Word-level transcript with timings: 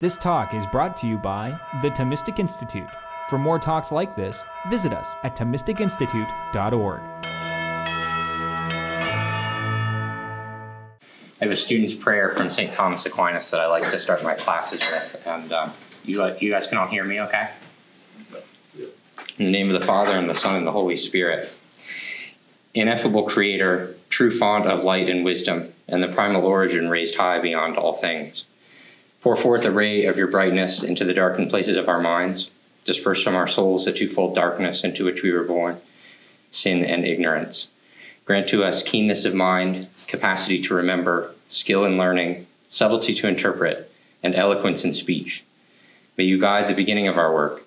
This 0.00 0.16
talk 0.16 0.54
is 0.54 0.66
brought 0.66 0.96
to 0.98 1.06
you 1.06 1.18
by 1.18 1.60
the 1.82 1.90
Thomistic 1.90 2.38
Institute. 2.38 2.88
For 3.28 3.36
more 3.36 3.58
talks 3.58 3.92
like 3.92 4.16
this, 4.16 4.42
visit 4.70 4.94
us 4.94 5.14
at 5.24 5.36
ThomisticInstitute.org. 5.36 7.00
I 7.02 7.66
have 11.40 11.50
a 11.50 11.56
student's 11.56 11.92
prayer 11.92 12.30
from 12.30 12.48
St. 12.48 12.72
Thomas 12.72 13.04
Aquinas 13.04 13.50
that 13.50 13.60
I 13.60 13.66
like 13.66 13.90
to 13.90 13.98
start 13.98 14.22
my 14.22 14.32
classes 14.32 14.80
with. 14.80 15.22
And 15.26 15.52
uh, 15.52 15.68
you, 16.06 16.22
uh, 16.22 16.34
you 16.40 16.50
guys 16.50 16.66
can 16.66 16.78
all 16.78 16.86
hear 16.86 17.04
me 17.04 17.20
okay? 17.20 17.50
In 19.38 19.44
the 19.44 19.50
name 19.50 19.68
of 19.68 19.78
the 19.78 19.84
Father, 19.84 20.12
and 20.12 20.30
the 20.30 20.34
Son, 20.34 20.56
and 20.56 20.66
the 20.66 20.72
Holy 20.72 20.96
Spirit. 20.96 21.52
Ineffable 22.72 23.24
Creator, 23.24 23.96
true 24.08 24.30
font 24.30 24.64
of 24.64 24.82
light 24.82 25.10
and 25.10 25.26
wisdom, 25.26 25.74
and 25.86 26.02
the 26.02 26.08
primal 26.08 26.46
origin 26.46 26.88
raised 26.88 27.16
high 27.16 27.38
beyond 27.38 27.76
all 27.76 27.92
things. 27.92 28.46
Pour 29.20 29.36
forth 29.36 29.66
a 29.66 29.70
ray 29.70 30.06
of 30.06 30.16
your 30.16 30.28
brightness 30.28 30.82
into 30.82 31.04
the 31.04 31.12
darkened 31.12 31.50
places 31.50 31.76
of 31.76 31.88
our 31.88 32.00
minds. 32.00 32.50
Disperse 32.86 33.22
from 33.22 33.36
our 33.36 33.46
souls 33.46 33.84
the 33.84 33.92
twofold 33.92 34.34
darkness 34.34 34.82
into 34.82 35.04
which 35.04 35.22
we 35.22 35.30
were 35.30 35.44
born, 35.44 35.78
sin 36.50 36.82
and 36.82 37.04
ignorance. 37.04 37.70
Grant 38.24 38.48
to 38.48 38.64
us 38.64 38.82
keenness 38.82 39.26
of 39.26 39.34
mind, 39.34 39.88
capacity 40.06 40.60
to 40.62 40.74
remember, 40.74 41.34
skill 41.50 41.84
in 41.84 41.98
learning, 41.98 42.46
subtlety 42.70 43.14
to 43.14 43.28
interpret, 43.28 43.92
and 44.22 44.34
eloquence 44.34 44.84
in 44.84 44.94
speech. 44.94 45.44
May 46.16 46.24
you 46.24 46.38
guide 46.38 46.68
the 46.68 46.74
beginning 46.74 47.06
of 47.06 47.18
our 47.18 47.32
work, 47.32 47.64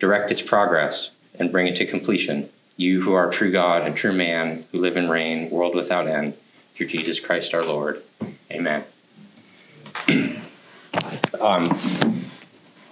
direct 0.00 0.32
its 0.32 0.42
progress, 0.42 1.12
and 1.38 1.52
bring 1.52 1.68
it 1.68 1.76
to 1.76 1.86
completion. 1.86 2.48
You 2.76 3.02
who 3.02 3.12
are 3.12 3.30
true 3.30 3.52
God 3.52 3.86
and 3.86 3.94
true 3.94 4.12
man, 4.12 4.64
who 4.72 4.78
live 4.78 4.96
and 4.96 5.08
reign, 5.08 5.50
world 5.50 5.76
without 5.76 6.08
end, 6.08 6.34
through 6.74 6.88
Jesus 6.88 7.20
Christ 7.20 7.54
our 7.54 7.64
Lord. 7.64 8.02
Amen. 8.50 8.84
Um, 11.40 11.78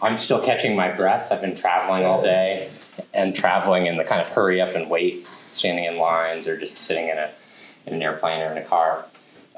I'm 0.01 0.17
still 0.17 0.41
catching 0.41 0.77
my 0.77 0.91
breath. 0.91 1.33
I've 1.33 1.41
been 1.41 1.57
traveling 1.57 2.05
all 2.05 2.23
day 2.23 2.71
and 3.13 3.35
traveling 3.35 3.87
in 3.87 3.97
the 3.97 4.05
kind 4.05 4.21
of 4.21 4.29
hurry 4.29 4.61
up 4.61 4.75
and 4.75 4.89
wait, 4.89 5.27
standing 5.53 5.85
in 5.85 5.99
lines 5.99 6.47
or 6.47 6.57
just 6.57 6.79
sitting 6.79 7.09
in, 7.09 7.19
a, 7.19 7.31
in 7.87 7.95
an 7.95 8.03
airplane 8.03 8.41
or 8.41 8.53
in 8.53 8.59
a 8.59 8.65
car. 8.65 9.05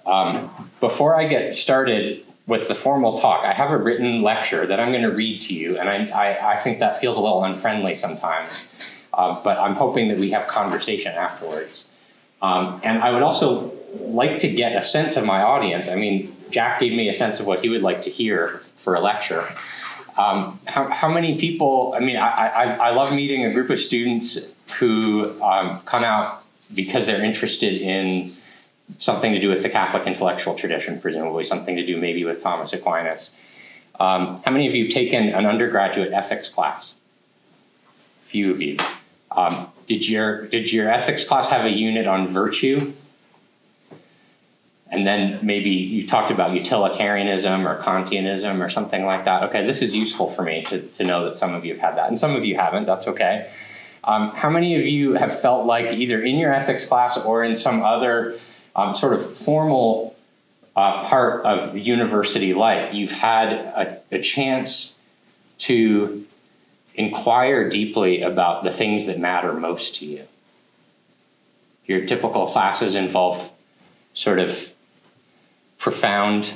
Um, 0.06 0.70
before 0.80 1.14
I 1.14 1.26
get 1.26 1.54
started 1.54 2.24
with 2.46 2.68
the 2.68 2.74
formal 2.74 3.18
talk, 3.18 3.44
I 3.44 3.52
have 3.52 3.70
a 3.70 3.76
written 3.76 4.22
lecture 4.22 4.66
that 4.66 4.80
I'm 4.80 4.90
going 4.90 5.02
to 5.02 5.12
read 5.12 5.42
to 5.42 5.54
you, 5.54 5.78
and 5.78 5.88
I, 5.88 6.06
I, 6.06 6.54
I 6.54 6.56
think 6.56 6.78
that 6.80 6.98
feels 6.98 7.16
a 7.16 7.20
little 7.20 7.44
unfriendly 7.44 7.94
sometimes, 7.94 8.66
uh, 9.12 9.40
but 9.44 9.58
I'm 9.58 9.74
hoping 9.74 10.08
that 10.08 10.18
we 10.18 10.30
have 10.30 10.48
conversation 10.48 11.12
afterwards. 11.12 11.84
Um, 12.42 12.80
and 12.82 13.02
I 13.02 13.10
would 13.10 13.22
also 13.22 13.72
like 13.98 14.38
to 14.40 14.48
get 14.48 14.74
a 14.74 14.82
sense 14.82 15.16
of 15.16 15.24
my 15.24 15.42
audience. 15.42 15.88
I 15.88 15.96
mean, 15.96 16.34
Jack 16.50 16.80
gave 16.80 16.92
me 16.92 17.08
a 17.08 17.12
sense 17.12 17.40
of 17.40 17.46
what 17.46 17.60
he 17.60 17.68
would 17.68 17.82
like 17.82 18.02
to 18.02 18.10
hear 18.10 18.62
for 18.76 18.94
a 18.94 19.00
lecture. 19.00 19.46
Um, 20.18 20.60
how, 20.66 20.88
how, 20.90 21.08
many 21.08 21.38
people? 21.38 21.94
I 21.96 22.00
mean, 22.00 22.16
I, 22.16 22.28
I, 22.28 22.64
I, 22.88 22.90
love 22.90 23.12
meeting 23.12 23.44
a 23.44 23.52
group 23.52 23.70
of 23.70 23.78
students 23.78 24.38
who 24.78 25.40
um, 25.40 25.80
come 25.86 26.04
out 26.04 26.42
because 26.74 27.06
they're 27.06 27.22
interested 27.22 27.80
in 27.80 28.32
something 28.98 29.32
to 29.32 29.40
do 29.40 29.48
with 29.48 29.62
the 29.62 29.68
Catholic 29.68 30.06
intellectual 30.06 30.54
tradition, 30.54 31.00
presumably 31.00 31.44
something 31.44 31.76
to 31.76 31.86
do 31.86 31.96
maybe 31.96 32.24
with 32.24 32.42
Thomas 32.42 32.72
Aquinas. 32.72 33.30
Um, 33.98 34.40
how 34.44 34.50
many 34.50 34.66
of 34.66 34.74
you 34.74 34.84
have 34.84 34.92
taken 34.92 35.28
an 35.28 35.46
undergraduate 35.46 36.12
ethics 36.12 36.48
class? 36.48 36.94
A 38.22 38.24
few 38.24 38.50
of 38.50 38.60
you. 38.60 38.78
Um, 39.30 39.68
did 39.86 40.08
your 40.08 40.46
did 40.46 40.72
your 40.72 40.90
ethics 40.90 41.24
class 41.24 41.48
have 41.50 41.64
a 41.64 41.70
unit 41.70 42.06
on 42.06 42.26
virtue? 42.26 42.92
And 44.90 45.06
then 45.06 45.38
maybe 45.42 45.70
you 45.70 46.06
talked 46.06 46.30
about 46.30 46.52
utilitarianism 46.52 47.66
or 47.66 47.80
Kantianism 47.80 48.64
or 48.64 48.68
something 48.68 49.04
like 49.04 49.24
that. 49.24 49.44
Okay, 49.44 49.64
this 49.64 49.82
is 49.82 49.94
useful 49.94 50.28
for 50.28 50.42
me 50.42 50.64
to, 50.64 50.82
to 50.82 51.04
know 51.04 51.24
that 51.26 51.38
some 51.38 51.54
of 51.54 51.64
you 51.64 51.72
have 51.74 51.80
had 51.80 51.96
that, 51.96 52.08
and 52.08 52.18
some 52.18 52.34
of 52.34 52.44
you 52.44 52.56
haven't. 52.56 52.86
That's 52.86 53.06
okay. 53.06 53.50
Um, 54.02 54.30
how 54.30 54.50
many 54.50 54.76
of 54.76 54.82
you 54.82 55.14
have 55.14 55.38
felt 55.38 55.66
like 55.66 55.92
either 55.92 56.20
in 56.22 56.36
your 56.36 56.52
ethics 56.52 56.86
class 56.86 57.18
or 57.18 57.44
in 57.44 57.54
some 57.54 57.82
other 57.82 58.36
um, 58.74 58.94
sort 58.94 59.12
of 59.12 59.24
formal 59.24 60.16
uh, 60.74 61.04
part 61.04 61.44
of 61.44 61.76
university 61.76 62.54
life, 62.54 62.94
you've 62.94 63.12
had 63.12 63.52
a, 63.52 64.00
a 64.10 64.20
chance 64.22 64.96
to 65.58 66.26
inquire 66.94 67.68
deeply 67.68 68.22
about 68.22 68.64
the 68.64 68.70
things 68.70 69.06
that 69.06 69.18
matter 69.18 69.52
most 69.52 69.96
to 69.96 70.06
you? 70.06 70.24
Your 71.86 72.06
typical 72.06 72.46
classes 72.46 72.94
involve 72.94 73.52
sort 74.14 74.38
of 74.38 74.69
profound 75.80 76.54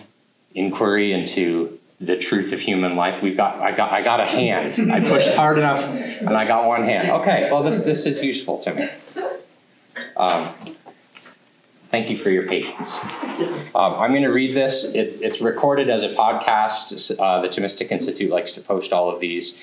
inquiry 0.54 1.12
into 1.12 1.80
the 2.00 2.16
truth 2.16 2.52
of 2.52 2.60
human 2.60 2.94
life. 2.94 3.22
We've 3.22 3.36
got 3.36 3.56
I 3.60 3.72
got 3.72 3.90
I 3.90 4.02
got 4.02 4.20
a 4.20 4.26
hand. 4.26 4.92
I 4.92 5.00
pushed 5.00 5.32
hard 5.34 5.58
enough 5.58 5.84
and 5.88 6.36
I 6.36 6.44
got 6.46 6.66
one 6.66 6.84
hand. 6.84 7.10
Okay, 7.10 7.48
well 7.50 7.62
this 7.62 7.80
this 7.80 8.06
is 8.06 8.22
useful 8.22 8.58
to 8.58 8.74
me. 8.74 8.88
Um, 10.16 10.50
thank 11.90 12.10
you 12.10 12.16
for 12.16 12.30
your 12.30 12.46
patience. 12.46 12.98
Um, 13.74 13.94
I'm 13.94 14.10
going 14.10 14.22
to 14.22 14.32
read 14.32 14.54
this. 14.54 14.94
It's, 14.94 15.16
it's 15.16 15.40
recorded 15.40 15.88
as 15.88 16.02
a 16.02 16.08
podcast. 16.08 17.16
Uh, 17.18 17.40
the 17.40 17.48
Thomistic 17.48 17.92
Institute 17.92 18.30
likes 18.30 18.52
to 18.52 18.60
post 18.60 18.92
all 18.92 19.08
of 19.08 19.20
these, 19.20 19.60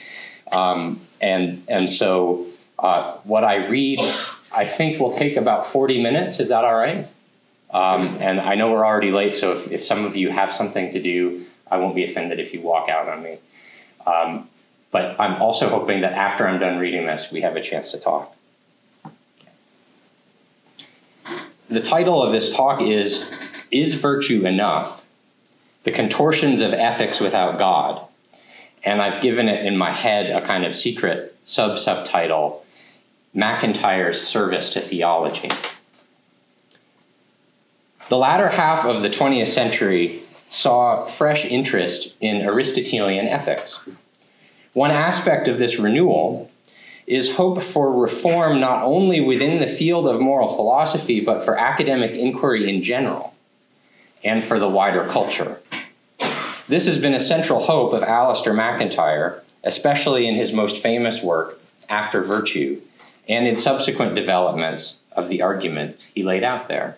um, 0.51 1.01
and 1.19 1.63
and 1.67 1.89
so 1.89 2.47
uh, 2.79 3.17
what 3.23 3.43
I 3.43 3.67
read, 3.67 3.99
I 4.53 4.65
think 4.65 4.99
will 4.99 5.13
take 5.13 5.35
about 5.35 5.65
40 5.65 6.01
minutes. 6.01 6.39
Is 6.39 6.49
that 6.49 6.63
all 6.63 6.75
right? 6.75 7.07
Um, 7.71 8.17
and 8.19 8.39
I 8.41 8.55
know 8.55 8.71
we're 8.71 8.85
already 8.85 9.11
late, 9.11 9.35
so 9.35 9.53
if, 9.53 9.71
if 9.71 9.83
some 9.83 10.05
of 10.05 10.15
you 10.15 10.29
have 10.29 10.53
something 10.53 10.91
to 10.91 11.01
do, 11.01 11.45
I 11.69 11.77
won't 11.77 11.95
be 11.95 12.03
offended 12.03 12.39
if 12.39 12.53
you 12.53 12.61
walk 12.61 12.89
out 12.89 13.07
on 13.07 13.23
me. 13.23 13.37
Um, 14.05 14.49
but 14.91 15.17
I'm 15.19 15.41
also 15.41 15.69
hoping 15.69 16.01
that 16.01 16.13
after 16.13 16.47
I'm 16.47 16.59
done 16.59 16.79
reading 16.79 17.05
this, 17.05 17.31
we 17.31 17.41
have 17.41 17.55
a 17.55 17.61
chance 17.61 17.91
to 17.91 17.99
talk. 17.99 18.35
The 21.69 21.79
title 21.79 22.21
of 22.21 22.33
this 22.33 22.53
talk 22.53 22.81
is 22.81 23.31
Is 23.71 23.93
Virtue 23.95 24.45
Enough? 24.45 25.05
The 25.83 25.91
Contortions 25.91 26.59
of 26.59 26.73
Ethics 26.73 27.21
Without 27.21 27.57
God. 27.57 28.05
And 28.83 29.01
I've 29.01 29.21
given 29.21 29.47
it 29.47 29.65
in 29.65 29.77
my 29.77 29.91
head 29.91 30.29
a 30.29 30.45
kind 30.45 30.65
of 30.65 30.75
secret 30.75 31.37
sub 31.45 31.79
subtitle 31.79 32.65
MacIntyre's 33.33 34.19
Service 34.19 34.73
to 34.73 34.81
Theology. 34.81 35.49
The 38.11 38.17
latter 38.17 38.49
half 38.49 38.83
of 38.83 39.01
the 39.01 39.09
20th 39.09 39.47
century 39.47 40.21
saw 40.49 41.05
fresh 41.05 41.45
interest 41.45 42.13
in 42.19 42.41
Aristotelian 42.41 43.25
ethics. 43.25 43.79
One 44.73 44.91
aspect 44.91 45.47
of 45.47 45.59
this 45.59 45.79
renewal 45.79 46.51
is 47.07 47.37
hope 47.37 47.63
for 47.63 47.89
reform 47.89 48.59
not 48.59 48.83
only 48.83 49.21
within 49.21 49.59
the 49.59 49.67
field 49.67 50.09
of 50.09 50.19
moral 50.19 50.49
philosophy, 50.49 51.21
but 51.21 51.41
for 51.41 51.57
academic 51.57 52.11
inquiry 52.11 52.69
in 52.69 52.83
general 52.83 53.33
and 54.25 54.43
for 54.43 54.59
the 54.59 54.67
wider 54.67 55.07
culture. 55.07 55.61
This 56.67 56.87
has 56.87 56.99
been 56.99 57.15
a 57.15 57.19
central 57.21 57.61
hope 57.61 57.93
of 57.93 58.03
Alasdair 58.03 58.53
MacIntyre, 58.53 59.41
especially 59.63 60.27
in 60.27 60.35
his 60.35 60.51
most 60.51 60.83
famous 60.83 61.23
work, 61.23 61.61
After 61.87 62.21
Virtue, 62.21 62.81
and 63.29 63.47
in 63.47 63.55
subsequent 63.55 64.15
developments 64.15 64.99
of 65.13 65.29
the 65.29 65.41
argument 65.41 65.97
he 66.13 66.23
laid 66.23 66.43
out 66.43 66.67
there. 66.67 66.97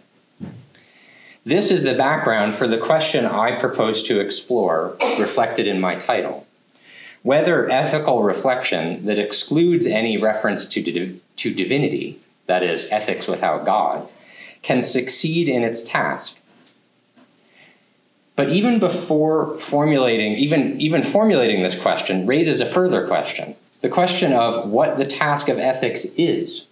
This 1.46 1.72
is 1.72 1.84
the 1.84 1.94
background 1.94 2.56
for 2.56 2.68
the 2.68 2.78
question 2.78 3.26
I 3.26 3.60
propose 3.60 4.02
to 4.04 4.22
explore, 4.22 4.96
reflected 5.20 5.68
in 5.68 5.82
my 5.82 5.96
title. 5.96 6.48
Whether 7.22 7.70
ethical 7.70 8.24
reflection 8.24 9.06
that 9.06 9.20
excludes 9.20 9.86
any 9.86 10.18
reference 10.18 10.66
to, 10.68 11.20
to 11.36 11.54
divinity, 11.54 12.20
that 12.48 12.64
is, 12.64 12.90
ethics 12.92 13.28
without 13.28 13.66
God, 13.66 14.08
can 14.62 14.82
succeed 14.82 15.50
in 15.50 15.64
its 15.64 15.84
task. 15.84 16.38
But 18.38 18.50
even 18.50 18.80
before 18.80 19.60
formulating, 19.60 20.34
even, 20.34 20.80
even 20.80 21.04
formulating 21.04 21.62
this 21.62 21.80
question 21.80 22.26
raises 22.26 22.62
a 22.62 22.66
further 22.66 23.06
question 23.06 23.56
the 23.82 23.90
question 23.90 24.32
of 24.32 24.70
what 24.70 24.98
the 24.98 25.06
task 25.06 25.50
of 25.50 25.60
ethics 25.60 26.06
is. 26.18 26.68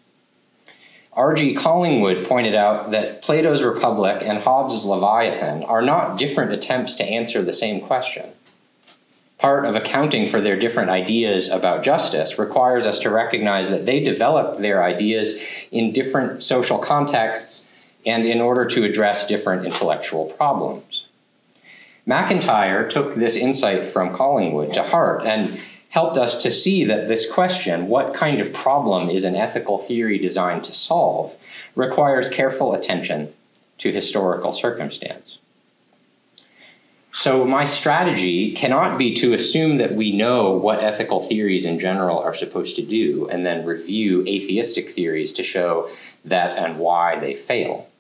R.G. 1.14 1.56
Collingwood 1.56 2.26
pointed 2.26 2.56
out 2.56 2.92
that 2.92 3.22
Plato's 3.22 3.62
Republic 3.62 4.22
and 4.22 4.40
Hobbes' 4.40 4.86
Leviathan 4.86 5.64
are 5.66 5.82
not 5.82 6.18
different 6.18 6.54
attempts 6.54 6.96
to 6.96 7.04
answer 7.04 7.42
the 7.42 7.52
same 7.52 7.82
question. 7.82 8.30
Part 9.38 9.66
of 9.66 9.76
accounting 9.76 10.28
for 10.28 10.40
their 10.40 10.56
different 10.56 10.90
ideas 10.90 11.50
about 11.50 11.84
justice 11.84 12.40
requires 12.40 12.86
us 12.86 13.00
to 13.00 13.10
recognize 13.10 13.70
that 13.70 13.86
they 13.86 14.00
developed 14.00 14.62
their 14.62 14.84
ideas 14.84 15.42
in 15.72 15.92
different 15.92 16.44
social 16.44 16.78
contexts 16.78 17.70
and 18.06 18.26
in 18.26 18.40
order 18.40 18.66
to 18.66 18.86
address 18.86 19.28
different 19.28 19.66
intellectual 19.66 20.26
problems. 20.26 21.08
MacIntyre 22.06 22.90
took 22.90 23.16
this 23.16 23.36
insight 23.36 23.88
from 23.88 24.16
Collingwood 24.16 24.74
to 24.74 24.84
heart 24.84 25.26
and 25.26 25.60
helped 25.92 26.18
us 26.18 26.42
to 26.42 26.50
see 26.50 26.86
that 26.86 27.08
this 27.08 27.30
question, 27.30 27.88
what 27.88 28.14
kind 28.14 28.42
of 28.42 28.54
problem 28.54 29.10
is 29.10 29.24
an 29.24 29.36
ethical 29.36 29.78
theory 29.78 30.18
designed 30.18 30.64
to 30.64 30.74
solve, 30.74 31.38
requires 31.76 32.30
careful 32.30 32.74
attention 32.74 33.32
to 33.78 33.92
historical 33.92 34.54
circumstance. 34.54 35.38
So, 37.14 37.44
my 37.44 37.66
strategy 37.66 38.54
cannot 38.54 38.98
be 38.98 39.14
to 39.16 39.34
assume 39.34 39.78
that 39.78 39.94
we 39.94 40.14
know 40.14 40.52
what 40.52 40.82
ethical 40.82 41.22
theories 41.22 41.66
in 41.66 41.78
general 41.78 42.20
are 42.20 42.34
supposed 42.34 42.78
to 42.78 42.82
do 42.82 43.28
and 43.30 43.46
then 43.46 43.66
review 43.66 44.26
atheistic 44.26 44.90
theories 44.90 45.34
to 45.34 45.44
show 45.44 45.90
that 46.24 46.58
and 46.58 46.80
why 46.80 47.20
they 47.20 47.36
fail. 47.36 47.91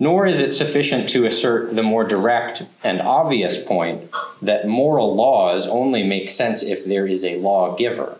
Nor 0.00 0.26
is 0.26 0.40
it 0.40 0.52
sufficient 0.52 1.08
to 1.10 1.26
assert 1.26 1.74
the 1.74 1.82
more 1.82 2.04
direct 2.04 2.62
and 2.84 3.00
obvious 3.00 3.62
point 3.62 4.10
that 4.40 4.68
moral 4.68 5.14
laws 5.14 5.66
only 5.66 6.04
make 6.04 6.30
sense 6.30 6.62
if 6.62 6.84
there 6.84 7.06
is 7.06 7.24
a 7.24 7.40
lawgiver. 7.40 8.18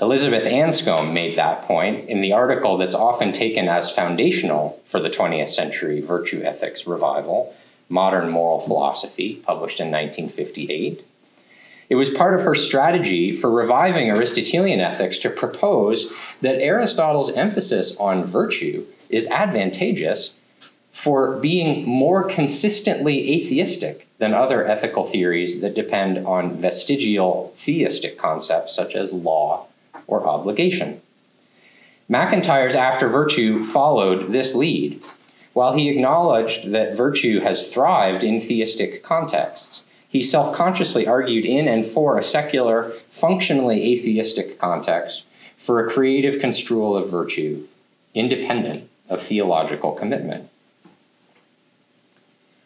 Elizabeth 0.00 0.44
Anscombe 0.44 1.12
made 1.12 1.36
that 1.38 1.62
point 1.62 2.08
in 2.08 2.20
the 2.20 2.32
article 2.32 2.76
that's 2.76 2.94
often 2.94 3.32
taken 3.32 3.68
as 3.68 3.90
foundational 3.90 4.80
for 4.84 5.00
the 5.00 5.10
20th 5.10 5.48
century 5.48 6.00
virtue 6.00 6.42
ethics 6.44 6.86
revival 6.86 7.54
Modern 7.88 8.30
Moral 8.30 8.60
Philosophy, 8.60 9.42
published 9.44 9.78
in 9.78 9.88
1958. 9.88 11.04
It 11.90 11.94
was 11.96 12.10
part 12.10 12.34
of 12.34 12.40
her 12.40 12.54
strategy 12.54 13.36
for 13.36 13.50
reviving 13.50 14.08
Aristotelian 14.08 14.80
ethics 14.80 15.18
to 15.18 15.30
propose 15.30 16.10
that 16.40 16.60
Aristotle's 16.60 17.30
emphasis 17.32 17.96
on 17.98 18.24
virtue 18.24 18.86
is 19.10 19.26
advantageous 19.28 20.36
for 20.94 21.36
being 21.38 21.84
more 21.84 22.22
consistently 22.22 23.32
atheistic 23.32 24.06
than 24.18 24.32
other 24.32 24.64
ethical 24.64 25.04
theories 25.04 25.60
that 25.60 25.74
depend 25.74 26.24
on 26.24 26.56
vestigial 26.56 27.52
theistic 27.56 28.16
concepts 28.16 28.72
such 28.72 28.94
as 28.94 29.12
law 29.12 29.66
or 30.06 30.24
obligation. 30.24 31.00
MacIntyre's 32.08 32.76
After 32.76 33.08
Virtue 33.08 33.64
followed 33.64 34.30
this 34.30 34.54
lead 34.54 35.02
while 35.52 35.72
he 35.72 35.88
acknowledged 35.88 36.70
that 36.70 36.96
virtue 36.96 37.40
has 37.40 37.72
thrived 37.74 38.22
in 38.22 38.40
theistic 38.40 39.02
contexts, 39.02 39.82
he 40.08 40.22
self 40.22 40.54
consciously 40.54 41.08
argued 41.08 41.44
in 41.44 41.66
and 41.66 41.84
for 41.84 42.16
a 42.16 42.22
secular, 42.22 42.92
functionally 43.10 43.92
atheistic 43.92 44.60
context 44.60 45.24
for 45.56 45.84
a 45.84 45.90
creative 45.90 46.40
construal 46.40 46.96
of 46.96 47.10
virtue, 47.10 47.66
independent 48.14 48.88
of 49.10 49.20
theological 49.20 49.90
commitment. 49.90 50.48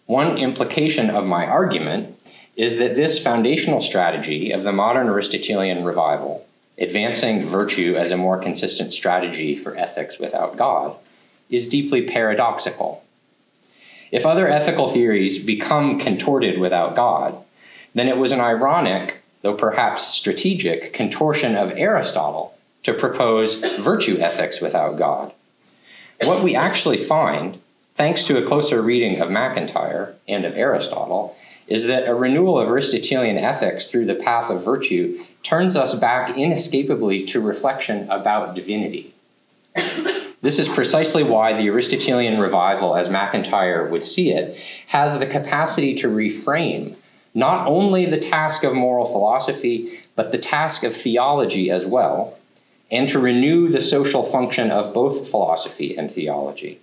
One 0.08 0.38
implication 0.38 1.10
of 1.10 1.26
my 1.26 1.46
argument 1.46 2.18
is 2.56 2.78
that 2.78 2.96
this 2.96 3.22
foundational 3.22 3.82
strategy 3.82 4.52
of 4.52 4.62
the 4.62 4.72
modern 4.72 5.10
Aristotelian 5.10 5.84
revival, 5.84 6.46
advancing 6.78 7.46
virtue 7.46 7.94
as 7.94 8.10
a 8.10 8.16
more 8.16 8.38
consistent 8.38 8.94
strategy 8.94 9.54
for 9.54 9.76
ethics 9.76 10.18
without 10.18 10.56
God, 10.56 10.96
is 11.50 11.68
deeply 11.68 12.08
paradoxical. 12.08 13.04
If 14.10 14.24
other 14.24 14.48
ethical 14.48 14.88
theories 14.88 15.44
become 15.44 16.00
contorted 16.00 16.58
without 16.58 16.96
God, 16.96 17.36
then 17.94 18.08
it 18.08 18.16
was 18.16 18.32
an 18.32 18.40
ironic, 18.40 19.22
though 19.42 19.52
perhaps 19.52 20.06
strategic, 20.06 20.94
contortion 20.94 21.54
of 21.54 21.76
Aristotle 21.76 22.56
to 22.84 22.94
propose 22.94 23.56
virtue 23.56 24.16
ethics 24.20 24.62
without 24.62 24.96
God. 24.96 25.32
What 26.22 26.42
we 26.42 26.56
actually 26.56 26.96
find, 26.96 27.60
thanks 27.98 28.22
to 28.22 28.38
a 28.38 28.46
closer 28.46 28.80
reading 28.80 29.20
of 29.20 29.28
MacIntyre 29.28 30.14
and 30.28 30.44
of 30.44 30.56
Aristotle, 30.56 31.36
is 31.66 31.88
that 31.88 32.06
a 32.06 32.14
renewal 32.14 32.56
of 32.56 32.68
Aristotelian 32.68 33.36
ethics 33.36 33.90
through 33.90 34.06
the 34.06 34.14
path 34.14 34.50
of 34.50 34.64
virtue 34.64 35.20
turns 35.42 35.76
us 35.76 35.96
back 35.96 36.38
inescapably 36.38 37.26
to 37.26 37.40
reflection 37.40 38.08
about 38.08 38.54
divinity. 38.54 39.12
This 40.40 40.60
is 40.60 40.68
precisely 40.68 41.24
why 41.24 41.54
the 41.54 41.68
Aristotelian 41.68 42.38
revival, 42.38 42.94
as 42.94 43.10
MacIntyre 43.10 43.90
would 43.90 44.04
see 44.04 44.30
it, 44.30 44.56
has 44.86 45.18
the 45.18 45.26
capacity 45.26 45.96
to 45.96 46.08
reframe 46.08 46.94
not 47.34 47.66
only 47.66 48.06
the 48.06 48.20
task 48.20 48.62
of 48.62 48.74
moral 48.74 49.06
philosophy, 49.06 49.98
but 50.14 50.30
the 50.30 50.38
task 50.38 50.84
of 50.84 50.94
theology 50.94 51.68
as 51.68 51.84
well, 51.84 52.38
and 52.92 53.08
to 53.08 53.18
renew 53.18 53.68
the 53.68 53.80
social 53.80 54.22
function 54.22 54.70
of 54.70 54.94
both 54.94 55.28
philosophy 55.28 55.98
and 55.98 56.12
theology. 56.12 56.78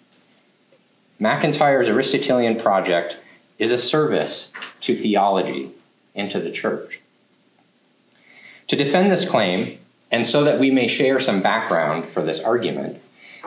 MacIntyre's 1.19 1.88
Aristotelian 1.88 2.59
project 2.59 3.17
is 3.57 3.71
a 3.71 3.77
service 3.77 4.51
to 4.81 4.97
theology 4.97 5.71
and 6.13 6.29
to 6.31 6.39
the 6.39 6.51
church. 6.51 7.00
To 8.67 8.75
defend 8.75 9.12
this 9.12 9.29
claim, 9.29 9.77
and 10.12 10.25
so 10.25 10.44
that 10.44 10.59
we 10.59 10.71
may 10.71 10.88
share 10.88 11.19
some 11.19 11.41
background 11.41 12.06
for 12.06 12.21
this 12.21 12.44
argument, 12.44 13.01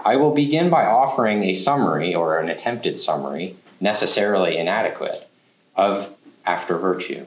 I 0.04 0.16
will 0.16 0.32
begin 0.32 0.70
by 0.70 0.86
offering 0.86 1.42
a 1.42 1.54
summary 1.54 2.14
or 2.14 2.38
an 2.38 2.48
attempted 2.48 2.98
summary, 2.98 3.56
necessarily 3.80 4.56
inadequate, 4.56 5.28
of 5.76 6.14
After 6.46 6.78
Virtue. 6.78 7.26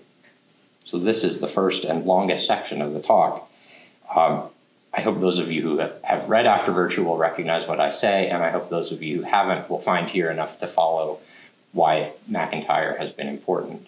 So, 0.86 1.00
this 1.00 1.24
is 1.24 1.40
the 1.40 1.48
first 1.48 1.86
and 1.86 2.06
longest 2.06 2.48
section 2.48 2.82
of 2.82 2.94
the 2.94 3.02
talk. 3.02 3.50
Um, 4.14 4.50
I 4.94 5.02
hope 5.02 5.20
those 5.20 5.40
of 5.40 5.52
you 5.52 5.62
who 5.62 5.78
have 5.78 6.30
read 6.30 6.46
After 6.46 6.72
Virtue 6.72 7.06
will 7.06 7.18
recognize 7.18 7.68
what 7.68 7.80
I 7.80 7.92
say, 7.92 8.30
and 8.30 8.44
I 8.44 8.52
hope 8.52 8.70
those 8.70 8.92
of 8.92 9.02
you 9.02 9.18
who 9.18 9.24
haven't 9.24 9.70
will 9.70 9.80
find 9.80 10.10
here 10.10 10.30
enough 10.30 10.60
to 10.60 10.68
follow 10.68 11.20
why 11.72 12.12
MacIntyre 12.28 12.98
has 12.98 13.12
been 13.12 13.30
important. 13.30 13.88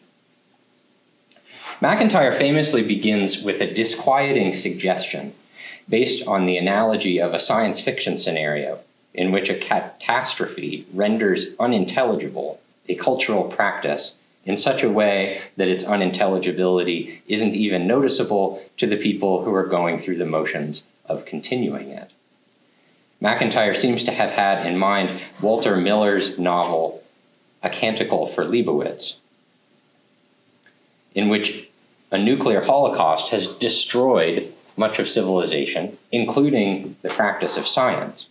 MacIntyre 1.82 2.32
famously 2.32 2.82
begins 2.82 3.44
with 3.44 3.60
a 3.60 3.74
disquieting 3.74 4.54
suggestion 4.54 5.34
based 5.90 6.26
on 6.26 6.46
the 6.46 6.58
analogy 6.58 7.20
of 7.20 7.34
a 7.34 7.40
science 7.40 7.82
fiction 7.82 8.16
scenario 8.16 8.80
in 9.14 9.34
which 9.34 9.50
a 9.50 9.58
catastrophe 9.58 10.86
renders 10.94 11.54
unintelligible 11.60 12.62
a 12.88 12.96
cultural 12.96 13.44
practice 13.44 14.16
in 14.46 14.56
such 14.58 14.84
a 14.84 14.90
way 14.90 15.42
that 15.58 15.68
its 15.68 15.84
unintelligibility 15.84 17.22
isn't 17.28 17.56
even 17.56 17.88
noticeable 17.88 18.64
to 18.78 18.88
the 18.88 18.98
people 18.98 19.44
who 19.44 19.54
are 19.54 19.66
going 19.66 19.98
through 19.98 20.18
the 20.18 20.26
motions 20.26 20.84
of 21.06 21.26
continuing 21.26 21.90
it. 21.90 22.12
MacIntyre 23.22 23.74
seems 23.74 24.04
to 24.04 24.12
have 24.12 24.32
had 24.32 24.66
in 24.66 24.78
mind 24.78 25.22
Walter 25.42 25.78
Miller's 25.78 26.38
novel, 26.38 27.04
A 27.62 27.70
Canticle 27.70 28.28
for 28.28 28.44
Leibowitz, 28.44 29.18
in 31.16 31.30
which 31.30 31.70
a 32.12 32.18
nuclear 32.18 32.62
holocaust 32.62 33.32
has 33.32 33.48
destroyed 33.48 34.54
much 34.76 35.00
of 35.00 35.08
civilization, 35.10 35.98
including 36.12 36.96
the 37.02 37.10
practice 37.10 37.58
of 37.58 37.68
science. 37.68 38.28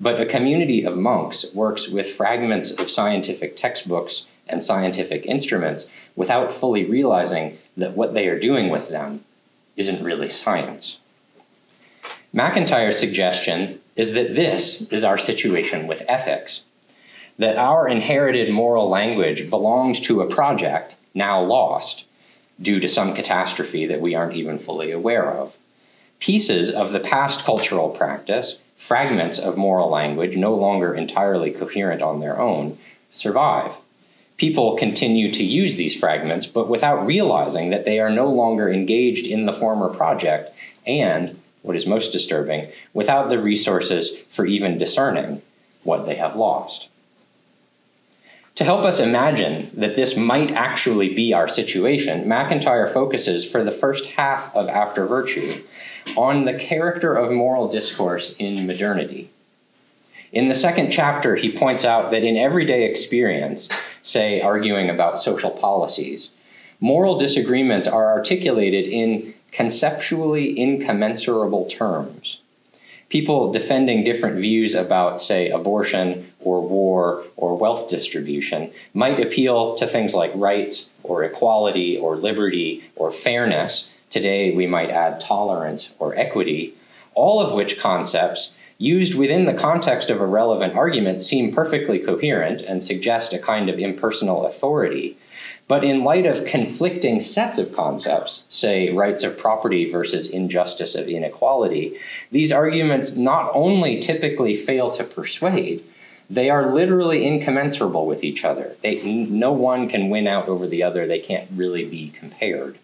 But 0.00 0.20
a 0.20 0.26
community 0.26 0.84
of 0.84 0.96
monks 0.96 1.52
works 1.52 1.88
with 1.88 2.10
fragments 2.10 2.70
of 2.70 2.90
scientific 2.90 3.56
textbooks 3.56 4.26
and 4.46 4.62
scientific 4.62 5.26
instruments 5.26 5.90
without 6.14 6.54
fully 6.54 6.84
realizing 6.84 7.58
that 7.76 7.96
what 7.96 8.14
they 8.14 8.28
are 8.28 8.38
doing 8.38 8.70
with 8.70 8.88
them 8.88 9.24
isn't 9.76 10.04
really 10.04 10.30
science. 10.30 10.98
MacIntyre's 12.32 12.98
suggestion 12.98 13.80
is 13.96 14.14
that 14.14 14.34
this 14.34 14.82
is 14.92 15.04
our 15.04 15.18
situation 15.18 15.86
with 15.86 16.04
ethics, 16.08 16.64
that 17.38 17.56
our 17.56 17.88
inherited 17.88 18.52
moral 18.52 18.88
language 18.88 19.48
belonged 19.50 20.02
to 20.04 20.20
a 20.20 20.28
project 20.28 20.96
now 21.14 21.40
lost 21.42 22.04
due 22.60 22.80
to 22.80 22.88
some 22.88 23.14
catastrophe 23.14 23.86
that 23.86 24.00
we 24.00 24.14
aren't 24.14 24.34
even 24.34 24.58
fully 24.58 24.90
aware 24.90 25.30
of 25.30 25.56
pieces 26.18 26.70
of 26.70 26.92
the 26.92 27.00
past 27.00 27.44
cultural 27.44 27.90
practice, 27.90 28.58
fragments 28.76 29.38
of 29.38 29.56
moral 29.56 29.88
language 29.88 30.36
no 30.36 30.54
longer 30.54 30.94
entirely 30.94 31.50
coherent 31.50 32.02
on 32.02 32.20
their 32.20 32.38
own, 32.38 32.78
survive. 33.10 33.80
People 34.36 34.76
continue 34.76 35.32
to 35.32 35.44
use 35.44 35.76
these 35.76 35.98
fragments, 35.98 36.46
but 36.46 36.68
without 36.68 37.04
realizing 37.04 37.70
that 37.70 37.84
they 37.84 37.98
are 37.98 38.10
no 38.10 38.30
longer 38.30 38.70
engaged 38.70 39.26
in 39.26 39.46
the 39.46 39.52
former 39.52 39.88
project, 39.88 40.54
and, 40.86 41.40
what 41.68 41.76
is 41.76 41.86
most 41.86 42.12
disturbing, 42.12 42.66
without 42.94 43.28
the 43.28 43.38
resources 43.38 44.16
for 44.30 44.46
even 44.46 44.78
discerning 44.78 45.42
what 45.84 46.06
they 46.06 46.16
have 46.16 46.34
lost. 46.34 46.88
To 48.54 48.64
help 48.64 48.84
us 48.84 48.98
imagine 48.98 49.70
that 49.74 49.94
this 49.94 50.16
might 50.16 50.50
actually 50.50 51.14
be 51.14 51.32
our 51.32 51.46
situation, 51.46 52.26
MacIntyre 52.26 52.88
focuses 52.88 53.48
for 53.48 53.62
the 53.62 53.70
first 53.70 54.06
half 54.06 54.52
of 54.56 54.68
After 54.68 55.06
Virtue 55.06 55.62
on 56.16 56.44
the 56.44 56.54
character 56.54 57.14
of 57.14 57.30
moral 57.30 57.68
discourse 57.68 58.34
in 58.36 58.66
modernity. 58.66 59.30
In 60.32 60.48
the 60.48 60.54
second 60.54 60.90
chapter, 60.90 61.36
he 61.36 61.56
points 61.56 61.84
out 61.84 62.10
that 62.10 62.24
in 62.24 62.36
everyday 62.36 62.84
experience, 62.84 63.68
say 64.02 64.40
arguing 64.40 64.90
about 64.90 65.18
social 65.18 65.50
policies, 65.50 66.30
moral 66.80 67.18
disagreements 67.18 67.86
are 67.86 68.10
articulated 68.10 68.86
in 68.86 69.34
conceptually 69.52 70.58
incommensurable 70.58 71.66
terms 71.66 72.40
people 73.08 73.52
defending 73.52 74.04
different 74.04 74.36
views 74.36 74.74
about, 74.74 75.20
say, 75.20 75.50
abortion 75.50 76.30
or 76.40 76.60
war 76.60 77.24
or 77.36 77.56
wealth 77.56 77.88
distribution 77.88 78.70
might 78.94 79.20
appeal 79.20 79.76
to 79.76 79.86
things 79.86 80.14
like 80.14 80.30
rights 80.34 80.90
or 81.02 81.24
equality 81.24 81.96
or 81.96 82.16
liberty 82.16 82.84
or 82.96 83.10
fairness. 83.10 83.94
Today, 84.10 84.54
we 84.54 84.66
might 84.66 84.90
add 84.90 85.20
tolerance 85.20 85.92
or 85.98 86.14
equity, 86.16 86.74
all 87.14 87.40
of 87.40 87.52
which 87.52 87.78
concepts, 87.78 88.54
used 88.78 89.14
within 89.14 89.44
the 89.44 89.54
context 89.54 90.08
of 90.08 90.20
a 90.20 90.26
relevant 90.26 90.74
argument, 90.74 91.20
seem 91.20 91.52
perfectly 91.52 91.98
coherent 91.98 92.60
and 92.60 92.82
suggest 92.82 93.32
a 93.32 93.38
kind 93.38 93.68
of 93.68 93.78
impersonal 93.78 94.46
authority. 94.46 95.16
But 95.68 95.84
in 95.84 96.02
light 96.02 96.24
of 96.24 96.46
conflicting 96.46 97.20
sets 97.20 97.58
of 97.58 97.74
concepts, 97.74 98.46
say 98.48 98.90
rights 98.90 99.22
of 99.22 99.36
property 99.36 99.90
versus 99.90 100.28
injustice 100.28 100.94
of 100.94 101.08
inequality, 101.08 101.98
these 102.32 102.50
arguments 102.50 103.16
not 103.16 103.50
only 103.54 104.00
typically 104.00 104.56
fail 104.56 104.90
to 104.92 105.04
persuade, 105.04 105.84
they 106.30 106.48
are 106.48 106.72
literally 106.72 107.26
incommensurable 107.26 108.06
with 108.06 108.24
each 108.24 108.44
other. 108.44 108.76
They, 108.82 109.02
no 109.02 109.52
one 109.52 109.90
can 109.90 110.08
win 110.08 110.26
out 110.26 110.48
over 110.48 110.66
the 110.66 110.82
other, 110.82 111.06
they 111.06 111.20
can't 111.20 111.48
really 111.54 111.84
be 111.84 112.10
compared. 112.10 112.78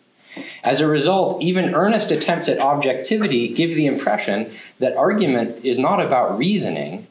As 0.62 0.80
a 0.80 0.86
result, 0.86 1.40
even 1.42 1.74
earnest 1.74 2.10
attempts 2.10 2.48
at 2.48 2.58
objectivity 2.58 3.48
give 3.48 3.70
the 3.70 3.86
impression 3.86 4.50
that 4.78 4.96
argument 4.96 5.64
is 5.64 5.78
not 5.78 6.00
about 6.00 6.36
reasoning, 6.36 7.06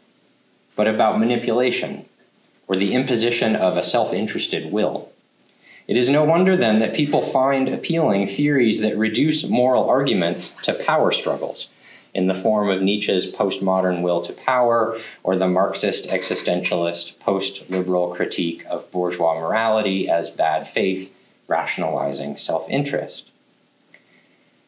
but 0.75 0.87
about 0.87 1.19
manipulation, 1.19 2.05
or 2.67 2.75
the 2.75 2.93
imposition 2.93 3.55
of 3.55 3.77
a 3.77 3.83
self 3.83 4.13
interested 4.13 4.71
will. 4.71 5.12
It 5.87 5.97
is 5.97 6.09
no 6.09 6.23
wonder 6.23 6.55
then 6.55 6.79
that 6.79 6.93
people 6.93 7.21
find 7.21 7.67
appealing 7.67 8.27
theories 8.27 8.79
that 8.81 8.97
reduce 8.97 9.49
moral 9.49 9.89
arguments 9.89 10.49
to 10.63 10.73
power 10.73 11.11
struggles 11.11 11.69
in 12.13 12.27
the 12.27 12.35
form 12.35 12.69
of 12.69 12.81
Nietzsche's 12.81 13.29
postmodern 13.29 14.01
will 14.01 14.21
to 14.21 14.33
power 14.33 14.97
or 15.23 15.35
the 15.35 15.47
Marxist 15.47 16.07
existentialist 16.07 17.19
post 17.19 17.69
liberal 17.69 18.13
critique 18.13 18.63
of 18.69 18.89
bourgeois 18.91 19.39
morality 19.39 20.07
as 20.09 20.29
bad 20.29 20.67
faith, 20.67 21.13
rationalizing 21.47 22.37
self 22.37 22.69
interest. 22.69 23.29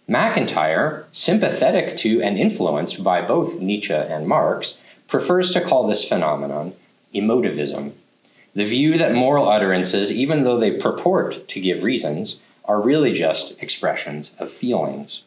MacIntyre, 0.08 1.08
sympathetic 1.12 1.98
to 1.98 2.22
and 2.22 2.38
influenced 2.38 3.04
by 3.04 3.22
both 3.22 3.60
Nietzsche 3.60 3.94
and 3.94 4.28
Marx, 4.28 4.78
prefers 5.08 5.52
to 5.52 5.62
call 5.62 5.88
this 5.88 6.08
phenomenon 6.08 6.74
emotivism 7.14 7.94
the 8.56 8.66
view 8.66 8.98
that 8.98 9.14
moral 9.14 9.50
utterances, 9.50 10.12
even 10.12 10.44
though 10.44 10.58
they 10.58 10.72
purport 10.72 11.48
to 11.50 11.60
give 11.60 11.84
reasons, 11.84 12.40
are 12.64 12.82
really 12.82 13.14
just 13.14 13.62
expressions 13.62 14.34
of 14.40 14.50
feelings. 14.50 15.24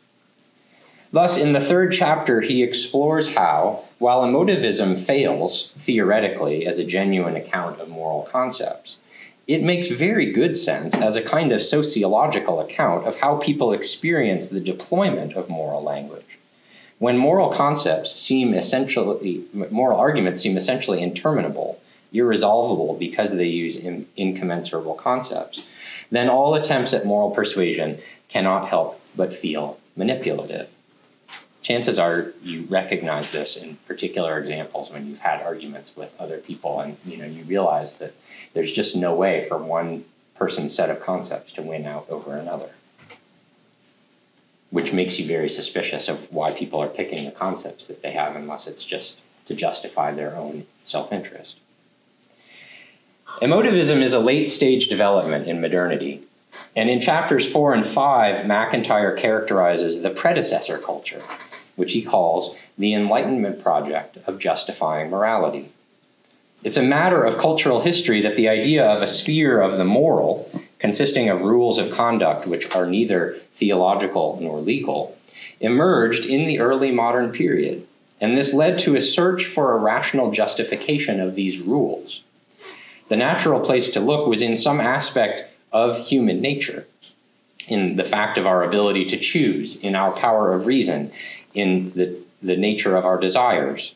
Thus, 1.12 1.38
in 1.38 1.52
the 1.52 1.60
third 1.60 1.92
chapter, 1.92 2.40
he 2.40 2.62
explores 2.62 3.34
how, 3.34 3.84
while 3.98 4.22
emotivism 4.22 4.98
fails 4.98 5.72
theoretically 5.78 6.66
as 6.66 6.78
a 6.78 6.84
genuine 6.84 7.36
account 7.36 7.80
of 7.80 7.88
moral 7.88 8.22
concepts, 8.30 8.98
it 9.46 9.62
makes 9.62 9.86
very 9.86 10.30
good 10.32 10.54
sense 10.54 10.94
as 10.96 11.16
a 11.16 11.22
kind 11.22 11.52
of 11.52 11.62
sociological 11.62 12.60
account 12.60 13.06
of 13.06 13.20
how 13.20 13.36
people 13.36 13.72
experience 13.72 14.48
the 14.48 14.60
deployment 14.60 15.32
of 15.32 15.48
moral 15.48 15.82
language. 15.82 16.38
When 16.98 17.16
moral 17.16 17.50
concepts 17.50 18.14
seem 18.14 18.52
essentially, 18.52 19.44
moral 19.54 19.98
arguments 19.98 20.42
seem 20.42 20.56
essentially 20.56 21.02
interminable, 21.02 21.80
irresolvable 22.12 22.94
because 22.94 23.36
they 23.36 23.46
use 23.46 23.76
in, 23.76 24.06
incommensurable 24.16 24.94
concepts, 24.94 25.62
then 26.10 26.28
all 26.28 26.54
attempts 26.54 26.94
at 26.94 27.04
moral 27.04 27.30
persuasion 27.30 27.98
cannot 28.28 28.68
help 28.68 29.00
but 29.14 29.32
feel 29.32 29.78
manipulative. 29.96 30.68
Chances 31.62 31.98
are 31.98 32.32
you 32.42 32.62
recognize 32.70 33.30
this 33.32 33.56
in 33.56 33.76
particular 33.86 34.38
examples 34.38 34.90
when 34.90 35.06
you've 35.06 35.18
had 35.18 35.42
arguments 35.42 35.96
with 35.96 36.18
other 36.18 36.38
people 36.38 36.80
and 36.80 36.96
you 37.04 37.18
know 37.18 37.26
you 37.26 37.44
realize 37.44 37.98
that 37.98 38.14
there's 38.54 38.72
just 38.72 38.96
no 38.96 39.14
way 39.14 39.44
for 39.46 39.58
one 39.58 40.04
person's 40.34 40.74
set 40.74 40.88
of 40.88 41.00
concepts 41.00 41.52
to 41.52 41.62
win 41.62 41.84
out 41.84 42.06
over 42.08 42.36
another. 42.36 42.70
Which 44.70 44.92
makes 44.92 45.18
you 45.18 45.26
very 45.26 45.48
suspicious 45.48 46.08
of 46.08 46.32
why 46.32 46.52
people 46.52 46.80
are 46.80 46.88
picking 46.88 47.24
the 47.24 47.30
concepts 47.32 47.86
that 47.86 48.02
they 48.02 48.12
have 48.12 48.36
unless 48.36 48.66
it's 48.66 48.84
just 48.84 49.20
to 49.46 49.54
justify 49.54 50.12
their 50.12 50.36
own 50.36 50.66
self 50.86 51.12
interest. 51.12 51.56
Emotivism 53.40 54.02
is 54.02 54.14
a 54.14 54.18
late 54.18 54.50
stage 54.50 54.88
development 54.88 55.46
in 55.46 55.60
modernity. 55.60 56.20
And 56.74 56.90
in 56.90 57.00
chapters 57.00 57.50
four 57.50 57.72
and 57.72 57.86
five, 57.86 58.44
MacIntyre 58.44 59.14
characterizes 59.14 60.02
the 60.02 60.10
predecessor 60.10 60.76
culture, 60.76 61.22
which 61.76 61.92
he 61.92 62.02
calls 62.02 62.56
the 62.76 62.92
Enlightenment 62.94 63.62
project 63.62 64.16
of 64.26 64.40
justifying 64.40 65.08
morality. 65.08 65.68
It's 66.64 66.76
a 66.76 66.82
matter 66.82 67.24
of 67.24 67.38
cultural 67.38 67.82
history 67.82 68.20
that 68.22 68.34
the 68.34 68.48
idea 68.48 68.84
of 68.84 69.02
a 69.02 69.06
sphere 69.06 69.60
of 69.60 69.78
the 69.78 69.84
moral, 69.84 70.50
consisting 70.80 71.28
of 71.28 71.42
rules 71.42 71.78
of 71.78 71.92
conduct 71.92 72.44
which 72.44 72.68
are 72.74 72.86
neither 72.86 73.38
theological 73.54 74.36
nor 74.40 74.58
legal, 74.58 75.16
emerged 75.60 76.26
in 76.26 76.44
the 76.44 76.58
early 76.58 76.90
modern 76.90 77.30
period. 77.30 77.86
And 78.20 78.36
this 78.36 78.52
led 78.52 78.80
to 78.80 78.96
a 78.96 79.00
search 79.00 79.46
for 79.46 79.72
a 79.72 79.78
rational 79.78 80.32
justification 80.32 81.20
of 81.20 81.36
these 81.36 81.60
rules 81.60 82.22
the 83.08 83.16
natural 83.16 83.60
place 83.60 83.90
to 83.90 84.00
look 84.00 84.26
was 84.26 84.42
in 84.42 84.56
some 84.56 84.80
aspect 84.80 85.50
of 85.72 86.08
human 86.08 86.40
nature, 86.40 86.86
in 87.66 87.96
the 87.96 88.04
fact 88.04 88.38
of 88.38 88.46
our 88.46 88.62
ability 88.62 89.04
to 89.06 89.18
choose, 89.18 89.76
in 89.80 89.94
our 89.94 90.12
power 90.12 90.52
of 90.52 90.66
reason, 90.66 91.10
in 91.54 91.90
the, 91.92 92.16
the 92.42 92.56
nature 92.56 92.96
of 92.96 93.04
our 93.04 93.18
desires. 93.18 93.94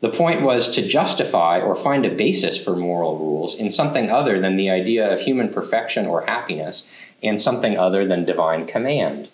The 0.00 0.08
point 0.08 0.42
was 0.42 0.70
to 0.70 0.86
justify 0.86 1.60
or 1.60 1.76
find 1.76 2.06
a 2.06 2.14
basis 2.14 2.62
for 2.62 2.74
moral 2.74 3.18
rules 3.18 3.54
in 3.54 3.68
something 3.68 4.10
other 4.10 4.40
than 4.40 4.56
the 4.56 4.70
idea 4.70 5.10
of 5.12 5.20
human 5.20 5.52
perfection 5.52 6.06
or 6.06 6.22
happiness 6.22 6.86
and 7.22 7.38
something 7.38 7.76
other 7.76 8.06
than 8.06 8.24
divine 8.24 8.66
command. 8.66 9.28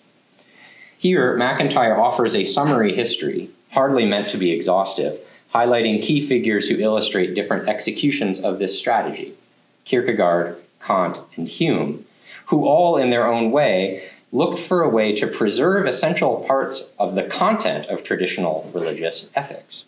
Here, 0.97 1.37
MacIntyre 1.37 1.97
offers 1.97 2.35
a 2.35 2.43
summary 2.43 2.95
history, 2.95 3.49
hardly 3.71 4.05
meant 4.05 4.27
to 4.29 4.37
be 4.37 4.51
exhaustive, 4.51 5.19
highlighting 5.53 6.01
key 6.01 6.25
figures 6.25 6.69
who 6.69 6.77
illustrate 6.77 7.35
different 7.35 7.67
executions 7.67 8.39
of 8.39 8.59
this 8.59 8.77
strategy 8.77 9.33
Kierkegaard, 9.85 10.57
Kant, 10.81 11.19
and 11.35 11.47
Hume, 11.47 12.05
who 12.47 12.65
all 12.65 12.97
in 12.97 13.09
their 13.09 13.27
own 13.27 13.51
way 13.51 14.03
looked 14.31 14.59
for 14.59 14.81
a 14.81 14.89
way 14.89 15.13
to 15.15 15.27
preserve 15.27 15.85
essential 15.85 16.43
parts 16.47 16.91
of 16.99 17.15
the 17.15 17.23
content 17.23 17.85
of 17.87 18.03
traditional 18.03 18.69
religious 18.73 19.29
ethics. 19.35 19.85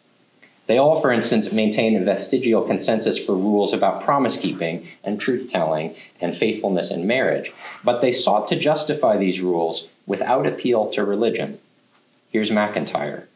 They 0.67 0.77
all, 0.77 1.01
for 1.01 1.11
instance, 1.11 1.51
maintain 1.51 1.95
a 1.95 2.03
vestigial 2.03 2.61
consensus 2.61 3.17
for 3.17 3.33
rules 3.33 3.73
about 3.73 4.03
promise 4.03 4.37
keeping 4.37 4.87
and 5.03 5.19
truth 5.19 5.49
telling 5.49 5.95
and 6.21 6.37
faithfulness 6.37 6.91
in 6.91 7.07
marriage, 7.07 7.51
but 7.83 8.01
they 8.01 8.11
sought 8.11 8.47
to 8.49 8.59
justify 8.59 9.17
these 9.17 9.41
rules 9.41 9.87
without 10.05 10.45
appeal 10.45 10.89
to 10.91 11.03
religion. 11.03 11.59
Here's 12.29 12.51
MacIntyre. 12.51 13.28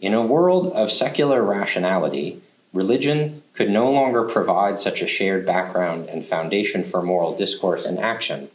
In 0.00 0.14
a 0.14 0.24
world 0.24 0.72
of 0.74 0.92
secular 0.92 1.42
rationality, 1.42 2.40
religion 2.72 3.42
could 3.54 3.68
no 3.68 3.90
longer 3.90 4.22
provide 4.22 4.78
such 4.78 5.02
a 5.02 5.08
shared 5.08 5.44
background 5.44 6.08
and 6.08 6.24
foundation 6.24 6.84
for 6.84 7.02
moral 7.02 7.36
discourse 7.36 7.84
and 7.84 7.98
action. 7.98 8.48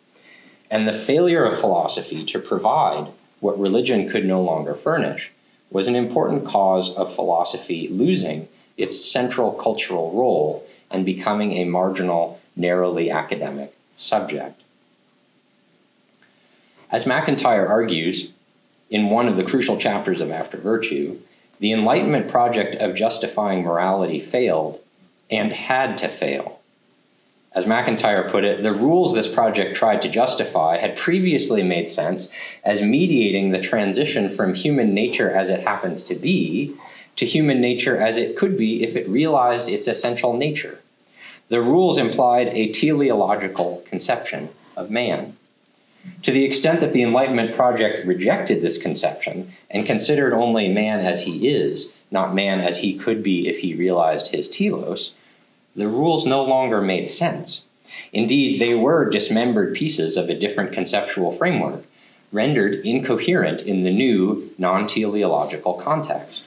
And 0.71 0.87
the 0.87 0.93
failure 0.93 1.43
of 1.43 1.59
philosophy 1.59 2.23
to 2.25 2.39
provide 2.39 3.09
what 3.41 3.59
religion 3.59 4.09
could 4.09 4.25
no 4.25 4.41
longer 4.41 4.73
furnish 4.73 5.31
was 5.69 5.89
an 5.89 5.95
important 5.95 6.45
cause 6.45 6.95
of 6.95 7.13
philosophy 7.13 7.89
losing 7.89 8.47
its 8.77 9.11
central 9.11 9.51
cultural 9.51 10.13
role 10.13 10.65
and 10.89 11.05
becoming 11.05 11.51
a 11.53 11.65
marginal, 11.65 12.39
narrowly 12.55 13.11
academic 13.11 13.73
subject. 13.97 14.61
As 16.89 17.05
MacIntyre 17.05 17.67
argues 17.67 18.31
in 18.89 19.09
one 19.09 19.27
of 19.27 19.35
the 19.35 19.43
crucial 19.43 19.75
chapters 19.77 20.21
of 20.21 20.31
After 20.31 20.57
Virtue, 20.57 21.19
the 21.59 21.71
Enlightenment 21.71 22.29
project 22.29 22.75
of 22.75 22.95
justifying 22.95 23.63
morality 23.63 24.19
failed 24.19 24.79
and 25.29 25.53
had 25.53 25.97
to 25.99 26.07
fail. 26.07 26.59
As 27.55 27.67
MacIntyre 27.67 28.29
put 28.29 28.43
it, 28.43 28.63
the 28.63 28.73
rules 28.73 29.13
this 29.13 29.31
project 29.31 29.75
tried 29.75 30.01
to 30.01 30.09
justify 30.09 30.77
had 30.77 30.97
previously 30.97 31.61
made 31.61 31.87
sense 31.87 32.29
as 32.63 32.81
mediating 32.81 33.51
the 33.51 33.61
transition 33.61 34.29
from 34.29 34.55
human 34.55 34.93
nature 34.93 35.29
as 35.29 35.49
it 35.49 35.61
happens 35.61 36.03
to 36.05 36.15
be 36.15 36.75
to 37.15 37.25
human 37.25 37.61
nature 37.61 37.95
as 37.95 38.17
it 38.17 38.35
could 38.35 38.57
be 38.57 38.83
if 38.83 38.95
it 38.95 39.07
realized 39.07 39.69
its 39.69 39.87
essential 39.87 40.33
nature. 40.33 40.79
The 41.49 41.61
rules 41.61 41.99
implied 41.99 42.47
a 42.47 42.71
teleological 42.71 43.83
conception 43.87 44.49
of 44.75 44.89
man. 44.89 45.37
To 46.23 46.31
the 46.31 46.45
extent 46.45 46.79
that 46.81 46.93
the 46.93 47.03
Enlightenment 47.03 47.55
project 47.55 48.05
rejected 48.05 48.61
this 48.61 48.81
conception 48.81 49.53
and 49.69 49.85
considered 49.85 50.33
only 50.33 50.67
man 50.67 50.99
as 50.99 51.23
he 51.23 51.47
is, 51.47 51.95
not 52.11 52.35
man 52.35 52.61
as 52.61 52.79
he 52.79 52.97
could 52.97 53.23
be 53.23 53.47
if 53.47 53.59
he 53.59 53.73
realized 53.73 54.29
his 54.29 54.49
telos, 54.49 55.13
the 55.75 55.87
rules 55.87 56.25
no 56.25 56.43
longer 56.43 56.81
made 56.81 57.07
sense. 57.07 57.65
Indeed, 58.11 58.59
they 58.59 58.75
were 58.75 59.09
dismembered 59.09 59.75
pieces 59.75 60.17
of 60.17 60.29
a 60.29 60.37
different 60.37 60.71
conceptual 60.71 61.31
framework, 61.31 61.83
rendered 62.31 62.85
incoherent 62.85 63.61
in 63.61 63.83
the 63.83 63.91
new 63.91 64.51
non 64.57 64.87
teleological 64.87 65.75
context. 65.75 66.43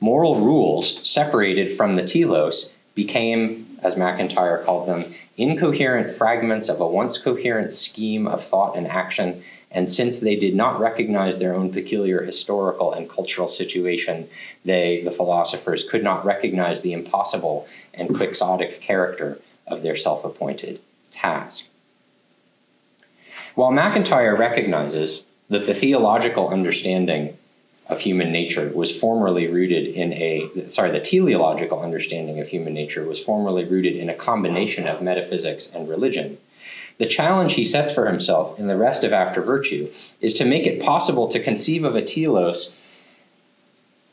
Moral 0.00 0.40
rules 0.40 1.08
separated 1.08 1.70
from 1.70 1.96
the 1.96 2.06
telos 2.06 2.74
became 2.94 3.61
as 3.82 3.96
MacIntyre 3.96 4.62
called 4.64 4.88
them, 4.88 5.12
incoherent 5.36 6.10
fragments 6.10 6.68
of 6.68 6.80
a 6.80 6.86
once 6.86 7.18
coherent 7.18 7.72
scheme 7.72 8.26
of 8.26 8.42
thought 8.42 8.76
and 8.76 8.86
action. 8.86 9.42
And 9.70 9.88
since 9.88 10.20
they 10.20 10.36
did 10.36 10.54
not 10.54 10.78
recognize 10.78 11.38
their 11.38 11.54
own 11.54 11.72
peculiar 11.72 12.22
historical 12.22 12.92
and 12.92 13.08
cultural 13.08 13.48
situation, 13.48 14.28
they, 14.64 15.02
the 15.02 15.10
philosophers, 15.10 15.88
could 15.88 16.04
not 16.04 16.24
recognize 16.24 16.82
the 16.82 16.92
impossible 16.92 17.66
and 17.94 18.14
quixotic 18.14 18.80
character 18.80 19.38
of 19.66 19.82
their 19.82 19.96
self 19.96 20.24
appointed 20.24 20.80
task. 21.10 21.66
While 23.54 23.72
MacIntyre 23.72 24.36
recognizes 24.36 25.24
that 25.48 25.66
the 25.66 25.74
theological 25.74 26.48
understanding 26.48 27.36
of 27.88 28.00
human 28.00 28.30
nature 28.30 28.70
was 28.74 28.96
formerly 28.96 29.48
rooted 29.48 29.86
in 29.86 30.12
a 30.12 30.68
sorry 30.68 30.90
the 30.90 31.00
teleological 31.00 31.80
understanding 31.80 32.38
of 32.38 32.48
human 32.48 32.72
nature 32.72 33.04
was 33.04 33.22
formerly 33.22 33.64
rooted 33.64 33.96
in 33.96 34.08
a 34.08 34.14
combination 34.14 34.86
of 34.86 35.02
metaphysics 35.02 35.70
and 35.70 35.88
religion. 35.88 36.38
The 36.98 37.06
challenge 37.06 37.54
he 37.54 37.64
sets 37.64 37.92
for 37.92 38.06
himself 38.06 38.58
in 38.58 38.68
the 38.68 38.76
rest 38.76 39.02
of 39.02 39.12
after 39.12 39.42
virtue 39.42 39.90
is 40.20 40.34
to 40.34 40.44
make 40.44 40.66
it 40.66 40.82
possible 40.82 41.26
to 41.28 41.42
conceive 41.42 41.84
of 41.84 41.96
a 41.96 42.02
telos 42.02 42.76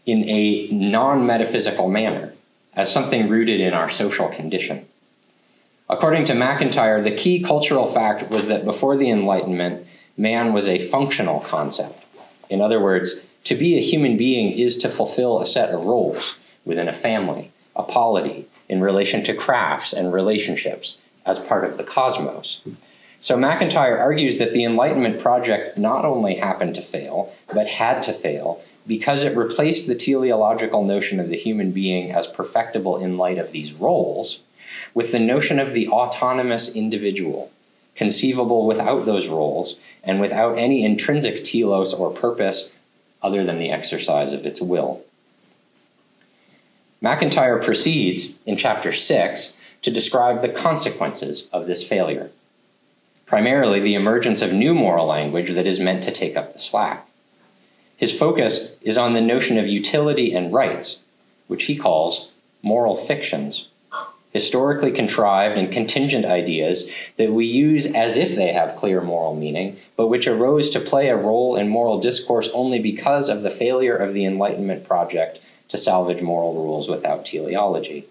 in 0.05 0.27
a 0.27 0.67
non-metaphysical 0.71 1.87
manner 1.87 2.33
as 2.73 2.91
something 2.91 3.29
rooted 3.29 3.59
in 3.59 3.73
our 3.73 3.89
social 3.89 4.29
condition. 4.29 4.87
According 5.87 6.25
to 6.25 6.33
MacIntyre 6.33 7.03
the 7.03 7.15
key 7.15 7.41
cultural 7.43 7.85
fact 7.85 8.31
was 8.31 8.47
that 8.47 8.65
before 8.65 8.97
the 8.97 9.11
enlightenment 9.11 9.85
man 10.17 10.53
was 10.53 10.67
a 10.67 10.79
functional 10.79 11.39
concept. 11.41 12.03
In 12.49 12.61
other 12.61 12.81
words 12.81 13.25
to 13.45 13.55
be 13.55 13.77
a 13.77 13.81
human 13.81 14.17
being 14.17 14.51
is 14.51 14.77
to 14.79 14.89
fulfill 14.89 15.39
a 15.39 15.45
set 15.45 15.69
of 15.69 15.85
roles 15.85 16.37
within 16.65 16.87
a 16.87 16.93
family, 16.93 17.51
a 17.75 17.83
polity, 17.83 18.47
in 18.67 18.81
relation 18.81 19.23
to 19.23 19.33
crafts 19.33 19.93
and 19.93 20.13
relationships 20.13 20.97
as 21.25 21.39
part 21.39 21.63
of 21.63 21.77
the 21.77 21.83
cosmos. 21.83 22.61
So 23.19 23.35
MacIntyre 23.35 23.97
argues 23.97 24.37
that 24.37 24.53
the 24.53 24.63
Enlightenment 24.63 25.19
project 25.19 25.77
not 25.77 26.05
only 26.05 26.35
happened 26.35 26.75
to 26.75 26.81
fail, 26.81 27.33
but 27.53 27.67
had 27.67 28.01
to 28.03 28.13
fail 28.13 28.61
because 28.87 29.23
it 29.23 29.35
replaced 29.35 29.87
the 29.87 29.95
teleological 29.95 30.83
notion 30.83 31.19
of 31.19 31.29
the 31.29 31.37
human 31.37 31.71
being 31.71 32.11
as 32.11 32.27
perfectible 32.27 32.97
in 32.97 33.17
light 33.17 33.37
of 33.37 33.51
these 33.51 33.73
roles 33.73 34.41
with 34.93 35.11
the 35.11 35.19
notion 35.19 35.59
of 35.59 35.73
the 35.73 35.87
autonomous 35.89 36.75
individual, 36.75 37.51
conceivable 37.95 38.65
without 38.65 39.05
those 39.05 39.27
roles 39.27 39.77
and 40.03 40.21
without 40.21 40.57
any 40.57 40.83
intrinsic 40.83 41.43
telos 41.43 41.93
or 41.93 42.09
purpose 42.09 42.73
other 43.21 43.43
than 43.43 43.59
the 43.59 43.71
exercise 43.71 44.33
of 44.33 44.45
its 44.45 44.61
will. 44.61 45.03
MacIntyre 47.01 47.59
proceeds 47.59 48.35
in 48.45 48.57
chapter 48.57 48.91
6 48.91 49.53
to 49.81 49.91
describe 49.91 50.41
the 50.41 50.49
consequences 50.49 51.47
of 51.53 51.65
this 51.65 51.87
failure, 51.87 52.29
primarily 53.25 53.79
the 53.79 53.95
emergence 53.95 54.41
of 54.41 54.51
new 54.51 54.73
moral 54.73 55.05
language 55.05 55.51
that 55.51 55.65
is 55.65 55.79
meant 55.79 56.03
to 56.03 56.11
take 56.11 56.35
up 56.35 56.51
the 56.51 56.59
slack. 56.59 57.07
His 57.95 58.17
focus 58.17 58.75
is 58.81 58.97
on 58.97 59.13
the 59.13 59.21
notion 59.21 59.57
of 59.57 59.67
utility 59.67 60.33
and 60.33 60.53
rights, 60.53 61.01
which 61.47 61.65
he 61.65 61.77
calls 61.77 62.31
moral 62.61 62.95
fictions 62.95 63.68
historically 64.31 64.91
contrived 64.91 65.57
and 65.57 65.71
contingent 65.71 66.25
ideas 66.25 66.89
that 67.17 67.31
we 67.31 67.45
use 67.45 67.91
as 67.93 68.15
if 68.15 68.35
they 68.35 68.53
have 68.53 68.75
clear 68.75 69.01
moral 69.01 69.35
meaning, 69.35 69.75
but 69.95 70.07
which 70.07 70.27
arose 70.27 70.69
to 70.69 70.79
play 70.79 71.09
a 71.09 71.17
role 71.17 71.55
in 71.55 71.67
moral 71.67 71.99
discourse 71.99 72.49
only 72.53 72.79
because 72.79 73.27
of 73.27 73.41
the 73.41 73.49
failure 73.49 73.95
of 73.95 74.13
the 74.13 74.25
Enlightenment 74.25 74.87
project 74.87 75.39
to 75.69 75.77
salvage 75.77 76.21
moral 76.21 76.53
rules 76.53 76.87
without 76.87 77.25
teleology. 77.25 78.05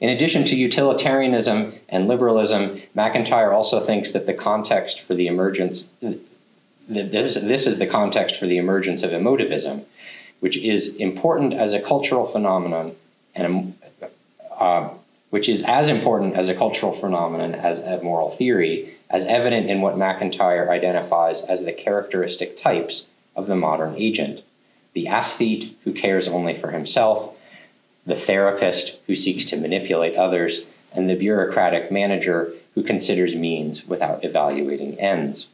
In 0.00 0.10
addition 0.10 0.44
to 0.44 0.56
utilitarianism 0.56 1.72
and 1.88 2.06
liberalism, 2.06 2.80
MacIntyre 2.94 3.52
also 3.52 3.80
thinks 3.80 4.12
that 4.12 4.26
the 4.26 4.34
context 4.34 5.00
for 5.00 5.14
the 5.14 5.26
emergence 5.26 5.88
this, 6.88 7.34
this 7.34 7.66
is 7.66 7.78
the 7.78 7.86
context 7.86 8.36
for 8.36 8.46
the 8.46 8.56
emergence 8.56 9.02
of 9.02 9.10
emotivism, 9.10 9.84
which 10.40 10.56
is 10.56 10.96
important 10.96 11.52
as 11.52 11.72
a 11.72 11.80
cultural 11.80 12.26
phenomenon 12.26 12.96
and 13.34 13.74
uh, 14.58 14.90
which 15.30 15.48
is 15.48 15.62
as 15.62 15.88
important 15.88 16.34
as 16.34 16.48
a 16.48 16.54
cultural 16.54 16.92
phenomenon 16.92 17.54
as 17.54 17.80
a 17.80 18.02
moral 18.02 18.30
theory, 18.30 18.94
as 19.10 19.24
evident 19.26 19.68
in 19.68 19.80
what 19.80 19.98
MacIntyre 19.98 20.70
identifies 20.70 21.42
as 21.42 21.64
the 21.64 21.72
characteristic 21.72 22.56
types 22.56 23.08
of 23.36 23.46
the 23.46 23.56
modern 23.56 23.94
agent 23.96 24.42
the 24.94 25.06
aesthete 25.06 25.76
who 25.84 25.92
cares 25.92 26.26
only 26.26 26.54
for 26.54 26.72
himself, 26.72 27.36
the 28.04 28.16
therapist 28.16 28.98
who 29.06 29.14
seeks 29.14 29.44
to 29.44 29.56
manipulate 29.56 30.16
others, 30.16 30.66
and 30.92 31.08
the 31.08 31.14
bureaucratic 31.14 31.92
manager 31.92 32.52
who 32.74 32.82
considers 32.82 33.36
means 33.36 33.86
without 33.86 34.24
evaluating 34.24 34.98
ends. 34.98 35.50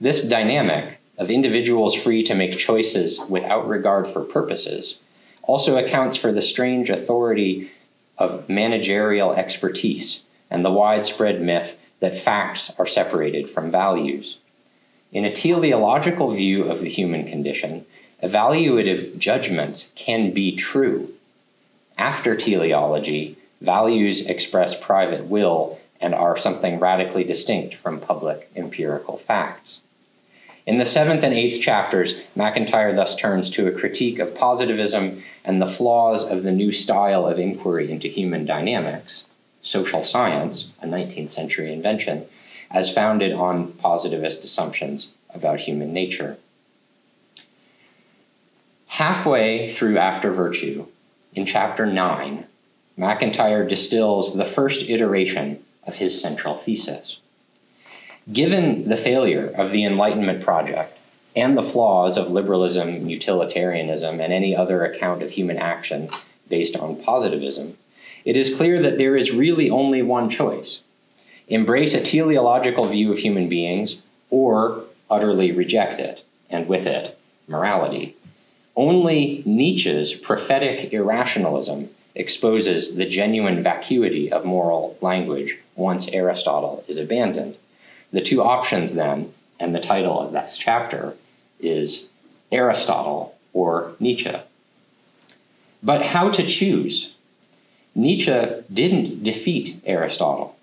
This 0.00 0.26
dynamic 0.26 0.98
of 1.18 1.30
individuals 1.30 1.94
free 1.94 2.22
to 2.22 2.34
make 2.34 2.56
choices 2.56 3.20
without 3.28 3.68
regard 3.68 4.06
for 4.06 4.22
purposes 4.22 4.96
also 5.42 5.78
accounts 5.78 6.16
for 6.16 6.30
the 6.30 6.42
strange 6.42 6.90
authority 6.90 7.70
of 8.18 8.48
managerial 8.48 9.32
expertise 9.32 10.24
and 10.50 10.64
the 10.64 10.72
widespread 10.72 11.40
myth 11.40 11.84
that 12.00 12.18
facts 12.18 12.72
are 12.78 12.86
separated 12.86 13.48
from 13.48 13.70
values. 13.70 14.38
In 15.12 15.24
a 15.24 15.34
teleological 15.34 16.30
view 16.30 16.64
of 16.64 16.80
the 16.80 16.88
human 16.88 17.26
condition, 17.26 17.86
evaluative 18.22 19.18
judgments 19.18 19.92
can 19.94 20.32
be 20.32 20.54
true. 20.54 21.12
After 21.96 22.36
teleology, 22.36 23.36
values 23.60 24.26
express 24.26 24.78
private 24.78 25.24
will 25.24 25.80
and 26.00 26.14
are 26.14 26.36
something 26.36 26.78
radically 26.78 27.24
distinct 27.24 27.74
from 27.74 28.00
public 28.00 28.50
empirical 28.54 29.18
facts. 29.18 29.80
In 30.68 30.76
the 30.76 30.84
seventh 30.84 31.24
and 31.24 31.32
eighth 31.32 31.62
chapters, 31.62 32.20
MacIntyre 32.36 32.94
thus 32.94 33.16
turns 33.16 33.48
to 33.50 33.66
a 33.66 33.72
critique 33.72 34.18
of 34.18 34.34
positivism 34.34 35.22
and 35.42 35.62
the 35.62 35.66
flaws 35.66 36.30
of 36.30 36.42
the 36.42 36.52
new 36.52 36.72
style 36.72 37.26
of 37.26 37.38
inquiry 37.38 37.90
into 37.90 38.06
human 38.06 38.44
dynamics, 38.44 39.28
social 39.62 40.04
science, 40.04 40.68
a 40.82 40.86
19th 40.86 41.30
century 41.30 41.72
invention, 41.72 42.26
as 42.70 42.92
founded 42.92 43.32
on 43.32 43.72
positivist 43.72 44.44
assumptions 44.44 45.12
about 45.30 45.60
human 45.60 45.94
nature. 45.94 46.36
Halfway 48.88 49.68
through 49.68 49.96
After 49.96 50.30
Virtue, 50.32 50.84
in 51.34 51.46
chapter 51.46 51.86
9, 51.86 52.44
MacIntyre 52.98 53.66
distills 53.66 54.34
the 54.34 54.44
first 54.44 54.82
iteration 54.90 55.64
of 55.86 55.94
his 55.94 56.20
central 56.20 56.58
thesis. 56.58 57.20
Given 58.32 58.88
the 58.88 58.96
failure 58.96 59.46
of 59.46 59.70
the 59.70 59.84
Enlightenment 59.84 60.42
project 60.42 60.98
and 61.34 61.56
the 61.56 61.62
flaws 61.62 62.18
of 62.18 62.30
liberalism, 62.30 63.08
utilitarianism, 63.08 64.20
and 64.20 64.32
any 64.32 64.54
other 64.54 64.84
account 64.84 65.22
of 65.22 65.30
human 65.30 65.56
action 65.56 66.10
based 66.48 66.76
on 66.76 66.96
positivism, 66.96 67.78
it 68.26 68.36
is 68.36 68.54
clear 68.54 68.82
that 68.82 68.98
there 68.98 69.16
is 69.16 69.32
really 69.32 69.70
only 69.70 70.02
one 70.02 70.28
choice 70.28 70.82
embrace 71.48 71.94
a 71.94 72.02
teleological 72.02 72.84
view 72.84 73.10
of 73.10 73.18
human 73.18 73.48
beings 73.48 74.02
or 74.28 74.84
utterly 75.10 75.50
reject 75.50 75.98
it, 75.98 76.22
and 76.50 76.68
with 76.68 76.86
it, 76.86 77.18
morality. 77.46 78.14
Only 78.76 79.42
Nietzsche's 79.46 80.12
prophetic 80.12 80.92
irrationalism 80.92 81.88
exposes 82.14 82.96
the 82.96 83.08
genuine 83.08 83.62
vacuity 83.62 84.30
of 84.30 84.44
moral 84.44 84.98
language 85.00 85.58
once 85.74 86.08
Aristotle 86.08 86.84
is 86.86 86.98
abandoned. 86.98 87.56
The 88.12 88.20
two 88.20 88.42
options, 88.42 88.94
then, 88.94 89.32
and 89.60 89.74
the 89.74 89.80
title 89.80 90.18
of 90.20 90.32
this 90.32 90.56
chapter 90.56 91.16
is 91.60 92.10
Aristotle 92.50 93.36
or 93.52 93.94
Nietzsche. 94.00 94.34
But 95.82 96.06
how 96.06 96.30
to 96.30 96.46
choose? 96.46 97.14
Nietzsche 97.94 98.62
didn't 98.72 99.22
defeat 99.24 99.80
Aristotle. 99.84 100.56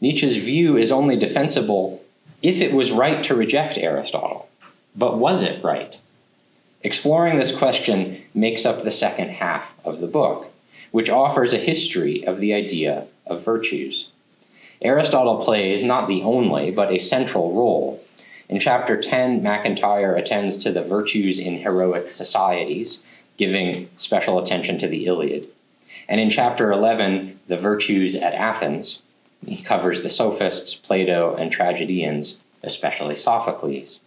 Nietzsche's 0.00 0.36
view 0.36 0.76
is 0.76 0.90
only 0.90 1.16
defensible 1.16 2.02
if 2.42 2.60
it 2.60 2.72
was 2.72 2.90
right 2.90 3.22
to 3.24 3.34
reject 3.34 3.78
Aristotle. 3.78 4.48
But 4.96 5.18
was 5.18 5.42
it 5.42 5.62
right? 5.62 5.96
Exploring 6.82 7.38
this 7.38 7.56
question 7.56 8.22
makes 8.34 8.64
up 8.64 8.82
the 8.82 8.90
second 8.90 9.28
half 9.28 9.74
of 9.84 10.00
the 10.00 10.06
book, 10.06 10.46
which 10.90 11.10
offers 11.10 11.52
a 11.52 11.58
history 11.58 12.26
of 12.26 12.40
the 12.40 12.54
idea 12.54 13.06
of 13.26 13.44
virtues. 13.44 14.09
Aristotle 14.82 15.44
plays 15.44 15.84
not 15.84 16.08
the 16.08 16.22
only, 16.22 16.70
but 16.70 16.92
a 16.92 16.98
central 16.98 17.52
role. 17.52 18.02
In 18.48 18.58
chapter 18.58 19.00
10, 19.00 19.42
MacIntyre 19.42 20.16
attends 20.16 20.56
to 20.58 20.72
the 20.72 20.82
virtues 20.82 21.38
in 21.38 21.58
heroic 21.58 22.10
societies, 22.10 23.02
giving 23.36 23.88
special 23.96 24.38
attention 24.38 24.78
to 24.78 24.88
the 24.88 25.06
Iliad. 25.06 25.46
And 26.08 26.20
in 26.20 26.30
chapter 26.30 26.72
11, 26.72 27.40
the 27.46 27.56
virtues 27.56 28.16
at 28.16 28.34
Athens, 28.34 29.02
he 29.46 29.62
covers 29.62 30.02
the 30.02 30.10
sophists, 30.10 30.74
Plato, 30.74 31.36
and 31.36 31.52
tragedians, 31.52 32.38
especially 32.62 33.16
Sophocles. 33.16 34.00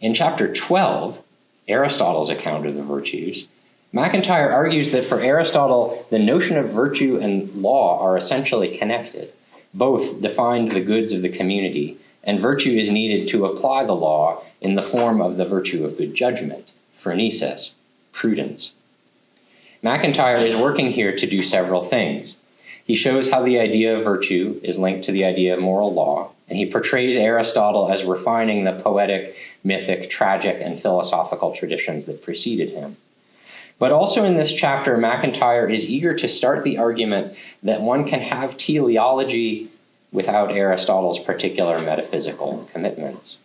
In 0.00 0.14
chapter 0.14 0.52
12, 0.52 1.22
Aristotle's 1.68 2.30
account 2.30 2.66
of 2.66 2.74
the 2.74 2.82
virtues, 2.82 3.46
MacIntyre 3.92 4.50
argues 4.50 4.92
that 4.92 5.04
for 5.04 5.20
Aristotle, 5.20 6.06
the 6.10 6.18
notion 6.18 6.56
of 6.56 6.70
virtue 6.70 7.18
and 7.20 7.62
law 7.62 8.00
are 8.00 8.16
essentially 8.16 8.76
connected. 8.76 9.32
Both 9.72 10.20
defined 10.20 10.72
the 10.72 10.80
goods 10.80 11.12
of 11.12 11.22
the 11.22 11.28
community, 11.28 11.98
and 12.24 12.40
virtue 12.40 12.76
is 12.76 12.90
needed 12.90 13.28
to 13.28 13.46
apply 13.46 13.84
the 13.84 13.94
law 13.94 14.42
in 14.60 14.74
the 14.74 14.82
form 14.82 15.20
of 15.20 15.36
the 15.36 15.44
virtue 15.44 15.84
of 15.84 15.96
good 15.96 16.14
judgment, 16.14 16.68
phronesis, 16.96 17.72
prudence. 18.12 18.74
MacIntyre 19.82 20.34
is 20.34 20.60
working 20.60 20.92
here 20.92 21.16
to 21.16 21.26
do 21.26 21.42
several 21.42 21.82
things. 21.82 22.36
He 22.84 22.94
shows 22.94 23.30
how 23.30 23.42
the 23.42 23.58
idea 23.58 23.96
of 23.96 24.04
virtue 24.04 24.60
is 24.62 24.78
linked 24.78 25.04
to 25.04 25.12
the 25.12 25.24
idea 25.24 25.54
of 25.54 25.60
moral 25.60 25.94
law 25.94 26.32
and 26.50 26.58
he 26.58 26.66
portrays 26.66 27.16
Aristotle 27.16 27.90
as 27.90 28.02
refining 28.02 28.64
the 28.64 28.72
poetic, 28.72 29.36
mythic, 29.62 30.10
tragic, 30.10 30.58
and 30.60 30.78
philosophical 30.78 31.54
traditions 31.54 32.06
that 32.06 32.24
preceded 32.24 32.70
him. 32.70 32.96
But 33.80 33.92
also 33.92 34.24
in 34.24 34.36
this 34.36 34.52
chapter, 34.52 34.98
MacIntyre 34.98 35.66
is 35.66 35.88
eager 35.88 36.14
to 36.14 36.28
start 36.28 36.64
the 36.64 36.76
argument 36.76 37.34
that 37.62 37.80
one 37.80 38.06
can 38.06 38.20
have 38.20 38.58
teleology 38.58 39.70
without 40.12 40.52
Aristotle's 40.52 41.18
particular 41.18 41.80
metaphysical 41.80 42.68
commitments. 42.74 43.38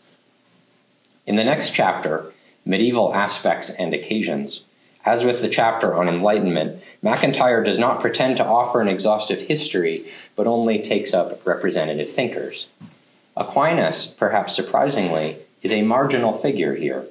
In 1.25 1.37
the 1.37 1.45
next 1.45 1.69
chapter, 1.73 2.33
Medieval 2.65 3.15
Aspects 3.15 3.69
and 3.69 3.93
Occasions, 3.93 4.65
as 5.05 5.23
with 5.23 5.41
the 5.41 5.47
chapter 5.47 5.95
on 5.95 6.09
enlightenment, 6.09 6.83
MacIntyre 7.01 7.63
does 7.63 7.79
not 7.79 8.01
pretend 8.01 8.35
to 8.35 8.45
offer 8.45 8.81
an 8.81 8.89
exhaustive 8.89 9.39
history, 9.39 10.05
but 10.35 10.47
only 10.47 10.81
takes 10.81 11.13
up 11.13 11.47
representative 11.47 12.11
thinkers. 12.11 12.67
Aquinas, 13.37 14.05
perhaps 14.05 14.53
surprisingly, 14.53 15.37
is 15.61 15.71
a 15.71 15.81
marginal 15.81 16.33
figure 16.33 16.75
here. 16.75 17.05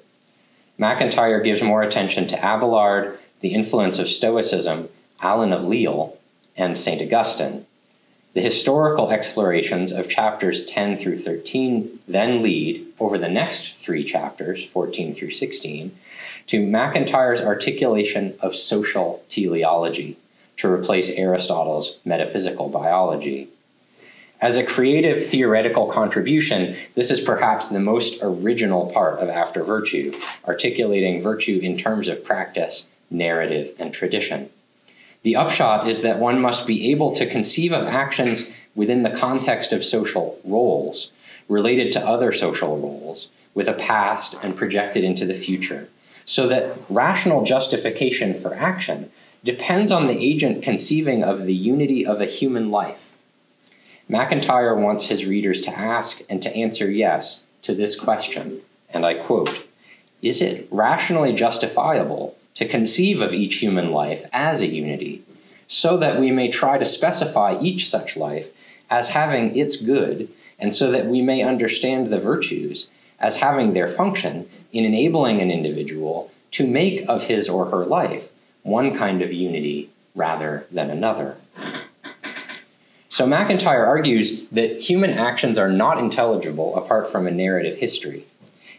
MacIntyre 0.79 1.41
gives 1.41 1.63
more 1.63 1.83
attention 1.83 2.27
to 2.29 2.37
Abelard, 2.37 3.19
the 3.41 3.55
influence 3.55 3.99
of 3.99 4.09
Stoicism, 4.09 4.89
Alan 5.21 5.53
of 5.53 5.67
Lille, 5.67 6.17
and 6.57 6.79
St. 6.79 7.01
Augustine. 7.01 7.67
The 8.33 8.41
historical 8.41 9.11
explorations 9.11 9.93
of 9.93 10.09
chapters 10.09 10.67
10 10.67 10.99
through 10.99 11.19
13 11.19 12.01
then 12.09 12.43
lead, 12.43 12.85
over 12.99 13.17
the 13.17 13.29
next 13.29 13.77
three 13.77 14.05
chapters, 14.05 14.65
14 14.65 15.15
through 15.15 15.31
16, 15.31 15.97
to 16.49 16.67
MacIntyre's 16.67 17.41
articulation 17.41 18.35
of 18.41 18.57
social 18.57 19.23
teleology 19.29 20.17
to 20.57 20.69
replace 20.69 21.11
Aristotle's 21.11 21.99
metaphysical 22.05 22.69
biology. 22.69 23.49
As 24.45 24.59
a 24.59 24.63
creative 24.63 25.27
theoretical 25.27 25.87
contribution, 25.87 26.77
this 26.95 27.11
is 27.11 27.23
perhaps 27.23 27.69
the 27.69 27.81
most 27.81 28.19
original 28.21 28.93
part 28.93 29.19
of 29.21 29.31
After 29.31 29.65
Virtue, 29.65 30.13
articulating 30.47 31.23
virtue 31.23 31.61
in 31.63 31.79
terms 31.79 32.09
of 32.09 32.23
practice, 32.23 32.87
narrative, 33.11 33.75
and 33.79 33.91
tradition. 33.91 34.51
The 35.23 35.35
upshot 35.35 35.89
is 35.89 36.03
that 36.03 36.19
one 36.19 36.43
must 36.43 36.67
be 36.67 36.91
able 36.91 37.13
to 37.13 37.27
conceive 37.27 37.73
of 37.73 37.87
actions 37.87 38.51
within 38.75 39.03
the 39.03 39.17
context 39.17 39.73
of 39.73 39.83
social 39.83 40.39
roles, 40.45 41.11
related 41.49 41.91
to 41.93 42.07
other 42.07 42.31
social 42.31 42.77
roles, 42.77 43.29
with 43.55 43.67
a 43.67 43.73
past 43.73 44.37
and 44.43 44.59
projected 44.59 45.05
into 45.05 45.25
the 45.25 45.33
future, 45.33 45.89
so 46.27 46.47
that 46.49 46.77
rational 46.91 47.45
justification 47.45 48.35
for 48.35 48.55
action 48.55 49.11
depends 49.43 49.91
on 49.91 50.07
the 50.07 50.19
agent 50.19 50.63
conceiving 50.63 51.25
of 51.25 51.47
the 51.47 51.55
unity 51.55 52.05
of 52.05 52.21
a 52.21 52.27
human 52.27 52.71
life 52.71 53.14
MacIntyre 54.15 54.77
wants 54.77 55.07
his 55.07 55.27
readers 55.27 55.61
to 55.63 55.77
ask 55.77 56.23
and 56.31 56.41
to 56.41 56.55
answer 56.55 56.89
yes 56.89 57.43
to 57.63 57.75
this 57.75 57.99
question, 57.99 58.61
and 58.89 59.05
I 59.05 59.15
quote 59.15 59.67
Is 60.23 60.41
it 60.41 60.69
rationally 60.71 61.33
justifiable 61.33 62.37
to 62.55 62.69
conceive 62.69 63.21
of 63.21 63.33
each 63.33 63.57
human 63.57 63.91
life 63.91 64.27
as 64.33 64.61
a 64.61 64.69
unity, 64.69 65.25
so 65.67 65.97
that 65.97 66.21
we 66.21 66.31
may 66.31 66.49
try 66.49 66.79
to 66.79 66.85
specify 66.85 67.59
each 67.61 67.91
such 67.91 68.17
life 68.17 68.53
as 68.89 69.09
having 69.09 69.59
its 69.59 69.75
good, 69.75 70.29
and 70.61 70.73
so 70.73 70.93
that 70.93 71.07
we 71.07 71.21
may 71.21 71.43
understand 71.43 72.11
the 72.11 72.21
virtues 72.21 72.91
as 73.19 73.37
having 73.37 73.73
their 73.73 73.89
function 73.89 74.49
in 74.73 74.85
enabling 74.85 75.41
an 75.41 75.51
individual 75.51 76.31
to 76.53 76.69
make 76.69 77.05
of 77.09 77.25
his 77.25 77.49
or 77.49 77.67
her 77.67 77.85
life 77.85 78.31
one 78.63 78.97
kind 78.97 79.23
of 79.23 79.33
unity 79.33 79.91
rather 80.15 80.69
than 80.71 80.89
another? 80.89 81.37
So 83.15 83.29
MacIntyre 83.29 83.87
argues 83.87 84.49
that 84.49 84.81
human 84.81 85.11
actions 85.11 85.57
are 85.57 85.71
not 85.71 85.99
intelligible 85.99 86.75
apart 86.75 87.09
from 87.09 87.29
a 87.29 87.31
narrative 87.31 87.79
history. 87.79 88.25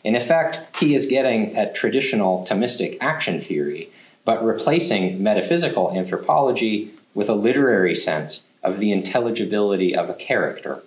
In 0.03 0.13
effect, 0.13 0.59
he 0.77 0.93
is 0.93 1.05
getting 1.05 1.55
at 1.55 1.73
traditional 1.73 2.45
Thomistic 2.45 2.97
action 2.99 3.39
theory, 3.39 3.89
but 4.25 4.43
replacing 4.43 5.23
metaphysical 5.23 5.93
anthropology 5.93 6.91
with 7.13 7.29
a 7.29 7.33
literary 7.33 7.95
sense 7.95 8.45
of 8.61 8.79
the 8.79 8.91
intelligibility 8.91 9.95
of 9.95 10.09
a 10.09 10.13
character. 10.13 10.83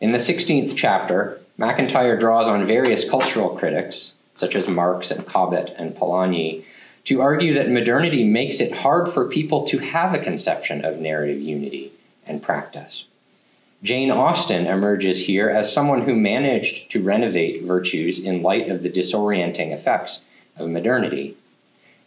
In 0.00 0.12
the 0.12 0.18
16th 0.18 0.76
chapter, 0.76 1.40
MacIntyre 1.58 2.16
draws 2.16 2.46
on 2.46 2.64
various 2.64 3.10
cultural 3.10 3.48
critics, 3.48 4.14
such 4.34 4.54
as 4.54 4.68
Marx 4.68 5.10
and 5.10 5.26
Cobbett 5.26 5.74
and 5.76 5.96
Polanyi, 5.96 6.62
to 7.06 7.20
argue 7.20 7.52
that 7.54 7.68
modernity 7.68 8.22
makes 8.22 8.60
it 8.60 8.76
hard 8.76 9.08
for 9.08 9.28
people 9.28 9.66
to 9.66 9.78
have 9.78 10.14
a 10.14 10.22
conception 10.22 10.84
of 10.84 11.00
narrative 11.00 11.40
unity 11.40 11.90
and 12.26 12.42
practice. 12.42 13.06
Jane 13.82 14.10
Austen 14.10 14.66
emerges 14.66 15.26
here 15.26 15.50
as 15.50 15.70
someone 15.70 16.02
who 16.02 16.14
managed 16.16 16.90
to 16.90 17.02
renovate 17.02 17.62
virtues 17.62 18.18
in 18.18 18.42
light 18.42 18.70
of 18.70 18.82
the 18.82 18.88
disorienting 18.88 19.72
effects 19.72 20.24
of 20.56 20.70
modernity. 20.70 21.36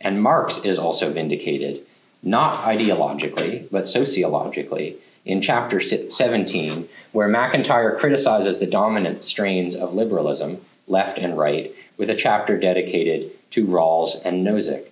And 0.01 0.21
Marx 0.21 0.57
is 0.65 0.79
also 0.79 1.11
vindicated, 1.11 1.81
not 2.23 2.63
ideologically, 2.63 3.67
but 3.69 3.87
sociologically, 3.87 4.97
in 5.23 5.41
chapter 5.41 5.79
17, 5.79 6.89
where 7.11 7.27
MacIntyre 7.27 7.95
criticizes 7.95 8.59
the 8.59 8.65
dominant 8.65 9.23
strains 9.23 9.75
of 9.75 9.93
liberalism, 9.93 10.61
left 10.87 11.19
and 11.19 11.37
right, 11.37 11.71
with 11.97 12.09
a 12.09 12.15
chapter 12.15 12.57
dedicated 12.57 13.31
to 13.51 13.67
Rawls 13.67 14.23
and 14.25 14.45
Nozick. 14.45 14.87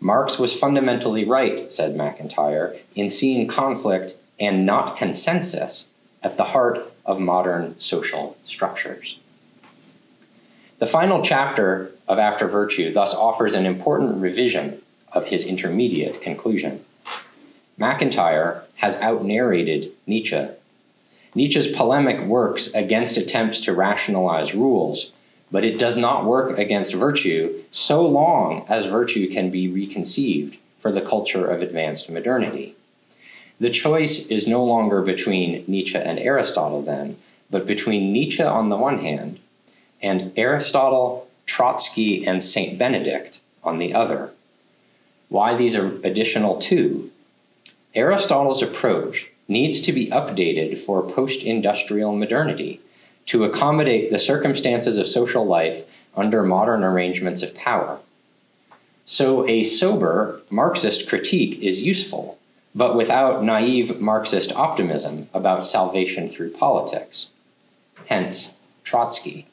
Marx 0.00 0.38
was 0.38 0.58
fundamentally 0.58 1.24
right, 1.24 1.72
said 1.72 1.96
MacIntyre, 1.96 2.76
in 2.94 3.08
seeing 3.08 3.46
conflict 3.46 4.16
and 4.38 4.66
not 4.66 4.96
consensus 4.96 5.88
at 6.22 6.36
the 6.36 6.44
heart 6.44 6.92
of 7.04 7.20
modern 7.20 7.78
social 7.80 8.36
structures. 8.44 9.18
The 10.78 10.86
final 10.86 11.22
chapter 11.22 11.92
of 12.06 12.18
After 12.18 12.46
Virtue 12.46 12.92
thus 12.92 13.14
offers 13.14 13.54
an 13.54 13.64
important 13.64 14.20
revision 14.20 14.82
of 15.12 15.26
his 15.26 15.46
intermediate 15.46 16.20
conclusion. 16.20 16.84
MacIntyre 17.78 18.62
has 18.76 19.00
outnarrated 19.00 19.92
Nietzsche. 20.06 20.48
Nietzsche's 21.34 21.66
polemic 21.66 22.26
works 22.26 22.68
against 22.74 23.16
attempts 23.16 23.60
to 23.62 23.72
rationalize 23.72 24.54
rules, 24.54 25.12
but 25.50 25.64
it 25.64 25.78
does 25.78 25.96
not 25.96 26.24
work 26.24 26.58
against 26.58 26.92
virtue 26.94 27.62
so 27.70 28.06
long 28.06 28.64
as 28.68 28.86
virtue 28.86 29.28
can 29.30 29.50
be 29.50 29.68
reconceived 29.68 30.56
for 30.78 30.92
the 30.92 31.00
culture 31.00 31.46
of 31.46 31.62
advanced 31.62 32.10
modernity. 32.10 32.75
The 33.58 33.70
choice 33.70 34.26
is 34.26 34.46
no 34.46 34.62
longer 34.62 35.00
between 35.00 35.64
Nietzsche 35.66 35.96
and 35.96 36.18
Aristotle, 36.18 36.82
then, 36.82 37.16
but 37.50 37.66
between 37.66 38.12
Nietzsche 38.12 38.42
on 38.42 38.68
the 38.68 38.76
one 38.76 38.98
hand 38.98 39.38
and 40.02 40.32
Aristotle, 40.36 41.28
Trotsky, 41.46 42.26
and 42.26 42.42
St. 42.42 42.78
Benedict 42.78 43.40
on 43.64 43.78
the 43.78 43.94
other. 43.94 44.32
Why 45.28 45.56
these 45.56 45.74
are 45.74 45.86
additional 46.04 46.58
two? 46.58 47.10
Aristotle's 47.94 48.62
approach 48.62 49.30
needs 49.48 49.80
to 49.80 49.92
be 49.92 50.08
updated 50.08 50.78
for 50.78 51.02
post 51.02 51.42
industrial 51.42 52.14
modernity 52.14 52.80
to 53.26 53.44
accommodate 53.44 54.10
the 54.10 54.18
circumstances 54.18 54.98
of 54.98 55.08
social 55.08 55.46
life 55.46 55.84
under 56.14 56.42
modern 56.42 56.84
arrangements 56.84 57.42
of 57.42 57.54
power. 57.54 57.98
So, 59.06 59.48
a 59.48 59.62
sober 59.62 60.42
Marxist 60.50 61.08
critique 61.08 61.62
is 61.62 61.82
useful 61.82 62.38
but 62.76 62.94
without 62.94 63.42
naive 63.42 63.98
Marxist 64.00 64.52
optimism 64.52 65.30
about 65.32 65.64
salvation 65.64 66.28
through 66.28 66.50
politics. 66.50 67.30
Hence, 68.04 68.54
Trotsky. 68.84 69.46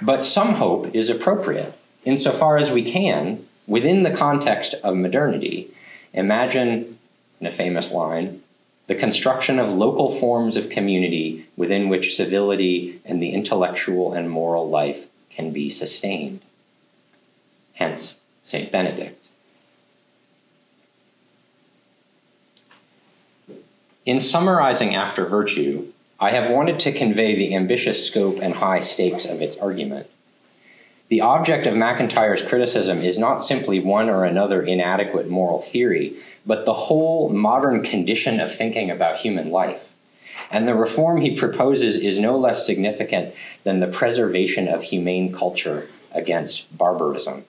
But 0.00 0.22
some 0.22 0.54
hope 0.54 0.94
is 0.94 1.10
appropriate, 1.10 1.76
insofar 2.04 2.56
as 2.56 2.70
we 2.70 2.84
can, 2.84 3.44
within 3.66 4.04
the 4.04 4.12
context 4.12 4.74
of 4.84 4.96
modernity, 4.96 5.70
imagine, 6.12 6.98
in 7.40 7.48
a 7.48 7.52
famous 7.52 7.90
line, 7.90 8.42
the 8.86 8.94
construction 8.94 9.58
of 9.58 9.72
local 9.72 10.12
forms 10.12 10.56
of 10.56 10.70
community 10.70 11.46
within 11.56 11.88
which 11.88 12.14
civility 12.14 13.00
and 13.04 13.20
the 13.20 13.30
intellectual 13.30 14.12
and 14.12 14.30
moral 14.30 14.68
life 14.68 15.08
can 15.30 15.52
be 15.52 15.68
sustained. 15.68 16.40
Hence, 17.74 18.20
St. 18.44 18.70
Benedict. 18.70 19.23
In 24.06 24.20
summarizing 24.20 24.94
After 24.94 25.24
Virtue, 25.24 25.86
I 26.20 26.32
have 26.32 26.50
wanted 26.50 26.78
to 26.80 26.92
convey 26.92 27.34
the 27.34 27.54
ambitious 27.54 28.06
scope 28.06 28.38
and 28.38 28.54
high 28.54 28.80
stakes 28.80 29.24
of 29.24 29.40
its 29.40 29.56
argument. 29.56 30.08
The 31.08 31.22
object 31.22 31.66
of 31.66 31.74
MacIntyre's 31.74 32.42
criticism 32.42 32.98
is 32.98 33.18
not 33.18 33.42
simply 33.42 33.80
one 33.80 34.10
or 34.10 34.24
another 34.24 34.60
inadequate 34.60 35.28
moral 35.28 35.62
theory, 35.62 36.16
but 36.44 36.66
the 36.66 36.74
whole 36.74 37.30
modern 37.30 37.82
condition 37.82 38.40
of 38.40 38.54
thinking 38.54 38.90
about 38.90 39.16
human 39.16 39.50
life. 39.50 39.94
And 40.50 40.68
the 40.68 40.74
reform 40.74 41.22
he 41.22 41.34
proposes 41.34 41.96
is 41.96 42.18
no 42.18 42.36
less 42.36 42.66
significant 42.66 43.34
than 43.62 43.80
the 43.80 43.86
preservation 43.86 44.68
of 44.68 44.82
humane 44.82 45.32
culture 45.32 45.88
against 46.12 46.76
barbarism. 46.76 47.44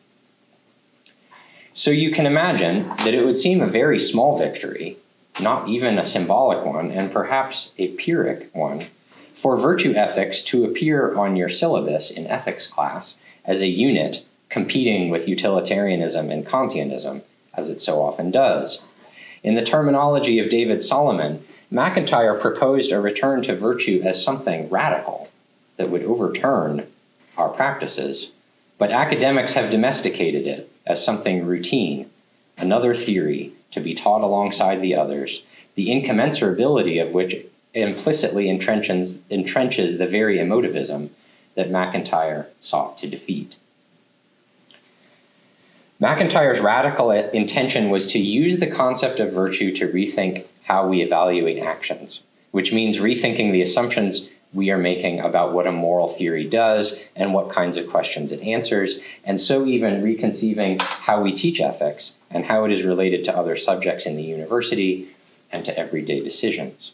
So 1.73 1.91
you 1.91 2.11
can 2.11 2.25
imagine 2.25 2.87
that 2.99 3.13
it 3.13 3.25
would 3.25 3.37
seem 3.37 3.61
a 3.61 3.67
very 3.67 3.99
small 3.99 4.37
victory 4.37 4.97
not 5.39 5.67
even 5.67 5.97
a 5.97 6.05
symbolic 6.05 6.65
one, 6.65 6.91
and 6.91 7.11
perhaps 7.11 7.73
a 7.77 7.89
pyrrhic 7.89 8.49
one, 8.53 8.85
for 9.33 9.57
virtue 9.57 9.93
ethics 9.93 10.41
to 10.41 10.63
appear 10.63 11.15
on 11.15 11.35
your 11.35 11.49
syllabus 11.49 12.09
in 12.09 12.25
ethics 12.27 12.67
class 12.67 13.17
as 13.43 13.61
a 13.61 13.67
unit 13.67 14.25
competing 14.49 15.09
with 15.09 15.27
utilitarianism 15.27 16.31
and 16.31 16.45
Kantianism, 16.45 17.21
as 17.53 17.69
it 17.69 17.81
so 17.81 18.01
often 18.01 18.31
does. 18.31 18.83
In 19.43 19.55
the 19.55 19.63
terminology 19.63 20.39
of 20.39 20.49
David 20.49 20.81
Solomon, 20.81 21.43
MacIntyre 21.69 22.35
proposed 22.35 22.91
a 22.91 23.01
return 23.01 23.41
to 23.43 23.55
virtue 23.55 24.01
as 24.03 24.23
something 24.23 24.69
radical 24.69 25.29
that 25.77 25.89
would 25.89 26.03
overturn 26.03 26.87
our 27.37 27.49
practices, 27.49 28.31
but 28.77 28.91
academics 28.91 29.53
have 29.53 29.71
domesticated 29.71 30.47
it 30.47 30.71
as 30.85 31.03
something 31.03 31.45
routine, 31.45 32.09
another 32.57 32.93
theory 32.93 33.51
to 33.75 33.79
be 33.79 33.93
taught 33.93 34.21
alongside 34.21 34.81
the 34.81 34.95
others, 34.95 35.43
the 35.75 35.89
incommensurability 35.89 37.05
of 37.05 37.13
which 37.13 37.45
implicitly 37.73 38.45
entrenches, 38.45 39.19
entrenches 39.29 39.97
the 39.97 40.07
very 40.07 40.37
emotivism 40.37 41.09
that 41.55 41.69
MacIntyre 41.69 42.47
sought 42.61 42.97
to 42.97 43.07
defeat. 43.07 43.57
MacIntyre's 45.99 46.59
radical 46.59 47.11
intention 47.11 47.89
was 47.89 48.07
to 48.07 48.19
use 48.19 48.59
the 48.59 48.67
concept 48.67 49.19
of 49.19 49.31
virtue 49.31 49.73
to 49.75 49.87
rethink 49.87 50.45
how 50.63 50.87
we 50.87 51.01
evaluate 51.01 51.61
actions, 51.61 52.21
which 52.51 52.73
means 52.73 52.97
rethinking 52.97 53.51
the 53.51 53.61
assumptions 53.61 54.29
we 54.55 54.71
are 54.71 54.77
making 54.77 55.19
about 55.19 55.53
what 55.53 55.67
a 55.67 55.71
moral 55.71 56.07
theory 56.07 56.45
does 56.45 57.03
and 57.15 57.33
what 57.33 57.49
kinds 57.49 57.77
of 57.77 57.89
questions 57.89 58.31
it 58.31 58.41
answers, 58.41 58.99
and 59.23 59.39
so 59.39 59.65
even 59.65 60.01
reconceiving 60.01 60.79
how 60.79 61.21
we 61.21 61.33
teach 61.33 61.59
ethics 61.59 62.17
and 62.31 62.45
how 62.45 62.63
it 62.63 62.71
is 62.71 62.83
related 62.83 63.23
to 63.25 63.37
other 63.37 63.55
subjects 63.55 64.05
in 64.05 64.15
the 64.15 64.23
university 64.23 65.09
and 65.51 65.65
to 65.65 65.77
everyday 65.77 66.21
decisions. 66.21 66.93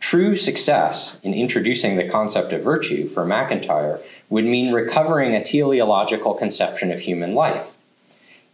True 0.00 0.36
success 0.36 1.18
in 1.22 1.32
introducing 1.32 1.96
the 1.96 2.08
concept 2.08 2.52
of 2.52 2.62
virtue 2.62 3.08
for 3.08 3.24
MacIntyre 3.24 4.00
would 4.28 4.44
mean 4.44 4.74
recovering 4.74 5.34
a 5.34 5.42
teleological 5.42 6.34
conception 6.34 6.92
of 6.92 7.00
human 7.00 7.34
life. 7.34 7.73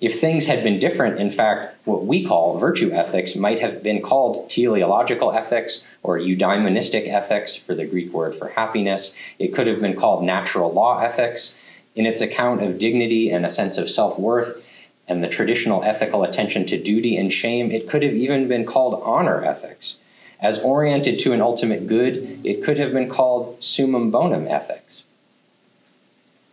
If 0.01 0.19
things 0.19 0.47
had 0.47 0.65
been 0.65 0.79
different, 0.79 1.21
in 1.21 1.31
fact, 1.31 1.77
what 1.85 2.07
we 2.07 2.25
call 2.25 2.59
virtue 2.59 2.91
ethics 2.91 3.37
might 3.37 3.61
have 3.61 3.83
been 3.83 4.01
called 4.01 4.49
teleological 4.49 5.31
ethics 5.33 5.85
or 6.03 6.19
eudaimonistic 6.19 7.07
ethics 7.07 7.55
for 7.55 7.75
the 7.75 7.85
Greek 7.85 8.11
word 8.11 8.35
for 8.35 8.49
happiness. 8.49 9.15
It 9.39 9.55
could 9.55 9.67
have 9.67 9.81
been 9.81 9.97
called 9.97 10.25
natural 10.25 10.73
law 10.73 11.01
ethics. 11.01 11.59
In 11.95 12.07
its 12.07 12.23
account 12.23 12.63
of 12.63 12.79
dignity 12.79 13.31
and 13.31 13.45
a 13.45 13.51
sense 13.51 13.77
of 13.77 13.91
self 13.91 14.19
worth 14.19 14.65
and 15.07 15.23
the 15.23 15.29
traditional 15.29 15.83
ethical 15.83 16.23
attention 16.23 16.65
to 16.67 16.83
duty 16.83 17.19
and 17.19 17.31
shame, 17.31 17.71
it 17.71 17.87
could 17.87 18.03
have 18.03 18.15
even 18.15 18.49
been 18.49 18.65
called 18.65 19.03
honor 19.05 19.45
ethics. 19.45 19.99
As 20.41 20.63
oriented 20.63 21.19
to 21.19 21.35
an 21.35 21.43
ultimate 21.43 21.87
good, 21.87 22.41
it 22.43 22.65
could 22.65 22.79
have 22.79 22.93
been 22.93 23.11
called 23.11 23.63
summum 23.63 24.11
bonum 24.11 24.47
ethics. 24.47 24.90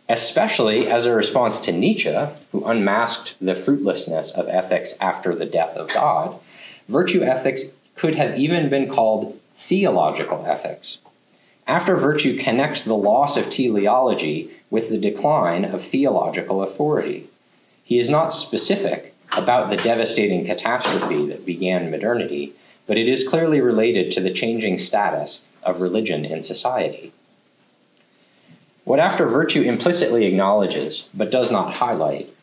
Especially 0.08 0.86
as 0.86 1.04
a 1.04 1.14
response 1.14 1.60
to 1.60 1.72
Nietzsche, 1.72 2.16
who 2.50 2.64
unmasked 2.64 3.36
the 3.40 3.54
fruitlessness 3.54 4.30
of 4.30 4.48
ethics 4.48 4.94
after 5.00 5.34
the 5.34 5.44
death 5.44 5.76
of 5.76 5.92
God, 5.92 6.38
virtue 6.88 7.22
ethics 7.22 7.74
could 7.94 8.14
have 8.14 8.38
even 8.38 8.70
been 8.70 8.88
called 8.88 9.38
theological 9.56 10.46
ethics. 10.46 10.98
After 11.66 11.96
virtue 11.96 12.38
connects 12.38 12.82
the 12.82 12.94
loss 12.94 13.36
of 13.36 13.50
teleology 13.50 14.50
with 14.70 14.88
the 14.88 14.98
decline 14.98 15.66
of 15.66 15.84
theological 15.84 16.62
authority. 16.62 17.28
He 17.84 17.98
is 17.98 18.08
not 18.08 18.32
specific 18.32 19.14
about 19.36 19.68
the 19.68 19.76
devastating 19.76 20.46
catastrophe 20.46 21.26
that 21.26 21.44
began 21.44 21.90
modernity, 21.90 22.54
but 22.86 22.96
it 22.96 23.08
is 23.08 23.28
clearly 23.28 23.60
related 23.60 24.10
to 24.12 24.20
the 24.20 24.32
changing 24.32 24.78
status 24.78 25.44
of 25.62 25.82
religion 25.82 26.24
in 26.24 26.40
society. 26.40 27.12
What 28.88 29.00
After 29.00 29.26
Virtue 29.26 29.60
implicitly 29.60 30.24
acknowledges, 30.24 31.10
but 31.12 31.30
does 31.30 31.50
not 31.50 31.74
highlight, 31.74 32.34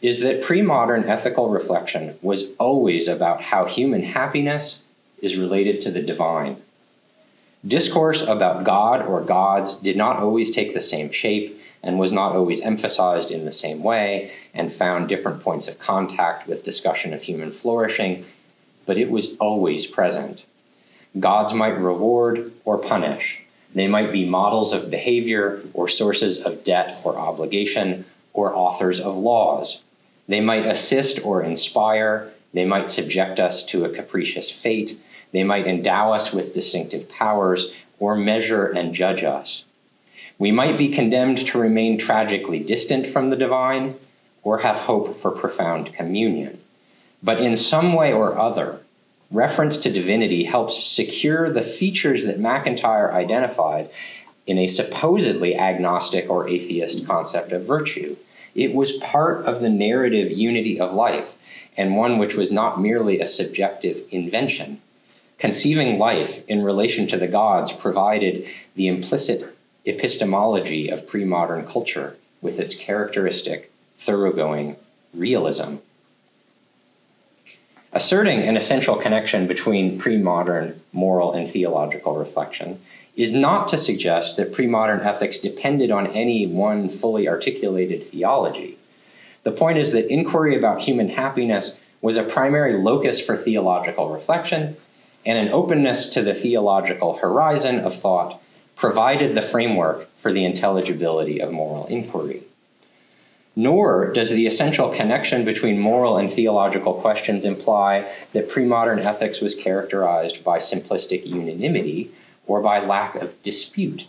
is 0.00 0.18
that 0.18 0.42
pre 0.42 0.60
modern 0.60 1.08
ethical 1.08 1.50
reflection 1.50 2.18
was 2.20 2.50
always 2.58 3.06
about 3.06 3.42
how 3.42 3.66
human 3.66 4.02
happiness 4.02 4.82
is 5.20 5.36
related 5.36 5.80
to 5.82 5.92
the 5.92 6.02
divine. 6.02 6.56
Discourse 7.64 8.26
about 8.26 8.64
God 8.64 9.06
or 9.06 9.20
gods 9.20 9.76
did 9.76 9.96
not 9.96 10.16
always 10.16 10.50
take 10.50 10.74
the 10.74 10.80
same 10.80 11.12
shape 11.12 11.62
and 11.80 11.96
was 11.96 12.10
not 12.10 12.34
always 12.34 12.60
emphasized 12.62 13.30
in 13.30 13.44
the 13.44 13.52
same 13.52 13.84
way 13.84 14.32
and 14.52 14.72
found 14.72 15.08
different 15.08 15.44
points 15.44 15.68
of 15.68 15.78
contact 15.78 16.48
with 16.48 16.64
discussion 16.64 17.14
of 17.14 17.22
human 17.22 17.52
flourishing 17.52 18.24
but 18.84 18.98
it 18.98 19.12
was 19.12 19.36
always 19.36 19.86
present. 19.86 20.42
Gods 21.20 21.54
might 21.54 21.78
reward 21.78 22.50
or 22.64 22.78
punish. 22.78 23.41
They 23.74 23.88
might 23.88 24.12
be 24.12 24.28
models 24.28 24.72
of 24.72 24.90
behavior 24.90 25.62
or 25.72 25.88
sources 25.88 26.38
of 26.38 26.64
debt 26.64 27.00
or 27.04 27.16
obligation 27.16 28.04
or 28.32 28.54
authors 28.54 29.00
of 29.00 29.16
laws. 29.16 29.82
They 30.28 30.40
might 30.40 30.66
assist 30.66 31.24
or 31.24 31.42
inspire. 31.42 32.30
They 32.52 32.64
might 32.64 32.90
subject 32.90 33.40
us 33.40 33.64
to 33.66 33.84
a 33.84 33.90
capricious 33.90 34.50
fate. 34.50 35.00
They 35.32 35.44
might 35.44 35.66
endow 35.66 36.12
us 36.12 36.32
with 36.32 36.54
distinctive 36.54 37.08
powers 37.08 37.74
or 37.98 38.14
measure 38.14 38.66
and 38.66 38.94
judge 38.94 39.24
us. 39.24 39.64
We 40.38 40.52
might 40.52 40.76
be 40.76 40.88
condemned 40.88 41.38
to 41.46 41.58
remain 41.58 41.98
tragically 41.98 42.58
distant 42.58 43.06
from 43.06 43.30
the 43.30 43.36
divine 43.36 43.94
or 44.42 44.58
have 44.58 44.78
hope 44.78 45.16
for 45.18 45.30
profound 45.30 45.94
communion. 45.94 46.60
But 47.22 47.40
in 47.40 47.54
some 47.54 47.94
way 47.94 48.12
or 48.12 48.38
other, 48.38 48.80
reference 49.32 49.78
to 49.78 49.90
divinity 49.90 50.44
helps 50.44 50.84
secure 50.84 51.50
the 51.50 51.62
features 51.62 52.24
that 52.26 52.38
MacIntyre 52.38 53.12
identified 53.12 53.90
in 54.46 54.58
a 54.58 54.66
supposedly 54.66 55.56
agnostic 55.56 56.28
or 56.28 56.48
atheist 56.48 57.06
concept 57.06 57.52
of 57.52 57.64
virtue. 57.64 58.16
It 58.54 58.74
was 58.74 58.92
part 58.92 59.46
of 59.46 59.60
the 59.60 59.70
narrative 59.70 60.30
unity 60.30 60.78
of 60.78 60.92
life, 60.92 61.36
and 61.76 61.96
one 61.96 62.18
which 62.18 62.34
was 62.34 62.52
not 62.52 62.80
merely 62.80 63.20
a 63.20 63.26
subjective 63.26 64.02
invention. 64.10 64.80
Conceiving 65.38 65.98
life 65.98 66.46
in 66.48 66.62
relation 66.62 67.06
to 67.08 67.16
the 67.16 67.26
gods 67.26 67.72
provided 67.72 68.46
the 68.76 68.88
implicit 68.88 69.56
epistemology 69.86 70.88
of 70.88 71.08
pre 71.08 71.24
modern 71.24 71.66
culture 71.66 72.16
with 72.40 72.60
its 72.60 72.74
characteristic, 72.74 73.72
thoroughgoing 73.98 74.76
realism. 75.14 75.76
Asserting 77.94 78.40
an 78.40 78.56
essential 78.56 78.96
connection 78.96 79.46
between 79.46 79.98
pre 79.98 80.16
modern 80.16 80.80
moral 80.94 81.32
and 81.32 81.48
theological 81.48 82.16
reflection 82.16 82.80
is 83.16 83.34
not 83.34 83.68
to 83.68 83.76
suggest 83.76 84.38
that 84.38 84.52
pre 84.52 84.66
modern 84.66 85.00
ethics 85.00 85.38
depended 85.38 85.90
on 85.90 86.06
any 86.06 86.46
one 86.46 86.88
fully 86.88 87.28
articulated 87.28 88.02
theology. 88.02 88.78
The 89.42 89.52
point 89.52 89.76
is 89.76 89.92
that 89.92 90.10
inquiry 90.10 90.56
about 90.56 90.82
human 90.82 91.10
happiness 91.10 91.78
was 92.00 92.16
a 92.16 92.22
primary 92.22 92.78
locus 92.78 93.20
for 93.20 93.36
theological 93.36 94.08
reflection, 94.08 94.76
and 95.26 95.38
an 95.38 95.52
openness 95.52 96.08
to 96.08 96.22
the 96.22 96.34
theological 96.34 97.18
horizon 97.18 97.78
of 97.80 97.94
thought 97.94 98.40
provided 98.74 99.34
the 99.34 99.42
framework 99.42 100.08
for 100.16 100.32
the 100.32 100.46
intelligibility 100.46 101.40
of 101.40 101.52
moral 101.52 101.86
inquiry. 101.86 102.42
Nor 103.54 104.12
does 104.12 104.30
the 104.30 104.46
essential 104.46 104.90
connection 104.90 105.44
between 105.44 105.78
moral 105.78 106.16
and 106.16 106.32
theological 106.32 106.94
questions 106.94 107.44
imply 107.44 108.10
that 108.32 108.48
pre 108.48 108.64
modern 108.64 109.00
ethics 109.00 109.40
was 109.40 109.54
characterized 109.54 110.42
by 110.42 110.58
simplistic 110.58 111.26
unanimity 111.26 112.10
or 112.46 112.60
by 112.60 112.78
lack 112.78 113.14
of 113.16 113.40
dispute. 113.42 114.06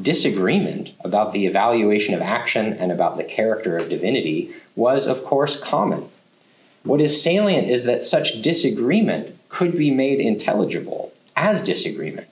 Disagreement 0.00 0.92
about 1.04 1.32
the 1.32 1.46
evaluation 1.46 2.14
of 2.14 2.20
action 2.20 2.72
and 2.74 2.92
about 2.92 3.16
the 3.16 3.24
character 3.24 3.76
of 3.76 3.88
divinity 3.88 4.54
was, 4.76 5.06
of 5.06 5.24
course, 5.24 5.58
common. 5.58 6.08
What 6.82 7.00
is 7.00 7.22
salient 7.22 7.68
is 7.68 7.84
that 7.84 8.02
such 8.02 8.42
disagreement 8.42 9.36
could 9.48 9.76
be 9.76 9.90
made 9.90 10.18
intelligible 10.18 11.12
as 11.36 11.62
disagreement 11.62 12.28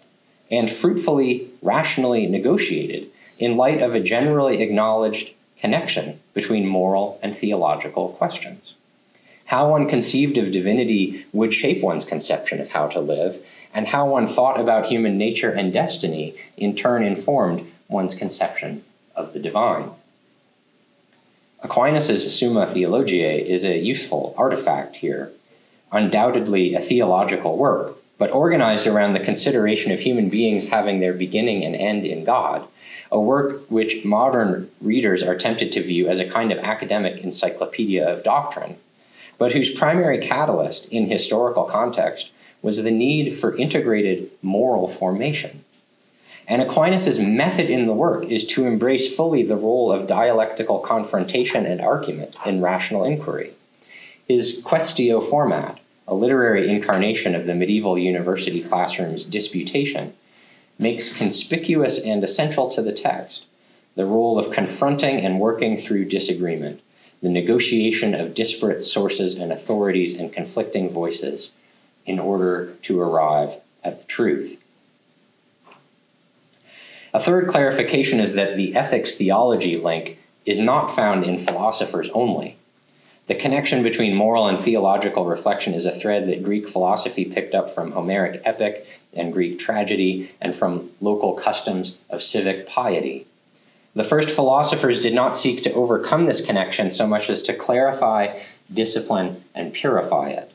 and 0.50 0.70
fruitfully, 0.70 1.48
rationally 1.62 2.26
negotiated 2.26 3.09
in 3.38 3.56
light 3.56 3.80
of 3.80 3.94
a 3.94 4.00
generally 4.00 4.62
acknowledged 4.62 5.33
connection 5.60 6.20
between 6.34 6.66
moral 6.66 7.18
and 7.22 7.36
theological 7.36 8.10
questions. 8.10 8.74
How 9.46 9.68
one 9.68 9.88
conceived 9.88 10.38
of 10.38 10.52
divinity 10.52 11.26
would 11.32 11.52
shape 11.52 11.82
one's 11.82 12.04
conception 12.04 12.60
of 12.60 12.70
how 12.70 12.86
to 12.88 13.00
live, 13.00 13.44
and 13.74 13.88
how 13.88 14.08
one 14.08 14.26
thought 14.26 14.60
about 14.60 14.86
human 14.86 15.18
nature 15.18 15.50
and 15.50 15.72
destiny 15.72 16.34
in 16.56 16.74
turn 16.74 17.04
informed 17.04 17.66
one's 17.88 18.14
conception 18.14 18.84
of 19.14 19.32
the 19.32 19.40
divine. 19.40 19.90
Aquinas' 21.62 22.38
Summa 22.38 22.66
Theologiae 22.66 23.46
is 23.46 23.64
a 23.64 23.78
useful 23.78 24.34
artifact 24.38 24.96
here, 24.96 25.30
undoubtedly 25.92 26.74
a 26.74 26.80
theological 26.80 27.56
work, 27.56 27.99
but 28.20 28.30
organized 28.33 28.87
around 28.87 29.14
the 29.14 29.18
consideration 29.18 29.90
of 29.92 30.00
human 30.00 30.28
beings 30.28 30.68
having 30.68 31.00
their 31.00 31.14
beginning 31.14 31.64
and 31.64 31.74
end 31.74 32.04
in 32.04 32.22
God, 32.22 32.68
a 33.11 33.18
work 33.18 33.62
which 33.70 34.04
modern 34.04 34.70
readers 34.83 35.22
are 35.22 35.35
tempted 35.35 35.72
to 35.72 35.83
view 35.83 36.06
as 36.06 36.20
a 36.20 36.28
kind 36.28 36.52
of 36.52 36.59
academic 36.59 37.24
encyclopedia 37.24 38.06
of 38.06 38.22
doctrine, 38.22 38.76
but 39.38 39.52
whose 39.52 39.74
primary 39.74 40.18
catalyst 40.18 40.85
in 40.88 41.09
historical 41.09 41.64
context 41.64 42.30
was 42.61 42.83
the 42.83 42.90
need 42.90 43.38
for 43.38 43.56
integrated 43.56 44.30
moral 44.42 44.87
formation. 44.87 45.64
And 46.46 46.61
Aquinas' 46.61 47.18
method 47.18 47.70
in 47.70 47.87
the 47.87 47.94
work 47.94 48.24
is 48.24 48.46
to 48.48 48.66
embrace 48.66 49.16
fully 49.16 49.44
the 49.44 49.56
role 49.56 49.90
of 49.90 50.06
dialectical 50.06 50.80
confrontation 50.80 51.64
and 51.64 51.80
argument 51.80 52.35
in 52.44 52.61
rational 52.61 53.02
inquiry. 53.02 53.52
His 54.28 54.62
questio 54.62 55.22
format, 55.22 55.80
a 56.10 56.14
literary 56.14 56.68
incarnation 56.68 57.36
of 57.36 57.46
the 57.46 57.54
medieval 57.54 57.96
university 57.96 58.62
classroom's 58.62 59.24
disputation, 59.24 60.12
makes 60.76 61.16
conspicuous 61.16 62.00
and 62.00 62.24
essential 62.24 62.68
to 62.68 62.82
the 62.82 62.92
text 62.92 63.44
the 63.96 64.04
role 64.06 64.38
of 64.38 64.52
confronting 64.52 65.20
and 65.20 65.40
working 65.40 65.76
through 65.76 66.04
disagreement, 66.04 66.80
the 67.22 67.28
negotiation 67.28 68.14
of 68.14 68.34
disparate 68.34 68.82
sources 68.82 69.34
and 69.34 69.52
authorities 69.52 70.18
and 70.18 70.32
conflicting 70.32 70.88
voices 70.88 71.50
in 72.06 72.18
order 72.18 72.72
to 72.82 73.00
arrive 73.00 73.56
at 73.84 74.00
the 74.00 74.06
truth. 74.06 74.60
A 77.12 77.20
third 77.20 77.48
clarification 77.48 78.20
is 78.20 78.34
that 78.34 78.56
the 78.56 78.74
ethics 78.76 79.16
theology 79.16 79.76
link 79.76 80.18
is 80.46 80.58
not 80.58 80.94
found 80.94 81.24
in 81.24 81.38
philosophers 81.38 82.08
only. 82.14 82.56
The 83.30 83.36
connection 83.36 83.84
between 83.84 84.16
moral 84.16 84.48
and 84.48 84.58
theological 84.58 85.24
reflection 85.24 85.72
is 85.72 85.86
a 85.86 85.92
thread 85.92 86.26
that 86.26 86.42
Greek 86.42 86.68
philosophy 86.68 87.24
picked 87.24 87.54
up 87.54 87.70
from 87.70 87.92
Homeric 87.92 88.42
epic 88.44 88.88
and 89.14 89.32
Greek 89.32 89.56
tragedy 89.60 90.32
and 90.40 90.52
from 90.52 90.90
local 91.00 91.34
customs 91.34 91.96
of 92.08 92.24
civic 92.24 92.66
piety. 92.66 93.28
The 93.94 94.02
first 94.02 94.30
philosophers 94.30 95.00
did 95.00 95.14
not 95.14 95.36
seek 95.36 95.62
to 95.62 95.72
overcome 95.74 96.26
this 96.26 96.44
connection 96.44 96.90
so 96.90 97.06
much 97.06 97.30
as 97.30 97.40
to 97.42 97.54
clarify, 97.54 98.36
discipline, 98.74 99.44
and 99.54 99.72
purify 99.72 100.30
it. 100.30 100.50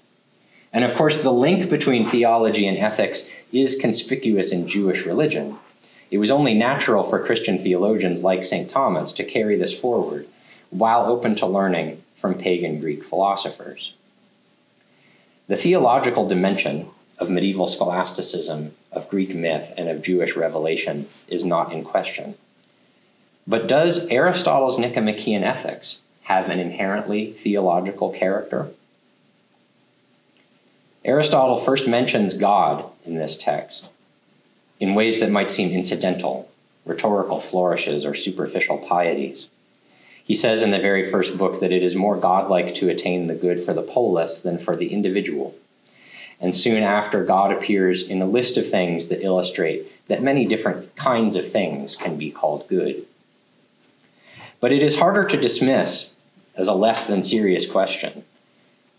And 0.73 0.83
of 0.83 0.97
course, 0.97 1.21
the 1.21 1.31
link 1.31 1.69
between 1.69 2.05
theology 2.05 2.67
and 2.67 2.77
ethics 2.77 3.29
is 3.53 3.79
conspicuous 3.79 4.51
in 4.51 4.67
Jewish 4.67 5.05
religion. 5.05 5.59
It 6.11 6.17
was 6.17 6.29
only 6.29 6.53
natural 6.53 7.03
for 7.03 7.25
Christian 7.25 7.57
theologians 7.57 8.21
like 8.21 8.43
St. 8.43 8.69
Thomas 8.69 9.13
to 9.13 9.23
carry 9.23 9.55
this 9.55 9.73
forward, 9.73 10.27
while 10.71 11.05
open 11.05 11.35
to 11.35 11.45
learning 11.45 12.01
from 12.15 12.36
pagan 12.36 12.80
Greek 12.80 13.04
philosophers. 13.04 13.93
The 15.47 15.58
theological 15.58 16.28
dimension 16.28 16.89
of 17.19 17.30
medieval 17.30 17.67
scholasticism, 17.67 18.73
of 18.91 19.10
Greek 19.10 19.34
myth, 19.36 19.73
and 19.78 19.89
of 19.89 20.01
Jewish 20.01 20.36
revelation 20.36 21.08
is 21.28 21.45
not 21.45 21.71
in 21.71 21.84
question. 21.84 22.36
But 23.47 23.67
does 23.67 24.08
Aristotle's 24.08 24.80
Nicomachean 24.80 25.43
Ethics 25.43 26.01
have 26.23 26.49
an 26.49 26.60
inherently 26.60 27.32
theological 27.34 28.12
character? 28.12 28.71
Aristotle 31.04 31.58
first 31.58 31.88
mentions 31.88 32.34
God 32.34 32.86
in 33.06 33.15
this 33.15 33.38
text 33.38 33.86
in 34.80 34.95
ways 34.95 35.19
that 35.19 35.30
might 35.30 35.51
seem 35.51 35.71
incidental, 35.71 36.49
rhetorical 36.86 37.39
flourishes, 37.39 38.04
or 38.04 38.15
superficial 38.15 38.78
pieties. 38.78 39.47
He 40.25 40.33
says 40.33 40.63
in 40.63 40.71
the 40.71 40.79
very 40.79 41.09
first 41.09 41.38
book 41.38 41.59
that 41.59 41.71
it 41.71 41.83
is 41.83 41.95
more 41.95 42.17
godlike 42.17 42.73
to 42.75 42.89
attain 42.89 43.27
the 43.27 43.35
good 43.35 43.61
for 43.61 43.73
the 43.73 43.83
polis 43.83 44.39
than 44.39 44.57
for 44.57 44.75
the 44.75 44.91
individual. 44.91 45.55
And 46.41 46.53
soon 46.53 46.81
after, 46.81 47.23
God 47.23 47.51
appears 47.51 48.09
in 48.09 48.21
a 48.21 48.25
list 48.25 48.57
of 48.57 48.67
things 48.67 49.07
that 49.07 49.23
illustrate 49.23 49.85
that 50.07 50.23
many 50.23 50.45
different 50.45 50.95
kinds 50.95 51.35
of 51.35 51.47
things 51.47 51.95
can 51.95 52.17
be 52.17 52.31
called 52.31 52.67
good. 52.67 53.05
But 54.59 54.73
it 54.73 54.81
is 54.81 54.97
harder 54.97 55.25
to 55.25 55.39
dismiss 55.39 56.15
as 56.55 56.67
a 56.67 56.73
less 56.73 57.05
than 57.05 57.21
serious 57.21 57.69
question. 57.69 58.23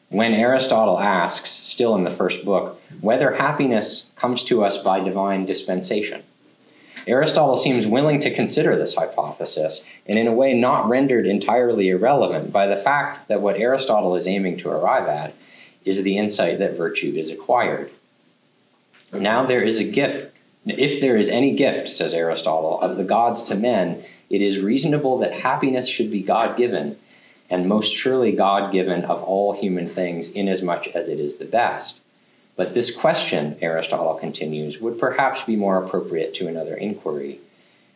When 0.08 0.32
Aristotle 0.32 1.00
asks, 1.00 1.50
still 1.50 1.96
in 1.96 2.04
the 2.04 2.10
first 2.10 2.44
book, 2.44 2.80
whether 3.00 3.34
happiness 3.34 4.12
comes 4.14 4.44
to 4.44 4.64
us 4.64 4.78
by 4.78 5.00
divine 5.00 5.44
dispensation. 5.44 6.22
Aristotle 7.06 7.56
seems 7.56 7.86
willing 7.86 8.18
to 8.20 8.34
consider 8.34 8.76
this 8.76 8.96
hypothesis, 8.96 9.84
and 10.06 10.18
in 10.18 10.26
a 10.26 10.32
way 10.32 10.54
not 10.54 10.88
rendered 10.88 11.26
entirely 11.26 11.88
irrelevant 11.88 12.52
by 12.52 12.66
the 12.66 12.76
fact 12.76 13.28
that 13.28 13.40
what 13.40 13.56
Aristotle 13.56 14.16
is 14.16 14.26
aiming 14.26 14.56
to 14.58 14.70
arrive 14.70 15.06
at 15.08 15.32
is 15.84 16.02
the 16.02 16.18
insight 16.18 16.58
that 16.58 16.76
virtue 16.76 17.14
is 17.16 17.30
acquired. 17.30 17.90
Now 19.12 19.46
there 19.46 19.62
is 19.62 19.78
a 19.78 19.84
gift. 19.84 20.32
If 20.66 21.00
there 21.00 21.14
is 21.14 21.28
any 21.28 21.54
gift, 21.54 21.88
says 21.88 22.12
Aristotle, 22.12 22.80
of 22.80 22.96
the 22.96 23.04
gods 23.04 23.42
to 23.42 23.54
men, 23.54 24.02
it 24.28 24.42
is 24.42 24.58
reasonable 24.58 25.18
that 25.18 25.32
happiness 25.32 25.86
should 25.86 26.10
be 26.10 26.22
God 26.22 26.56
given, 26.56 26.96
and 27.48 27.68
most 27.68 27.94
surely 27.94 28.32
God 28.32 28.72
given 28.72 29.04
of 29.04 29.22
all 29.22 29.52
human 29.52 29.86
things, 29.86 30.30
inasmuch 30.30 30.88
as 30.88 31.08
it 31.08 31.20
is 31.20 31.36
the 31.36 31.44
best. 31.44 32.00
But 32.56 32.72
this 32.72 32.94
question, 32.94 33.56
Aristotle 33.60 34.14
continues, 34.14 34.80
would 34.80 34.98
perhaps 34.98 35.42
be 35.42 35.56
more 35.56 35.82
appropriate 35.82 36.34
to 36.34 36.48
another 36.48 36.74
inquiry. 36.74 37.40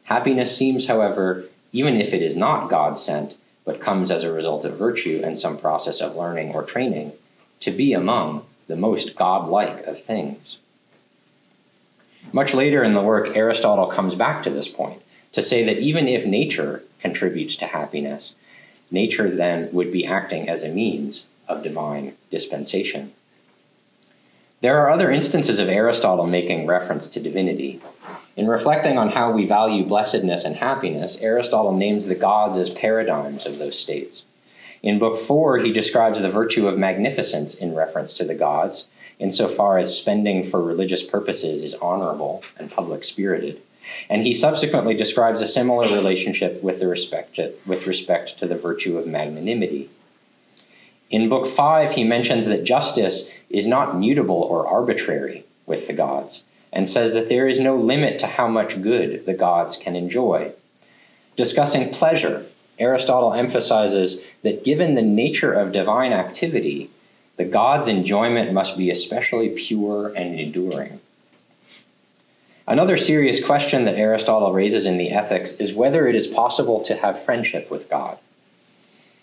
Happiness 0.04 0.56
seems, 0.56 0.86
however, 0.86 1.46
even 1.72 1.96
if 1.96 2.12
it 2.12 2.22
is 2.22 2.36
not 2.36 2.68
God 2.68 2.98
sent, 2.98 3.36
but 3.64 3.80
comes 3.80 4.10
as 4.10 4.22
a 4.22 4.32
result 4.32 4.64
of 4.64 4.76
virtue 4.76 5.22
and 5.24 5.38
some 5.38 5.56
process 5.56 6.00
of 6.00 6.16
learning 6.16 6.52
or 6.52 6.62
training, 6.62 7.12
to 7.60 7.70
be 7.70 7.92
among 7.92 8.44
the 8.66 8.76
most 8.76 9.16
God-like 9.16 9.86
of 9.86 10.02
things. 10.02 10.58
Much 12.32 12.52
later 12.52 12.84
in 12.84 12.94
the 12.94 13.02
work, 13.02 13.34
Aristotle 13.34 13.86
comes 13.86 14.14
back 14.14 14.42
to 14.42 14.50
this 14.50 14.68
point 14.68 15.00
to 15.32 15.40
say 15.40 15.64
that 15.64 15.78
even 15.78 16.06
if 16.06 16.26
nature 16.26 16.82
contributes 17.00 17.56
to 17.56 17.66
happiness, 17.66 18.34
nature 18.90 19.30
then 19.30 19.70
would 19.72 19.90
be 19.90 20.06
acting 20.06 20.48
as 20.48 20.62
a 20.62 20.68
means 20.68 21.26
of 21.48 21.62
divine 21.62 22.14
dispensation. 22.30 23.12
There 24.62 24.76
are 24.78 24.90
other 24.90 25.10
instances 25.10 25.58
of 25.58 25.70
Aristotle 25.70 26.26
making 26.26 26.66
reference 26.66 27.08
to 27.08 27.20
divinity. 27.20 27.80
In 28.36 28.46
reflecting 28.46 28.98
on 28.98 29.12
how 29.12 29.32
we 29.32 29.46
value 29.46 29.86
blessedness 29.86 30.44
and 30.44 30.56
happiness, 30.56 31.16
Aristotle 31.22 31.74
names 31.74 32.04
the 32.04 32.14
gods 32.14 32.58
as 32.58 32.68
paradigms 32.68 33.46
of 33.46 33.58
those 33.58 33.78
states. 33.78 34.22
In 34.82 34.98
Book 34.98 35.16
4, 35.16 35.60
he 35.60 35.72
describes 35.72 36.20
the 36.20 36.28
virtue 36.28 36.68
of 36.68 36.78
magnificence 36.78 37.54
in 37.54 37.74
reference 37.74 38.12
to 38.14 38.24
the 38.24 38.34
gods, 38.34 38.88
insofar 39.18 39.78
as 39.78 39.96
spending 39.96 40.44
for 40.44 40.62
religious 40.62 41.02
purposes 41.02 41.64
is 41.64 41.74
honorable 41.76 42.42
and 42.58 42.70
public 42.70 43.02
spirited. 43.04 43.62
And 44.10 44.24
he 44.24 44.34
subsequently 44.34 44.94
describes 44.94 45.40
a 45.40 45.46
similar 45.46 45.88
relationship 45.88 46.62
with, 46.62 46.82
respect 46.82 47.36
to, 47.36 47.54
with 47.64 47.86
respect 47.86 48.38
to 48.38 48.46
the 48.46 48.56
virtue 48.56 48.98
of 48.98 49.06
magnanimity. 49.06 49.88
In 51.10 51.28
Book 51.28 51.46
5, 51.46 51.92
he 51.92 52.04
mentions 52.04 52.46
that 52.46 52.62
justice 52.62 53.30
is 53.50 53.66
not 53.66 53.98
mutable 53.98 54.42
or 54.42 54.66
arbitrary 54.66 55.44
with 55.66 55.88
the 55.88 55.92
gods, 55.92 56.44
and 56.72 56.88
says 56.88 57.14
that 57.14 57.28
there 57.28 57.48
is 57.48 57.58
no 57.58 57.76
limit 57.76 58.20
to 58.20 58.28
how 58.28 58.46
much 58.46 58.80
good 58.80 59.26
the 59.26 59.34
gods 59.34 59.76
can 59.76 59.96
enjoy. 59.96 60.52
Discussing 61.36 61.92
pleasure, 61.92 62.46
Aristotle 62.78 63.34
emphasizes 63.34 64.24
that 64.42 64.64
given 64.64 64.94
the 64.94 65.02
nature 65.02 65.52
of 65.52 65.72
divine 65.72 66.12
activity, 66.12 66.90
the 67.36 67.44
gods' 67.44 67.88
enjoyment 67.88 68.52
must 68.52 68.78
be 68.78 68.88
especially 68.88 69.48
pure 69.48 70.08
and 70.14 70.38
enduring. 70.38 71.00
Another 72.68 72.96
serious 72.96 73.44
question 73.44 73.84
that 73.84 73.96
Aristotle 73.96 74.52
raises 74.52 74.86
in 74.86 74.96
the 74.96 75.10
Ethics 75.10 75.52
is 75.52 75.74
whether 75.74 76.06
it 76.06 76.14
is 76.14 76.28
possible 76.28 76.80
to 76.84 76.94
have 76.96 77.20
friendship 77.20 77.68
with 77.68 77.90
God. 77.90 78.18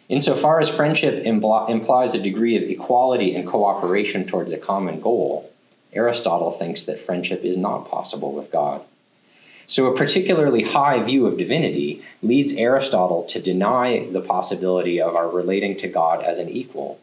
Insofar 0.10 0.60
as 0.62 0.70
friendship 0.70 1.24
impl- 1.26 1.70
implies 1.70 2.16
a 2.16 2.20
degree 2.20 2.56
of 2.56 2.64
equality 2.64 3.36
and 3.36 3.46
cooperation 3.46 4.26
towards 4.26 4.54
a 4.54 4.58
common 4.58 5.02
goal, 5.02 5.52
Aristotle 5.92 6.52
thinks 6.52 6.84
that 6.84 7.00
friendship 7.00 7.44
is 7.44 7.58
not 7.58 7.90
possible 7.90 8.32
with 8.34 8.52
God. 8.52 8.82
So, 9.70 9.88
a 9.88 9.98
particularly 9.98 10.64
high 10.64 11.04
view 11.04 11.26
of 11.26 11.38
divinity 11.38 12.02
leads 12.24 12.54
Aristotle 12.54 13.24
to 13.26 13.42
deny 13.42 14.08
the 14.10 14.22
possibility 14.22 15.02
of 15.02 15.14
our 15.14 15.28
relating 15.30 15.78
to 15.80 15.90
God 15.90 16.24
as 16.24 16.40
an 16.40 16.50
equal. 16.50 17.02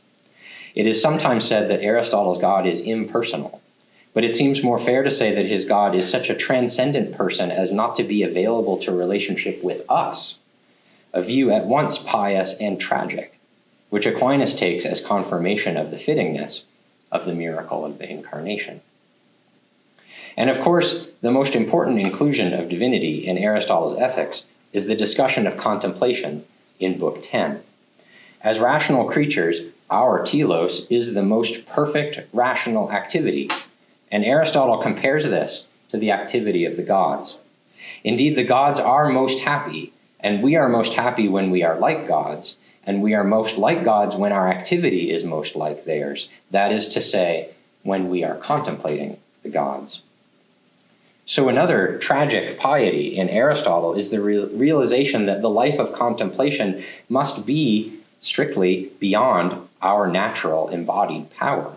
It 0.74 0.86
is 0.86 1.00
sometimes 1.00 1.44
said 1.44 1.68
that 1.68 1.83
Aristotle's 1.83 2.40
God 2.40 2.66
is 2.66 2.81
impersonal, 2.81 3.60
but 4.14 4.24
it 4.24 4.35
seems 4.35 4.62
more 4.62 4.79
fair 4.79 5.02
to 5.02 5.10
say 5.10 5.35
that 5.35 5.44
his 5.44 5.66
God 5.66 5.94
is 5.94 6.08
such 6.08 6.31
a 6.31 6.35
transcendent 6.35 7.12
person 7.12 7.50
as 7.50 7.70
not 7.70 7.96
to 7.96 8.04
be 8.04 8.22
available 8.22 8.79
to 8.79 8.92
relationship 8.92 9.62
with 9.62 9.83
us, 9.90 10.38
a 11.15 11.23
view 11.23 11.50
at 11.50 11.65
once 11.65 11.96
pious 11.96 12.60
and 12.60 12.79
tragic, 12.79 13.38
which 13.88 14.04
Aquinas 14.04 14.54
takes 14.54 14.85
as 14.85 15.02
confirmation 15.02 15.79
of 15.79 15.90
the 15.90 15.96
fittingness 15.96 16.65
of 17.10 17.25
the 17.25 17.35
miracle 17.35 17.87
of 17.87 17.96
the 17.96 18.10
Incarnation. 18.10 18.83
And 20.37 20.50
of 20.50 20.60
course, 20.60 21.08
the 21.23 21.31
most 21.31 21.56
important 21.56 21.98
inclusion 21.98 22.52
of 22.52 22.69
divinity 22.69 23.27
in 23.27 23.38
Aristotle's 23.38 23.98
Ethics 23.98 24.44
is 24.75 24.87
the 24.87 24.94
discussion 24.94 25.46
of 25.46 25.56
contemplation 25.56 26.44
in 26.79 26.98
Book 26.98 27.21
10. 27.23 27.62
As 28.42 28.58
rational 28.58 29.06
creatures, 29.06 29.60
our 29.88 30.23
telos 30.23 30.87
is 30.90 31.15
the 31.15 31.23
most 31.23 31.65
perfect 31.65 32.21
rational 32.35 32.92
activity 32.92 33.48
and 34.15 34.25
Aristotle 34.25 34.79
compares 34.79 35.25
this 35.25 35.67
to 35.88 35.96
the 35.96 36.12
activity 36.12 36.65
of 36.65 36.77
the 36.77 36.85
gods. 36.85 37.37
Indeed, 38.04 38.37
the 38.37 38.44
gods 38.44 38.79
are 38.79 39.08
most 39.08 39.40
happy, 39.40 39.92
and 40.25 40.42
we 40.42 40.56
are 40.56 40.68
most 40.70 40.94
happy 40.94 41.29
when 41.29 41.50
we 41.50 41.62
are 41.62 41.79
like 41.79 42.08
gods, 42.08 42.56
and 42.87 43.02
we 43.02 43.14
are 43.14 43.22
most 43.22 43.58
like 43.58 43.85
gods 43.85 44.16
when 44.16 44.33
our 44.33 44.48
activity 44.48 45.12
is 45.12 45.22
most 45.22 45.54
like 45.54 45.85
theirs. 45.85 46.31
That 46.50 46.72
is 46.72 46.88
to 46.88 47.00
say, 47.00 47.50
when 47.83 48.08
we 48.08 48.25
are 48.25 48.37
contemplating 48.37 49.18
the 49.42 49.50
gods. 49.50 50.00
So, 51.27 51.48
another 51.48 51.98
tragic 51.98 52.58
piety 52.58 53.16
in 53.16 53.29
Aristotle 53.29 53.94
is 53.94 54.10
the 54.10 54.20
re- 54.20 54.46
realization 54.46 55.27
that 55.27 55.42
the 55.42 55.50
life 55.50 55.79
of 55.79 55.92
contemplation 55.92 56.83
must 57.08 57.46
be 57.46 57.98
strictly 58.20 58.90
beyond 58.98 59.68
our 59.83 60.06
natural 60.06 60.70
embodied 60.70 61.31
power. 61.33 61.75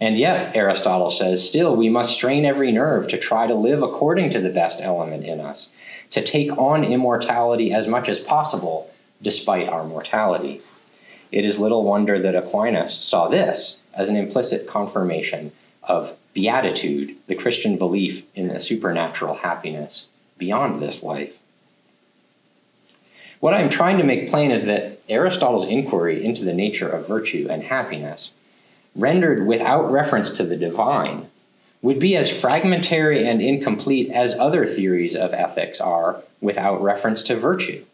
And 0.00 0.18
yet, 0.18 0.56
Aristotle 0.56 1.10
says, 1.10 1.48
still 1.48 1.76
we 1.76 1.88
must 1.88 2.12
strain 2.12 2.44
every 2.44 2.72
nerve 2.72 3.06
to 3.08 3.18
try 3.18 3.46
to 3.46 3.54
live 3.54 3.84
according 3.84 4.30
to 4.30 4.40
the 4.40 4.50
best 4.50 4.80
element 4.80 5.24
in 5.24 5.40
us, 5.40 5.70
to 6.12 6.22
take 6.22 6.56
on 6.56 6.84
immortality 6.84 7.72
as 7.72 7.88
much 7.88 8.08
as 8.08 8.20
possible 8.20 8.90
despite 9.20 9.68
our 9.68 9.84
mortality. 9.84 10.60
It 11.30 11.44
is 11.44 11.58
little 11.58 11.84
wonder 11.84 12.18
that 12.18 12.34
Aquinas 12.34 12.94
saw 12.94 13.28
this 13.28 13.82
as 13.94 14.08
an 14.08 14.16
implicit 14.16 14.66
confirmation 14.66 15.52
of 15.82 16.16
beatitude, 16.34 17.16
the 17.26 17.34
Christian 17.34 17.76
belief 17.76 18.24
in 18.34 18.50
a 18.50 18.60
supernatural 18.60 19.36
happiness 19.36 20.06
beyond 20.38 20.80
this 20.80 21.02
life. 21.02 21.40
What 23.40 23.54
I'm 23.54 23.70
trying 23.70 23.98
to 23.98 24.04
make 24.04 24.28
plain 24.28 24.50
is 24.50 24.66
that 24.66 25.00
Aristotle's 25.08 25.66
inquiry 25.66 26.24
into 26.24 26.44
the 26.44 26.54
nature 26.54 26.88
of 26.88 27.08
virtue 27.08 27.48
and 27.50 27.64
happiness 27.64 28.30
rendered 28.94 29.46
without 29.46 29.90
reference 29.90 30.30
to 30.30 30.44
the 30.44 30.56
divine, 30.56 31.28
would 31.82 31.98
be 31.98 32.16
as 32.16 32.30
fragmentary 32.30 33.26
and 33.26 33.42
incomplete 33.42 34.08
as 34.10 34.38
other 34.38 34.64
theories 34.64 35.16
of 35.16 35.34
ethics 35.34 35.80
are 35.80 36.22
without 36.40 36.80
reference 36.80 37.22
to 37.24 37.36
virtue. 37.36 37.84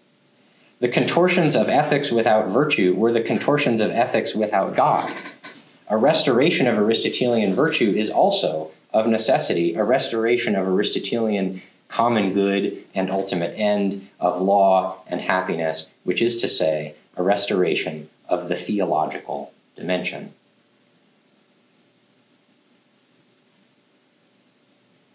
The 0.80 0.88
contortions 0.88 1.56
of 1.56 1.68
ethics 1.68 2.12
without 2.12 2.48
virtue 2.48 2.94
were 2.94 3.12
the 3.12 3.22
contortions 3.22 3.80
of 3.80 3.90
ethics 3.90 4.34
without 4.34 4.76
God. 4.76 5.12
A 5.88 5.96
restoration 5.96 6.66
of 6.66 6.76
Aristotelian 6.76 7.54
virtue 7.54 7.90
is 7.90 8.10
also, 8.10 8.70
of 8.92 9.06
necessity, 9.06 9.74
a 9.74 9.82
restoration 9.82 10.54
of 10.54 10.68
Aristotelian 10.68 11.62
common 11.88 12.34
good 12.34 12.84
and 12.94 13.10
ultimate 13.10 13.58
end 13.58 14.06
of 14.20 14.40
law 14.40 14.98
and 15.06 15.22
happiness, 15.22 15.90
which 16.04 16.20
is 16.20 16.36
to 16.36 16.46
say, 16.46 16.94
a 17.16 17.22
restoration 17.22 18.08
of 18.28 18.48
the 18.48 18.54
theological 18.54 19.52
dimension. 19.74 20.34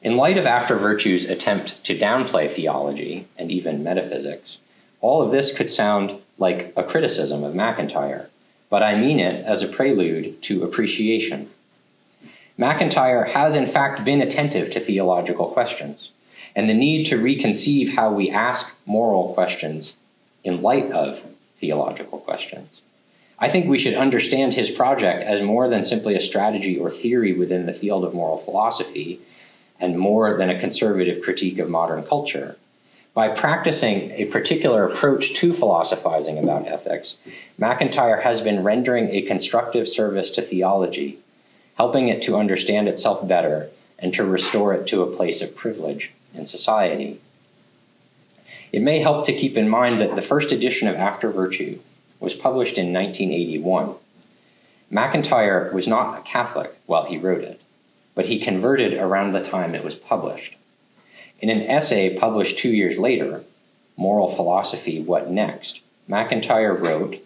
In 0.04 0.18
light 0.18 0.38
of 0.38 0.46
After 0.46 0.76
Virtue's 0.76 1.30
attempt 1.30 1.82
to 1.86 1.98
downplay 1.98 2.52
theology 2.52 3.26
and 3.38 3.50
even 3.50 3.86
metaphysics, 3.86 4.58
all 5.00 5.22
of 5.22 5.32
this 5.32 5.56
could 5.56 5.70
sound 5.70 6.20
like 6.38 6.74
a 6.76 6.84
criticism 6.84 7.42
of 7.42 7.56
MacIntyre, 7.56 8.30
but 8.70 8.84
I 8.84 9.00
mean 9.00 9.22
it 9.22 9.46
as 9.46 9.62
a 9.64 9.68
prelude 9.68 10.42
to 10.44 10.66
appreciation. 10.66 11.50
MacIntyre 12.58 13.26
has 13.26 13.56
in 13.56 13.66
fact 13.66 14.04
been 14.04 14.22
attentive 14.22 14.70
to 14.72 14.82
theological 14.82 15.48
questions 15.48 16.10
and 16.54 16.70
the 16.70 16.74
need 16.74 17.06
to 17.06 17.18
reconceive 17.18 17.96
how 17.96 18.12
we 18.12 18.30
ask 18.30 18.78
moral 18.86 19.34
questions 19.34 19.96
in 20.44 20.62
light 20.62 20.92
of 20.92 21.24
theological 21.60 22.20
questions. 22.20 22.68
I 23.40 23.48
think 23.48 23.68
we 23.68 23.80
should 23.80 23.96
understand 23.96 24.54
his 24.54 24.70
project 24.70 25.24
as 25.24 25.42
more 25.42 25.70
than 25.70 25.86
simply 25.86 26.16
a 26.16 26.22
strategy 26.22 26.78
or 26.78 26.92
theory 26.92 27.32
within 27.32 27.66
the 27.66 27.74
field 27.74 28.04
of 28.04 28.14
moral 28.14 28.38
philosophy 28.38 29.22
and 29.80 29.98
more 29.98 30.38
than 30.38 30.50
a 30.50 30.60
conservative 30.60 31.22
critique 31.22 31.60
of 31.60 31.70
modern 31.70 32.04
culture. 32.04 32.58
By 33.14 33.30
practicing 33.30 34.12
a 34.12 34.26
particular 34.26 34.86
approach 34.86 35.34
to 35.36 35.54
philosophizing 35.54 36.40
about 36.40 36.68
ethics, 36.68 37.18
MacIntyre 37.60 38.22
has 38.22 38.42
been 38.42 38.64
rendering 38.64 39.10
a 39.10 39.22
constructive 39.22 39.88
service 39.88 40.32
to 40.32 40.42
theology, 40.42 41.20
helping 41.76 42.08
it 42.08 42.24
to 42.24 42.38
understand 42.38 42.88
itself 42.88 43.28
better 43.28 43.70
and 44.00 44.14
to 44.16 44.26
restore 44.26 44.74
it 44.74 44.88
to 44.88 45.04
a 45.04 45.16
place 45.16 45.42
of 45.42 45.56
privilege 45.56 46.12
in 46.34 46.48
society. 46.48 47.20
It 48.72 48.82
may 48.82 49.00
help 49.00 49.26
to 49.28 49.38
keep 49.38 49.58
in 49.58 49.70
mind 49.70 50.00
that 50.00 50.16
the 50.16 50.22
first 50.24 50.52
edition 50.52 50.88
of 50.88 50.96
After 50.96 51.30
Virtue 51.30 51.78
was 52.20 52.34
published 52.34 52.80
in 52.80 52.92
1981. 52.92 53.94
MacIntyre 54.90 55.72
was 55.72 55.88
not 55.88 56.18
a 56.18 56.22
Catholic 56.24 56.74
while 56.88 57.06
he 57.06 57.18
wrote 57.18 57.44
it 57.44 57.62
but 58.16 58.26
he 58.28 58.40
converted 58.40 58.94
around 58.94 59.34
the 59.34 59.44
time 59.44 59.74
it 59.74 59.84
was 59.84 59.96
published. 59.96 60.56
In 61.40 61.50
an 61.50 61.62
essay 61.64 62.16
published 62.16 62.58
two 62.58 62.72
years 62.72 62.98
later, 63.00 63.44
Moral 63.98 64.30
Philosophy 64.30 65.02
What 65.02 65.30
Next? 65.30 65.82
MacIntyre 66.08 66.74
wrote 66.74 67.18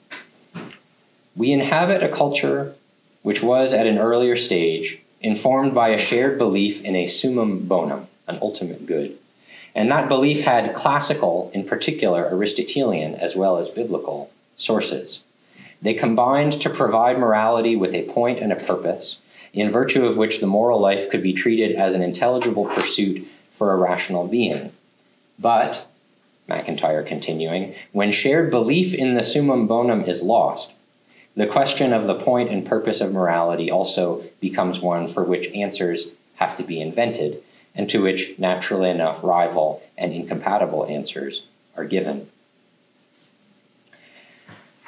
We 1.36 1.52
inhabit 1.52 2.04
a 2.04 2.10
culture 2.10 2.76
which 3.22 3.44
was 3.44 3.74
at 3.74 3.88
an 3.88 3.98
earlier 3.98 4.36
stage 4.36 5.00
informed 5.22 5.74
by 5.74 5.90
a 5.90 5.98
shared 5.98 6.38
belief 6.38 6.84
in 6.84 6.96
a 6.96 7.08
summum 7.08 7.68
bonum, 7.68 8.08
an 8.28 8.40
ultimate 8.42 8.86
good. 8.86 9.18
And 9.76 9.92
that 9.92 10.10
belief 10.10 10.42
had 10.42 10.74
classical, 10.74 11.52
in 11.54 11.66
particular 11.66 12.28
Aristotelian, 12.30 13.16
as 13.16 13.36
well 13.36 13.58
as 13.58 13.70
biblical, 13.70 14.32
sources. 14.56 15.22
They 15.82 15.94
combined 15.94 16.54
to 16.62 16.70
provide 16.70 17.20
morality 17.20 17.76
with 17.76 17.94
a 17.94 18.10
point 18.10 18.40
and 18.40 18.52
a 18.52 18.56
purpose, 18.56 19.20
in 19.60 19.72
virtue 19.72 20.06
of 20.06 20.18
which 20.18 20.40
the 20.40 20.48
moral 20.48 20.80
life 20.80 21.10
could 21.10 21.24
be 21.24 21.34
treated 21.34 21.76
as 21.76 21.94
an 21.94 22.04
intelligible 22.04 22.66
pursuit 22.66 23.28
for 23.52 23.74
a 23.74 23.78
rational 23.78 24.28
being. 24.28 24.72
But, 25.40 25.88
MacIntyre 26.48 27.04
continuing, 27.04 27.74
when 27.92 28.12
shared 28.12 28.52
belief 28.52 28.94
in 28.94 29.16
the 29.16 29.24
summum 29.24 29.66
bonum 29.68 30.04
is 30.04 30.22
lost, 30.22 30.74
the 31.36 31.48
question 31.48 31.92
of 31.92 32.06
the 32.08 32.16
point 32.16 32.52
and 32.52 32.66
purpose 32.66 33.02
of 33.02 33.12
morality 33.12 33.70
also 33.70 34.24
becomes 34.40 34.80
one 34.80 35.08
for 35.08 35.24
which 35.24 35.52
answers 35.54 36.12
have 36.36 36.56
to 36.58 36.64
be 36.64 36.80
invented, 36.80 37.42
and 37.76 37.90
to 37.90 38.02
which, 38.02 38.38
naturally 38.38 38.90
enough, 38.90 39.24
rival 39.24 39.84
and 39.98 40.14
incompatible 40.14 40.86
answers 40.86 41.46
are 41.76 41.86
given. 41.86 42.28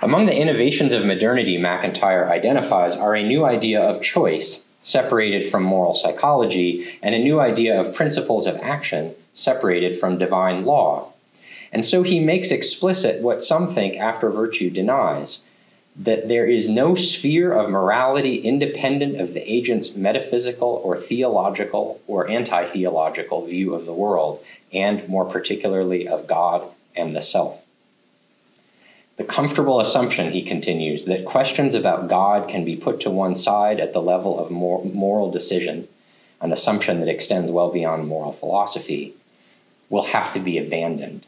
Among 0.02 0.28
the 0.28 0.36
innovations 0.36 0.94
of 0.94 1.06
modernity 1.06 1.58
MacIntyre 1.58 2.30
identifies 2.30 2.96
are 2.96 3.16
a 3.16 3.28
new 3.28 3.44
idea 3.44 3.82
of 3.82 4.02
choice 4.02 4.64
separated 4.82 5.46
from 5.46 5.64
moral 5.64 5.94
psychology 5.94 6.98
and 7.04 7.14
a 7.14 7.20
new 7.20 7.42
idea 7.42 7.78
of 7.78 7.94
principles 7.94 8.48
of 8.48 8.56
action 8.62 9.14
separated 9.34 10.00
from 10.00 10.18
divine 10.18 10.64
law. 10.64 11.12
And 11.74 11.84
so 11.84 12.04
he 12.04 12.22
makes 12.22 12.50
explicit 12.50 13.22
what 13.22 13.42
some 13.42 13.68
think 13.68 13.98
after 13.98 14.30
virtue 14.30 14.70
denies 14.70 15.42
that 15.98 16.30
there 16.30 16.48
is 16.48 16.70
no 16.70 16.96
sphere 16.96 17.52
of 17.52 17.70
morality 17.70 18.38
independent 18.38 19.20
of 19.20 19.34
the 19.34 19.52
agent's 19.52 19.96
metaphysical 19.96 20.82
or 20.82 20.96
theological 20.96 22.00
or 22.08 22.30
anti 22.30 22.66
theological 22.66 23.46
view 23.46 23.76
of 23.76 23.86
the 23.86 23.94
world, 23.94 24.42
and 24.72 25.08
more 25.10 25.26
particularly 25.26 26.08
of 26.08 26.26
God 26.26 26.64
and 26.96 27.14
the 27.14 27.22
self. 27.22 27.66
The 29.20 29.26
comfortable 29.26 29.82
assumption, 29.82 30.32
he 30.32 30.42
continues, 30.42 31.04
that 31.04 31.26
questions 31.26 31.76
about 31.76 32.08
God 32.08 32.48
can 32.48 32.64
be 32.64 32.78
put 32.78 33.02
to 33.02 33.10
one 33.10 33.36
side 33.36 33.82
at 33.82 33.92
the 33.92 34.02
level 34.02 34.40
of 34.40 34.50
moral 34.50 35.30
decision, 35.30 35.90
an 36.40 36.54
assumption 36.54 37.02
that 37.02 37.10
extends 37.10 37.52
well 37.52 37.70
beyond 37.70 38.08
moral 38.08 38.32
philosophy, 38.32 39.16
will 39.90 40.06
have 40.06 40.32
to 40.32 40.40
be 40.40 40.58
abandoned. 40.58 41.26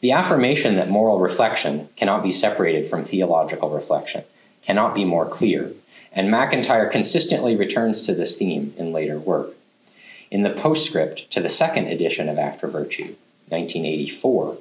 The 0.00 0.12
affirmation 0.12 0.76
that 0.76 0.88
moral 0.88 1.18
reflection 1.18 1.88
cannot 1.96 2.22
be 2.22 2.30
separated 2.30 2.86
from 2.86 3.04
theological 3.04 3.70
reflection 3.70 4.22
cannot 4.62 4.94
be 4.94 5.04
more 5.04 5.26
clear, 5.26 5.72
and 6.12 6.30
MacIntyre 6.30 6.88
consistently 6.88 7.56
returns 7.56 8.00
to 8.02 8.14
this 8.14 8.36
theme 8.36 8.72
in 8.78 8.92
later 8.92 9.18
work. 9.18 9.56
In 10.30 10.42
the 10.42 10.50
postscript 10.50 11.28
to 11.32 11.40
the 11.40 11.48
second 11.48 11.88
edition 11.88 12.28
of 12.28 12.38
After 12.38 12.68
Virtue, 12.68 13.16
1984, 13.48 14.58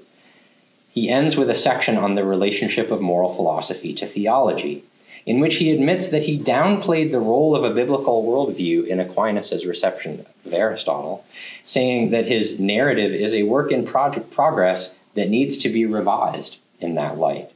he 0.93 1.09
ends 1.09 1.35
with 1.35 1.49
a 1.49 1.55
section 1.55 1.97
on 1.97 2.13
the 2.13 2.23
relationship 2.23 2.91
of 2.91 3.01
moral 3.01 3.33
philosophy 3.33 3.95
to 3.95 4.05
theology, 4.05 4.83
in 5.25 5.39
which 5.39 5.55
he 5.55 5.71
admits 5.71 6.09
that 6.09 6.23
he 6.23 6.39
downplayed 6.39 7.11
the 7.11 7.19
role 7.19 7.55
of 7.55 7.63
a 7.63 7.73
biblical 7.73 8.23
worldview 8.23 8.85
in 8.85 8.99
Aquinas' 8.99 9.65
reception 9.65 10.23
of 10.45 10.53
Aristotle, 10.53 11.25
saying 11.63 12.11
that 12.11 12.27
his 12.27 12.59
narrative 12.59 13.11
is 13.11 13.33
a 13.33 13.41
work 13.41 13.71
in 13.71 13.87
progress 13.87 14.99
that 15.15 15.29
needs 15.29 15.57
to 15.57 15.69
be 15.69 15.83
revised 15.83 16.59
in 16.79 16.93
that 16.93 17.17
light. 17.17 17.49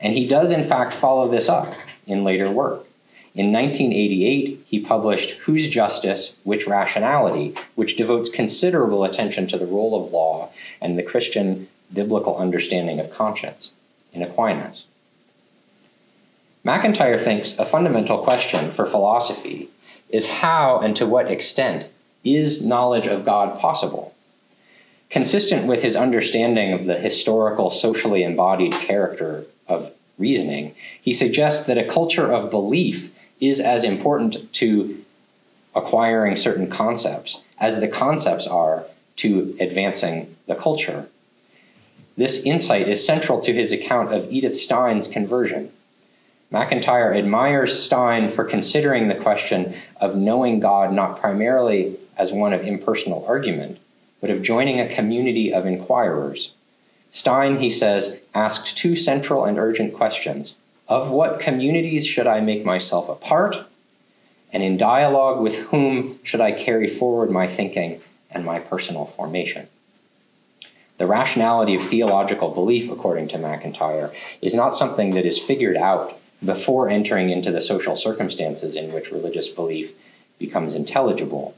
And 0.00 0.14
he 0.14 0.26
does, 0.26 0.50
in 0.50 0.64
fact, 0.64 0.92
follow 0.92 1.28
this 1.28 1.48
up 1.48 1.74
in 2.08 2.24
later 2.24 2.50
work. 2.50 2.84
In 3.34 3.52
1988, 3.52 4.64
he 4.66 4.80
published 4.80 5.38
Whose 5.42 5.68
Justice, 5.68 6.36
Which 6.42 6.66
Rationality, 6.66 7.54
which 7.76 7.96
devotes 7.96 8.28
considerable 8.28 9.04
attention 9.04 9.46
to 9.46 9.56
the 9.56 9.66
role 9.66 9.94
of 9.94 10.12
law 10.12 10.50
and 10.80 10.98
the 10.98 11.02
Christian 11.02 11.68
biblical 11.92 12.36
understanding 12.36 12.98
of 12.98 13.10
conscience 13.10 13.72
in 14.12 14.22
Aquinas. 14.22 14.84
MacIntyre 16.64 17.18
thinks 17.18 17.58
a 17.58 17.64
fundamental 17.64 18.18
question 18.18 18.70
for 18.70 18.86
philosophy 18.86 19.68
is 20.08 20.26
how 20.26 20.78
and 20.78 20.94
to 20.96 21.06
what 21.06 21.30
extent 21.30 21.88
is 22.24 22.64
knowledge 22.64 23.06
of 23.06 23.24
God 23.24 23.58
possible? 23.58 24.14
Consistent 25.10 25.66
with 25.66 25.82
his 25.82 25.96
understanding 25.96 26.72
of 26.72 26.84
the 26.86 26.98
historical, 26.98 27.68
socially 27.70 28.22
embodied 28.22 28.72
character 28.72 29.44
of 29.66 29.92
reasoning, 30.18 30.74
he 31.00 31.12
suggests 31.12 31.66
that 31.66 31.78
a 31.78 31.88
culture 31.88 32.32
of 32.32 32.50
belief 32.50 33.12
is 33.40 33.60
as 33.60 33.82
important 33.82 34.52
to 34.52 35.04
acquiring 35.74 36.36
certain 36.36 36.68
concepts 36.70 37.42
as 37.58 37.80
the 37.80 37.88
concepts 37.88 38.46
are 38.46 38.86
to 39.16 39.56
advancing 39.58 40.36
the 40.46 40.54
culture. 40.54 41.08
This 42.16 42.44
insight 42.44 42.88
is 42.88 43.04
central 43.04 43.40
to 43.40 43.54
his 43.54 43.72
account 43.72 44.12
of 44.12 44.30
Edith 44.30 44.56
Stein's 44.56 45.08
conversion. 45.08 45.70
MacIntyre 46.50 47.14
admires 47.14 47.82
Stein 47.82 48.28
for 48.28 48.44
considering 48.44 49.08
the 49.08 49.14
question 49.14 49.74
of 50.00 50.16
knowing 50.16 50.60
God 50.60 50.92
not 50.92 51.18
primarily 51.18 51.96
as 52.18 52.30
one 52.30 52.52
of 52.52 52.60
impersonal 52.62 53.24
argument, 53.26 53.78
but 54.20 54.28
of 54.28 54.42
joining 54.42 54.78
a 54.78 54.94
community 54.94 55.52
of 55.52 55.64
inquirers. 55.64 56.52
Stein, 57.10 57.58
he 57.58 57.70
says, 57.70 58.20
asked 58.34 58.76
two 58.76 58.94
central 58.94 59.44
and 59.44 59.58
urgent 59.58 59.94
questions 59.94 60.56
Of 60.88 61.10
what 61.10 61.40
communities 61.40 62.06
should 62.06 62.26
I 62.26 62.40
make 62.40 62.64
myself 62.64 63.08
a 63.08 63.14
part? 63.14 63.56
And 64.52 64.62
in 64.62 64.76
dialogue 64.76 65.40
with 65.40 65.56
whom 65.56 66.18
should 66.22 66.42
I 66.42 66.52
carry 66.52 66.88
forward 66.88 67.30
my 67.30 67.46
thinking 67.46 68.02
and 68.30 68.44
my 68.44 68.58
personal 68.58 69.06
formation? 69.06 69.68
The 70.98 71.06
rationality 71.06 71.74
of 71.74 71.82
theological 71.82 72.50
belief, 72.50 72.90
according 72.90 73.28
to 73.28 73.38
MacIntyre, 73.38 74.12
is 74.40 74.54
not 74.54 74.76
something 74.76 75.14
that 75.14 75.26
is 75.26 75.38
figured 75.38 75.76
out 75.76 76.18
before 76.44 76.88
entering 76.88 77.30
into 77.30 77.50
the 77.50 77.60
social 77.60 77.96
circumstances 77.96 78.74
in 78.74 78.92
which 78.92 79.10
religious 79.10 79.48
belief 79.48 79.94
becomes 80.38 80.74
intelligible. 80.74 81.54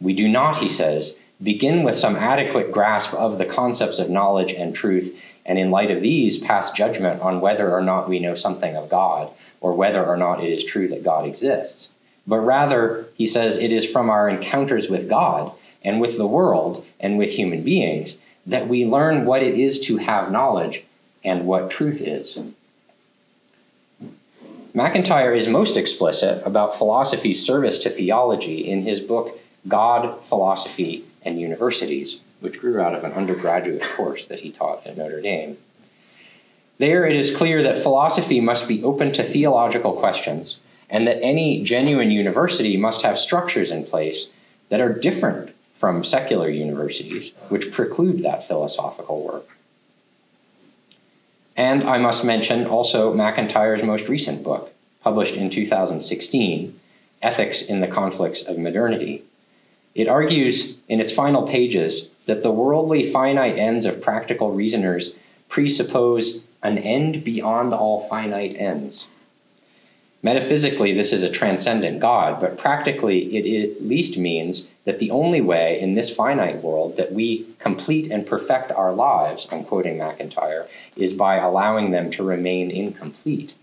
We 0.00 0.14
do 0.14 0.28
not, 0.28 0.58
he 0.58 0.68
says, 0.68 1.16
begin 1.42 1.82
with 1.82 1.96
some 1.96 2.16
adequate 2.16 2.72
grasp 2.72 3.14
of 3.14 3.38
the 3.38 3.44
concepts 3.44 3.98
of 3.98 4.10
knowledge 4.10 4.52
and 4.52 4.74
truth, 4.74 5.18
and 5.44 5.58
in 5.58 5.70
light 5.70 5.90
of 5.90 6.02
these, 6.02 6.38
pass 6.38 6.72
judgment 6.72 7.20
on 7.20 7.40
whether 7.40 7.72
or 7.72 7.82
not 7.82 8.08
we 8.08 8.18
know 8.18 8.34
something 8.34 8.76
of 8.76 8.88
God, 8.88 9.30
or 9.60 9.74
whether 9.74 10.04
or 10.04 10.16
not 10.16 10.42
it 10.42 10.52
is 10.52 10.64
true 10.64 10.88
that 10.88 11.04
God 11.04 11.26
exists. 11.26 11.90
But 12.26 12.38
rather, 12.38 13.06
he 13.16 13.26
says, 13.26 13.58
it 13.58 13.72
is 13.72 13.90
from 13.90 14.08
our 14.08 14.28
encounters 14.28 14.88
with 14.88 15.08
God 15.08 15.52
and 15.82 16.00
with 16.00 16.16
the 16.16 16.26
world 16.26 16.84
and 17.00 17.18
with 17.18 17.30
human 17.30 17.62
beings 17.62 18.16
that 18.46 18.68
we 18.68 18.84
learn 18.84 19.24
what 19.24 19.42
it 19.42 19.58
is 19.58 19.80
to 19.80 19.98
have 19.98 20.32
knowledge 20.32 20.84
and 21.24 21.46
what 21.46 21.70
truth 21.70 22.00
is. 22.00 22.38
MacIntyre 24.74 25.34
is 25.34 25.46
most 25.46 25.76
explicit 25.76 26.42
about 26.46 26.74
philosophy's 26.74 27.44
service 27.44 27.78
to 27.78 27.90
theology 27.90 28.68
in 28.68 28.82
his 28.82 29.00
book 29.00 29.38
God, 29.68 30.24
Philosophy, 30.24 31.04
and 31.24 31.40
Universities, 31.40 32.20
which 32.40 32.58
grew 32.58 32.80
out 32.80 32.94
of 32.94 33.04
an 33.04 33.12
undergraduate 33.12 33.82
course 33.82 34.26
that 34.26 34.40
he 34.40 34.50
taught 34.50 34.84
at 34.86 34.96
Notre 34.96 35.20
Dame. 35.20 35.56
There 36.78 37.06
it 37.06 37.14
is 37.14 37.36
clear 37.36 37.62
that 37.62 37.78
philosophy 37.78 38.40
must 38.40 38.66
be 38.66 38.82
open 38.82 39.12
to 39.12 39.22
theological 39.22 39.92
questions 39.92 40.58
and 40.90 41.06
that 41.06 41.22
any 41.22 41.62
genuine 41.62 42.10
university 42.10 42.76
must 42.76 43.02
have 43.02 43.18
structures 43.18 43.70
in 43.70 43.84
place 43.84 44.30
that 44.68 44.80
are 44.80 44.92
different 44.92 45.51
from 45.82 46.04
secular 46.04 46.48
universities, 46.48 47.32
which 47.48 47.72
preclude 47.72 48.22
that 48.22 48.46
philosophical 48.46 49.20
work. 49.20 49.48
And 51.56 51.82
I 51.82 51.98
must 51.98 52.24
mention 52.24 52.66
also 52.66 53.12
MacIntyre's 53.12 53.82
most 53.82 54.06
recent 54.06 54.44
book, 54.44 54.72
published 55.02 55.34
in 55.34 55.50
2016, 55.50 56.78
Ethics 57.20 57.62
in 57.62 57.80
the 57.80 57.88
Conflicts 57.88 58.42
of 58.42 58.58
Modernity. 58.58 59.24
It 59.92 60.06
argues 60.06 60.78
in 60.88 61.00
its 61.00 61.10
final 61.10 61.48
pages 61.48 62.10
that 62.26 62.44
the 62.44 62.52
worldly 62.52 63.02
finite 63.02 63.58
ends 63.58 63.84
of 63.84 64.00
practical 64.00 64.52
reasoners 64.52 65.16
presuppose 65.48 66.44
an 66.62 66.78
end 66.78 67.24
beyond 67.24 67.74
all 67.74 67.98
finite 67.98 68.54
ends. 68.56 69.08
Metaphysically, 70.22 70.94
this 70.94 71.12
is 71.12 71.24
a 71.24 71.28
transcendent 71.28 71.98
God, 71.98 72.40
but 72.40 72.56
practically, 72.56 73.36
it 73.36 73.72
at 73.72 73.84
least 73.84 74.16
means 74.16 74.68
that 74.84 74.98
the 74.98 75.10
only 75.10 75.40
way 75.40 75.80
in 75.80 75.94
this 75.94 76.14
finite 76.14 76.62
world 76.62 76.96
that 76.96 77.12
we 77.12 77.46
complete 77.58 78.10
and 78.10 78.26
perfect 78.26 78.72
our 78.72 78.92
lives, 78.92 79.46
I'm 79.52 79.64
quoting 79.64 79.98
MacIntyre, 79.98 80.66
is 80.96 81.12
by 81.12 81.36
allowing 81.36 81.90
them 81.92 82.10
to 82.12 82.24
remain 82.24 82.70
incomplete. 82.70 83.54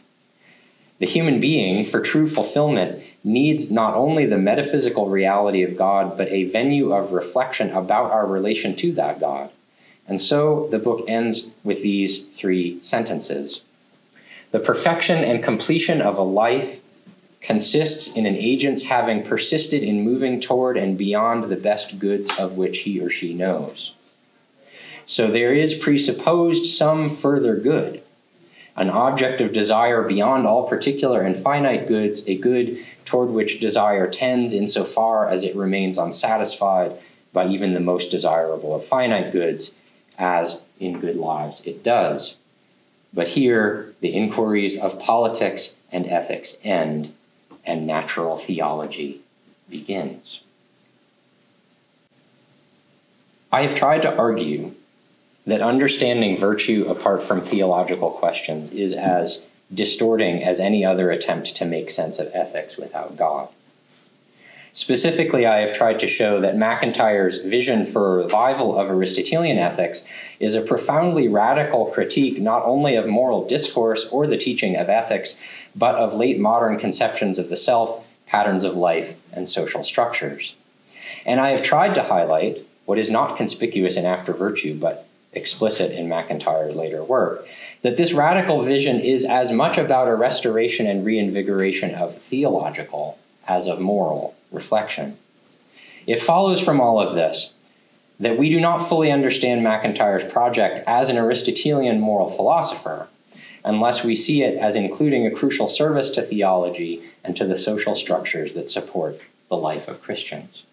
The 1.00 1.06
human 1.06 1.40
being, 1.40 1.86
for 1.86 2.02
true 2.02 2.28
fulfillment, 2.28 3.04
needs 3.24 3.72
not 3.72 3.96
only 3.96 4.26
the 4.26 4.38
metaphysical 4.38 5.10
reality 5.10 5.64
of 5.64 5.78
God, 5.78 6.18
but 6.18 6.28
a 6.30 6.46
venue 6.46 6.94
of 6.94 7.14
reflection 7.14 7.70
about 7.72 8.12
our 8.12 8.26
relation 8.26 8.76
to 8.78 8.92
that 8.94 9.20
God. 9.20 9.50
And 10.08 10.20
so 10.20 10.68
the 10.72 10.80
book 10.80 11.06
ends 11.08 11.52
with 11.64 11.84
these 11.84 12.24
three 12.26 12.82
sentences. 12.82 13.62
The 14.52 14.60
perfection 14.60 15.24
and 15.24 15.44
completion 15.44 16.02
of 16.02 16.18
a 16.18 16.24
life 16.24 16.82
consists 17.42 18.16
in 18.16 18.26
an 18.26 18.36
agent's 18.36 18.84
having 18.84 19.24
persisted 19.24 19.84
in 19.84 20.04
moving 20.04 20.40
toward 20.40 20.78
and 20.78 20.98
beyond 20.98 21.46
the 21.46 21.56
best 21.56 22.00
goods 22.00 22.30
of 22.38 22.58
which 22.58 22.80
he 22.80 23.00
or 23.00 23.10
she 23.10 23.34
knows. 23.34 23.94
So 25.06 25.32
there 25.32 25.54
is 25.54 25.74
presupposed 25.74 26.66
some 26.66 27.10
further 27.10 27.56
good, 27.56 28.04
an 28.76 28.90
object 28.90 29.42
of 29.42 29.54
desire 29.54 30.04
beyond 30.04 30.46
all 30.46 30.68
particular 30.68 31.22
and 31.22 31.36
finite 31.36 31.88
goods, 31.88 32.28
a 32.28 32.38
good 32.38 32.78
toward 33.06 33.30
which 33.30 33.60
desire 33.60 34.08
tends 34.08 34.54
insofar 34.54 35.28
as 35.28 35.44
it 35.44 35.56
remains 35.56 35.98
unsatisfied 35.98 36.94
by 37.34 37.48
even 37.48 37.74
the 37.74 37.80
most 37.80 38.12
desirable 38.12 38.76
of 38.76 38.86
finite 38.86 39.32
goods, 39.32 39.76
as 40.18 40.64
in 40.80 41.00
good 41.00 41.16
lives 41.16 41.62
it 41.66 41.84
does. 41.84 42.38
But 43.14 43.30
here, 43.30 43.94
the 44.02 44.14
inquiries 44.14 44.80
of 44.80 45.00
politics 45.00 45.76
and 45.92 46.06
ethics 46.06 46.58
end, 46.64 47.14
and 47.66 47.86
natural 47.86 48.38
theology 48.38 49.22
begins. 49.70 50.42
I 53.52 53.64
have 53.64 53.76
tried 53.76 54.04
to 54.04 54.16
argue 54.16 54.74
that 55.46 55.62
understanding 55.62 56.38
virtue 56.38 56.86
apart 56.88 57.24
from 57.24 57.42
theological 57.42 58.12
questions 58.12 58.72
is 58.72 58.94
as 58.94 59.44
distorting 59.74 60.44
as 60.44 60.60
any 60.60 60.86
other 60.86 61.12
attempt 61.12 61.56
to 61.56 61.66
make 61.66 61.90
sense 61.90 62.20
of 62.20 62.30
ethics 62.34 62.78
without 62.78 63.18
God. 63.18 63.50
Specifically, 64.74 65.46
I 65.46 65.60
have 65.60 65.76
tried 65.76 66.00
to 66.00 66.08
show 66.08 66.40
that 66.42 66.56
MacIntyre's 66.56 67.44
vision 67.44 67.86
for 67.86 68.14
a 68.20 68.24
revival 68.24 68.78
of 68.78 68.90
Aristotelian 68.90 69.58
ethics 69.58 70.06
is 70.40 70.54
a 70.54 70.62
profoundly 70.62 71.28
radical 71.28 71.88
critique 71.88 72.40
not 72.40 72.64
only 72.64 72.96
of 72.96 73.08
moral 73.08 73.48
discourse 73.48 74.08
or 74.12 74.28
the 74.28 74.38
teaching 74.38 74.76
of 74.76 74.88
ethics, 74.88 75.38
but 75.76 75.96
of 75.96 76.14
late 76.14 76.40
modern 76.40 76.78
conceptions 76.78 77.40
of 77.40 77.50
the 77.50 77.56
self, 77.56 78.06
patterns 78.28 78.64
of 78.64 78.78
life, 78.78 79.20
and 79.34 79.50
social 79.50 79.84
structures. 79.84 80.56
And 81.26 81.40
I 81.40 81.50
have 81.50 81.64
tried 81.64 81.96
to 81.96 82.04
highlight 82.04 82.60
what 82.86 83.00
is 83.00 83.10
not 83.10 83.38
conspicuous 83.38 83.98
in 83.98 84.06
After 84.06 84.34
Virtue, 84.34 84.76
but 84.76 85.08
explicit 85.34 85.92
in 85.92 86.08
MacIntyre's 86.08 86.76
later 86.76 87.04
work, 87.04 87.46
that 87.82 87.98
this 87.98 88.14
radical 88.14 88.62
vision 88.62 89.00
is 89.00 89.26
as 89.26 89.52
much 89.52 89.78
about 89.78 90.08
a 90.08 90.16
restoration 90.16 90.88
and 90.88 91.06
reinvigoration 91.06 91.94
of 91.96 92.18
theological 92.18 93.18
as 93.48 93.68
of 93.68 93.80
moral 93.80 94.36
reflection. 94.52 95.18
It 96.08 96.22
follows 96.22 96.60
from 96.60 96.82
all 96.82 97.00
of 97.00 97.16
this 97.16 97.54
that 98.20 98.38
we 98.38 98.50
do 98.50 98.60
not 98.60 98.80
fully 98.80 99.12
understand 99.12 99.64
MacIntyre's 99.64 100.30
project 100.30 100.84
as 100.86 101.10
an 101.10 101.18
Aristotelian 101.18 102.00
moral 102.00 102.30
philosopher 102.30 103.08
unless 103.64 104.04
we 104.04 104.16
see 104.16 104.44
it 104.44 104.58
as 104.58 104.76
including 104.76 105.26
a 105.26 105.32
crucial 105.32 105.68
service 105.68 106.10
to 106.12 106.22
theology 106.22 107.04
and 107.24 107.36
to 107.38 107.46
the 107.46 107.58
social 107.58 107.96
structures 107.96 108.54
that 108.54 108.70
support 108.70 109.22
the 109.50 109.58
life 109.58 109.88
of 109.88 110.02
Christians. 110.02 110.64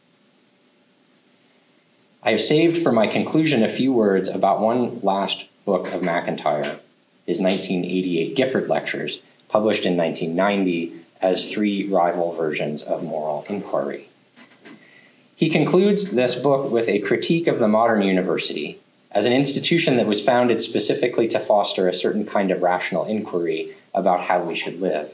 I 2.22 2.30
have 2.30 2.40
saved 2.40 2.82
for 2.82 2.92
my 2.92 3.06
conclusion 3.06 3.62
a 3.62 3.68
few 3.68 3.92
words 3.92 4.28
about 4.28 4.60
one 4.60 5.00
last 5.00 5.46
book 5.64 5.92
of 5.92 6.02
MacIntyre, 6.02 6.78
his 7.26 7.40
1988 7.40 8.34
Gifford 8.34 8.68
Lectures, 8.68 9.20
published 9.48 9.84
in 9.84 9.96
1990 9.96 11.05
as 11.20 11.50
three 11.50 11.88
rival 11.88 12.32
versions 12.32 12.82
of 12.82 13.02
moral 13.02 13.44
inquiry. 13.48 14.08
He 15.34 15.50
concludes 15.50 16.12
this 16.12 16.34
book 16.34 16.70
with 16.70 16.88
a 16.88 17.00
critique 17.00 17.46
of 17.46 17.58
the 17.58 17.68
modern 17.68 18.02
university 18.02 18.80
as 19.12 19.26
an 19.26 19.32
institution 19.32 19.96
that 19.96 20.06
was 20.06 20.24
founded 20.24 20.60
specifically 20.60 21.28
to 21.28 21.40
foster 21.40 21.88
a 21.88 21.94
certain 21.94 22.26
kind 22.26 22.50
of 22.50 22.62
rational 22.62 23.04
inquiry 23.04 23.74
about 23.94 24.22
how 24.22 24.42
we 24.42 24.54
should 24.54 24.80
live, 24.80 25.12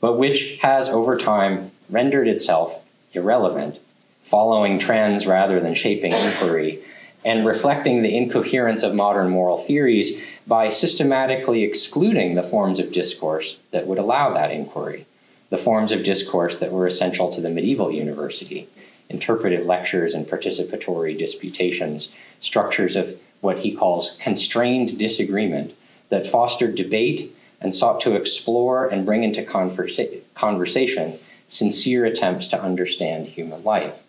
but 0.00 0.18
which 0.18 0.58
has 0.62 0.88
over 0.88 1.16
time 1.16 1.70
rendered 1.90 2.28
itself 2.28 2.84
irrelevant, 3.12 3.78
following 4.22 4.78
trends 4.78 5.26
rather 5.26 5.60
than 5.60 5.74
shaping 5.74 6.12
inquiry, 6.12 6.80
and 7.24 7.46
reflecting 7.46 8.02
the 8.02 8.16
incoherence 8.16 8.82
of 8.82 8.94
modern 8.94 9.28
moral 9.28 9.58
theories 9.58 10.20
by 10.46 10.68
systematically 10.68 11.62
excluding 11.62 12.34
the 12.34 12.42
forms 12.42 12.78
of 12.78 12.92
discourse 12.92 13.58
that 13.70 13.86
would 13.86 13.98
allow 13.98 14.32
that 14.32 14.50
inquiry 14.50 15.06
the 15.52 15.58
forms 15.58 15.92
of 15.92 16.02
discourse 16.02 16.58
that 16.60 16.72
were 16.72 16.86
essential 16.86 17.30
to 17.30 17.42
the 17.42 17.50
medieval 17.50 17.92
university 17.92 18.66
interpretive 19.10 19.66
lectures 19.66 20.14
and 20.14 20.26
participatory 20.26 21.16
disputations, 21.16 22.10
structures 22.40 22.96
of 22.96 23.20
what 23.42 23.58
he 23.58 23.70
calls 23.70 24.16
constrained 24.18 24.98
disagreement 24.98 25.74
that 26.08 26.26
fostered 26.26 26.74
debate 26.74 27.36
and 27.60 27.74
sought 27.74 28.00
to 28.00 28.16
explore 28.16 28.86
and 28.86 29.04
bring 29.04 29.24
into 29.24 29.42
conversa- 29.42 30.20
conversation, 30.34 31.18
sincere 31.48 32.06
attempts 32.06 32.48
to 32.48 32.58
understand 32.58 33.26
human 33.26 33.62
life. 33.62 34.04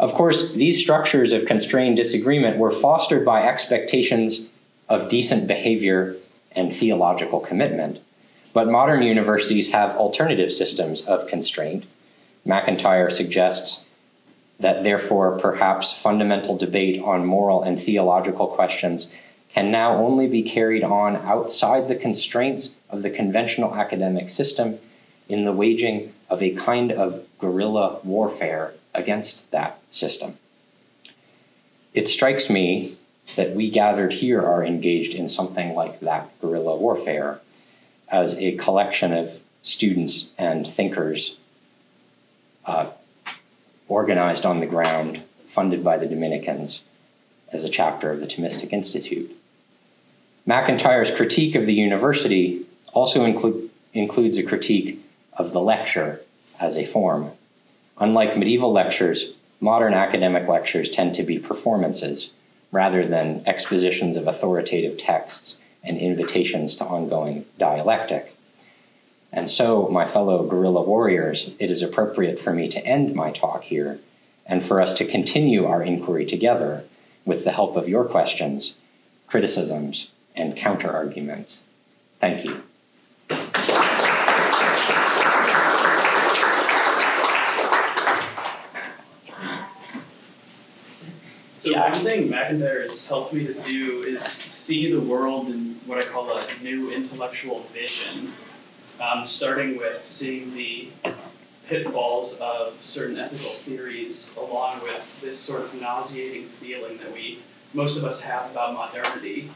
Of 0.00 0.14
course, 0.14 0.52
these 0.52 0.80
structures 0.80 1.32
of 1.32 1.46
constrained 1.46 1.96
disagreement 1.96 2.56
were 2.56 2.72
fostered 2.72 3.24
by 3.24 3.46
expectations 3.46 4.48
of 4.88 5.08
decent 5.08 5.46
behavior 5.46 6.16
and 6.50 6.74
theological 6.74 7.38
commitment. 7.38 8.00
But 8.52 8.70
modern 8.70 9.02
universities 9.02 9.72
have 9.72 9.96
alternative 9.96 10.52
systems 10.52 11.02
of 11.02 11.26
constraint. 11.26 11.84
MacIntyre 12.44 13.10
suggests 13.10 13.86
that 14.60 14.84
therefore 14.84 15.38
perhaps 15.38 15.92
fundamental 15.92 16.56
debate 16.56 17.02
on 17.02 17.24
moral 17.24 17.62
and 17.62 17.80
theological 17.80 18.46
questions 18.46 19.10
can 19.52 19.70
now 19.70 19.96
only 19.96 20.26
be 20.28 20.42
carried 20.42 20.84
on 20.84 21.16
outside 21.16 21.88
the 21.88 21.94
constraints 21.94 22.76
of 22.88 23.02
the 23.02 23.10
conventional 23.10 23.74
academic 23.74 24.30
system 24.30 24.78
in 25.28 25.44
the 25.44 25.52
waging 25.52 26.12
of 26.30 26.42
a 26.42 26.54
kind 26.54 26.90
of 26.92 27.26
guerrilla 27.38 27.98
warfare 28.02 28.72
against 28.94 29.50
that 29.50 29.78
system. 29.90 30.36
It 31.92 32.08
strikes 32.08 32.48
me 32.48 32.96
that 33.36 33.54
we 33.54 33.70
gathered 33.70 34.14
here 34.14 34.42
are 34.42 34.64
engaged 34.64 35.14
in 35.14 35.28
something 35.28 35.74
like 35.74 36.00
that 36.00 36.28
guerrilla 36.40 36.76
warfare 36.76 37.40
as 38.12 38.38
a 38.38 38.52
collection 38.56 39.12
of 39.14 39.40
students 39.62 40.32
and 40.38 40.66
thinkers 40.66 41.38
uh, 42.66 42.90
organized 43.88 44.44
on 44.44 44.60
the 44.60 44.66
ground, 44.66 45.22
funded 45.46 45.82
by 45.82 45.96
the 45.96 46.06
Dominicans 46.06 46.82
as 47.52 47.64
a 47.64 47.68
chapter 47.68 48.12
of 48.12 48.20
the 48.20 48.26
Thomistic 48.26 48.72
Institute. 48.72 49.34
MacIntyre's 50.46 51.10
critique 51.10 51.54
of 51.54 51.66
the 51.66 51.74
university 51.74 52.66
also 52.92 53.24
inclu- 53.24 53.68
includes 53.94 54.36
a 54.36 54.42
critique 54.42 55.02
of 55.32 55.52
the 55.52 55.60
lecture 55.60 56.20
as 56.60 56.76
a 56.76 56.84
form. 56.84 57.32
Unlike 57.98 58.36
medieval 58.36 58.72
lectures, 58.72 59.34
modern 59.60 59.94
academic 59.94 60.48
lectures 60.48 60.90
tend 60.90 61.14
to 61.14 61.22
be 61.22 61.38
performances 61.38 62.32
rather 62.70 63.06
than 63.06 63.42
expositions 63.46 64.16
of 64.16 64.26
authoritative 64.26 64.98
texts 64.98 65.58
and 65.84 65.98
invitations 65.98 66.74
to 66.76 66.84
ongoing 66.84 67.44
dialectic. 67.58 68.36
And 69.32 69.48
so, 69.48 69.88
my 69.88 70.06
fellow 70.06 70.46
guerrilla 70.46 70.82
warriors, 70.82 71.52
it 71.58 71.70
is 71.70 71.82
appropriate 71.82 72.38
for 72.38 72.52
me 72.52 72.68
to 72.68 72.84
end 72.84 73.14
my 73.14 73.30
talk 73.30 73.64
here 73.64 73.98
and 74.46 74.62
for 74.62 74.80
us 74.80 74.94
to 74.94 75.04
continue 75.04 75.64
our 75.66 75.82
inquiry 75.82 76.26
together 76.26 76.84
with 77.24 77.44
the 77.44 77.52
help 77.52 77.76
of 77.76 77.88
your 77.88 78.04
questions, 78.04 78.74
criticisms, 79.26 80.10
and 80.36 80.56
counterarguments. 80.56 81.60
Thank 82.20 82.44
you. 82.44 82.62
One 91.82 91.94
thing 91.94 92.30
MacIntyre 92.30 92.82
has 92.82 93.08
helped 93.08 93.32
me 93.32 93.44
to 93.44 93.54
do 93.54 94.04
is 94.04 94.22
see 94.22 94.92
the 94.92 95.00
world 95.00 95.48
in 95.48 95.80
what 95.84 95.98
I 95.98 96.02
call 96.02 96.30
a 96.36 96.44
new 96.62 96.92
intellectual 96.92 97.60
vision, 97.72 98.32
um, 99.00 99.26
starting 99.26 99.76
with 99.76 100.04
seeing 100.04 100.54
the 100.54 100.90
pitfalls 101.66 102.38
of 102.38 102.76
certain 102.82 103.18
ethical 103.18 103.50
theories, 103.50 104.36
along 104.36 104.80
with 104.82 105.20
this 105.20 105.40
sort 105.40 105.62
of 105.62 105.80
nauseating 105.80 106.44
feeling 106.44 106.98
that 106.98 107.12
we 107.12 107.40
most 107.74 107.96
of 107.96 108.04
us 108.04 108.20
have 108.20 108.50
about 108.52 108.74
modernity. 108.74 109.50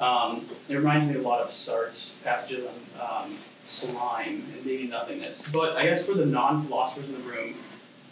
Um, 0.00 0.46
it 0.68 0.74
reminds 0.74 1.06
me 1.06 1.16
a 1.16 1.22
lot 1.22 1.40
of 1.40 1.50
Sartre's 1.50 2.16
passages 2.24 2.66
on 2.98 3.24
um, 3.24 3.34
slime 3.64 4.44
and 4.54 4.64
being 4.64 4.90
nothingness. 4.90 5.50
But 5.50 5.76
I 5.76 5.82
guess 5.82 6.06
for 6.06 6.14
the 6.14 6.24
non-philosophers 6.24 7.08
in 7.08 7.14
the 7.14 7.28
room, 7.28 7.56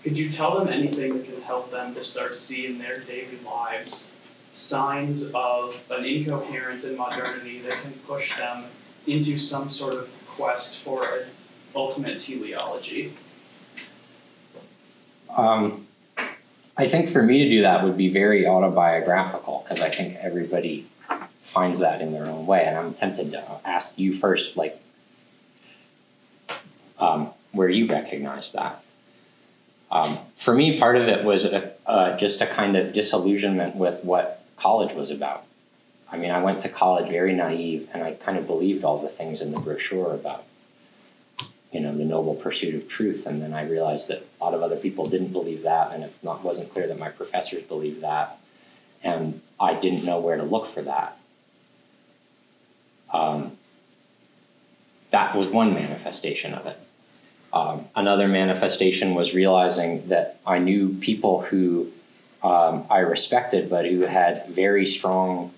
could 0.06 0.16
you 0.16 0.30
tell 0.30 0.56
them 0.56 0.68
anything 0.68 1.18
that 1.18 1.24
can 1.24 1.42
help 1.42 1.72
them 1.72 1.92
to 1.92 2.04
start 2.04 2.36
seeing 2.36 2.74
in 2.74 2.78
their 2.78 3.00
daily 3.00 3.38
lives 3.44 4.12
signs 4.52 5.32
of 5.34 5.84
an 5.90 6.04
incoherence 6.04 6.84
in 6.84 6.96
modernity 6.96 7.58
that 7.58 7.72
can 7.72 7.90
push 8.06 8.36
them 8.36 8.66
into 9.08 9.36
some 9.36 9.68
sort 9.68 9.94
of 9.94 10.08
quest 10.28 10.78
for 10.78 11.02
an 11.02 11.26
ultimate 11.74 12.20
teleology? 12.20 13.14
Um, 15.36 15.88
I 16.76 16.86
think 16.86 17.10
for 17.10 17.24
me 17.24 17.42
to 17.42 17.50
do 17.50 17.62
that 17.62 17.82
would 17.82 17.96
be 17.96 18.08
very 18.08 18.46
autobiographical 18.46 19.66
because 19.68 19.82
I 19.82 19.90
think 19.90 20.18
everybody 20.20 20.86
finds 21.40 21.80
that 21.80 22.00
in 22.00 22.12
their 22.12 22.26
own 22.26 22.46
way. 22.46 22.62
And 22.64 22.78
I'm 22.78 22.94
tempted 22.94 23.32
to 23.32 23.44
ask 23.64 23.90
you 23.96 24.12
first, 24.12 24.56
like, 24.56 24.80
um, 27.00 27.30
where 27.50 27.68
you 27.68 27.88
recognize 27.88 28.52
that. 28.52 28.84
Um, 29.90 30.18
for 30.36 30.54
me, 30.54 30.78
part 30.78 30.96
of 30.96 31.08
it 31.08 31.24
was 31.24 31.44
a, 31.44 31.72
uh, 31.86 32.16
just 32.16 32.40
a 32.40 32.46
kind 32.46 32.76
of 32.76 32.92
disillusionment 32.92 33.76
with 33.76 34.02
what 34.04 34.44
college 34.56 34.94
was 34.94 35.10
about. 35.10 35.44
I 36.10 36.16
mean, 36.16 36.30
I 36.30 36.42
went 36.42 36.62
to 36.62 36.68
college 36.68 37.08
very 37.08 37.34
naive, 37.34 37.88
and 37.92 38.02
I 38.02 38.12
kind 38.14 38.38
of 38.38 38.46
believed 38.46 38.84
all 38.84 38.98
the 38.98 39.08
things 39.08 39.40
in 39.40 39.52
the 39.52 39.60
brochure 39.60 40.12
about, 40.12 40.44
you 41.72 41.80
know, 41.80 41.96
the 41.96 42.04
noble 42.04 42.34
pursuit 42.34 42.74
of 42.74 42.88
truth. 42.88 43.26
And 43.26 43.42
then 43.42 43.52
I 43.52 43.64
realized 43.64 44.08
that 44.08 44.24
a 44.40 44.44
lot 44.44 44.54
of 44.54 44.62
other 44.62 44.76
people 44.76 45.08
didn't 45.08 45.32
believe 45.32 45.62
that, 45.62 45.92
and 45.92 46.04
it 46.04 46.16
not 46.22 46.42
wasn't 46.42 46.72
clear 46.72 46.86
that 46.86 46.98
my 46.98 47.08
professors 47.08 47.62
believed 47.64 48.02
that, 48.02 48.38
and 49.02 49.40
I 49.58 49.74
didn't 49.74 50.04
know 50.04 50.18
where 50.18 50.36
to 50.36 50.44
look 50.44 50.66
for 50.66 50.82
that. 50.82 51.18
Um, 53.12 53.56
that 55.10 55.34
was 55.34 55.48
one 55.48 55.72
manifestation 55.74 56.54
of 56.54 56.66
it. 56.66 56.78
Um, 57.56 57.86
another 57.96 58.28
manifestation 58.28 59.14
was 59.14 59.32
realizing 59.32 60.08
that 60.08 60.38
I 60.46 60.58
knew 60.58 60.90
people 61.00 61.40
who 61.40 61.90
um, 62.42 62.84
I 62.90 62.98
respected, 62.98 63.70
but 63.70 63.86
who 63.86 64.00
had 64.00 64.46
very 64.48 64.84
strong 64.84 65.54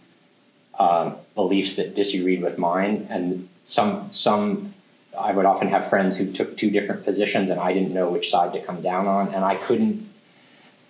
um, 0.79 1.17
beliefs 1.35 1.75
that 1.75 1.97
disagreed 1.97 2.41
with 2.41 2.57
mine, 2.57 3.09
and 3.11 3.49
some 3.65 4.13
some 4.13 4.75
I 5.19 5.33
would 5.33 5.45
often 5.45 5.69
have 5.69 5.89
friends 5.89 6.17
who 6.17 6.31
took 6.33 6.57
two 6.57 6.71
different 6.71 7.05
positions, 7.05 7.51
and 7.51 7.59
I 7.59 7.73
didn't 7.73 7.93
know 7.93 8.09
which 8.09 8.31
side 8.31 8.53
to 8.53 8.61
come 8.61 8.81
down 8.81 9.09
on, 9.09 9.35
and 9.35 9.45
I 9.45 9.57
couldn't. 9.57 10.09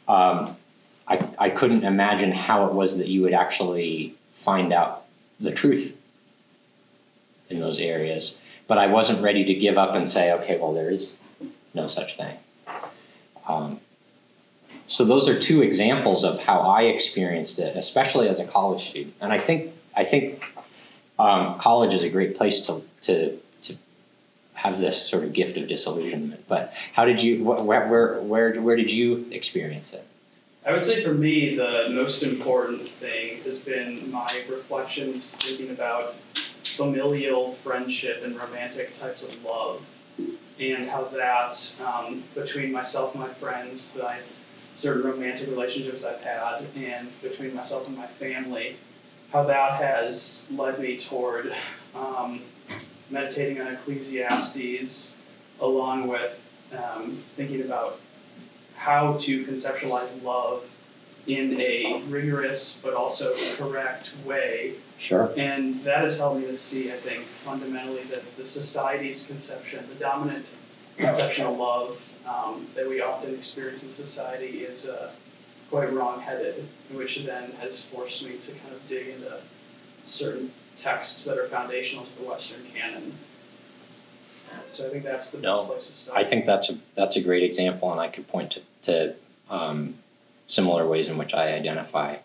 Um, 0.09 0.57
I, 1.07 1.27
I 1.39 1.49
couldn't 1.49 1.85
imagine 1.85 2.33
how 2.33 2.67
it 2.67 2.75
was 2.75 2.99
that 2.99 3.09
you 3.09 3.23
would 3.23 3.33
actually 3.33 4.15
find 4.35 4.75
out 4.75 5.05
the 5.41 5.53
truth 5.53 5.97
in 7.49 7.61
those 7.61 7.79
areas 7.79 8.37
but 8.69 8.79
I 8.79 8.87
wasn't 8.87 9.21
ready 9.23 9.45
to 9.47 9.55
give 9.55 9.77
up 9.77 9.95
and 9.95 10.07
say, 10.07 10.33
okay, 10.35 10.59
well, 10.59 10.73
there 10.73 10.91
is 10.91 11.17
no 11.75 11.89
such 11.89 12.17
thing. 12.17 12.37
Um, 13.49 13.81
so 14.87 15.05
those 15.05 15.27
are 15.29 15.39
two 15.39 15.63
examples 15.63 16.23
of 16.23 16.41
how 16.41 16.61
I 16.61 16.83
experienced 16.83 17.59
it, 17.59 17.77
especially 17.77 18.29
as 18.29 18.39
a 18.39 18.45
college 18.45 18.89
student. 18.91 19.15
And 19.21 19.33
I 19.33 19.39
think 19.39 19.73
I 19.97 20.05
think 20.05 20.43
um, 21.19 21.59
college 21.59 21.95
is 21.95 22.05
a 22.05 22.09
great 22.11 22.37
place 22.37 22.61
to 22.67 22.83
to 23.03 23.39
to 23.63 23.77
have 24.55 24.81
this 24.81 25.09
sort 25.09 25.25
of 25.25 25.33
gift 25.33 25.57
of 25.57 25.67
disillusionment. 25.67 26.47
But 26.49 26.73
how 26.93 27.05
did 27.05 27.23
you 27.23 27.43
where 27.45 27.87
where 27.87 28.21
where, 28.21 28.61
where 28.61 28.77
did 28.77 28.91
you 28.91 29.27
experience 29.31 29.93
it? 29.93 30.07
I 30.67 30.73
would 30.73 30.85
say 30.85 31.03
for 31.03 31.15
me, 31.15 31.55
the 31.55 31.89
most 31.91 32.23
important 32.23 32.89
thing 32.89 33.43
has 33.45 33.59
been 33.59 34.11
my 34.11 34.29
reflections 34.51 35.35
thinking 35.37 35.71
about 35.71 36.15
familial 36.79 37.55
friendship 37.55 38.23
and 38.25 38.39
romantic 38.39 38.97
types 39.01 39.25
of 39.25 39.45
love, 39.45 39.85
and 40.61 40.89
how 40.89 41.03
that 41.03 41.75
um, 41.85 42.23
between 42.37 42.71
myself 42.71 43.15
and 43.15 43.23
my 43.25 43.29
friends, 43.29 43.95
that 43.95 44.05
I, 44.05 44.21
certain 44.77 45.03
romantic 45.03 45.49
relationships 45.49 46.05
I've 46.05 46.23
had, 46.23 46.63
and 46.77 47.09
between 47.21 47.53
myself 47.53 47.89
and 47.89 47.97
my 47.97 48.07
family, 48.07 48.77
how 49.33 49.43
that 49.43 49.83
has 49.83 50.47
led 50.53 50.79
me 50.79 50.99
toward 50.99 51.53
um, 51.97 52.43
meditating 53.11 53.61
on 53.61 53.75
Ecclesiastes, 53.75 55.17
along 55.61 56.07
with 56.07 56.49
um, 56.73 57.19
thinking 57.35 57.63
about 57.63 57.99
how 58.77 59.15
to 59.15 59.45
conceptualize 59.45 60.23
love 60.23 60.71
in 61.27 61.61
a 61.61 62.01
rigorous 62.09 62.81
but 62.83 62.95
also 62.95 63.35
correct 63.57 64.13
way 64.25 64.75
Sure. 64.99 65.33
And 65.37 65.83
that 65.85 66.01
has 66.01 66.19
helped 66.19 66.41
me 66.41 66.47
to 66.47 66.57
see, 66.57 66.91
I 66.93 66.97
think, 66.97 67.23
fundamentally 67.23 68.03
that 68.05 68.37
the 68.37 68.45
society's 68.45 69.27
conception, 69.27 69.87
the 69.89 69.95
dominant 69.95 70.45
conception 70.97 71.47
of 71.47 71.57
love 71.57 72.13
um, 72.27 72.67
that 72.75 72.89
we 72.89 73.01
often 73.01 73.35
experience 73.35 73.83
in 73.85 73.91
society 73.91 74.65
is 74.65 74.87
uh, 74.87 75.13
quite 75.71 75.93
wrong-headed, 75.93 76.67
which 76.93 77.25
then 77.25 77.53
has 77.61 77.85
forced 77.85 78.25
me 78.25 78.33
to 78.39 78.51
kind 78.51 78.75
of 78.75 78.87
dig 78.89 79.09
into 79.09 79.41
certain 80.05 80.51
texts 80.81 81.25
that 81.25 81.39
are 81.39 81.47
foundational 81.47 82.05
to 82.05 82.19
the 82.19 82.29
Western 82.29 82.65
canon. 82.75 83.15
So 84.71 84.87
I 84.87 84.91
think 84.91 85.05
that's 85.05 85.31
the 85.31 85.39
best 85.39 85.67
place 85.67 85.91
to 85.91 85.97
start. 85.97 86.19
I 86.19 86.25
think 86.25 86.47
that's 86.47 86.71
a 86.71 86.79
that's 86.95 87.17
a 87.17 87.21
great 87.21 87.43
example, 87.43 87.93
and 87.93 88.01
I 88.01 88.09
could 88.09 88.27
point 88.29 88.53
to, 88.53 88.61
to 88.83 89.15
um, 89.51 89.95
similar 90.47 90.87
ways 90.87 91.09
in 91.09 91.19
which 91.19 91.35
I 91.35 91.53
identify 91.53 92.17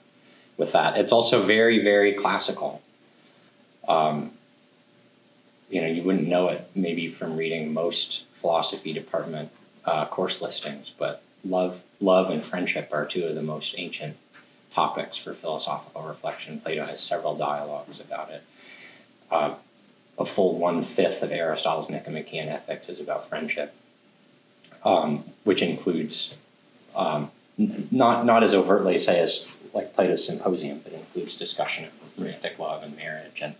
with 0.57 0.71
that. 0.73 0.97
It's 0.97 1.11
also 1.11 1.43
very, 1.43 1.83
very 1.83 2.13
classical. 2.13 2.81
Um, 3.87 4.31
you 5.69 5.81
know, 5.81 5.87
you 5.87 6.03
wouldn't 6.03 6.27
know 6.27 6.49
it 6.49 6.69
maybe 6.75 7.07
from 7.07 7.37
reading 7.37 7.73
most 7.73 8.25
philosophy 8.33 8.93
department 8.93 9.49
uh, 9.85 10.05
course 10.05 10.41
listings, 10.41 10.91
but 10.97 11.23
love, 11.43 11.83
love 11.99 12.29
and 12.29 12.43
friendship 12.43 12.89
are 12.91 13.05
two 13.05 13.25
of 13.25 13.35
the 13.35 13.41
most 13.41 13.73
ancient 13.77 14.15
topics 14.71 15.17
for 15.17 15.33
philosophical 15.33 16.03
reflection. 16.03 16.59
Plato 16.59 16.85
has 16.85 17.01
several 17.01 17.35
dialogues 17.35 17.99
about 17.99 18.29
it. 18.31 18.43
Uh, 19.29 19.55
a 20.17 20.25
full 20.25 20.57
one 20.57 20.83
fifth 20.83 21.23
of 21.23 21.31
Aristotle's 21.31 21.89
Nicomachean 21.89 22.47
Ethics 22.47 22.87
is 22.89 22.99
about 22.99 23.27
friendship, 23.27 23.73
um, 24.83 25.23
which 25.43 25.61
includes 25.61 26.37
um, 26.95 27.31
not 27.57 28.25
not 28.25 28.43
as 28.43 28.53
overtly 28.53 28.99
say 28.99 29.19
as 29.19 29.47
like 29.73 29.93
Plato's 29.93 30.25
Symposium, 30.25 30.79
but 30.83 30.93
includes 30.93 31.35
discussion 31.35 31.85
of 31.85 31.91
romantic 32.17 32.59
love 32.59 32.83
and 32.83 32.95
marriage 32.95 33.41
and 33.41 33.55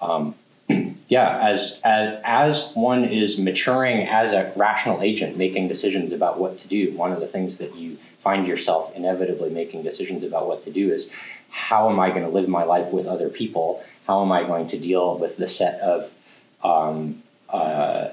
um, 0.00 0.34
yeah, 1.08 1.38
as, 1.48 1.80
as 1.84 2.20
as 2.24 2.72
one 2.74 3.04
is 3.04 3.38
maturing 3.38 4.06
as 4.06 4.32
a 4.32 4.52
rational 4.54 5.02
agent, 5.02 5.36
making 5.36 5.68
decisions 5.68 6.12
about 6.12 6.38
what 6.38 6.58
to 6.58 6.68
do, 6.68 6.92
one 6.92 7.12
of 7.12 7.20
the 7.20 7.26
things 7.26 7.58
that 7.58 7.74
you 7.74 7.96
find 8.20 8.46
yourself 8.46 8.94
inevitably 8.94 9.50
making 9.50 9.82
decisions 9.82 10.22
about 10.22 10.46
what 10.46 10.62
to 10.64 10.70
do 10.70 10.92
is 10.92 11.10
how 11.50 11.88
am 11.88 11.98
I 11.98 12.10
going 12.10 12.22
to 12.22 12.28
live 12.28 12.48
my 12.48 12.64
life 12.64 12.92
with 12.92 13.06
other 13.06 13.28
people? 13.28 13.82
How 14.06 14.22
am 14.22 14.32
I 14.32 14.42
going 14.44 14.68
to 14.68 14.78
deal 14.78 15.16
with 15.16 15.38
the 15.38 15.48
set 15.48 15.80
of 15.80 16.12
um, 16.62 17.22
uh, 17.48 18.10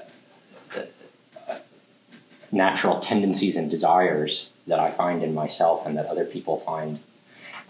natural 2.50 3.00
tendencies 3.00 3.56
and 3.56 3.70
desires 3.70 4.48
that 4.66 4.80
I 4.80 4.90
find 4.90 5.22
in 5.22 5.34
myself 5.34 5.86
and 5.86 5.96
that 5.98 6.06
other 6.06 6.24
people 6.24 6.58
find? 6.58 7.00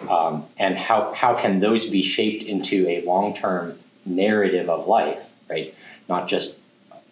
Um, 0.09 0.47
and 0.59 0.77
how, 0.77 1.13
how 1.15 1.35
can 1.35 1.61
those 1.61 1.89
be 1.89 2.03
shaped 2.03 2.45
into 2.45 2.87
a 2.89 3.03
long 3.03 3.35
term 3.35 3.79
narrative 4.05 4.69
of 4.69 4.87
life, 4.87 5.29
right? 5.49 5.75
Not 6.09 6.29
just, 6.29 6.59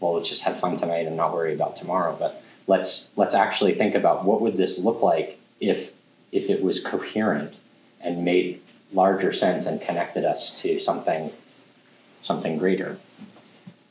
well, 0.01 0.15
let's 0.15 0.29
just 0.29 0.43
have 0.43 0.59
fun 0.59 0.77
tonight 0.77 1.07
and 1.07 1.17
not 1.17 1.33
worry 1.33 1.55
about 1.55 1.77
tomorrow, 1.77 2.17
but 2.19 2.43
let's 2.67 3.11
let's 3.17 3.35
actually 3.35 3.75
think 3.75 3.95
about 3.95 4.25
what 4.25 4.41
would 4.41 4.57
this 4.57 4.79
look 4.79 5.03
like 5.03 5.39
if 5.61 5.93
if 6.33 6.51
it 6.51 6.63
was 6.63 6.81
coherent 6.81 7.55
and 8.01 8.25
made 8.25 8.61
larger 8.93 9.33
sense 9.33 9.67
and 9.67 9.81
connected 9.81 10.25
us 10.25 10.61
to 10.63 10.79
something 10.79 11.33
something 12.23 12.59
greater. 12.59 12.99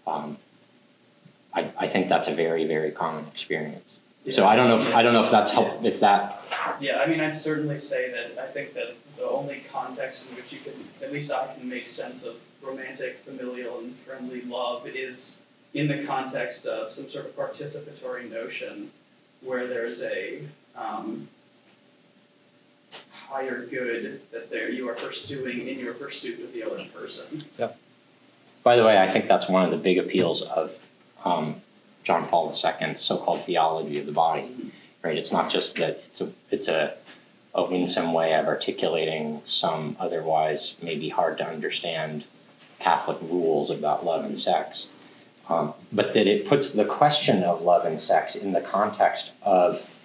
Um, 0.07 0.37
I, 1.53 1.69
I 1.77 1.87
think 1.87 2.09
that's 2.09 2.27
a 2.27 2.33
very 2.33 2.65
very 2.65 2.91
common 2.91 3.25
experience. 3.27 3.92
Yeah. 4.25 4.33
So 4.33 4.47
I 4.47 4.55
don't 4.55 4.69
know 4.69 4.77
if 4.77 4.95
I 4.95 5.01
don't 5.01 5.13
know 5.13 5.23
if 5.23 5.31
that's 5.31 5.51
help 5.51 5.81
yeah. 5.81 5.89
if 5.89 5.99
that. 5.99 6.41
Yeah, 6.79 6.99
I 6.99 7.07
mean, 7.07 7.19
I'd 7.19 7.35
certainly 7.35 7.77
say 7.77 8.11
that 8.11 8.41
I 8.41 8.47
think 8.47 8.73
that 8.73 8.95
the 9.17 9.25
only 9.25 9.63
context 9.71 10.29
in 10.29 10.35
which 10.35 10.51
you 10.51 10.59
can, 10.59 10.73
at 11.01 11.11
least 11.11 11.31
I 11.31 11.53
can 11.53 11.67
make 11.67 11.87
sense 11.87 12.23
of 12.23 12.35
romantic, 12.61 13.17
familial, 13.19 13.79
and 13.79 13.95
friendly 13.97 14.41
love 14.41 14.87
is 14.87 15.41
in 15.73 15.87
the 15.87 16.03
context 16.03 16.65
of 16.65 16.91
some 16.91 17.09
sort 17.09 17.25
of 17.25 17.35
participatory 17.35 18.29
notion 18.29 18.91
where 19.41 19.67
there's 19.67 20.03
a 20.03 20.41
um, 20.75 21.27
higher 23.11 23.65
good 23.65 24.21
that 24.31 24.49
there 24.49 24.69
you 24.69 24.87
are 24.89 24.93
pursuing 24.93 25.67
in 25.67 25.79
your 25.79 25.93
pursuit 25.93 26.39
of 26.41 26.53
the 26.53 26.63
other 26.63 26.85
person. 26.93 27.43
Yep. 27.57 27.77
By 28.63 28.75
the 28.77 28.83
way, 28.85 28.97
I 28.97 29.07
think 29.07 29.27
that's 29.27 29.49
one 29.49 29.63
of 29.63 29.71
the 29.71 29.77
big 29.77 29.97
appeals 29.97 30.41
of 30.41 30.79
um, 31.25 31.55
John 32.03 32.27
Paul 32.27 32.53
II, 32.53 32.95
so-called 32.95 33.43
theology 33.43 33.99
of 33.99 34.05
the 34.05 34.11
body. 34.11 34.71
Right? 35.01 35.17
It's 35.17 35.31
not 35.31 35.51
just 35.51 35.75
that 35.77 36.03
it's 36.07 36.21
a 36.21 36.31
it's 36.49 36.67
a 36.67 36.95
a 37.53 37.63
winsome 37.63 38.13
way 38.13 38.33
of 38.33 38.47
articulating 38.47 39.41
some 39.45 39.95
otherwise 39.99 40.75
maybe 40.81 41.09
hard 41.09 41.37
to 41.37 41.45
understand 41.45 42.23
Catholic 42.79 43.17
rules 43.21 43.69
about 43.69 44.03
love 44.03 44.25
and 44.25 44.39
sex, 44.39 44.87
um, 45.47 45.73
but 45.91 46.13
that 46.13 46.27
it 46.27 46.47
puts 46.47 46.71
the 46.71 46.85
question 46.85 47.43
of 47.43 47.61
love 47.61 47.85
and 47.85 47.99
sex 47.99 48.35
in 48.35 48.53
the 48.53 48.61
context 48.61 49.31
of 49.43 49.99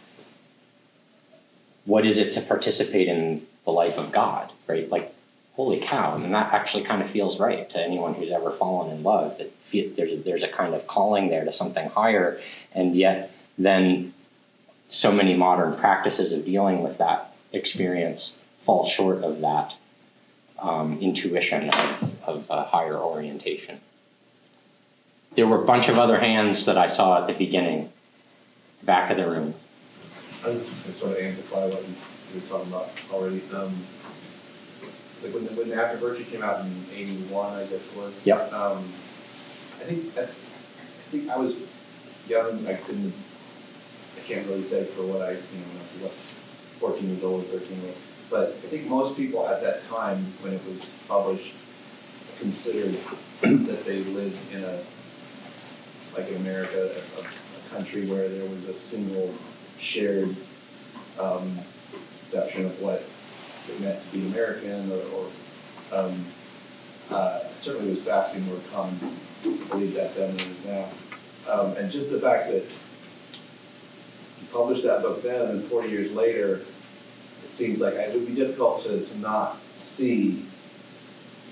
what 1.85 2.05
is 2.05 2.19
it 2.19 2.33
to 2.33 2.41
participate 2.41 3.09
in 3.09 3.47
the 3.65 3.71
life 3.73 3.97
of 3.97 4.13
God, 4.13 4.53
right? 4.67 4.89
Like, 4.91 5.15
holy 5.59 5.81
cow! 5.81 6.17
Mean, 6.17 6.31
that 6.31 6.55
actually 6.55 6.85
kind 6.85 7.03
of 7.03 7.11
feels 7.11 7.41
right 7.41 7.69
to 7.71 7.83
anyone 7.83 8.15
who's 8.15 8.31
ever 8.31 8.53
fallen 8.53 8.97
in 8.97 9.03
love. 9.03 9.41
It, 9.41 9.97
there's 9.97 10.13
a, 10.13 10.17
there's 10.17 10.45
a 10.45 10.49
kind 10.49 10.73
of 10.73 10.87
calling 10.87 11.31
there 11.31 11.45
to 11.45 11.53
something 11.53 11.91
higher, 11.91 12.41
and 12.73 12.97
yet 12.97 13.33
then 13.59 14.15
so 14.87 15.11
many 15.11 15.35
modern 15.35 15.77
practices 15.77 16.33
of 16.33 16.45
dealing 16.45 16.81
with 16.85 16.99
that 16.99 17.35
experience 17.53 18.39
fall 18.59 18.87
short 18.87 19.25
of 19.25 19.41
that 19.41 19.75
um, 20.61 20.97
intuition 21.01 21.71
of, 21.71 22.15
of 22.23 22.47
a 22.51 22.63
higher 22.63 22.97
orientation. 22.97 23.81
There 25.35 25.49
were 25.49 25.61
a 25.61 25.67
bunch 25.67 25.89
of 25.89 25.99
other 25.99 26.21
hands 26.21 26.67
that 26.67 26.79
I 26.79 26.87
saw 26.87 27.21
at 27.21 27.27
the 27.27 27.35
beginning, 27.35 27.91
back 28.85 29.11
of 29.11 29.17
the 29.17 29.29
room. 29.29 29.55
I 30.45 30.53
just 30.53 30.99
sort 30.99 31.13
of 31.13 31.19
amplify 31.19 31.67
what 31.67 31.83
you 31.83 32.41
were 32.41 32.47
talking 32.47 32.73
about 32.73 32.91
already. 33.13 33.43
Um, 33.53 33.75
like 35.23 35.35
when, 35.35 35.45
the, 35.45 35.53
when 35.53 35.73
After 35.73 35.99
Virtue 35.99 36.25
came 36.25 36.43
out 36.43 36.61
in 36.61 36.73
'81, 36.95 37.53
I 37.53 37.61
guess 37.67 37.73
it 37.73 37.97
was. 37.97 38.15
Yep. 38.25 38.53
Um, 38.53 38.79
I 39.81 39.85
think 39.85 40.19
I, 40.19 40.23
I 40.23 40.27
think 41.11 41.29
I 41.31 41.37
was 41.37 41.55
young. 42.27 42.67
I 42.67 42.75
couldn't. 42.75 43.15
I 44.17 44.21
can't 44.21 44.47
really 44.47 44.65
say 44.65 44.85
for 44.85 45.03
what 45.03 45.23
I 45.23 45.31
you 45.33 45.37
know 45.37 46.07
what 46.07 46.13
14 46.13 47.09
years 47.09 47.25
old 47.25 47.43
or 47.45 47.59
13 47.59 47.81
years 47.81 47.87
old 47.87 47.97
but 48.31 48.49
I 48.49 48.69
think 48.69 48.87
most 48.87 49.17
people 49.17 49.47
at 49.47 49.63
that 49.63 49.89
time, 49.89 50.19
when 50.43 50.53
it 50.53 50.61
was 50.67 50.91
published, 51.09 51.55
considered 52.39 52.97
that 53.41 53.85
they 53.85 54.03
lived 54.05 54.55
in 54.55 54.65
a, 54.65 54.81
like 56.15 56.29
in 56.29 56.37
America, 56.37 56.95
a, 57.17 57.21
a 57.21 57.75
country 57.75 58.07
where 58.07 58.29
there 58.29 58.49
was 58.49 58.69
a 58.69 58.75
single 58.75 59.35
shared 59.79 60.37
um, 61.19 61.59
conception 62.21 62.67
of 62.67 62.81
what 62.81 63.03
it 63.69 63.81
meant 63.81 64.03
to 64.03 64.17
be 64.17 64.27
American, 64.27 64.91
or, 64.93 65.03
or 65.15 65.29
um, 65.93 66.25
uh, 67.11 67.41
certainly 67.59 67.91
was 67.91 68.01
vastly 68.01 68.41
more 68.43 68.59
common 68.73 68.99
to 69.43 69.57
believe 69.67 69.95
that 69.95 70.15
then 70.15 70.37
than 70.37 70.47
it 70.47 70.53
is 70.53 70.65
now. 70.67 70.89
Um, 71.51 71.77
and 71.77 71.91
just 71.91 72.11
the 72.11 72.21
fact 72.21 72.51
that 72.51 72.65
he 74.39 74.47
published 74.53 74.83
that 74.83 75.03
book 75.03 75.23
then, 75.23 75.49
and 75.49 75.65
40 75.65 75.89
years 75.89 76.13
later, 76.13 76.63
it 77.45 77.51
seems 77.51 77.81
like 77.81 77.95
it 77.95 78.13
would 78.13 78.27
be 78.27 78.35
difficult 78.35 78.83
to, 78.85 79.05
to 79.05 79.19
not 79.19 79.59
see 79.73 80.45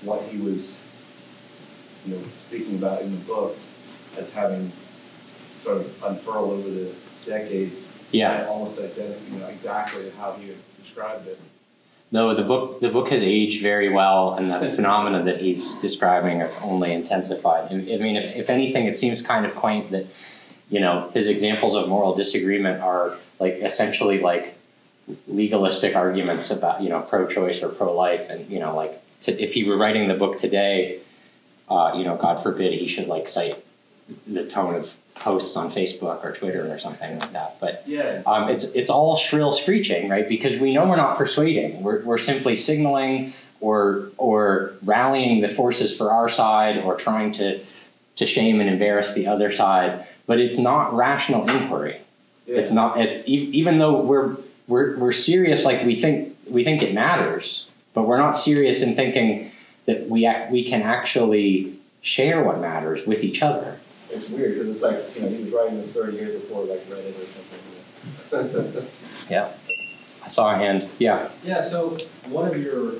what 0.03 0.21
he 0.23 0.37
was, 0.37 0.77
you 2.05 2.15
know, 2.15 2.21
speaking 2.47 2.75
about 2.75 3.01
in 3.01 3.11
the 3.11 3.21
book 3.25 3.57
as 4.17 4.33
having 4.33 4.71
sort 5.63 5.77
of 5.77 6.03
unfurled 6.03 6.51
over 6.51 6.69
the 6.69 6.93
decades. 7.25 7.87
Yeah. 8.11 8.45
Almost 8.47 8.79
identical, 8.79 9.21
you 9.31 9.39
know, 9.39 9.47
exactly 9.47 10.11
how 10.11 10.33
he 10.33 10.49
had 10.49 10.57
described 10.81 11.27
it. 11.27 11.39
No, 12.09 12.33
the 12.33 12.43
book 12.43 12.79
the 12.79 12.89
book 12.89 13.09
has 13.09 13.23
aged 13.23 13.61
very 13.61 13.89
well, 13.89 14.33
and 14.35 14.49
the 14.51 14.71
phenomena 14.75 15.23
that 15.23 15.41
he's 15.41 15.75
describing 15.75 16.39
have 16.39 16.55
only 16.61 16.93
intensified. 16.93 17.71
I 17.71 17.75
mean, 17.75 18.15
if, 18.15 18.35
if 18.35 18.49
anything, 18.49 18.85
it 18.85 18.97
seems 18.97 19.21
kind 19.21 19.45
of 19.45 19.55
quaint 19.55 19.91
that 19.91 20.07
you 20.69 20.79
know 20.79 21.09
his 21.13 21.27
examples 21.27 21.75
of 21.75 21.89
moral 21.89 22.15
disagreement 22.15 22.81
are 22.81 23.17
like 23.39 23.55
essentially 23.55 24.19
like 24.19 24.57
legalistic 25.27 25.95
arguments 25.95 26.49
about 26.49 26.81
you 26.81 26.89
know 26.89 27.01
pro-choice 27.01 27.61
or 27.61 27.69
pro-life, 27.69 28.29
and 28.29 28.49
you 28.49 28.59
know 28.59 28.75
like 28.75 29.01
to, 29.21 29.41
if 29.41 29.53
he 29.53 29.63
were 29.63 29.77
writing 29.77 30.07
the 30.07 30.13
book 30.13 30.39
today, 30.39 30.99
uh, 31.69 31.93
you 31.95 32.03
know, 32.03 32.15
God 32.15 32.41
forbid 32.41 32.73
he 32.73 32.87
should 32.87 33.07
like 33.07 33.27
cite 33.27 33.63
the 34.25 34.45
tone 34.45 34.75
of 34.75 34.95
posts 35.19 35.55
on 35.55 35.71
Facebook 35.71 36.23
or 36.23 36.33
Twitter 36.33 36.71
or 36.71 36.79
something 36.79 37.19
like 37.19 37.31
that. 37.33 37.59
But 37.59 37.83
yeah, 37.85 38.21
um, 38.25 38.49
it's 38.49 38.65
it's 38.65 38.89
all 38.89 39.15
shrill 39.15 39.51
screeching, 39.51 40.09
right? 40.09 40.27
Because 40.27 40.59
we 40.59 40.73
know 40.73 40.87
we're 40.87 40.95
not 40.95 41.17
persuading. 41.17 41.83
We're 41.83 42.03
we're 42.03 42.17
simply 42.17 42.55
signaling 42.55 43.33
or 43.59 44.09
or 44.17 44.73
rallying 44.83 45.41
the 45.41 45.49
forces 45.49 45.95
for 45.95 46.11
our 46.11 46.29
side 46.29 46.77
or 46.77 46.95
trying 46.95 47.31
to 47.33 47.59
to 48.17 48.27
shame 48.27 48.59
and 48.59 48.69
embarrass 48.69 49.13
the 49.13 49.27
other 49.27 49.51
side. 49.51 50.05
But 50.25 50.39
it's 50.39 50.57
not 50.57 50.93
rational 50.93 51.49
inquiry. 51.49 52.01
Yeah. 52.45 52.57
It's 52.57 52.71
not 52.71 52.99
it, 52.99 53.27
even 53.27 53.79
though 53.79 54.01
we're 54.01 54.37
we're, 54.67 54.97
we're 54.97 55.13
serious 55.13 55.65
like 55.65 55.85
we 55.85 55.95
think 55.95 56.35
we 56.49 56.63
think 56.63 56.81
it 56.81 56.93
matters, 56.93 57.69
but 57.93 58.03
we're 58.03 58.17
not 58.17 58.33
serious 58.33 58.81
in 58.81 58.95
thinking 58.95 59.51
that 59.85 60.09
we 60.09 60.25
act, 60.25 60.51
we 60.51 60.63
can 60.63 60.81
actually 60.81 61.73
share 62.01 62.43
what 62.43 62.59
matters 62.59 63.05
with 63.07 63.23
each 63.23 63.41
other. 63.41 63.76
It's 64.09 64.29
weird 64.29 64.53
because 64.53 64.69
it's 64.69 64.81
like 64.81 65.15
you 65.15 65.21
know 65.21 65.29
he 65.29 65.43
was 65.43 65.51
writing 65.51 65.77
this 65.77 65.89
thirty 65.89 66.17
years 66.17 66.41
before 66.41 66.63
like 66.63 66.79
Reddit 66.85 67.15
or 67.21 67.25
something. 67.25 68.87
yeah, 69.29 69.51
I 70.23 70.27
saw 70.29 70.53
a 70.53 70.57
hand. 70.57 70.89
Yeah. 70.99 71.29
Yeah. 71.43 71.61
So 71.61 71.97
one 72.29 72.47
of 72.47 72.61
your 72.61 72.93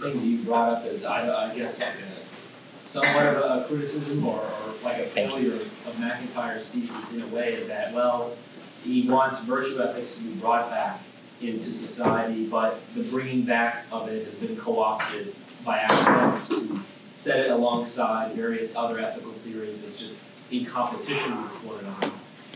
things 0.00 0.24
you 0.24 0.38
brought 0.44 0.70
up 0.70 0.84
is 0.86 1.04
I, 1.04 1.50
I 1.50 1.54
guess 1.54 1.80
like 1.80 1.88
a, 1.88 2.88
somewhat 2.88 3.26
of 3.26 3.36
a, 3.38 3.64
a 3.64 3.64
criticism 3.66 4.24
or, 4.24 4.38
or 4.38 4.74
like 4.84 4.98
a 4.98 5.04
failure 5.04 5.54
of 5.54 5.98
MacIntyre's 5.98 6.68
thesis 6.68 7.12
in 7.12 7.22
a 7.22 7.26
way 7.28 7.54
is 7.54 7.66
that 7.68 7.92
well 7.92 8.36
he 8.84 9.08
wants 9.08 9.42
virtue 9.44 9.80
ethics 9.80 10.16
to 10.16 10.22
be 10.22 10.34
brought 10.34 10.70
back 10.70 11.00
into 11.40 11.72
society, 11.72 12.46
but 12.46 12.80
the 12.94 13.02
bringing 13.04 13.42
back 13.42 13.84
of 13.90 14.08
it 14.08 14.24
has 14.24 14.36
been 14.36 14.56
co-opted 14.56 15.34
by 15.64 15.78
academics 15.78 16.48
who 16.48 16.80
set 17.14 17.40
it 17.40 17.50
alongside 17.50 18.32
various 18.32 18.74
other 18.76 18.98
ethical 18.98 19.32
theories 19.32 19.84
as 19.84 19.96
just 19.96 20.14
in 20.52 20.66
competition 20.66 21.42
with 21.42 21.64
one 21.64 21.78
another. 21.80 22.10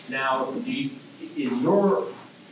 Now, 0.08 0.52
you, 0.64 0.90
is 1.36 1.60
your, 1.60 2.06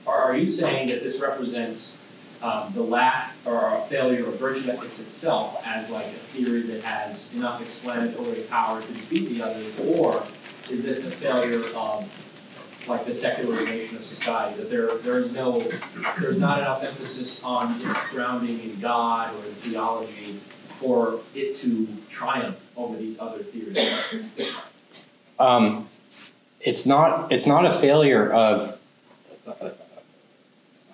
are 0.07 0.37
you 0.37 0.49
saying 0.49 0.89
that 0.89 1.03
this 1.03 1.21
represents 1.21 1.99
um, 2.43 2.73
the 2.75 2.83
lack 2.83 3.33
or 3.47 3.81
failure 3.89 4.27
of 4.27 4.39
virtue 4.39 4.69
ethics 4.71 5.01
itself 5.01 5.63
as 5.67 5.91
like 5.91 6.07
a 6.07 6.11
theory 6.11 6.63
that 6.63 6.83
has 6.83 7.33
enough 7.35 7.63
explanatory 7.63 8.43
power 8.43 8.83
to 8.83 8.93
defeat 8.93 9.29
the 9.31 9.43
others, 9.43 9.79
or 9.81 10.23
is 10.71 10.83
this 10.83 11.07
a 11.07 11.11
failure 11.11 11.63
of 11.75 12.87
like 12.87 13.07
the 13.07 13.15
secularization 13.15 13.97
of 13.97 14.05
society, 14.05 14.61
that 14.61 14.69
there 14.69 14.95
there 14.99 15.19
is 15.19 15.33
no 15.33 15.67
there's 16.21 16.39
not 16.39 16.59
enough 16.59 16.85
emphasis 16.85 17.43
on 17.43 17.81
its 17.81 18.11
grounding 18.11 18.61
in 18.61 18.79
God 18.79 19.35
or 19.35 19.47
in 19.47 19.55
theology 19.55 20.39
for 20.81 21.21
it 21.35 21.57
to 21.57 21.89
triumph 22.11 22.61
over 22.77 22.97
these 22.99 23.19
other 23.19 23.43
theories? 23.43 23.79
Um, 25.39 25.89
it's 26.61 26.87
not 26.87 27.31
it's 27.33 27.47
not 27.47 27.67
a 27.67 27.73
failure 27.73 28.33
of 28.33 28.81
uh, 29.47 29.71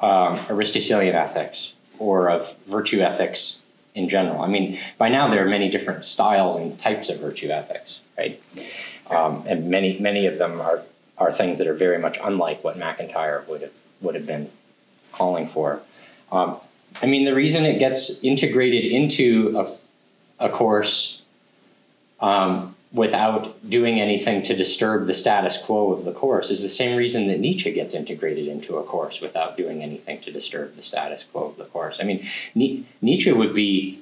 um, 0.05 0.39
Aristotelian 0.49 1.15
ethics 1.15 1.75
or 1.99 2.31
of 2.31 2.57
virtue 2.67 3.01
ethics 3.01 3.61
in 3.95 4.09
general. 4.09 4.41
I 4.41 4.49
mean, 4.49 4.79
by 4.99 5.09
now 5.09 5.29
there 5.29 5.45
are 5.45 5.49
many 5.49 5.69
different 5.69 6.05
styles 6.05 6.57
and 6.57 6.79
types 6.79 7.09
of 7.11 7.21
virtue 7.21 7.51
ethics, 7.51 8.01
right? 8.17 8.41
Um, 9.11 9.45
and 9.47 9.71
many 9.71 9.99
many 9.99 10.27
of 10.27 10.39
them 10.39 10.61
are 10.61 10.83
are 11.19 11.33
things 11.33 11.59
that 11.59 11.67
are 11.67 11.75
very 11.75 11.99
much 11.99 12.19
unlike 12.23 12.65
what 12.65 12.79
MacIntyre 12.79 13.45
would 13.49 13.63
have 13.63 13.73
would 14.01 14.15
have 14.15 14.27
been 14.27 14.51
calling 15.13 15.47
for. 15.47 15.81
Um, 16.33 16.57
I 17.03 17.07
mean, 17.07 17.25
the 17.25 17.35
reason 17.35 17.65
it 17.65 17.79
gets 17.79 18.23
integrated 18.25 18.85
into 18.85 19.55
a, 20.39 20.47
a 20.47 20.49
course 20.49 21.23
um, 22.21 22.75
without 22.93 23.69
doing 23.69 24.01
anything 24.01 24.43
to 24.43 24.57
disturb 24.57 25.07
the 25.07 25.15
status 25.15 25.63
quo 25.63 25.93
of 25.93 26.05
the 26.05 26.13
course 26.13 26.51
is 26.51 26.63
the 26.63 26.69
same 26.69 26.97
reason 26.97 27.29
that 27.29 27.39
Nietzsche 27.39 27.71
gets 27.73 27.95
integrated 27.95 28.49
into 28.49 28.77
a 28.77 28.83
course 28.83 29.21
without 29.21 29.57
doing 29.57 29.83
anything 29.83 30.21
to 30.23 30.33
disturb 30.33 30.75
the 30.75 30.83
status 30.83 31.25
quo 31.25 31.45
of 31.45 31.57
the 31.57 31.65
course. 31.67 31.99
I 32.01 32.05
mean, 32.05 32.27
Nietzsche 32.55 33.31
would 33.31 33.55
be 33.55 34.01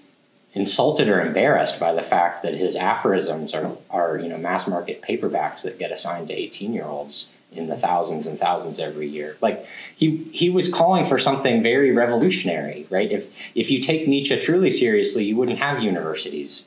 insulted 0.55 1.09
or 1.09 1.20
embarrassed 1.20 1.78
by 1.78 1.93
the 1.93 2.03
fact 2.03 2.43
that 2.43 2.55
his 2.55 2.76
aphorisms 2.76 3.53
are, 3.55 3.76
are 3.91 4.18
you 4.18 4.28
know 4.28 4.39
mass 4.39 4.66
market 4.66 5.03
paperbacks 5.03 5.62
that 5.62 5.78
get 5.78 5.93
assigned 5.93 6.28
to 6.28 6.34
18 6.34 6.72
year 6.72 6.84
olds 6.84 7.28
in 7.53 7.66
the 7.66 7.76
thousands 7.76 8.26
and 8.26 8.39
thousands 8.39 8.78
every 8.78 9.07
year. 9.07 9.36
Like 9.43 9.66
he 9.95 10.24
he 10.32 10.49
was 10.49 10.72
calling 10.72 11.05
for 11.05 11.18
something 11.18 11.62
very 11.62 11.93
revolutionary 11.93 12.86
right? 12.89 13.12
If 13.12 13.34
if 13.55 13.70
you 13.70 13.80
take 13.80 14.09
nietzsche 14.09 14.39
truly 14.41 14.70
seriously 14.70 15.24
you 15.24 15.36
wouldn't 15.36 15.59
have 15.59 15.82
universities 15.82 16.66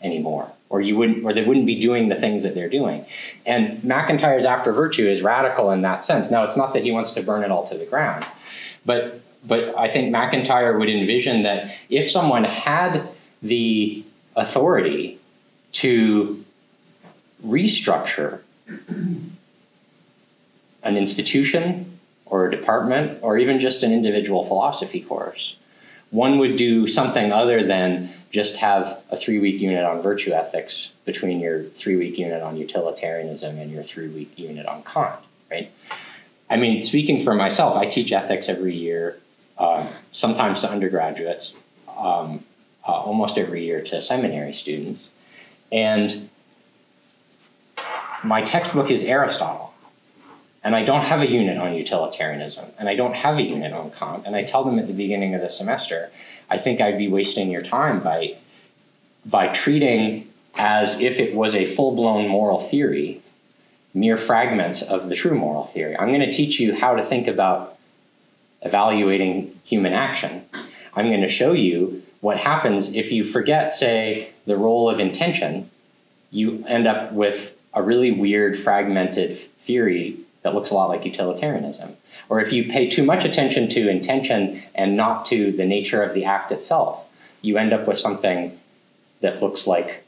anymore 0.00 0.52
or 0.70 0.80
you 0.80 0.96
wouldn't 0.96 1.24
or 1.24 1.32
they 1.32 1.44
wouldn't 1.44 1.66
be 1.66 1.78
doing 1.80 2.08
the 2.08 2.14
things 2.14 2.42
that 2.42 2.54
they're 2.54 2.68
doing 2.68 3.04
and 3.46 3.82
macintyre's 3.82 4.44
after 4.44 4.72
virtue 4.72 5.08
is 5.08 5.22
radical 5.22 5.70
in 5.70 5.82
that 5.82 6.04
sense 6.04 6.30
now 6.30 6.44
it's 6.44 6.56
not 6.56 6.72
that 6.72 6.82
he 6.82 6.90
wants 6.90 7.10
to 7.12 7.22
burn 7.22 7.42
it 7.42 7.50
all 7.50 7.66
to 7.66 7.76
the 7.76 7.86
ground 7.86 8.24
but 8.84 9.20
but 9.46 9.76
i 9.76 9.88
think 9.88 10.10
macintyre 10.10 10.78
would 10.78 10.88
envision 10.88 11.42
that 11.42 11.74
if 11.88 12.10
someone 12.10 12.44
had 12.44 13.02
the 13.42 14.04
authority 14.36 15.18
to 15.72 16.44
restructure 17.44 18.40
an 20.82 20.96
institution 20.96 21.98
or 22.26 22.46
a 22.46 22.50
department 22.50 23.18
or 23.22 23.38
even 23.38 23.60
just 23.60 23.82
an 23.82 23.92
individual 23.92 24.44
philosophy 24.44 25.00
course. 25.00 25.56
One 26.10 26.38
would 26.38 26.56
do 26.56 26.86
something 26.86 27.32
other 27.32 27.66
than 27.66 28.10
just 28.30 28.56
have 28.56 29.02
a 29.10 29.16
three 29.16 29.38
week 29.38 29.60
unit 29.60 29.84
on 29.84 30.00
virtue 30.00 30.32
ethics 30.32 30.92
between 31.04 31.40
your 31.40 31.64
three 31.64 31.96
week 31.96 32.18
unit 32.18 32.42
on 32.42 32.56
utilitarianism 32.56 33.58
and 33.58 33.70
your 33.70 33.82
three 33.82 34.08
week 34.08 34.38
unit 34.38 34.66
on 34.66 34.82
Kant, 34.82 35.20
right? 35.50 35.70
I 36.50 36.56
mean, 36.56 36.82
speaking 36.82 37.20
for 37.20 37.34
myself, 37.34 37.76
I 37.76 37.86
teach 37.86 38.12
ethics 38.12 38.48
every 38.48 38.74
year, 38.74 39.18
uh, 39.58 39.86
sometimes 40.12 40.60
to 40.62 40.70
undergraduates. 40.70 41.54
Um, 41.96 42.44
uh, 42.88 42.92
almost 42.92 43.36
every 43.36 43.64
year 43.64 43.82
to 43.82 44.00
seminary 44.00 44.54
students. 44.54 45.08
And 45.70 46.30
my 48.24 48.40
textbook 48.42 48.90
is 48.90 49.04
Aristotle. 49.04 49.67
And 50.64 50.74
I 50.74 50.84
don't 50.84 51.04
have 51.04 51.20
a 51.20 51.30
unit 51.30 51.56
on 51.56 51.74
utilitarianism, 51.74 52.66
and 52.78 52.88
I 52.88 52.96
don't 52.96 53.14
have 53.14 53.38
a 53.38 53.42
unit 53.42 53.72
on 53.72 53.90
Kant. 53.92 54.24
And 54.26 54.34
I 54.34 54.42
tell 54.42 54.64
them 54.64 54.78
at 54.78 54.88
the 54.88 54.92
beginning 54.92 55.34
of 55.34 55.40
the 55.40 55.48
semester, 55.48 56.10
I 56.50 56.58
think 56.58 56.80
I'd 56.80 56.98
be 56.98 57.08
wasting 57.08 57.50
your 57.50 57.62
time 57.62 58.00
by, 58.00 58.36
by 59.24 59.48
treating 59.48 60.28
as 60.56 61.00
if 61.00 61.20
it 61.20 61.34
was 61.34 61.54
a 61.54 61.64
full 61.64 61.94
blown 61.94 62.28
moral 62.28 62.58
theory 62.58 63.22
mere 63.94 64.16
fragments 64.16 64.82
of 64.82 65.08
the 65.08 65.14
true 65.14 65.34
moral 65.34 65.64
theory. 65.64 65.96
I'm 65.96 66.08
going 66.08 66.20
to 66.20 66.32
teach 66.32 66.60
you 66.60 66.74
how 66.74 66.94
to 66.94 67.02
think 67.02 67.26
about 67.26 67.76
evaluating 68.62 69.58
human 69.64 69.92
action. 69.92 70.44
I'm 70.94 71.06
going 71.06 71.22
to 71.22 71.28
show 71.28 71.52
you 71.52 72.02
what 72.20 72.38
happens 72.38 72.94
if 72.94 73.12
you 73.12 73.24
forget, 73.24 73.72
say, 73.72 74.30
the 74.46 74.56
role 74.56 74.90
of 74.90 75.00
intention, 75.00 75.70
you 76.30 76.64
end 76.66 76.86
up 76.86 77.12
with 77.12 77.56
a 77.72 77.82
really 77.82 78.10
weird, 78.10 78.58
fragmented 78.58 79.36
theory 79.36 80.18
that 80.48 80.54
looks 80.54 80.70
a 80.70 80.74
lot 80.74 80.88
like 80.88 81.04
utilitarianism. 81.04 81.94
Or 82.30 82.40
if 82.40 82.54
you 82.54 82.70
pay 82.70 82.88
too 82.88 83.04
much 83.04 83.26
attention 83.26 83.68
to 83.68 83.86
intention 83.90 84.62
and 84.74 84.96
not 84.96 85.26
to 85.26 85.52
the 85.52 85.66
nature 85.66 86.02
of 86.02 86.14
the 86.14 86.24
act 86.24 86.50
itself, 86.50 87.06
you 87.42 87.58
end 87.58 87.74
up 87.74 87.86
with 87.86 87.98
something 87.98 88.58
that 89.20 89.42
looks 89.42 89.66
like 89.66 90.04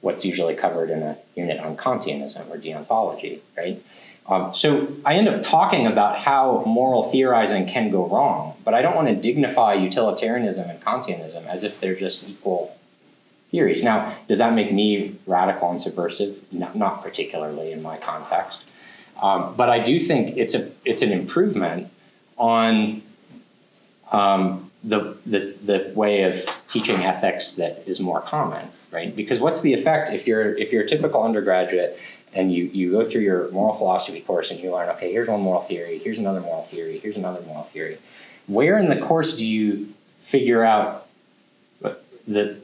what's 0.00 0.24
usually 0.24 0.56
covered 0.56 0.90
in 0.90 1.04
a 1.04 1.16
unit 1.36 1.60
on 1.60 1.76
Kantianism 1.76 2.50
or 2.50 2.58
deontology, 2.58 3.38
right? 3.56 3.80
Um, 4.28 4.52
so 4.56 4.88
I 5.04 5.14
end 5.14 5.28
up 5.28 5.40
talking 5.42 5.86
about 5.86 6.18
how 6.18 6.64
moral 6.66 7.04
theorizing 7.04 7.68
can 7.68 7.88
go 7.90 8.08
wrong, 8.08 8.56
but 8.64 8.74
I 8.74 8.82
don't 8.82 8.96
want 8.96 9.06
to 9.06 9.14
dignify 9.14 9.74
utilitarianism 9.74 10.68
and 10.68 10.80
Kantianism 10.80 11.46
as 11.46 11.62
if 11.62 11.78
they're 11.78 11.94
just 11.94 12.28
equal 12.28 12.76
theories. 13.52 13.84
Now, 13.84 14.14
does 14.26 14.40
that 14.40 14.52
make 14.52 14.72
me 14.72 15.14
radical 15.28 15.70
and 15.70 15.80
subversive? 15.80 16.44
Not, 16.50 16.74
not 16.74 17.04
particularly 17.04 17.70
in 17.70 17.82
my 17.82 17.98
context, 17.98 18.62
um, 19.20 19.54
but 19.56 19.68
I 19.70 19.78
do 19.80 19.98
think 19.98 20.36
it's 20.36 20.54
a 20.54 20.70
it's 20.84 21.02
an 21.02 21.12
improvement 21.12 21.90
on 22.36 23.02
um, 24.12 24.70
the, 24.84 25.16
the 25.26 25.54
the 25.62 25.92
way 25.94 26.22
of 26.24 26.44
teaching 26.68 27.04
ethics 27.04 27.52
that 27.52 27.82
is 27.86 28.00
more 28.00 28.20
common, 28.20 28.68
right? 28.90 29.14
Because 29.14 29.40
what's 29.40 29.62
the 29.62 29.74
effect 29.74 30.12
if 30.12 30.26
you're 30.26 30.56
if 30.56 30.72
you're 30.72 30.82
a 30.82 30.88
typical 30.88 31.22
undergraduate 31.22 31.98
and 32.36 32.52
you, 32.52 32.64
you 32.64 32.92
go 32.92 33.04
through 33.04 33.22
your 33.22 33.50
moral 33.50 33.72
philosophy 33.72 34.20
course 34.20 34.50
and 34.50 34.60
you 34.60 34.70
learn, 34.70 34.90
okay, 34.90 35.10
here's 35.10 35.26
one 35.26 35.40
moral 35.40 35.62
theory, 35.62 35.98
here's 35.98 36.18
another 36.18 36.40
moral 36.40 36.62
theory, 36.62 36.98
here's 36.98 37.16
another 37.16 37.40
moral 37.42 37.64
theory. 37.64 37.96
Where 38.46 38.78
in 38.78 38.90
the 38.90 39.00
course 39.00 39.36
do 39.36 39.46
you 39.46 39.94
figure 40.22 40.62
out 40.62 41.06
the, 42.28 42.58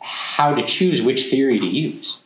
how 0.00 0.54
to 0.54 0.66
choose 0.66 1.00
which 1.02 1.30
theory 1.30 1.58
to 1.58 1.66
use? 1.66 2.20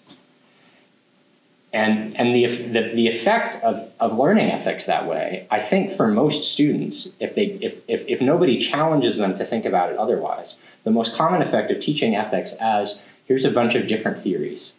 And, 1.73 2.17
and 2.17 2.35
the, 2.35 2.47
the, 2.47 2.93
the 2.95 3.07
effect 3.07 3.63
of, 3.63 3.93
of 4.01 4.19
learning 4.19 4.51
ethics 4.51 4.87
that 4.87 5.07
way, 5.07 5.47
I 5.51 5.61
think 5.61 5.93
for 5.93 6.09
most 6.09 6.53
students, 6.53 7.09
if, 7.21 7.35
they, 7.37 7.59
if, 7.61 7.81
if, 7.87 8.07
if 8.09 8.21
nobody 8.21 8.59
challenges 8.59 9.19
them 9.19 9.35
to 9.35 9.45
think 9.45 9.65
about 9.65 9.93
it 9.93 9.97
otherwise, 9.97 10.57
the 10.83 10.91
most 10.91 11.15
common 11.15 11.43
effect 11.43 11.71
of 11.71 11.79
teaching 11.79 12.17
ethics 12.17 12.55
as 12.55 13.05
here's 13.27 13.45
a 13.45 13.51
bunch 13.51 13.77
of 13.77 13.87
different 13.87 14.19
theories 14.19 14.73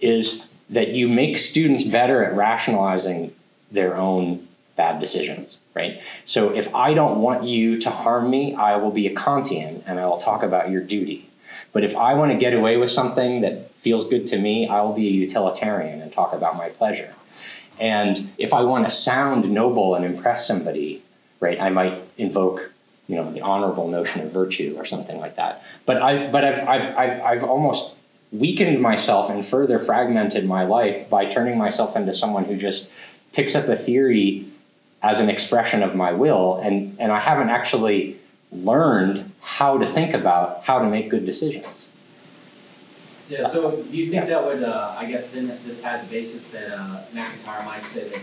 is 0.00 0.48
that 0.70 0.88
you 0.88 1.08
make 1.08 1.36
students 1.36 1.82
better 1.82 2.24
at 2.24 2.34
rationalizing 2.34 3.34
their 3.70 3.96
own 3.96 4.46
bad 4.76 4.98
decisions, 5.00 5.58
right? 5.74 6.00
So 6.24 6.50
if 6.50 6.74
I 6.74 6.94
don't 6.94 7.20
want 7.20 7.44
you 7.44 7.78
to 7.80 7.90
harm 7.90 8.30
me, 8.30 8.54
I 8.54 8.76
will 8.76 8.90
be 8.90 9.06
a 9.06 9.14
Kantian 9.14 9.82
and 9.86 10.00
I 10.00 10.06
will 10.06 10.18
talk 10.18 10.42
about 10.42 10.70
your 10.70 10.80
duty. 10.80 11.28
But 11.72 11.84
if 11.84 11.96
I 11.96 12.14
want 12.14 12.32
to 12.32 12.38
get 12.38 12.52
away 12.52 12.76
with 12.76 12.90
something 12.90 13.42
that 13.42 13.70
feels 13.74 14.08
good 14.08 14.26
to 14.28 14.38
me, 14.38 14.68
I 14.68 14.82
will 14.82 14.92
be 14.92 15.08
a 15.08 15.12
utilitarian 15.12 16.02
and 16.02 16.12
talk 16.12 16.32
about 16.32 16.56
my 16.56 16.68
pleasure. 16.70 17.14
And 17.78 18.30
if 18.36 18.52
I 18.52 18.62
want 18.62 18.84
to 18.84 18.90
sound 18.90 19.50
noble 19.50 19.94
and 19.94 20.04
impress 20.04 20.46
somebody, 20.46 21.02
right, 21.38 21.60
I 21.60 21.70
might 21.70 21.98
invoke, 22.18 22.72
you 23.08 23.16
know, 23.16 23.32
the 23.32 23.40
honorable 23.40 23.88
notion 23.88 24.20
of 24.20 24.32
virtue 24.32 24.74
or 24.76 24.84
something 24.84 25.18
like 25.18 25.36
that. 25.36 25.62
But 25.86 26.02
I, 26.02 26.30
but 26.30 26.44
I've, 26.44 26.68
I've, 26.68 26.96
I've, 26.98 27.22
I've 27.22 27.44
almost 27.44 27.94
weakened 28.32 28.80
myself 28.80 29.30
and 29.30 29.44
further 29.44 29.78
fragmented 29.78 30.46
my 30.46 30.64
life 30.64 31.08
by 31.08 31.24
turning 31.24 31.56
myself 31.56 31.96
into 31.96 32.12
someone 32.12 32.44
who 32.44 32.56
just 32.56 32.90
picks 33.32 33.54
up 33.54 33.68
a 33.68 33.76
theory 33.76 34.46
as 35.02 35.18
an 35.18 35.30
expression 35.30 35.82
of 35.82 35.94
my 35.94 36.12
will 36.12 36.56
and, 36.62 36.96
and 37.00 37.10
I 37.10 37.20
haven't 37.20 37.48
actually 37.48 38.19
learned 38.52 39.30
how 39.40 39.78
to 39.78 39.86
think 39.86 40.14
about 40.14 40.64
how 40.64 40.78
to 40.78 40.86
make 40.86 41.08
good 41.08 41.24
decisions. 41.24 41.88
Yeah, 43.28 43.46
so 43.46 43.82
do 43.82 43.96
you 43.96 44.10
think 44.10 44.26
that 44.26 44.44
would, 44.44 44.64
uh, 44.64 44.96
I 44.98 45.06
guess 45.06 45.30
then 45.30 45.46
this 45.64 45.84
has 45.84 46.02
a 46.04 46.10
basis 46.10 46.50
that 46.50 46.76
uh, 46.76 47.02
MacIntyre 47.14 47.64
might 47.64 47.84
say 47.84 48.08
that 48.08 48.20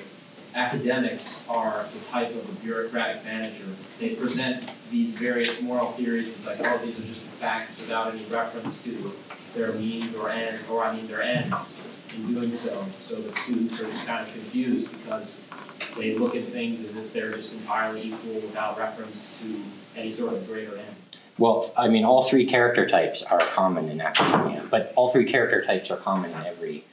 academics 0.53 1.45
are 1.47 1.85
the 1.93 1.99
type 2.11 2.29
of 2.31 2.49
a 2.49 2.51
bureaucratic 2.63 3.23
manager. 3.23 3.63
They 3.99 4.15
present 4.15 4.69
these 4.91 5.13
various 5.13 5.61
moral 5.61 5.91
theories 5.91 6.35
as 6.35 6.47
like, 6.47 6.59
oh, 6.67 6.85
these 6.85 6.99
are 6.99 7.03
just 7.03 7.21
facts 7.21 7.79
without 7.79 8.13
any 8.13 8.25
reference 8.25 8.81
to 8.83 9.13
their 9.55 9.71
means 9.73 10.13
or 10.15 10.29
end, 10.29 10.59
or 10.69 10.83
I 10.83 10.95
mean 10.95 11.07
their 11.07 11.21
ends 11.21 11.81
in 12.15 12.33
doing 12.33 12.53
so. 12.53 12.85
So 13.01 13.15
the 13.15 13.35
students 13.39 13.79
are 13.79 13.89
just 13.89 14.05
kind 14.05 14.27
of 14.27 14.33
confused 14.33 14.91
because 14.91 15.41
they 15.97 16.15
look 16.17 16.35
at 16.35 16.43
things 16.45 16.83
as 16.83 16.95
if 16.95 17.13
they're 17.13 17.31
just 17.31 17.53
entirely 17.53 18.01
equal 18.01 18.33
without 18.35 18.77
reference 18.77 19.37
to 19.39 19.61
any 19.97 20.11
sort 20.11 20.33
of 20.33 20.47
greater 20.47 20.77
end. 20.77 20.95
Well, 21.37 21.71
I 21.77 21.87
mean, 21.87 22.03
all 22.03 22.23
three 22.23 22.45
character 22.45 22.87
types 22.87 23.23
are 23.23 23.39
common 23.39 23.89
in 23.89 24.01
academia, 24.01 24.63
but 24.69 24.93
all 24.95 25.09
three 25.09 25.25
character 25.25 25.63
types 25.63 25.91
are 25.91 25.97
common 25.97 26.31
in 26.31 26.45
every 26.45 26.83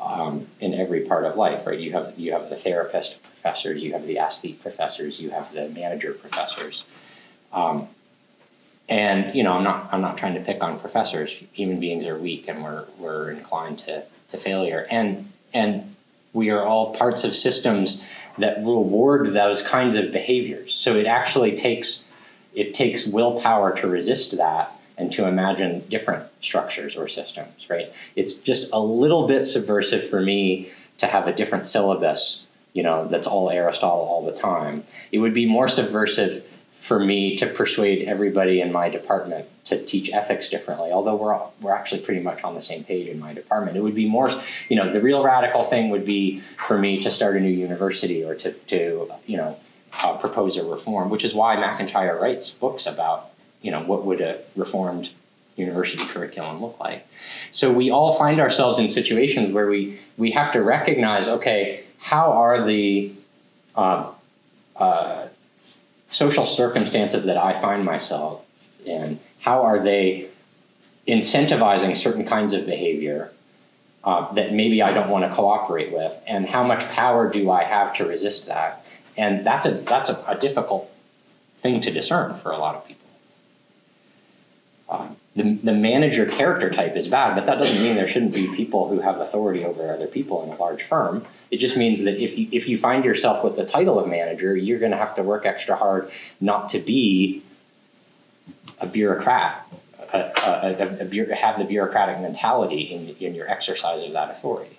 um, 0.00 0.46
in 0.60 0.74
every 0.74 1.00
part 1.00 1.24
of 1.24 1.36
life, 1.36 1.66
right? 1.66 1.78
You 1.78 1.92
have 1.92 2.18
you 2.18 2.32
have 2.32 2.50
the 2.50 2.56
therapist 2.56 3.22
professors, 3.22 3.82
you 3.82 3.92
have 3.92 4.06
the 4.06 4.18
athlete 4.18 4.62
professors, 4.62 5.20
you 5.20 5.30
have 5.30 5.52
the 5.52 5.68
manager 5.68 6.12
professors, 6.12 6.84
um, 7.52 7.88
and 8.88 9.34
you 9.34 9.42
know, 9.42 9.52
I'm 9.52 9.64
not 9.64 9.88
I'm 9.92 10.00
not 10.00 10.16
trying 10.16 10.34
to 10.34 10.40
pick 10.40 10.62
on 10.62 10.78
professors. 10.78 11.30
Human 11.52 11.80
beings 11.80 12.06
are 12.06 12.16
weak, 12.16 12.48
and 12.48 12.62
we're 12.62 12.86
we're 12.98 13.30
inclined 13.30 13.78
to 13.80 14.04
to 14.30 14.38
failure, 14.38 14.86
and 14.90 15.30
and 15.52 15.94
we 16.32 16.50
are 16.50 16.64
all 16.64 16.94
parts 16.94 17.24
of 17.24 17.34
systems 17.34 18.04
that 18.38 18.58
reward 18.58 19.32
those 19.32 19.62
kinds 19.62 19.96
of 19.96 20.12
behaviors. 20.12 20.74
So 20.74 20.96
it 20.96 21.06
actually 21.06 21.56
takes 21.56 22.08
it 22.54 22.74
takes 22.74 23.06
willpower 23.06 23.76
to 23.78 23.88
resist 23.88 24.36
that 24.36 24.70
and 24.96 25.12
to 25.12 25.26
imagine 25.26 25.84
different 25.88 26.24
structures 26.40 26.96
or 26.96 27.08
systems, 27.08 27.68
right? 27.68 27.92
It's 28.14 28.34
just 28.34 28.70
a 28.72 28.78
little 28.78 29.26
bit 29.26 29.44
subversive 29.44 30.08
for 30.08 30.20
me 30.20 30.70
to 30.98 31.06
have 31.06 31.26
a 31.26 31.32
different 31.32 31.66
syllabus, 31.66 32.46
you 32.72 32.84
know, 32.84 33.08
that's 33.08 33.26
all 33.26 33.50
Aristotle 33.50 34.04
all 34.04 34.24
the 34.24 34.32
time. 34.32 34.84
It 35.10 35.18
would 35.18 35.34
be 35.34 35.46
more 35.46 35.66
subversive 35.66 36.46
for 36.84 37.00
me 37.00 37.34
to 37.34 37.46
persuade 37.46 38.06
everybody 38.06 38.60
in 38.60 38.70
my 38.70 38.90
department 38.90 39.46
to 39.64 39.82
teach 39.82 40.10
ethics 40.12 40.50
differently, 40.50 40.92
although 40.92 41.16
we're, 41.16 41.38
we're 41.62 41.72
actually 41.72 42.02
pretty 42.02 42.20
much 42.20 42.44
on 42.44 42.54
the 42.54 42.60
same 42.60 42.84
page 42.84 43.08
in 43.08 43.18
my 43.18 43.32
department. 43.32 43.74
It 43.74 43.80
would 43.80 43.94
be 43.94 44.06
more, 44.06 44.30
you 44.68 44.76
know, 44.76 44.92
the 44.92 45.00
real 45.00 45.24
radical 45.24 45.62
thing 45.62 45.88
would 45.88 46.04
be 46.04 46.40
for 46.66 46.76
me 46.76 47.00
to 47.00 47.10
start 47.10 47.38
a 47.38 47.40
new 47.40 47.48
university 47.48 48.22
or 48.22 48.34
to, 48.34 48.52
to 48.52 49.10
you 49.26 49.38
know, 49.38 49.56
uh, 50.02 50.18
propose 50.18 50.58
a 50.58 50.64
reform, 50.64 51.08
which 51.08 51.24
is 51.24 51.32
why 51.32 51.56
MacIntyre 51.56 52.20
writes 52.20 52.50
books 52.50 52.86
about 52.86 53.30
you 53.64 53.70
know, 53.70 53.80
what 53.80 54.04
would 54.04 54.20
a 54.20 54.38
reformed 54.54 55.08
university 55.56 56.04
curriculum 56.04 56.60
look 56.60 56.78
like? 56.78 57.08
So 57.50 57.72
we 57.72 57.90
all 57.90 58.12
find 58.12 58.38
ourselves 58.38 58.78
in 58.78 58.90
situations 58.90 59.52
where 59.52 59.66
we, 59.66 59.98
we 60.18 60.32
have 60.32 60.52
to 60.52 60.60
recognize, 60.60 61.28
okay, 61.28 61.82
how 61.98 62.32
are 62.32 62.62
the 62.62 63.12
uh, 63.74 64.12
uh, 64.76 65.28
social 66.14 66.44
circumstances 66.44 67.24
that 67.24 67.36
I 67.36 67.52
find 67.52 67.84
myself 67.84 68.44
in, 68.86 69.18
how 69.40 69.62
are 69.62 69.80
they 69.82 70.28
incentivizing 71.08 71.96
certain 71.96 72.24
kinds 72.24 72.52
of 72.52 72.66
behavior 72.66 73.32
uh, 74.04 74.32
that 74.34 74.52
maybe 74.52 74.80
I 74.82 74.92
don't 74.92 75.10
want 75.10 75.28
to 75.28 75.34
cooperate 75.34 75.92
with, 75.92 76.16
and 76.26 76.46
how 76.46 76.62
much 76.62 76.86
power 76.90 77.30
do 77.30 77.50
I 77.50 77.64
have 77.64 77.94
to 77.96 78.06
resist 78.06 78.46
that? 78.46 78.84
And 79.16 79.44
that's 79.44 79.66
a 79.66 79.72
that's 79.72 80.10
a, 80.10 80.22
a 80.26 80.38
difficult 80.38 80.90
thing 81.62 81.80
to 81.80 81.90
discern 81.90 82.36
for 82.36 82.52
a 82.52 82.58
lot 82.58 82.74
of 82.76 82.86
people 82.86 83.04
the, 85.36 85.54
the 85.54 85.72
manager 85.72 86.26
character 86.26 86.70
type 86.70 86.96
is 86.96 87.08
bad, 87.08 87.34
but 87.34 87.46
that 87.46 87.58
doesn't 87.58 87.82
mean 87.82 87.96
there 87.96 88.06
shouldn't 88.06 88.34
be 88.34 88.46
people 88.54 88.88
who 88.88 89.00
have 89.00 89.18
authority 89.18 89.64
over 89.64 89.92
other 89.92 90.06
people 90.06 90.44
in 90.44 90.50
a 90.50 90.56
large 90.56 90.82
firm. 90.82 91.26
It 91.50 91.56
just 91.56 91.76
means 91.76 92.04
that 92.04 92.22
if 92.22 92.38
you 92.38 92.48
if 92.52 92.68
you 92.68 92.78
find 92.78 93.04
yourself 93.04 93.42
with 93.42 93.56
the 93.56 93.64
title 93.64 93.98
of 93.98 94.08
manager, 94.08 94.56
you're 94.56 94.78
going 94.78 94.92
to 94.92 94.96
have 94.98 95.14
to 95.16 95.22
work 95.22 95.44
extra 95.44 95.76
hard 95.76 96.10
not 96.40 96.68
to 96.70 96.78
be 96.78 97.42
a 98.78 98.86
bureaucrat, 98.86 99.66
a, 100.12 100.18
a, 100.18 100.76
a, 100.78 101.30
a 101.30 101.34
have 101.34 101.58
the 101.58 101.64
bureaucratic 101.64 102.20
mentality 102.20 102.82
in, 102.82 103.16
in 103.18 103.34
your 103.34 103.48
exercise 103.48 104.02
of 104.04 104.12
that 104.12 104.30
authority. 104.30 104.78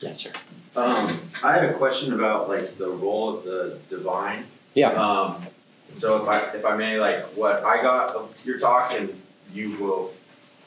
Yes, 0.00 0.20
sir. 0.20 0.32
Um, 0.74 1.20
I 1.42 1.52
had 1.52 1.64
a 1.64 1.74
question 1.74 2.14
about 2.14 2.48
like 2.48 2.78
the 2.78 2.88
role 2.88 3.36
of 3.36 3.44
the 3.44 3.78
divine. 3.90 4.44
Yeah. 4.74 4.92
Um, 4.92 5.46
so 5.94 6.22
if 6.22 6.28
I 6.28 6.38
if 6.56 6.64
I 6.64 6.76
may, 6.76 6.98
like 6.98 7.24
what 7.36 7.64
I 7.64 7.82
got 7.82 8.14
of 8.14 8.34
your 8.44 8.58
talk, 8.58 8.92
and 8.92 9.10
you 9.52 9.76
will 9.76 10.12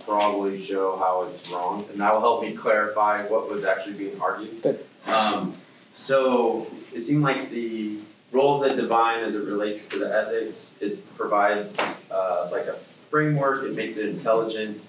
probably 0.06 0.62
show 0.62 0.98
how 0.98 1.24
it's 1.24 1.50
wrong, 1.50 1.86
and 1.92 2.00
that 2.02 2.14
will 2.14 2.22
help 2.22 2.42
me 2.42 2.54
clarify 2.54 3.26
what 3.28 3.50
was 3.50 3.66
actually 3.66 3.94
being 3.94 4.20
argued. 4.22 4.62
Good. 4.62 4.86
Um, 5.08 5.56
so 5.96 6.68
it 6.94 7.00
seemed 7.00 7.24
like 7.24 7.50
the 7.50 8.00
role 8.32 8.64
of 8.64 8.70
the 8.70 8.76
divine 8.82 9.20
as 9.20 9.36
it 9.36 9.46
relates 9.46 9.88
to 9.90 10.00
the 10.00 10.14
ethics, 10.14 10.76
it 10.82 11.16
provides 11.16 11.80
uh, 12.12 12.50
like 12.52 12.66
a 12.66 12.76
framework. 13.10 13.64
It 13.64 13.76
makes 13.76 13.98
it 13.98 14.10
intelligent. 14.10 14.84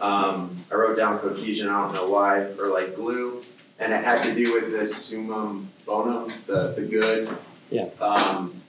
Um, 0.00 0.56
I 0.70 0.74
wrote 0.74 0.96
down 0.96 1.18
cohesion. 1.18 1.68
I 1.68 1.82
don't 1.82 1.94
know 1.94 2.08
why, 2.08 2.40
or 2.58 2.68
like 2.68 2.94
glue, 2.94 3.42
and 3.78 3.92
it 3.92 4.04
had 4.04 4.22
to 4.24 4.34
do 4.34 4.54
with 4.54 4.70
this 4.70 4.94
summum 4.94 5.70
bonum, 5.86 6.32
the 6.46 6.72
the 6.72 6.82
good. 6.82 7.28
Yeah. 7.70 7.88
Um, 8.00 8.60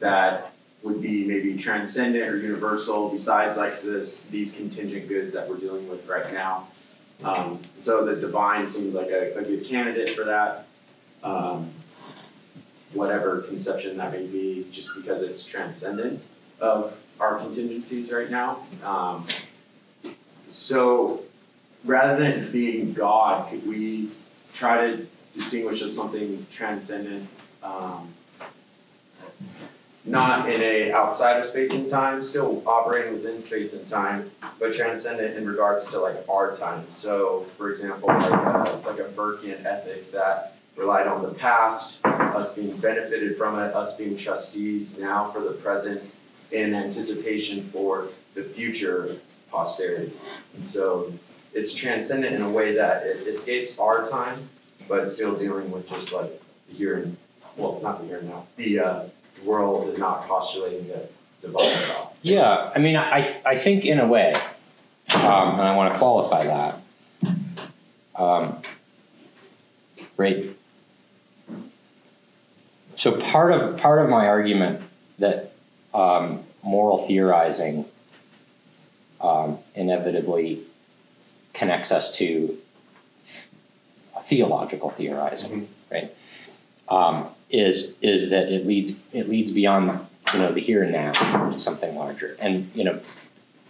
that 0.00 0.52
would 0.88 1.02
be 1.02 1.24
maybe 1.24 1.56
transcendent 1.56 2.28
or 2.28 2.38
universal 2.38 3.08
besides 3.10 3.56
like 3.56 3.82
this 3.82 4.22
these 4.24 4.54
contingent 4.54 5.08
goods 5.08 5.34
that 5.34 5.48
we're 5.48 5.58
dealing 5.58 5.88
with 5.88 6.06
right 6.08 6.32
now. 6.32 6.68
Um, 7.22 7.60
so 7.78 8.04
the 8.04 8.16
divine 8.16 8.66
seems 8.66 8.94
like 8.94 9.08
a, 9.08 9.36
a 9.36 9.42
good 9.42 9.64
candidate 9.64 10.10
for 10.10 10.24
that. 10.24 10.66
Um, 11.22 11.70
whatever 12.92 13.42
conception 13.42 13.96
that 13.98 14.12
may 14.12 14.26
be, 14.26 14.66
just 14.70 14.94
because 14.96 15.22
it's 15.22 15.44
transcendent 15.44 16.22
of 16.60 16.96
our 17.20 17.38
contingencies 17.38 18.10
right 18.10 18.30
now. 18.30 18.60
Um, 18.84 19.26
so 20.48 21.22
rather 21.84 22.16
than 22.16 22.50
being 22.50 22.92
God, 22.92 23.50
could 23.50 23.66
we 23.66 24.10
try 24.54 24.86
to 24.86 25.06
distinguish 25.34 25.82
of 25.82 25.92
something 25.92 26.46
transcendent? 26.50 27.28
Um, 27.62 28.14
not 30.08 30.48
in 30.48 30.62
a 30.62 30.90
outside 30.92 31.38
of 31.38 31.44
space 31.44 31.74
and 31.74 31.88
time, 31.88 32.22
still 32.22 32.62
operating 32.66 33.12
within 33.12 33.40
space 33.40 33.74
and 33.74 33.86
time, 33.86 34.30
but 34.58 34.72
transcendent 34.72 35.36
in 35.36 35.46
regards 35.46 35.90
to 35.90 36.00
like 36.00 36.16
our 36.28 36.54
time. 36.56 36.84
So, 36.88 37.46
for 37.56 37.70
example, 37.70 38.08
like 38.08 38.30
a, 38.30 38.82
like 38.86 38.98
a 38.98 39.10
Burkean 39.14 39.64
ethic 39.64 40.10
that 40.12 40.54
relied 40.76 41.06
on 41.06 41.22
the 41.22 41.34
past, 41.34 42.04
us 42.04 42.54
being 42.54 42.76
benefited 42.78 43.36
from 43.36 43.58
it, 43.58 43.74
us 43.74 43.96
being 43.96 44.16
trustees 44.16 44.98
now 44.98 45.30
for 45.30 45.40
the 45.40 45.50
present, 45.50 46.02
in 46.50 46.74
anticipation 46.74 47.68
for 47.68 48.08
the 48.34 48.42
future 48.42 49.16
posterity. 49.50 50.12
And 50.56 50.66
so, 50.66 51.12
it's 51.52 51.74
transcendent 51.74 52.34
in 52.34 52.42
a 52.42 52.50
way 52.50 52.74
that 52.74 53.04
it 53.04 53.26
escapes 53.26 53.78
our 53.78 54.06
time, 54.06 54.48
but 54.88 55.08
still 55.08 55.34
dealing 55.34 55.70
with 55.70 55.88
just 55.88 56.12
like 56.14 56.30
the 56.68 56.74
here 56.74 56.94
and 56.98 57.16
well, 57.56 57.80
not 57.82 58.00
the 58.00 58.06
here 58.06 58.18
and 58.18 58.28
now, 58.28 58.46
the 58.56 58.78
uh, 58.78 59.04
world 59.44 59.88
and 59.88 59.98
not 59.98 60.26
postulating 60.26 60.86
the 60.88 61.08
divine 61.40 61.88
God. 61.88 62.08
Yeah, 62.22 62.70
I 62.74 62.78
mean, 62.78 62.96
I, 62.96 63.40
I 63.46 63.56
think 63.56 63.84
in 63.84 64.00
a 64.00 64.06
way, 64.06 64.34
um, 65.14 65.52
and 65.54 65.62
I 65.62 65.76
want 65.76 65.92
to 65.92 65.98
qualify 65.98 66.44
that. 66.44 66.80
Um, 68.16 68.60
right. 70.16 70.44
So 72.96 73.12
part 73.12 73.52
of 73.52 73.78
part 73.78 74.02
of 74.02 74.10
my 74.10 74.26
argument 74.26 74.82
that 75.20 75.52
um, 75.94 76.42
moral 76.62 76.98
theorizing 76.98 77.84
um, 79.20 79.58
inevitably 79.74 80.62
connects 81.52 81.92
us 81.92 82.12
to 82.18 82.58
theological 84.24 84.90
theorizing, 84.90 85.50
mm-hmm. 85.50 85.94
right? 85.94 86.14
Is 87.50 87.96
is 88.02 88.30
that 88.30 88.52
it 88.52 88.66
leads 88.66 88.98
it 89.12 89.28
leads 89.28 89.52
beyond 89.52 90.06
you 90.34 90.40
know 90.40 90.52
the 90.52 90.60
here 90.60 90.82
and 90.82 90.92
now 90.92 91.12
to 91.12 91.58
something 91.58 91.96
larger, 91.96 92.36
and 92.38 92.70
you 92.74 92.84
know 92.84 93.00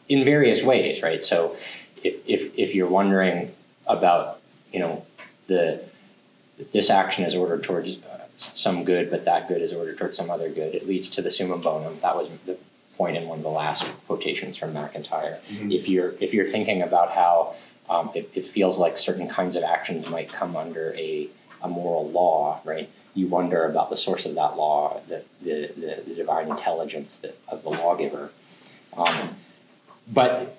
in 0.09 0.25
various 0.25 0.63
ways, 0.63 1.03
right? 1.03 1.23
So 1.23 1.57
if 2.03 2.17
if 2.27 2.59
if 2.59 2.75
you're 2.75 2.89
wondering 2.89 3.55
about 3.87 4.41
you 4.73 4.81
know 4.81 5.07
the 5.47 5.83
this 6.73 6.91
action 6.91 7.25
is 7.25 7.35
ordered 7.35 7.63
towards 7.63 7.99
uh, 7.99 8.27
some 8.37 8.85
good, 8.85 9.11
but 9.11 9.25
that 9.25 9.49
good 9.49 9.63
is 9.63 9.73
ordered 9.73 9.99
towards 9.99 10.17
some 10.17 10.31
other 10.31 10.49
good. 10.49 10.75
It 10.75 10.89
leads 10.89 11.09
to 11.11 11.23
the 11.23 11.31
summum 11.31 11.61
bonum. 11.61 11.99
That 12.03 12.17
was 12.17 12.29
the 12.47 12.59
point 12.97 13.17
in 13.17 13.29
one 13.29 13.39
of 13.39 13.45
the 13.45 13.51
last 13.51 13.87
quotations 14.07 14.57
from 14.57 14.73
MacIntyre. 14.73 15.39
Mm-hmm. 15.49 15.73
If 15.73 15.89
you're 15.89 16.15
if 16.21 16.35
you're 16.35 16.47
thinking 16.47 16.83
about 16.83 17.13
how 17.13 17.55
um, 17.89 18.11
it, 18.15 18.31
it 18.35 18.47
feels 18.47 18.79
like 18.79 18.99
certain 18.99 19.29
kinds 19.29 19.57
of 19.57 19.63
actions 19.63 20.09
might 20.11 20.31
come 20.31 20.57
under 20.57 20.95
a, 20.95 21.29
a 21.63 21.69
moral 21.69 22.11
law, 22.11 22.61
right? 22.65 22.91
You 23.19 23.27
wonder 23.27 23.65
about 23.65 23.91
the 23.91 23.97
source 23.97 24.25
of 24.27 24.35
that 24.35 24.57
law, 24.57 25.01
the, 25.09 25.23
the, 25.43 25.73
the, 25.77 26.03
the 26.07 26.15
divine 26.15 26.49
intelligence 26.49 27.19
that, 27.19 27.37
of 27.49 27.63
the 27.63 27.71
lawgiver. 27.71 28.31
Um, 28.97 29.37
but 30.07 30.57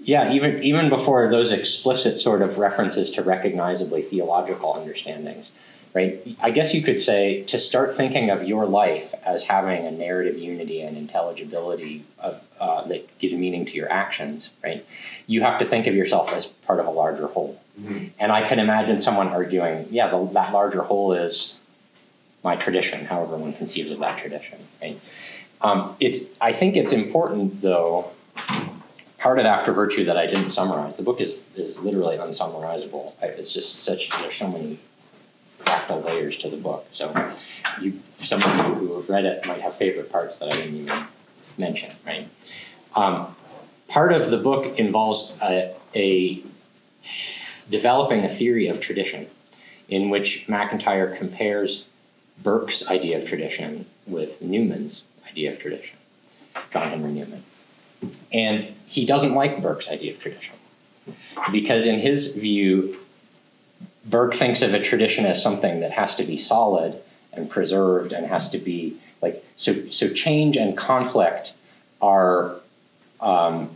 yeah, 0.00 0.32
even 0.32 0.62
even 0.62 0.88
before 0.88 1.28
those 1.28 1.50
explicit 1.52 2.20
sort 2.20 2.40
of 2.40 2.58
references 2.58 3.10
to 3.12 3.22
recognizably 3.22 4.02
theological 4.02 4.72
understandings, 4.74 5.50
right? 5.92 6.20
I 6.40 6.50
guess 6.50 6.72
you 6.74 6.82
could 6.82 6.98
say 6.98 7.42
to 7.44 7.58
start 7.58 7.96
thinking 7.96 8.30
of 8.30 8.44
your 8.44 8.66
life 8.66 9.12
as 9.26 9.44
having 9.44 9.86
a 9.86 9.90
narrative 9.90 10.38
unity 10.38 10.80
and 10.80 10.96
intelligibility 10.96 12.04
of, 12.20 12.40
uh, 12.60 12.82
that 12.86 13.18
gives 13.18 13.34
meaning 13.34 13.66
to 13.66 13.72
your 13.72 13.90
actions, 13.90 14.50
right? 14.62 14.86
You 15.26 15.42
have 15.42 15.58
to 15.58 15.64
think 15.64 15.86
of 15.86 15.94
yourself 15.94 16.32
as 16.32 16.46
part 16.46 16.80
of 16.80 16.86
a 16.86 16.90
larger 16.90 17.26
whole. 17.26 17.60
Mm-hmm. 17.78 18.06
And 18.18 18.32
I 18.32 18.48
can 18.48 18.58
imagine 18.58 18.98
someone 18.98 19.28
arguing, 19.28 19.86
yeah, 19.90 20.10
the, 20.10 20.24
that 20.32 20.52
larger 20.52 20.82
whole 20.82 21.12
is 21.12 21.58
my 22.42 22.56
tradition, 22.56 23.04
however 23.06 23.36
one 23.36 23.52
conceives 23.52 23.90
of 23.90 23.98
that 24.00 24.18
tradition, 24.18 24.58
right? 24.82 24.98
Um, 25.60 25.96
it's, 26.00 26.30
I 26.40 26.52
think 26.52 26.76
it's 26.76 26.92
important, 26.92 27.62
though, 27.62 28.10
part 29.18 29.38
of 29.38 29.46
After 29.46 29.72
Virtue 29.72 30.04
that 30.04 30.16
I 30.16 30.26
didn't 30.26 30.50
summarize. 30.50 30.96
The 30.96 31.02
book 31.02 31.20
is, 31.20 31.44
is 31.56 31.78
literally 31.78 32.16
unsummarizable. 32.16 33.14
It's 33.22 33.52
just 33.52 33.84
such, 33.84 34.10
there's 34.10 34.36
so 34.36 34.48
many 34.48 34.78
fractal 35.60 36.04
layers 36.04 36.36
to 36.38 36.48
the 36.48 36.56
book. 36.56 36.86
So 36.92 37.32
you, 37.80 38.00
some 38.20 38.42
of 38.42 38.56
you 38.56 38.74
who 38.74 38.96
have 38.96 39.08
read 39.08 39.24
it 39.24 39.46
might 39.46 39.60
have 39.60 39.74
favorite 39.74 40.10
parts 40.10 40.38
that 40.38 40.48
I 40.48 40.52
didn't 40.52 40.76
even 40.76 41.04
mention, 41.56 41.92
right? 42.06 42.28
Um, 42.94 43.34
part 43.88 44.12
of 44.12 44.30
the 44.30 44.38
book 44.38 44.78
involves 44.78 45.34
a, 45.42 45.74
a 45.94 46.42
developing 47.70 48.24
a 48.24 48.28
theory 48.28 48.68
of 48.68 48.80
tradition 48.80 49.26
in 49.88 50.10
which 50.10 50.46
MacIntyre 50.48 51.14
compares 51.16 51.86
Burke's 52.42 52.86
idea 52.88 53.18
of 53.18 53.26
tradition 53.26 53.86
with 54.06 54.40
Newman's 54.42 55.04
idea 55.28 55.52
of 55.52 55.58
tradition, 55.58 55.96
John 56.72 56.90
Henry 56.90 57.12
Newman. 57.12 57.42
And 58.32 58.74
he 58.86 59.04
doesn't 59.04 59.34
like 59.34 59.60
Burke's 59.60 59.88
idea 59.88 60.12
of 60.12 60.20
tradition 60.20 60.54
because, 61.50 61.86
in 61.86 61.98
his 61.98 62.34
view, 62.36 62.98
Burke 64.04 64.34
thinks 64.34 64.62
of 64.62 64.72
a 64.72 64.80
tradition 64.80 65.26
as 65.26 65.42
something 65.42 65.80
that 65.80 65.92
has 65.92 66.14
to 66.16 66.24
be 66.24 66.36
solid 66.36 67.00
and 67.32 67.50
preserved 67.50 68.12
and 68.12 68.26
has 68.26 68.48
to 68.50 68.58
be 68.58 68.96
like 69.20 69.44
so. 69.56 69.88
So 69.90 70.08
change 70.10 70.56
and 70.56 70.76
conflict 70.76 71.54
are 72.00 72.56
um, 73.20 73.70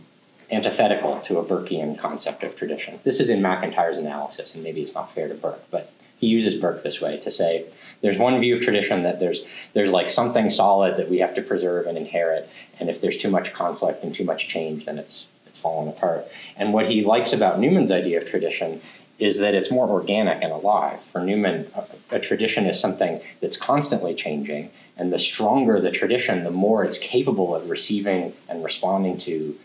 antithetical 0.53 1.19
to 1.21 1.39
a 1.39 1.43
Burkean 1.43 1.97
concept 1.97 2.43
of 2.43 2.55
tradition. 2.55 2.99
This 3.03 3.19
is 3.19 3.29
in 3.29 3.41
MacIntyre's 3.41 3.97
analysis, 3.97 4.55
and 4.55 4.63
maybe 4.63 4.81
it's 4.81 4.93
not 4.93 5.11
fair 5.11 5.27
to 5.27 5.33
Burke, 5.33 5.63
but 5.71 5.91
he 6.19 6.27
uses 6.27 6.55
Burke 6.55 6.83
this 6.83 7.01
way 7.01 7.17
to 7.19 7.29
say 7.29 7.65
there's 8.01 8.17
one 8.17 8.39
view 8.39 8.53
of 8.53 8.61
tradition 8.61 9.03
that 9.03 9.19
there's 9.19 9.45
there's 9.73 9.91
like 9.91 10.09
something 10.09 10.49
solid 10.49 10.97
that 10.97 11.09
we 11.09 11.19
have 11.19 11.33
to 11.35 11.41
preserve 11.41 11.85
and 11.85 11.97
inherit, 11.97 12.49
and 12.79 12.89
if 12.89 13.01
there's 13.01 13.17
too 13.17 13.29
much 13.29 13.53
conflict 13.53 14.03
and 14.03 14.15
too 14.15 14.23
much 14.23 14.47
change, 14.47 14.85
then 14.85 14.97
it's 14.97 15.27
it's 15.45 15.59
falling 15.59 15.89
apart. 15.89 16.27
And 16.55 16.73
what 16.73 16.89
he 16.89 17.03
likes 17.03 17.33
about 17.33 17.59
Newman's 17.59 17.91
idea 17.91 18.19
of 18.19 18.29
tradition 18.29 18.81
is 19.19 19.37
that 19.39 19.53
it's 19.53 19.71
more 19.71 19.87
organic 19.87 20.41
and 20.41 20.51
alive. 20.51 21.01
For 21.01 21.21
Newman, 21.21 21.67
a, 21.75 22.15
a 22.15 22.19
tradition 22.19 22.65
is 22.65 22.79
something 22.79 23.21
that's 23.41 23.57
constantly 23.57 24.15
changing, 24.15 24.71
and 24.97 25.13
the 25.13 25.19
stronger 25.19 25.79
the 25.79 25.91
tradition, 25.91 26.43
the 26.43 26.51
more 26.51 26.83
it's 26.83 26.97
capable 26.97 27.53
of 27.53 27.69
receiving 27.69 28.33
and 28.49 28.63
responding 28.63 29.17
to 29.19 29.57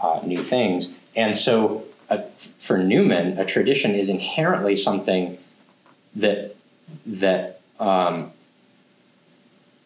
uh, 0.00 0.20
new 0.24 0.42
things. 0.44 0.94
And 1.16 1.36
so, 1.36 1.84
uh, 2.10 2.18
for 2.58 2.78
Newman, 2.78 3.38
a 3.38 3.44
tradition 3.44 3.94
is 3.94 4.08
inherently 4.08 4.76
something 4.76 5.38
that 6.14 6.54
that 7.06 7.60
um, 7.78 8.32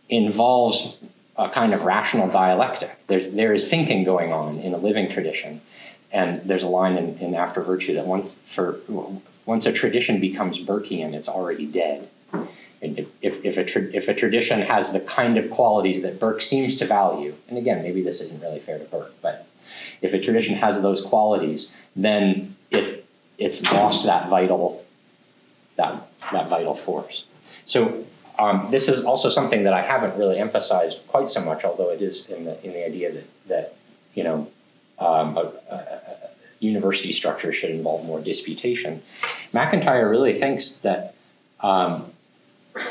involves 0.09 0.99
a 1.37 1.49
kind 1.49 1.73
of 1.73 1.83
rational 1.83 2.29
dialectic. 2.29 2.91
There's, 3.07 3.33
there 3.33 3.53
is 3.55 3.69
thinking 3.69 4.05
going 4.05 4.33
on 4.33 4.59
in 4.59 4.75
a 4.75 4.77
living 4.77 5.09
tradition. 5.09 5.61
And 6.13 6.43
there's 6.43 6.63
a 6.63 6.69
line 6.69 6.97
in, 6.99 7.19
in 7.19 7.35
After 7.35 7.63
Virtue 7.63 7.95
that 7.95 8.07
once, 8.07 8.33
for, 8.45 8.81
once 9.47 9.65
a 9.65 9.73
tradition 9.73 10.21
becomes 10.21 10.61
Burkean, 10.61 11.15
it's 11.15 11.29
already 11.29 11.67
dead. 11.67 12.09
And 12.83 13.07
if, 13.23 13.43
if, 13.45 13.57
a 13.57 13.65
tra- 13.65 13.91
if 13.95 14.09
a 14.09 14.15
tradition 14.15 14.61
has 14.63 14.93
the 14.93 15.01
kind 15.01 15.39
of 15.39 15.51
qualities 15.51 16.03
that 16.03 16.21
Burke 16.21 16.43
seems 16.43 16.77
to 16.77 16.87
value, 16.87 17.35
and 17.49 17.57
again, 17.57 17.83
maybe 17.83 18.03
this 18.03 18.21
isn't 18.21 18.43
really 18.43 18.59
fair 18.59 18.79
to 18.79 18.85
Burke, 18.85 19.15
but 19.23 19.47
if 20.03 20.13
a 20.13 20.21
tradition 20.21 20.57
has 20.57 20.83
those 20.83 21.01
qualities, 21.01 21.73
then 21.97 22.57
it, 22.71 23.07
it's 23.39 23.63
lost 23.73 24.05
that 24.05 24.29
vital, 24.29 24.85
that 25.77 26.09
that 26.33 26.49
vital 26.49 26.75
force. 26.75 27.25
So 27.65 28.05
um, 28.39 28.69
this 28.71 28.89
is 28.89 29.05
also 29.05 29.29
something 29.29 29.65
that 29.65 29.73
I 29.73 29.83
haven't 29.83 30.19
really 30.19 30.39
emphasized 30.39 31.01
quite 31.07 31.29
so 31.29 31.43
much, 31.45 31.65
although 31.65 31.91
it 31.91 32.03
is 32.03 32.29
in 32.29 32.45
the 32.45 32.63
in 32.65 32.73
the 32.73 32.85
idea 32.85 33.13
that 33.13 33.49
that 33.49 33.77
you 34.15 34.25
know 34.25 34.51
um, 34.99 35.37
a, 35.37 35.53
a, 35.71 36.13
university 36.61 37.13
structure 37.13 37.53
should 37.53 37.71
involve 37.71 38.05
more 38.05 38.21
disputation. 38.21 39.03
MacIntyre 39.53 40.09
really 40.09 40.33
thinks 40.33 40.77
that 40.77 41.15
um, 41.61 42.13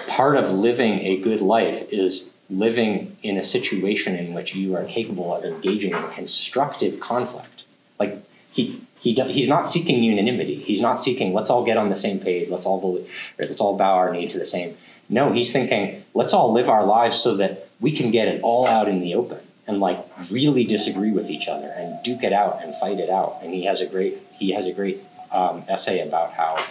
part 0.08 0.36
of 0.36 0.52
living 0.52 1.00
a 1.00 1.16
good 1.18 1.40
life 1.40 1.90
is 1.92 2.31
living 2.52 3.16
in 3.24 3.38
a 3.38 3.44
situation 3.44 4.16
in 4.16 4.34
which 4.34 4.54
you 4.54 4.76
are 4.76 4.84
capable 4.84 5.34
of 5.34 5.46
engaging 5.46 5.94
in 5.94 6.08
constructive 6.10 7.00
conflict. 7.00 7.64
Like 7.98 8.22
he 8.52 8.82
he 9.00 9.14
he's 9.14 9.48
not 9.48 9.66
seeking 9.66 10.04
unanimity. 10.04 10.56
He's 10.56 10.82
not 10.82 11.00
seeking 11.00 11.34
let's 11.34 11.50
all 11.50 11.64
get 11.64 11.78
on 11.78 11.90
the 11.90 11.96
same 11.96 12.20
page. 12.20 12.50
Let's 12.50 12.66
all 12.66 12.80
believe, 12.80 13.10
let's 13.40 13.62
all 13.62 13.78
bow 13.78 13.96
our 13.96 14.12
knee 14.12 14.28
to 14.28 14.38
the 14.38 14.46
same. 14.46 14.78
No, 15.08 15.32
he's 15.32 15.52
thinking 15.52 16.04
let's 16.14 16.34
all 16.34 16.52
live 16.52 16.70
our 16.70 16.86
lives 16.86 17.18
so 17.18 17.36
that 17.38 17.70
we 17.80 17.96
can 17.96 18.12
get 18.12 18.28
it 18.28 18.42
all 18.44 18.68
out 18.68 18.88
in 18.88 19.00
the 19.00 19.16
open 19.16 19.40
and 19.66 19.80
like 19.80 20.06
really 20.30 20.66
disagree 20.66 21.12
with 21.12 21.30
each 21.30 21.48
other 21.48 21.68
and 21.68 22.04
duke 22.04 22.24
it 22.24 22.34
out 22.34 22.62
and 22.62 22.76
fight 22.76 23.00
it 23.00 23.10
out. 23.10 23.40
And 23.42 23.54
he 23.54 23.64
has 23.66 23.82
a 23.82 23.86
great 23.86 24.18
he 24.34 24.52
has 24.52 24.68
a 24.68 24.74
great 24.74 25.02
um, 25.32 25.64
essay 25.70 26.06
about 26.06 26.34
how 26.34 26.66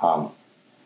um, 0.00 0.32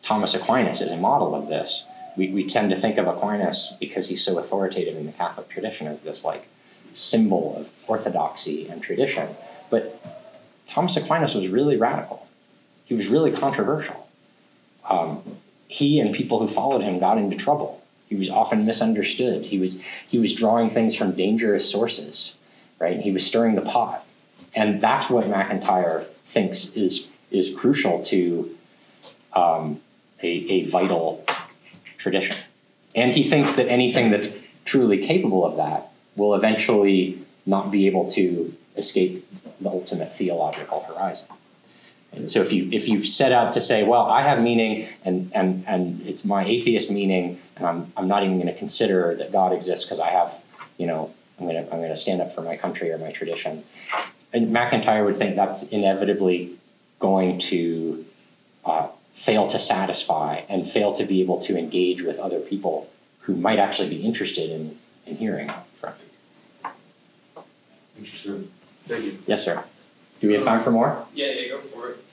Thomas 0.02 0.34
Aquinas 0.34 0.80
is 0.80 0.90
a 0.90 0.96
model 0.96 1.34
of 1.34 1.48
this. 1.48 1.84
We, 2.16 2.30
we 2.30 2.46
tend 2.46 2.70
to 2.70 2.76
think 2.76 2.98
of 2.98 3.06
Aquinas 3.06 3.74
because 3.78 4.08
he's 4.08 4.24
so 4.24 4.38
authoritative 4.38 4.96
in 4.96 5.06
the 5.06 5.12
Catholic 5.12 5.48
tradition 5.48 5.86
as 5.86 6.00
this 6.00 6.24
like 6.24 6.48
symbol 6.94 7.56
of 7.56 7.70
orthodoxy 7.86 8.68
and 8.68 8.82
tradition. 8.82 9.28
But 9.70 10.02
Thomas 10.66 10.96
Aquinas 10.96 11.34
was 11.34 11.48
really 11.48 11.76
radical. 11.76 12.26
He 12.84 12.94
was 12.94 13.08
really 13.08 13.32
controversial. 13.32 14.08
Um, 14.88 15.22
he 15.68 16.00
and 16.00 16.14
people 16.14 16.38
who 16.38 16.48
followed 16.48 16.82
him 16.82 16.98
got 16.98 17.18
into 17.18 17.36
trouble. 17.36 17.82
He 18.08 18.14
was 18.14 18.30
often 18.30 18.64
misunderstood. 18.64 19.46
He 19.46 19.58
was 19.58 19.80
he 20.08 20.18
was 20.18 20.34
drawing 20.34 20.70
things 20.70 20.94
from 20.94 21.12
dangerous 21.12 21.70
sources, 21.70 22.36
right? 22.78 23.00
He 23.00 23.10
was 23.10 23.26
stirring 23.26 23.56
the 23.56 23.62
pot, 23.62 24.06
and 24.54 24.80
that's 24.80 25.10
what 25.10 25.28
MacIntyre 25.28 26.06
thinks 26.24 26.72
is 26.74 27.08
is 27.32 27.52
crucial 27.52 28.02
to 28.04 28.56
um, 29.32 29.80
a, 30.22 30.28
a 30.28 30.64
vital 30.66 31.24
tradition. 31.98 32.36
And 32.94 33.12
he 33.12 33.24
thinks 33.24 33.54
that 33.54 33.68
anything 33.68 34.10
that's 34.10 34.34
truly 34.64 34.98
capable 34.98 35.44
of 35.44 35.56
that 35.56 35.90
will 36.16 36.34
eventually 36.34 37.18
not 37.44 37.70
be 37.70 37.86
able 37.86 38.10
to 38.10 38.54
escape 38.76 39.26
the 39.60 39.68
ultimate 39.68 40.16
theological 40.16 40.82
horizon. 40.82 41.28
And 42.12 42.30
so 42.30 42.40
if 42.40 42.52
you 42.52 42.68
if 42.72 42.88
you 42.88 43.04
set 43.04 43.32
out 43.32 43.52
to 43.52 43.60
say, 43.60 43.82
well, 43.82 44.06
I 44.06 44.22
have 44.22 44.40
meaning 44.40 44.88
and 45.04 45.30
and 45.34 45.64
and 45.66 46.00
it's 46.06 46.24
my 46.24 46.44
atheist 46.44 46.90
meaning, 46.90 47.40
and 47.56 47.66
I'm 47.66 47.92
I'm 47.96 48.08
not 48.08 48.22
even 48.22 48.36
going 48.40 48.52
to 48.52 48.58
consider 48.58 49.14
that 49.16 49.32
God 49.32 49.52
exists 49.52 49.84
because 49.84 50.00
I 50.00 50.10
have, 50.10 50.42
you 50.78 50.86
know, 50.86 51.12
I'm 51.38 51.46
gonna 51.46 51.66
I'm 51.70 51.80
gonna 51.82 51.96
stand 51.96 52.22
up 52.22 52.32
for 52.32 52.40
my 52.40 52.56
country 52.56 52.90
or 52.90 52.98
my 52.98 53.10
tradition. 53.12 53.64
And 54.32 54.50
MacIntyre 54.50 55.04
would 55.04 55.16
think 55.16 55.36
that's 55.36 55.64
inevitably 55.64 56.52
going 56.98 57.38
to 57.38 58.04
uh, 58.64 58.88
fail 59.16 59.46
to 59.48 59.58
satisfy 59.58 60.42
and 60.48 60.68
fail 60.70 60.92
to 60.92 61.02
be 61.02 61.22
able 61.22 61.40
to 61.40 61.58
engage 61.58 62.02
with 62.02 62.18
other 62.18 62.38
people 62.38 62.88
who 63.20 63.34
might 63.34 63.58
actually 63.58 63.88
be 63.88 64.02
interested 64.04 64.50
in, 64.50 64.78
in 65.06 65.16
hearing 65.16 65.50
from 65.80 65.94
you. 66.64 67.42
Interesting. 67.98 68.50
Thank 68.86 69.04
you. 69.04 69.18
Yes, 69.26 69.42
sir. 69.42 69.64
Do 70.20 70.28
we 70.28 70.34
have 70.34 70.44
time 70.44 70.60
for 70.60 70.70
more? 70.70 71.06
Yeah, 71.14 71.28
yeah, 71.28 71.48
go 71.48 71.58
for 71.60 71.90
it. 71.90 72.04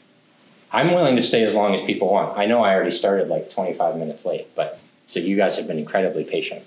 I'm 0.71 0.93
willing 0.93 1.17
to 1.17 1.21
stay 1.21 1.43
as 1.43 1.53
long 1.53 1.75
as 1.75 1.81
people 1.81 2.09
want. 2.09 2.38
I 2.38 2.45
know 2.45 2.63
I 2.63 2.73
already 2.73 2.89
started 2.89 3.27
like 3.27 3.51
25 3.51 3.97
minutes 3.97 4.25
late, 4.25 4.47
but 4.55 4.80
so 5.07 5.19
you 5.19 5.35
guys 5.35 5.57
have 5.57 5.67
been 5.67 5.77
incredibly 5.77 6.23
patient. 6.23 6.63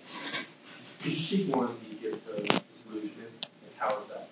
Could 1.02 1.12
you 1.12 1.16
speak 1.16 1.48
more 1.48 1.64
on 1.64 1.76
the 1.88 1.96
gift 1.96 2.28
of 2.28 2.42
disillusionment? 2.44 3.46
Like, 3.62 3.78
how 3.78 3.98
is 3.98 4.06
that? 4.08 4.28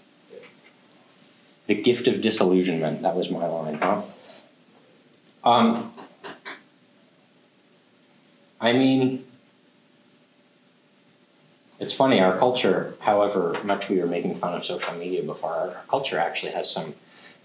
The 1.67 1.75
gift 1.75 2.07
of 2.07 2.21
disillusionment. 2.21 3.01
That 3.03 3.17
was 3.17 3.31
my 3.31 3.47
line, 3.47 3.79
huh? 3.79 4.03
Um, 5.45 5.93
I 8.61 8.73
mean, 8.73 9.25
it's 11.79 11.93
funny, 11.93 12.21
our 12.21 12.39
culture, 12.39 12.95
however 13.01 13.59
much 13.63 13.91
we 13.91 13.99
were 13.99 14.07
making 14.07 14.37
fun 14.37 14.55
of 14.55 14.65
social 14.65 14.95
media 14.95 15.23
before, 15.23 15.51
our, 15.51 15.77
culture 15.89 16.19
actually 16.19 16.53
has 16.53 16.71
some 16.71 16.95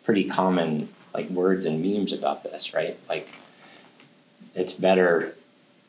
pretty 0.03 0.23
common 0.23 0.87
like 1.13 1.29
words 1.29 1.65
and 1.65 1.81
memes 1.81 2.13
about 2.13 2.43
this, 2.43 2.73
right? 2.73 2.97
Like 3.09 3.27
it's 4.55 4.73
better 4.73 5.35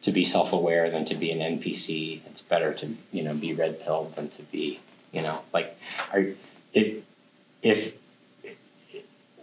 to 0.03 0.11
be 0.11 0.25
self-aware 0.25 0.91
than 0.91 1.05
to 1.05 1.15
be 1.15 1.31
an 1.31 1.59
NPC. 1.59 2.23
It's 2.27 2.43
better 2.43 2.75
to, 2.75 2.97
you 3.13 3.23
know, 3.23 3.35
be 3.35 3.53
red 3.53 3.81
pilled 3.81 4.15
than 4.17 4.31
to 4.31 4.43
be, 4.45 4.81
you 5.13 5.23
know, 5.23 5.43
like 5.53 5.79
are 6.13 6.27
it 6.73 7.05
if 7.63 7.95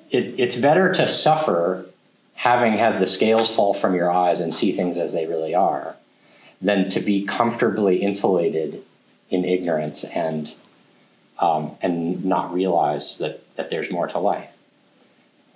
it, 0.10 0.40
it's 0.40 0.56
better 0.56 0.92
to 0.94 1.08
suffer 1.08 1.86
having 2.38 2.74
had 2.74 3.00
the 3.00 3.06
scales 3.06 3.54
fall 3.54 3.74
from 3.74 3.96
your 3.96 4.12
eyes 4.12 4.40
and 4.40 4.54
see 4.54 4.72
things 4.72 4.98
as 4.98 5.12
they 5.12 5.26
really 5.26 5.56
are 5.56 5.96
than 6.62 6.90
to 6.90 7.00
be 7.00 7.26
comfortably 7.26 7.98
insulated 7.98 8.82
in 9.30 9.44
ignorance 9.44 10.04
and 10.04 10.56
um, 11.40 11.78
and 11.82 12.26
not 12.26 12.52
realize 12.52 13.20
that, 13.20 13.56
that 13.56 13.70
there's 13.70 13.92
more 13.92 14.08
to 14.08 14.18
life. 14.18 14.56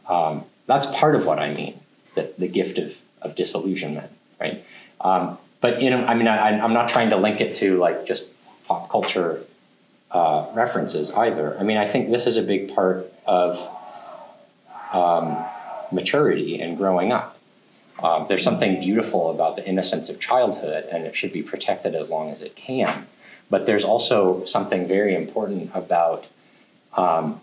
Um, 0.08 0.44
that's 0.68 0.86
part 0.86 1.16
of 1.16 1.26
what 1.26 1.40
I 1.40 1.54
mean, 1.54 1.80
the, 2.14 2.32
the 2.38 2.48
gift 2.48 2.78
of, 2.78 3.00
of 3.22 3.36
disillusionment, 3.36 4.12
right? 4.40 4.64
Um, 5.00 5.40
but 5.60 5.82
you 5.82 5.90
know, 5.90 6.06
I 6.06 6.14
mean, 6.14 6.28
I, 6.28 6.60
I'm 6.60 6.74
not 6.74 6.90
trying 6.90 7.10
to 7.10 7.18
link 7.18 7.42
it 7.42 7.56
to 7.56 7.78
like 7.78 8.06
just 8.06 8.30
pop 8.68 8.90
culture 8.90 9.44
uh, 10.12 10.48
references 10.54 11.10
either. 11.12 11.58
I 11.60 11.64
mean, 11.64 11.78
I 11.78 11.88
think 11.88 12.12
this 12.12 12.28
is 12.28 12.38
a 12.38 12.44
big 12.44 12.76
part 12.76 13.12
of 13.26 13.58
um, 14.94 15.44
maturity 15.92 16.60
and 16.62 16.78
growing 16.78 17.12
up. 17.12 17.38
Um, 18.02 18.26
there's 18.28 18.44
something 18.44 18.80
beautiful 18.80 19.30
about 19.30 19.56
the 19.56 19.68
innocence 19.68 20.10
of 20.10 20.20
childhood, 20.20 20.86
and 20.92 21.06
it 21.06 21.16
should 21.16 21.32
be 21.32 21.44
protected 21.44 21.94
as 21.96 22.10
long 22.10 22.32
as 22.32 22.42
it 22.42 22.56
can. 22.56 23.08
But 23.50 23.66
there's 23.66 23.84
also 23.84 24.44
something 24.46 24.88
very 24.88 25.14
important 25.14 25.72
about 25.74 26.26
um, 26.96 27.42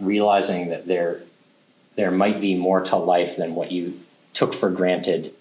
realizing 0.00 0.68
that 0.70 0.86
there 0.86 1.22
there 1.94 2.10
might 2.10 2.42
be 2.42 2.54
more 2.54 2.82
to 2.82 2.96
life 2.96 3.36
than 3.36 3.54
what 3.54 3.72
you 3.72 3.98
took 4.34 4.52
for 4.52 4.68
granted 4.68 5.32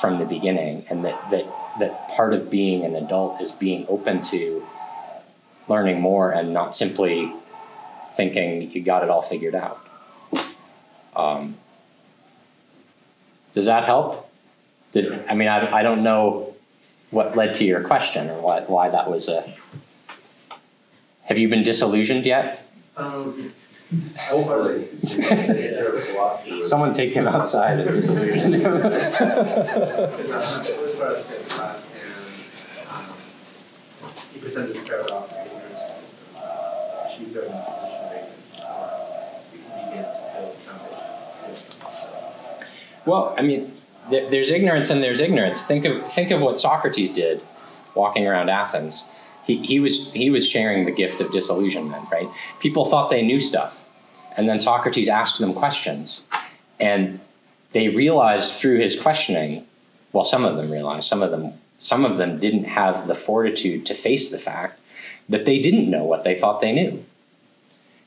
from 0.00 0.18
the 0.18 0.24
beginning, 0.24 0.86
and 0.88 1.04
that 1.04 1.30
that 1.30 1.46
that 1.78 2.08
part 2.08 2.32
of 2.32 2.50
being 2.50 2.84
an 2.84 2.94
adult 2.94 3.40
is 3.40 3.52
being 3.52 3.84
open 3.88 4.22
to 4.22 4.66
learning 5.68 6.00
more 6.00 6.30
and 6.30 6.52
not 6.52 6.76
simply 6.76 7.32
thinking 8.16 8.70
you 8.70 8.82
got 8.82 9.02
it 9.02 9.10
all 9.10 9.22
figured 9.22 9.54
out. 9.54 9.83
Um, 11.16 11.56
does 13.54 13.66
that 13.66 13.84
help? 13.84 14.30
Did, 14.92 15.24
I 15.28 15.34
mean, 15.34 15.48
I, 15.48 15.78
I 15.78 15.82
don't 15.82 16.02
know 16.02 16.54
what 17.10 17.36
led 17.36 17.54
to 17.54 17.64
your 17.64 17.82
question 17.82 18.30
or 18.30 18.40
why, 18.40 18.60
why 18.62 18.88
that 18.90 19.10
was 19.10 19.28
a. 19.28 19.54
Have 21.24 21.38
you 21.38 21.48
been 21.48 21.62
disillusioned 21.62 22.26
yet? 22.26 22.68
Um, 22.96 23.52
hopefully. 24.18 24.88
It's 24.92 25.10
the 25.10 25.16
nature 25.18 25.96
of 25.96 26.04
philosophy. 26.04 26.64
Someone 26.64 26.92
take 26.92 27.14
him 27.14 27.26
outside 27.26 27.80
and 27.80 27.90
disillusion 27.90 28.52
him. 28.52 28.62
Because 28.62 30.30
I 30.30 30.36
was 30.82 30.98
part 30.98 31.16
the 31.16 31.44
class 31.48 31.88
and 31.94 32.88
um, 32.90 33.14
he 34.32 34.40
presented 34.40 34.74
this 34.74 34.88
paradox 34.88 35.32
Well, 43.06 43.34
I 43.36 43.42
mean, 43.42 43.72
there, 44.10 44.28
there's 44.28 44.50
ignorance 44.50 44.90
and 44.90 45.02
there's 45.02 45.20
ignorance. 45.20 45.64
Think 45.64 45.84
of 45.84 46.10
think 46.12 46.30
of 46.30 46.42
what 46.42 46.58
Socrates 46.58 47.10
did, 47.10 47.40
walking 47.94 48.26
around 48.26 48.48
Athens. 48.48 49.04
He, 49.44 49.58
he 49.58 49.80
was 49.80 50.12
he 50.12 50.30
was 50.30 50.48
sharing 50.48 50.84
the 50.84 50.90
gift 50.90 51.20
of 51.20 51.30
disillusionment, 51.32 52.10
right? 52.10 52.28
People 52.60 52.86
thought 52.86 53.10
they 53.10 53.22
knew 53.22 53.40
stuff, 53.40 53.90
and 54.36 54.48
then 54.48 54.58
Socrates 54.58 55.08
asked 55.08 55.38
them 55.38 55.52
questions, 55.52 56.22
and 56.80 57.20
they 57.72 57.88
realized 57.88 58.52
through 58.52 58.78
his 58.80 58.98
questioning. 58.98 59.66
Well, 60.12 60.24
some 60.24 60.44
of 60.44 60.56
them 60.56 60.70
realized. 60.70 61.08
Some 61.08 61.22
of 61.22 61.30
them 61.30 61.54
some 61.78 62.04
of 62.04 62.16
them 62.16 62.38
didn't 62.38 62.64
have 62.64 63.06
the 63.06 63.14
fortitude 63.14 63.84
to 63.86 63.94
face 63.94 64.30
the 64.30 64.38
fact 64.38 64.80
that 65.28 65.44
they 65.44 65.58
didn't 65.58 65.90
know 65.90 66.04
what 66.04 66.24
they 66.24 66.34
thought 66.34 66.60
they 66.60 66.72
knew, 66.72 67.04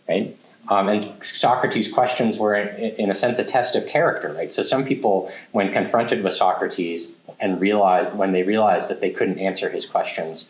right? 0.07 0.35
Um, 0.69 0.89
and 0.89 1.23
Socrates' 1.23 1.91
questions 1.91 2.37
were, 2.37 2.55
in, 2.55 2.95
in, 2.95 3.11
a 3.11 3.15
sense, 3.15 3.39
a 3.39 3.43
test 3.43 3.75
of 3.75 3.87
character, 3.87 4.33
right? 4.33 4.51
So 4.51 4.63
some 4.63 4.85
people, 4.85 5.31
when 5.51 5.71
confronted 5.71 6.23
with 6.23 6.33
Socrates 6.33 7.11
and 7.39 7.61
realized 7.61 8.17
when 8.17 8.33
they 8.33 8.43
realized 8.43 8.89
that 8.89 8.99
they 8.99 9.09
couldn't 9.09 9.39
answer 9.39 9.69
his 9.69 9.85
questions, 9.85 10.49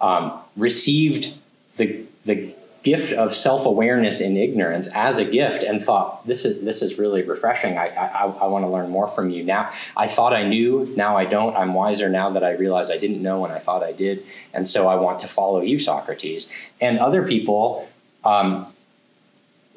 um, 0.00 0.38
received 0.56 1.34
the 1.76 2.04
the 2.24 2.54
gift 2.82 3.12
of 3.12 3.34
self 3.34 3.66
awareness 3.66 4.20
in 4.20 4.36
ignorance 4.36 4.88
as 4.94 5.18
a 5.18 5.24
gift 5.24 5.62
and 5.62 5.82
thought 5.82 6.26
this 6.26 6.44
is 6.44 6.64
this 6.64 6.82
is 6.82 6.98
really 6.98 7.22
refreshing. 7.22 7.78
I 7.78 7.88
I, 7.88 8.24
I 8.24 8.46
want 8.46 8.64
to 8.64 8.68
learn 8.68 8.90
more 8.90 9.06
from 9.06 9.30
you 9.30 9.44
now. 9.44 9.70
I 9.96 10.06
thought 10.06 10.32
I 10.32 10.46
knew, 10.46 10.92
now 10.96 11.16
I 11.16 11.24
don't. 11.24 11.54
I'm 11.54 11.74
wiser 11.74 12.08
now 12.08 12.30
that 12.30 12.42
I 12.42 12.52
realize 12.52 12.90
I 12.90 12.98
didn't 12.98 13.22
know 13.22 13.40
when 13.40 13.50
I 13.50 13.58
thought 13.58 13.82
I 13.82 13.92
did, 13.92 14.24
and 14.54 14.66
so 14.66 14.88
I 14.88 14.96
want 14.96 15.20
to 15.20 15.28
follow 15.28 15.60
you, 15.60 15.78
Socrates. 15.78 16.48
And 16.80 16.98
other 16.98 17.26
people. 17.26 17.88
Um, 18.22 18.66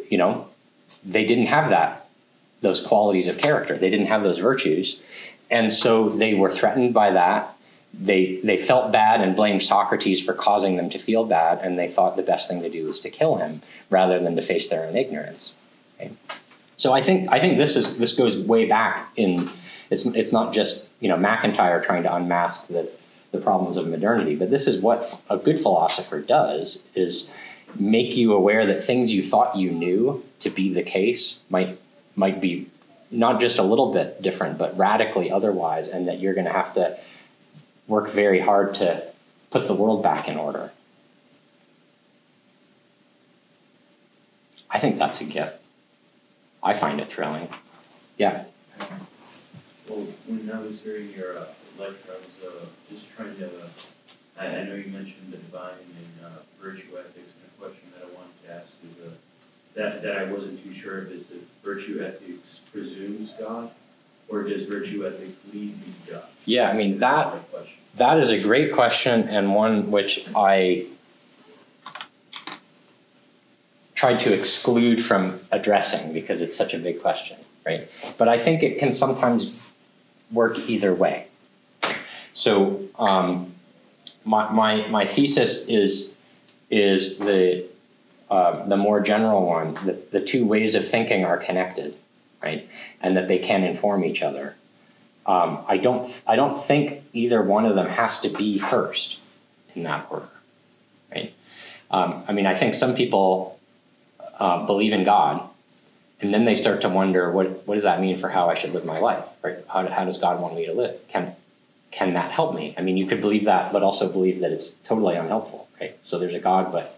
you 0.09 0.17
know, 0.17 0.47
they 1.05 1.25
didn't 1.25 1.47
have 1.47 1.69
that, 1.69 2.07
those 2.61 2.81
qualities 2.81 3.27
of 3.27 3.37
character. 3.37 3.77
They 3.77 3.89
didn't 3.89 4.07
have 4.07 4.23
those 4.23 4.37
virtues. 4.37 5.01
And 5.51 5.73
so 5.73 6.09
they 6.09 6.33
were 6.33 6.49
threatened 6.49 6.93
by 6.93 7.11
that. 7.11 7.55
They, 7.93 8.39
they 8.43 8.57
felt 8.57 8.91
bad 8.91 9.21
and 9.21 9.35
blamed 9.35 9.61
Socrates 9.61 10.23
for 10.23 10.33
causing 10.33 10.77
them 10.77 10.89
to 10.89 10.97
feel 10.97 11.25
bad, 11.25 11.59
and 11.61 11.77
they 11.77 11.87
thought 11.87 12.15
the 12.15 12.23
best 12.23 12.49
thing 12.49 12.61
to 12.63 12.69
do 12.69 12.87
was 12.87 12.99
to 13.01 13.09
kill 13.09 13.35
him 13.35 13.61
rather 13.91 14.19
than 14.19 14.35
to 14.35 14.41
face 14.41 14.67
their 14.67 14.85
own 14.85 14.95
ignorance. 14.95 15.53
Okay? 15.99 16.11
So 16.77 16.91
I 16.91 17.01
think, 17.01 17.29
I 17.31 17.39
think 17.39 17.57
this, 17.57 17.75
is, 17.75 17.97
this 17.97 18.13
goes 18.13 18.39
way 18.39 18.65
back 18.65 19.11
in, 19.15 19.47
it's, 19.91 20.07
it's 20.07 20.31
not 20.31 20.53
just 20.53 20.87
you 21.01 21.09
know, 21.09 21.17
MacIntyre 21.17 21.81
trying 21.81 22.03
to 22.03 22.15
unmask 22.15 22.67
the, 22.67 22.89
the 23.31 23.37
problems 23.37 23.77
of 23.77 23.87
modernity, 23.87 24.35
but 24.35 24.49
this 24.49 24.67
is 24.67 24.79
what 24.79 25.21
a 25.29 25.37
good 25.37 25.59
philosopher 25.59 26.21
does 26.21 26.81
is 26.95 27.29
make 27.79 28.15
you 28.15 28.33
aware 28.33 28.65
that 28.67 28.83
things 28.83 29.11
you 29.11 29.23
thought 29.23 29.55
you 29.55 29.71
knew 29.71 30.23
to 30.39 30.49
be 30.49 30.73
the 30.73 30.83
case 30.83 31.39
might 31.49 31.77
might 32.15 32.39
be 32.39 32.67
not 33.09 33.39
just 33.39 33.59
a 33.59 33.63
little 33.63 33.91
bit 33.91 34.21
different, 34.21 34.57
but 34.57 34.77
radically 34.77 35.31
otherwise, 35.31 35.87
and 35.87 36.07
that 36.07 36.19
you're 36.19 36.33
going 36.33 36.45
to 36.45 36.51
have 36.51 36.73
to 36.73 36.97
work 37.87 38.09
very 38.09 38.39
hard 38.39 38.73
to 38.75 39.03
put 39.51 39.67
the 39.67 39.73
world 39.73 40.01
back 40.01 40.27
in 40.27 40.37
order. 40.37 40.71
I 44.69 44.79
think 44.79 44.97
that's 44.97 45.21
a 45.21 45.25
gift. 45.25 45.59
I 46.63 46.73
find 46.73 46.99
it 46.99 47.07
thrilling. 47.07 47.47
Yeah. 48.17 48.45
Well, 49.87 50.07
when 50.25 50.49
I 50.51 50.59
was 50.61 50.81
hearing 50.81 51.11
your 51.11 51.37
uh, 51.37 51.45
lecture, 51.77 52.09
I 52.09 52.17
was 52.17 52.53
uh, 52.53 52.65
just 52.91 53.15
trying 53.15 53.35
to. 53.37 53.45
Uh, 53.45 53.67
I, 54.39 54.47
I 54.47 54.63
know 54.63 54.73
you 54.73 54.91
mentioned 54.91 55.31
the 55.31 55.37
divine 55.37 55.73
and 55.73 56.25
uh, 56.25 56.29
virtue 56.59 56.97
ethics 56.97 57.33
question 57.63 57.87
that 57.95 58.03
I 58.03 58.11
wanted 58.11 58.35
to 58.43 58.53
ask 58.53 58.72
is 58.83 59.05
uh, 59.05 59.09
that, 59.75 60.01
that 60.03 60.17
I 60.17 60.23
wasn't 60.25 60.63
too 60.63 60.73
sure 60.73 60.99
of 60.99 61.11
is 61.11 61.25
that 61.27 61.41
virtue 61.63 62.03
ethics 62.03 62.59
presumes 62.71 63.33
God, 63.39 63.71
or 64.27 64.43
does 64.43 64.65
virtue 64.65 65.05
ethics 65.05 65.37
lead 65.53 65.75
to 66.05 66.11
God? 66.13 66.23
Yeah, 66.45 66.69
I 66.69 66.73
mean 66.73 66.99
that 66.99 67.35
that 67.95 68.19
is 68.19 68.29
a 68.29 68.39
great 68.39 68.73
question 68.73 69.27
and 69.29 69.53
one 69.53 69.91
which 69.91 70.27
I 70.35 70.87
tried 73.95 74.19
to 74.19 74.33
exclude 74.33 75.03
from 75.03 75.39
addressing 75.51 76.11
because 76.11 76.41
it's 76.41 76.57
such 76.57 76.73
a 76.73 76.77
big 76.77 77.01
question, 77.01 77.37
right? 77.65 77.87
But 78.17 78.27
I 78.27 78.37
think 78.37 78.61
it 78.61 78.77
can 78.77 78.91
sometimes 78.91 79.55
work 80.29 80.57
either 80.67 80.93
way. 80.93 81.27
So 82.33 82.81
um, 82.99 83.53
my, 84.25 84.51
my, 84.51 84.87
my 84.87 85.05
thesis 85.05 85.67
is 85.67 86.15
is 86.69 87.19
the 87.19 87.65
uh, 88.33 88.65
the 88.65 88.77
more 88.77 88.99
general 88.99 89.45
one. 89.45 89.75
The, 89.85 89.95
the 90.09 90.19
two 90.19 90.43
ways 90.43 90.73
of 90.73 90.87
thinking 90.87 91.23
are 91.23 91.37
connected, 91.37 91.93
right, 92.41 92.67
and 92.99 93.15
that 93.15 93.27
they 93.27 93.37
can 93.37 93.63
inform 93.63 94.03
each 94.03 94.23
other. 94.23 94.55
Um, 95.27 95.59
I 95.67 95.77
don't 95.77 96.03
I 96.25 96.35
don't 96.35 96.59
think 96.59 97.03
either 97.13 97.43
one 97.43 97.65
of 97.65 97.75
them 97.75 97.85
has 97.85 98.19
to 98.21 98.29
be 98.29 98.57
first 98.57 99.19
in 99.75 99.83
that 99.83 100.07
order, 100.09 100.29
right? 101.13 101.31
Um, 101.91 102.23
I 102.27 102.33
mean, 102.33 102.47
I 102.47 102.55
think 102.55 102.73
some 102.73 102.95
people 102.95 103.59
uh, 104.39 104.65
believe 104.65 104.93
in 104.93 105.03
God, 105.03 105.47
and 106.19 106.33
then 106.33 106.45
they 106.45 106.55
start 106.55 106.81
to 106.81 106.89
wonder 106.89 107.31
what 107.31 107.67
what 107.67 107.75
does 107.75 107.83
that 107.83 108.01
mean 108.01 108.17
for 108.17 108.29
how 108.29 108.49
I 108.49 108.55
should 108.55 108.73
live 108.73 108.83
my 108.83 108.97
life, 108.97 109.25
right? 109.43 109.57
How, 109.67 109.87
how 109.87 110.05
does 110.05 110.17
God 110.17 110.41
want 110.41 110.55
me 110.55 110.65
to 110.65 110.73
live? 110.73 111.07
Can 111.07 111.35
can 111.91 112.13
that 112.15 112.31
help 112.31 112.55
me? 112.55 112.73
I 112.79 112.81
mean, 112.81 112.97
you 112.97 113.05
could 113.05 113.21
believe 113.21 113.45
that, 113.45 113.71
but 113.71 113.83
also 113.83 114.11
believe 114.11 114.39
that 114.39 114.51
it's 114.51 114.71
totally 114.83 115.17
unhelpful, 115.17 115.67
right? 115.79 115.95
So 116.07 116.17
there's 116.17 116.33
a 116.33 116.39
God, 116.39 116.71
but 116.71 116.97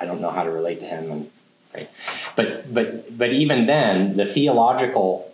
I 0.00 0.06
don't 0.06 0.20
know 0.20 0.30
how 0.30 0.44
to 0.44 0.50
relate 0.50 0.80
to 0.80 0.86
him, 0.86 1.10
and 1.10 1.30
right. 1.74 1.90
But 2.36 2.72
but 2.72 3.16
but 3.16 3.32
even 3.32 3.66
then, 3.66 4.16
the 4.16 4.26
theological 4.26 5.32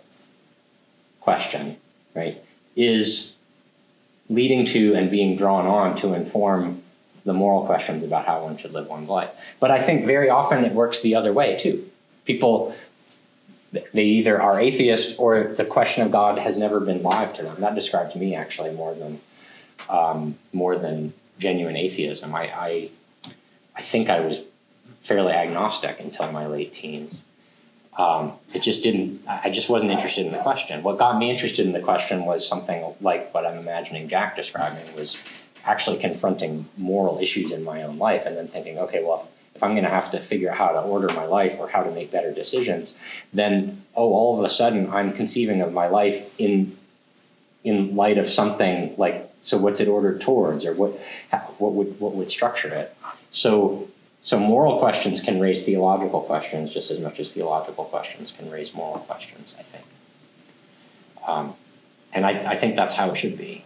question, 1.21 1.77
right, 2.13 2.43
is 2.75 3.35
leading 4.29 4.65
to 4.65 4.93
and 4.93 5.09
being 5.09 5.37
drawn 5.37 5.65
on 5.65 5.95
to 5.97 6.13
inform 6.13 6.83
the 7.23 7.33
moral 7.33 7.65
questions 7.65 8.03
about 8.03 8.25
how 8.25 8.43
one 8.43 8.57
should 8.57 8.73
live 8.73 8.87
one's 8.87 9.09
life. 9.09 9.29
But 9.59 9.71
I 9.71 9.79
think 9.79 10.05
very 10.05 10.29
often 10.29 10.63
it 10.63 10.73
works 10.73 11.01
the 11.01 11.15
other 11.15 11.33
way 11.33 11.57
too. 11.57 11.89
People 12.25 12.75
they 13.93 14.03
either 14.03 14.41
are 14.41 14.59
atheist 14.59 15.19
or 15.19 15.43
the 15.43 15.65
question 15.65 16.03
of 16.03 16.11
God 16.11 16.37
has 16.39 16.57
never 16.57 16.79
been 16.79 17.03
live 17.03 17.33
to 17.33 17.43
them. 17.43 17.59
That 17.59 17.75
describes 17.75 18.15
me 18.15 18.33
actually 18.33 18.71
more 18.71 18.93
than 18.93 19.19
um, 19.89 20.37
more 20.53 20.77
than 20.77 21.13
genuine 21.39 21.75
atheism. 21.75 22.33
I, 22.33 22.43
I, 22.53 22.89
I 23.75 23.81
think 23.81 24.09
I 24.09 24.19
was 24.21 24.41
fairly 25.07 25.31
agnostic 25.31 25.99
until 26.01 26.29
my 26.31 26.45
late 26.45 26.73
teens. 26.73 27.15
Um, 27.97 28.33
it 28.53 28.61
just 28.61 28.83
didn't, 28.83 29.21
I 29.27 29.49
just 29.49 29.69
wasn't 29.69 29.89
interested 29.91 30.25
in 30.25 30.31
the 30.31 30.37
question. 30.37 30.83
What 30.83 30.99
got 30.99 31.17
me 31.17 31.31
interested 31.31 31.65
in 31.65 31.71
the 31.71 31.79
question 31.79 32.25
was 32.25 32.47
something 32.47 32.93
like 33.01 33.33
what 33.33 33.45
I'm 33.45 33.57
imagining 33.57 34.07
Jack 34.09 34.35
describing 34.35 34.95
was 34.95 35.17
actually 35.65 35.97
confronting 35.97 36.67
moral 36.77 37.19
issues 37.19 37.51
in 37.51 37.63
my 37.63 37.81
own 37.83 37.97
life 37.97 38.25
and 38.25 38.37
then 38.37 38.47
thinking, 38.47 38.77
okay, 38.77 39.03
well, 39.03 39.27
if 39.55 39.63
I'm 39.63 39.71
going 39.71 39.85
to 39.85 39.89
have 39.89 40.11
to 40.11 40.19
figure 40.19 40.51
out 40.51 40.57
how 40.57 40.67
to 40.73 40.81
order 40.81 41.07
my 41.07 41.25
life 41.25 41.57
or 41.57 41.69
how 41.69 41.81
to 41.81 41.91
make 41.91 42.11
better 42.11 42.31
decisions, 42.31 42.95
then 43.33 43.81
oh, 43.95 44.13
all 44.13 44.37
of 44.37 44.45
a 44.45 44.49
sudden 44.49 44.91
I'm 44.91 45.13
conceiving 45.13 45.61
of 45.61 45.73
my 45.73 45.87
life 45.87 46.39
in 46.39 46.77
in 47.63 47.95
light 47.95 48.17
of 48.17 48.29
something 48.29 48.93
like 48.97 49.29
so 49.41 49.57
what's 49.57 49.79
it 49.79 49.87
ordered 49.87 50.21
towards 50.21 50.63
or 50.63 50.73
what 50.73 50.91
what 51.57 51.73
would 51.73 51.99
what 51.99 52.13
would 52.13 52.29
structure 52.29 52.69
it 52.69 52.95
so 53.31 53.89
so 54.27 54.37
moral 54.37 54.77
questions 54.77 55.21
can 55.21 55.39
raise 55.39 55.63
theological 55.63 56.19
questions 56.19 56.73
just 56.73 56.91
as 56.91 56.99
much 56.99 57.17
as 57.17 57.31
theological 57.31 57.85
questions 57.85 58.29
can 58.29 58.51
raise 58.51 58.73
moral 58.73 58.99
questions 58.99 59.55
i 59.57 59.63
think. 59.63 59.85
Um, 61.25 61.53
and 62.11 62.25
I, 62.25 62.51
I 62.51 62.55
think 62.57 62.75
that's 62.75 62.93
how 62.93 63.11
it 63.11 63.15
should 63.15 63.37
be. 63.37 63.63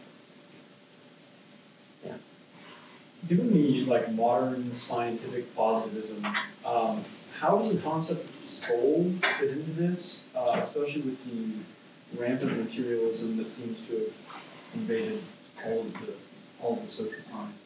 Yeah. 2.05 2.13
Given 3.27 3.51
the 3.53 3.85
like 3.85 4.11
modern 4.11 4.75
scientific 4.75 5.55
positivism 5.55 6.27
um, 6.63 7.05
how 7.39 7.57
does 7.57 7.73
the 7.73 7.81
concept 7.81 8.23
of 8.23 8.41
the 8.43 8.47
soul 8.47 9.11
fit 9.39 9.49
into 9.49 9.71
this 9.71 10.25
uh, 10.35 10.59
especially 10.61 11.01
with 11.01 11.25
the 11.25 12.21
rampant 12.21 12.55
materialism 12.55 13.37
that 13.37 13.49
seems 13.49 13.81
to 13.87 13.93
have 13.95 14.13
invaded 14.75 15.23
all 15.65 15.79
of 15.79 15.93
the 16.05 16.13
all 16.61 16.77
of 16.77 16.85
the 16.85 16.91
social 16.91 17.23
sciences. 17.23 17.60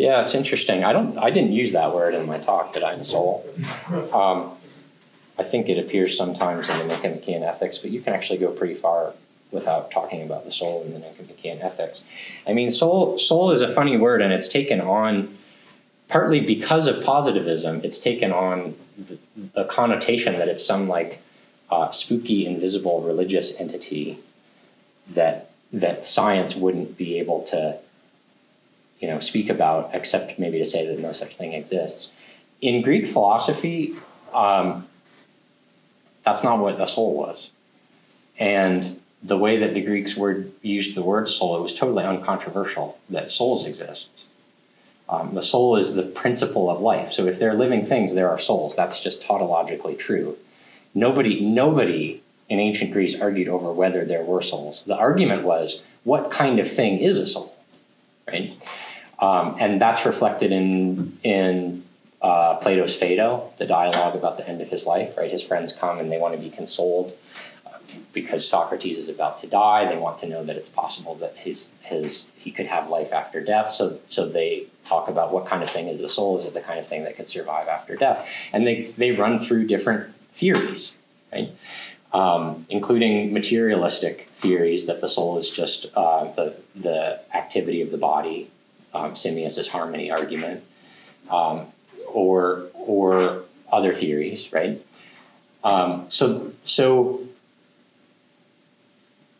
Yeah, 0.00 0.24
it's 0.24 0.34
interesting. 0.34 0.82
I 0.82 0.94
don't. 0.94 1.18
I 1.18 1.28
didn't 1.28 1.52
use 1.52 1.72
that 1.72 1.94
word 1.94 2.14
in 2.14 2.24
my 2.24 2.38
talk, 2.38 2.72
did 2.72 2.82
I? 2.82 3.00
Soul. 3.02 3.46
Um, 4.14 4.52
I 5.38 5.42
think 5.42 5.68
it 5.68 5.78
appears 5.78 6.16
sometimes 6.16 6.70
in 6.70 6.78
the 6.78 6.86
Nicomachean 6.86 7.42
Ethics, 7.42 7.76
but 7.76 7.90
you 7.90 8.00
can 8.00 8.14
actually 8.14 8.38
go 8.38 8.50
pretty 8.50 8.72
far 8.72 9.12
without 9.50 9.90
talking 9.90 10.22
about 10.22 10.46
the 10.46 10.52
soul 10.52 10.82
in 10.84 10.94
the 10.94 11.00
Nicomachean 11.00 11.60
Ethics. 11.60 12.00
I 12.46 12.54
mean, 12.54 12.70
soul. 12.70 13.18
Soul 13.18 13.50
is 13.50 13.60
a 13.60 13.68
funny 13.68 13.98
word, 13.98 14.22
and 14.22 14.32
it's 14.32 14.48
taken 14.48 14.80
on 14.80 15.36
partly 16.08 16.40
because 16.40 16.86
of 16.86 17.04
positivism. 17.04 17.82
It's 17.84 17.98
taken 17.98 18.32
on 18.32 18.76
the, 19.54 19.64
connotation 19.64 20.38
that 20.38 20.48
it's 20.48 20.64
some 20.64 20.88
like 20.88 21.20
uh, 21.70 21.90
spooky, 21.90 22.46
invisible 22.46 23.02
religious 23.02 23.60
entity 23.60 24.18
that 25.10 25.50
that 25.74 26.06
science 26.06 26.56
wouldn't 26.56 26.96
be 26.96 27.18
able 27.18 27.42
to 27.42 27.78
you 29.00 29.08
know 29.08 29.18
speak 29.18 29.48
about 29.50 29.90
except 29.92 30.38
maybe 30.38 30.58
to 30.58 30.64
say 30.64 30.86
that 30.86 31.00
no 31.00 31.12
such 31.12 31.36
thing 31.36 31.52
exists. 31.52 32.10
In 32.60 32.82
greek 32.82 33.06
philosophy 33.06 33.94
um, 34.32 34.86
that's 36.24 36.44
not 36.44 36.58
what 36.58 36.78
the 36.78 36.86
soul 36.86 37.16
was. 37.16 37.50
And 38.38 39.00
the 39.22 39.36
way 39.36 39.58
that 39.58 39.74
the 39.74 39.82
greeks 39.82 40.16
word 40.16 40.52
used 40.62 40.94
the 40.94 41.02
word 41.02 41.28
soul 41.28 41.56
it 41.56 41.62
was 41.62 41.74
totally 41.74 42.04
uncontroversial 42.04 42.98
that 43.10 43.30
souls 43.30 43.66
exist. 43.66 44.08
Um, 45.08 45.34
the 45.34 45.42
soul 45.42 45.76
is 45.76 45.94
the 45.94 46.04
principle 46.04 46.70
of 46.70 46.80
life. 46.80 47.12
So 47.12 47.26
if 47.26 47.38
there 47.38 47.50
are 47.50 47.54
living 47.54 47.84
things 47.84 48.14
there 48.14 48.30
are 48.30 48.38
souls. 48.38 48.76
That's 48.76 49.02
just 49.02 49.22
tautologically 49.22 49.98
true. 49.98 50.36
Nobody 50.94 51.40
nobody 51.40 52.22
in 52.48 52.58
ancient 52.58 52.92
Greece 52.92 53.20
argued 53.20 53.48
over 53.48 53.72
whether 53.72 54.04
there 54.04 54.24
were 54.24 54.42
souls. 54.42 54.82
The 54.84 54.96
argument 54.96 55.44
was 55.44 55.82
what 56.04 56.30
kind 56.30 56.58
of 56.58 56.70
thing 56.70 56.98
is 56.98 57.18
a 57.18 57.26
soul, 57.26 57.54
right? 58.26 58.52
Um, 59.20 59.56
and 59.58 59.80
that's 59.80 60.06
reflected 60.06 60.52
in 60.52 61.18
in 61.22 61.84
uh, 62.22 62.56
Plato's 62.56 62.94
Phaedo, 62.94 63.52
the 63.58 63.66
dialogue 63.66 64.14
about 64.14 64.36
the 64.36 64.48
end 64.48 64.60
of 64.60 64.68
his 64.68 64.86
life. 64.86 65.16
Right, 65.16 65.30
his 65.30 65.42
friends 65.42 65.72
come 65.72 65.98
and 65.98 66.10
they 66.10 66.18
want 66.18 66.34
to 66.34 66.40
be 66.40 66.50
consoled 66.50 67.16
uh, 67.66 67.78
because 68.12 68.48
Socrates 68.48 68.96
is 68.96 69.08
about 69.08 69.38
to 69.38 69.46
die. 69.46 69.86
They 69.86 69.96
want 69.96 70.18
to 70.18 70.28
know 70.28 70.44
that 70.44 70.56
it's 70.56 70.70
possible 70.70 71.14
that 71.16 71.36
his 71.36 71.68
his 71.82 72.28
he 72.36 72.50
could 72.50 72.66
have 72.66 72.88
life 72.88 73.12
after 73.12 73.42
death. 73.42 73.68
So 73.68 73.98
so 74.08 74.28
they 74.28 74.66
talk 74.86 75.08
about 75.08 75.32
what 75.32 75.46
kind 75.46 75.62
of 75.62 75.70
thing 75.70 75.88
is 75.88 76.00
the 76.00 76.08
soul. 76.08 76.38
Is 76.38 76.44
it 76.46 76.54
the 76.54 76.60
kind 76.60 76.78
of 76.78 76.86
thing 76.86 77.04
that 77.04 77.16
could 77.16 77.28
survive 77.28 77.68
after 77.68 77.96
death? 77.96 78.48
And 78.52 78.66
they 78.66 78.92
they 78.96 79.10
run 79.10 79.38
through 79.38 79.66
different 79.66 80.14
theories, 80.32 80.92
right? 81.32 81.50
um, 82.12 82.66
including 82.68 83.32
materialistic 83.32 84.28
theories 84.34 84.86
that 84.86 85.00
the 85.00 85.08
soul 85.08 85.38
is 85.38 85.48
just 85.48 85.86
uh, 85.94 86.24
the, 86.32 86.54
the 86.74 87.20
activity 87.34 87.82
of 87.82 87.90
the 87.90 87.98
body, 87.98 88.50
um, 88.94 89.14
harmony 89.68 90.10
argument, 90.10 90.62
um, 91.30 91.66
or, 92.08 92.66
or 92.74 93.42
other 93.72 93.94
theories, 93.94 94.52
right? 94.52 94.84
Um, 95.62 96.06
so, 96.08 96.52
so 96.62 97.20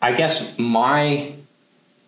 I 0.03 0.13
guess 0.13 0.59
my 0.59 1.33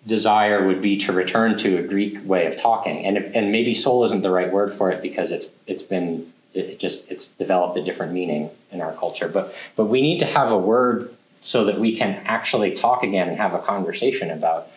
desire 0.06 0.66
would 0.66 0.82
be 0.82 0.96
to 0.98 1.12
return 1.12 1.56
to 1.58 1.78
a 1.78 1.82
Greek 1.82 2.24
way 2.24 2.46
of 2.46 2.60
talking, 2.60 3.04
and 3.04 3.16
if, 3.16 3.34
and 3.34 3.52
maybe 3.52 3.72
soul 3.72 4.04
isn't 4.04 4.22
the 4.22 4.30
right 4.30 4.52
word 4.52 4.72
for 4.72 4.90
it 4.90 5.02
because 5.02 5.30
it's 5.30 5.48
it's 5.66 5.82
been 5.82 6.32
it 6.54 6.78
just 6.78 7.08
it's 7.10 7.28
developed 7.28 7.76
a 7.76 7.82
different 7.82 8.12
meaning 8.12 8.50
in 8.70 8.80
our 8.80 8.92
culture. 8.94 9.28
But 9.28 9.54
but 9.76 9.84
we 9.86 10.00
need 10.00 10.18
to 10.18 10.26
have 10.26 10.50
a 10.50 10.58
word 10.58 11.14
so 11.40 11.64
that 11.64 11.78
we 11.78 11.96
can 11.96 12.20
actually 12.24 12.72
talk 12.72 13.02
again 13.02 13.28
and 13.28 13.36
have 13.36 13.54
a 13.54 13.58
conversation 13.58 14.30
about 14.30 14.68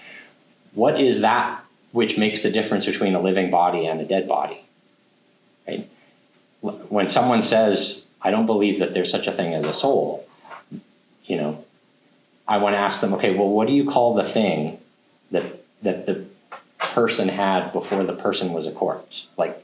what 0.74 1.00
is 1.00 1.22
that 1.22 1.64
which 1.96 2.18
makes 2.18 2.42
the 2.42 2.52
difference 2.52 2.86
between 2.86 3.16
a 3.16 3.22
living 3.22 3.50
body 3.50 3.88
and 3.88 4.02
a 4.02 4.06
dead 4.06 4.28
body. 4.28 4.60
Right? 5.66 5.90
When 6.62 7.08
someone 7.08 7.42
says, 7.42 8.04
"I 8.22 8.32
don't 8.32 8.46
believe 8.46 8.80
that 8.80 8.94
there's 8.94 9.10
such 9.10 9.28
a 9.28 9.32
thing 9.32 9.54
as 9.54 9.64
a 9.64 9.74
soul," 9.74 10.28
you 11.26 11.38
know, 11.38 11.64
I 12.48 12.58
want 12.58 12.74
to 12.74 12.80
ask 12.80 13.00
them, 13.00 13.14
"Okay, 13.14 13.34
well, 13.34 13.48
what 13.48 13.68
do 13.68 13.74
you 13.74 13.86
call 13.90 14.14
the 14.14 14.26
thing 14.26 14.78
that 15.32 15.46
that 15.84 16.06
the 16.06 16.26
person 16.80 17.30
had 17.30 17.72
before 17.72 18.04
the 18.04 18.14
person 18.14 18.52
was 18.52 18.68
a 18.68 18.72
corpse? 18.72 19.28
Like 19.38 19.56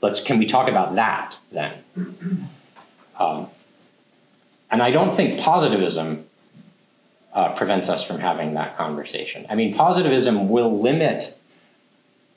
let's 0.00 0.20
can 0.20 0.38
we 0.38 0.46
talk 0.46 0.68
about 0.68 0.94
that 0.94 1.38
then? 1.50 1.72
Um, 3.18 3.48
and 4.70 4.80
I 4.80 4.92
don't 4.92 5.10
think 5.10 5.40
positivism 5.40 6.24
uh, 7.34 7.52
prevents 7.54 7.88
us 7.88 8.04
from 8.04 8.20
having 8.20 8.54
that 8.54 8.76
conversation. 8.76 9.44
I 9.50 9.56
mean, 9.56 9.74
positivism 9.74 10.48
will 10.48 10.80
limit 10.80 11.36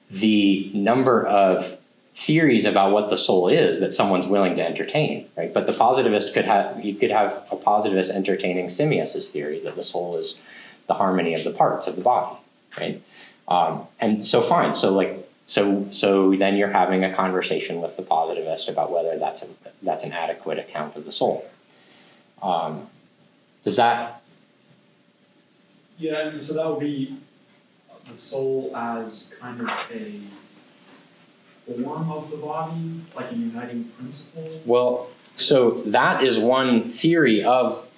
the 0.10 0.72
number 0.74 1.26
of 1.26 1.80
theories 2.16 2.66
about 2.66 2.92
what 2.92 3.10
the 3.10 3.18
soul 3.18 3.48
is 3.48 3.80
that 3.80 3.92
someone's 3.92 4.28
willing 4.28 4.56
to 4.56 4.66
entertain, 4.66 5.28
right? 5.36 5.54
But 5.54 5.66
the 5.66 5.74
positivist 5.74 6.34
could 6.34 6.46
have 6.46 6.84
you 6.84 6.94
could 6.96 7.12
have 7.12 7.44
a 7.52 7.56
positivist 7.56 8.12
entertaining 8.12 8.68
Simmias's 8.68 9.30
theory 9.30 9.60
that 9.62 9.76
the 9.76 9.84
soul 9.84 10.18
is 10.18 10.38
the 10.88 10.94
harmony 10.94 11.34
of 11.34 11.44
the 11.44 11.52
parts 11.52 11.88
of 11.88 11.96
the 11.96 12.02
body, 12.02 12.36
right? 12.80 13.02
Um, 13.48 13.88
and 14.00 14.26
so 14.26 14.42
fine, 14.42 14.76
so 14.76 14.92
like 14.92 15.24
so, 15.46 15.88
so 15.92 16.36
then 16.36 16.56
you're 16.56 16.72
having 16.72 17.04
a 17.04 17.14
conversation 17.14 17.82
with 17.82 17.98
the 17.98 18.04
positivist 18.04 18.70
about 18.70 18.92
whether 18.92 19.18
that's 19.18 19.44
a, 19.44 19.48
that's 19.82 20.04
an 20.04 20.14
adequate 20.14 20.58
account 20.58 20.96
of 20.96 21.06
the 21.06 21.12
soul. 21.12 21.50
Um, 22.42 22.88
does 23.64 23.76
that? 23.76 24.22
Yeah, 25.98 26.40
so 26.40 26.54
that 26.54 26.68
would 26.68 26.80
be 26.80 27.18
the 28.12 28.18
soul 28.18 28.72
as 28.76 29.30
kind 29.40 29.62
of 29.62 29.70
a 29.92 30.20
form 31.66 32.12
of 32.12 32.30
the 32.30 32.38
body, 32.38 33.02
like 33.16 33.32
a 33.32 33.36
uniting 33.36 33.86
principle. 33.86 34.62
Well, 34.66 35.08
so 35.36 35.72
that 35.86 36.24
is 36.24 36.38
one 36.38 36.84
theory 36.90 37.44
of 37.44 37.90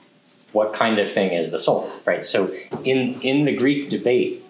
what 0.52 0.74
kind 0.74 1.00
of 1.00 1.12
thing 1.12 1.32
is 1.32 1.52
the 1.52 1.60
soul, 1.60 1.92
right? 2.06 2.26
So 2.26 2.54
in 2.84 3.20
in 3.22 3.46
the 3.46 3.56
Greek 3.56 3.90
debate, 3.90 4.46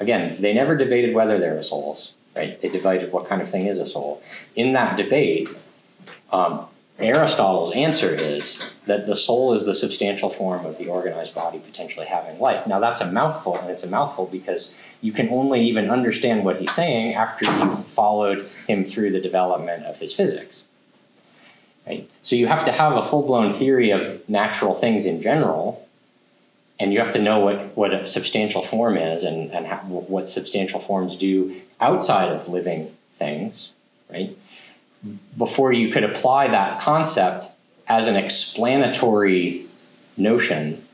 Again, 0.00 0.40
they 0.40 0.54
never 0.54 0.76
debated 0.76 1.14
whether 1.14 1.38
there 1.38 1.54
were 1.54 1.62
souls, 1.62 2.14
right? 2.36 2.60
They 2.60 2.68
debated 2.68 3.12
what 3.12 3.28
kind 3.28 3.42
of 3.42 3.50
thing 3.50 3.66
is 3.66 3.78
a 3.78 3.86
soul. 3.86 4.22
In 4.54 4.72
that 4.74 4.96
debate, 4.96 5.48
um, 6.32 6.66
Aristotle's 6.98 7.72
answer 7.72 8.12
is 8.12 8.60
that 8.86 9.06
the 9.06 9.14
soul 9.14 9.54
is 9.54 9.64
the 9.64 9.74
substantial 9.74 10.30
form 10.30 10.66
of 10.66 10.78
the 10.78 10.88
organized 10.88 11.34
body 11.34 11.60
potentially 11.60 12.06
having 12.06 12.40
life. 12.40 12.66
Now, 12.66 12.80
that's 12.80 13.00
a 13.00 13.10
mouthful, 13.10 13.56
and 13.56 13.70
it's 13.70 13.84
a 13.84 13.88
mouthful 13.88 14.26
because 14.26 14.74
you 15.00 15.12
can 15.12 15.28
only 15.28 15.64
even 15.68 15.90
understand 15.90 16.44
what 16.44 16.58
he's 16.58 16.72
saying 16.72 17.14
after 17.14 17.44
you've 17.44 17.84
followed 17.84 18.48
him 18.66 18.84
through 18.84 19.12
the 19.12 19.20
development 19.20 19.84
of 19.84 19.98
his 20.00 20.12
physics. 20.12 20.64
Right? 21.86 22.10
So 22.22 22.34
you 22.34 22.48
have 22.48 22.64
to 22.64 22.72
have 22.72 22.96
a 22.96 23.02
full 23.02 23.22
blown 23.22 23.52
theory 23.52 23.90
of 23.90 24.28
natural 24.28 24.74
things 24.74 25.06
in 25.06 25.22
general 25.22 25.88
and 26.80 26.92
you 26.92 27.00
have 27.00 27.12
to 27.12 27.20
know 27.20 27.40
what, 27.40 27.76
what 27.76 27.92
a 27.92 28.06
substantial 28.06 28.62
form 28.62 28.96
is 28.96 29.24
and, 29.24 29.50
and 29.52 29.66
what 29.90 30.28
substantial 30.28 30.78
forms 30.78 31.16
do 31.16 31.56
outside 31.80 32.30
of 32.30 32.48
living 32.48 32.94
things, 33.16 33.72
right? 34.10 34.36
Before 35.36 35.72
you 35.72 35.92
could 35.92 36.04
apply 36.04 36.48
that 36.48 36.80
concept 36.80 37.48
as 37.86 38.08
an 38.08 38.16
explanatory 38.16 39.66
notion 40.16 40.84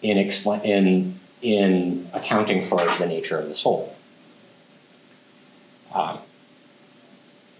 in, 0.00 0.16
expl- 0.16 0.64
in, 0.64 1.20
in 1.42 2.08
accounting 2.12 2.64
for 2.64 2.78
the 2.98 3.06
nature 3.06 3.38
of 3.38 3.48
the 3.48 3.54
soul. 3.54 3.96
Um, 5.94 6.18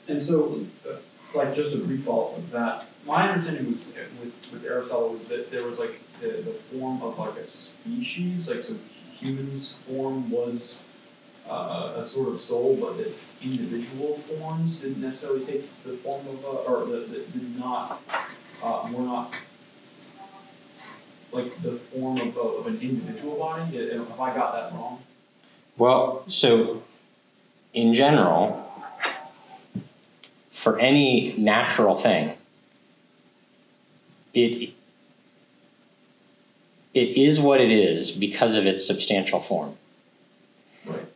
and 0.09 0.22
so, 0.22 0.64
uh, 0.89 0.97
like 1.34 1.55
just 1.55 1.74
a 1.74 1.78
brief 1.78 2.05
follow-up 2.05 2.39
of 2.39 2.51
that. 2.52 2.86
My 3.06 3.28
understanding 3.28 3.66
was 3.66 3.84
with, 4.20 4.48
with 4.52 4.64
Aristotle 4.64 5.10
was 5.10 5.28
that 5.28 5.51
there 5.51 5.64
was 5.64 5.78
like 5.78 6.01
the, 6.20 6.28
the 6.28 6.52
form 6.52 7.02
of 7.02 7.18
like 7.18 7.36
a 7.36 7.51
species, 7.51 8.51
like 8.51 8.62
so 8.62 8.76
humans 9.12 9.74
form 9.86 10.30
was 10.30 10.80
uh, 11.48 11.94
a 11.97 12.05
sort 12.05 12.28
of 12.28 12.40
soul, 12.40 12.76
but 12.80 12.97
that 12.97 13.12
individual 13.44 14.14
forms 14.16 14.81
didn't 14.81 15.01
necessarily 15.01 15.44
take 15.44 15.85
the 15.85 15.93
form 15.93 16.27
of 16.28 16.44
a, 16.44 16.47
or 16.47 16.86
that, 16.86 17.10
that 17.10 17.32
did 17.32 17.59
not, 17.59 18.01
uh, 18.62 18.89
were 18.93 19.05
not 19.05 19.35
like 21.32 21.62
the 21.62 21.73
form 21.73 22.20
of, 22.20 22.36
a, 22.36 22.40
of 22.40 22.66
an 22.66 22.78
individual 22.81 23.36
body. 23.39 23.78
Uh, 23.78 23.98
Have 23.98 24.20
I 24.20 24.35
got 24.35 24.52
that 24.52 24.73
wrong? 24.77 25.02
Well, 25.77 26.24
so 26.28 26.82
in 27.73 27.94
general, 27.94 28.70
for 30.51 30.78
any 30.78 31.35
natural 31.39 31.97
thing, 31.97 32.32
it 34.35 34.74
it 36.94 37.09
is 37.16 37.40
what 37.40 37.60
it 37.60 37.70
is 37.70 38.10
because 38.10 38.55
of 38.55 38.66
its 38.66 38.86
substantial 38.86 39.40
form. 39.40 39.77
Right. 40.85 41.06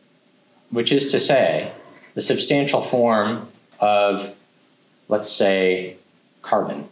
Which 0.71 0.91
is 0.91 1.11
to 1.11 1.19
say, 1.19 1.71
the 2.17 2.23
substantial 2.23 2.81
form 2.81 3.47
of, 3.79 4.35
let's 5.07 5.31
say, 5.31 5.97
carbon. 6.41 6.89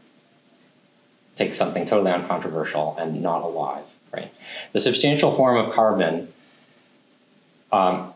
Take 1.36 1.56
something 1.56 1.88
totally 1.88 2.12
uncontroversial 2.12 2.96
and 3.00 3.24
not 3.24 3.42
alive, 3.42 3.86
right? 4.14 4.32
The 4.74 4.80
substantial 4.80 5.32
form 5.32 5.58
of 5.58 5.74
carbon 5.74 6.32
um, 7.72 8.14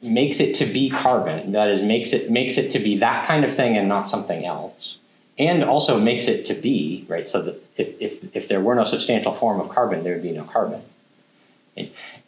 makes 0.00 0.38
it 0.38 0.54
to 0.54 0.64
be 0.64 0.90
carbon. 0.90 1.50
That 1.50 1.70
is, 1.70 1.82
makes 1.82 2.12
it 2.12 2.30
makes 2.30 2.56
it 2.56 2.70
to 2.70 2.78
be 2.78 2.98
that 2.98 3.26
kind 3.26 3.44
of 3.44 3.52
thing 3.52 3.76
and 3.76 3.88
not 3.88 4.06
something 4.06 4.46
else, 4.46 4.96
and 5.40 5.64
also 5.64 5.98
makes 5.98 6.28
it 6.28 6.44
to 6.44 6.54
be 6.54 7.04
right. 7.08 7.28
So 7.28 7.42
that 7.42 7.60
if 7.76 8.00
if, 8.00 8.36
if 8.36 8.46
there 8.46 8.60
were 8.60 8.76
no 8.76 8.84
substantial 8.84 9.32
form 9.32 9.58
of 9.58 9.70
carbon, 9.70 10.04
there 10.04 10.14
would 10.14 10.22
be 10.22 10.30
no 10.30 10.44
carbon, 10.44 10.82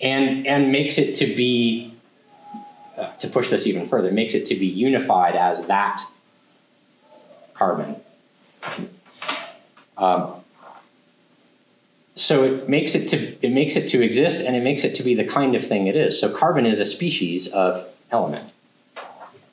and 0.00 0.48
and 0.48 0.72
makes 0.72 0.98
it 0.98 1.14
to 1.14 1.26
be 1.26 1.89
to 3.18 3.28
push 3.28 3.50
this 3.50 3.66
even 3.66 3.86
further, 3.86 4.10
makes 4.10 4.34
it 4.34 4.46
to 4.46 4.54
be 4.54 4.66
unified 4.66 5.36
as 5.36 5.66
that 5.66 6.02
carbon. 7.54 7.96
Um, 9.96 10.34
so 12.14 12.44
it 12.44 12.68
makes 12.68 12.94
it 12.94 13.08
to 13.08 13.46
it 13.46 13.52
makes 13.52 13.76
it 13.76 13.88
to 13.90 14.02
exist 14.02 14.44
and 14.44 14.54
it 14.54 14.62
makes 14.62 14.84
it 14.84 14.94
to 14.96 15.02
be 15.02 15.14
the 15.14 15.24
kind 15.24 15.54
of 15.54 15.66
thing 15.66 15.86
it 15.86 15.96
is. 15.96 16.20
So 16.20 16.28
carbon 16.34 16.66
is 16.66 16.80
a 16.80 16.84
species 16.84 17.48
of 17.48 17.86
element. 18.10 18.50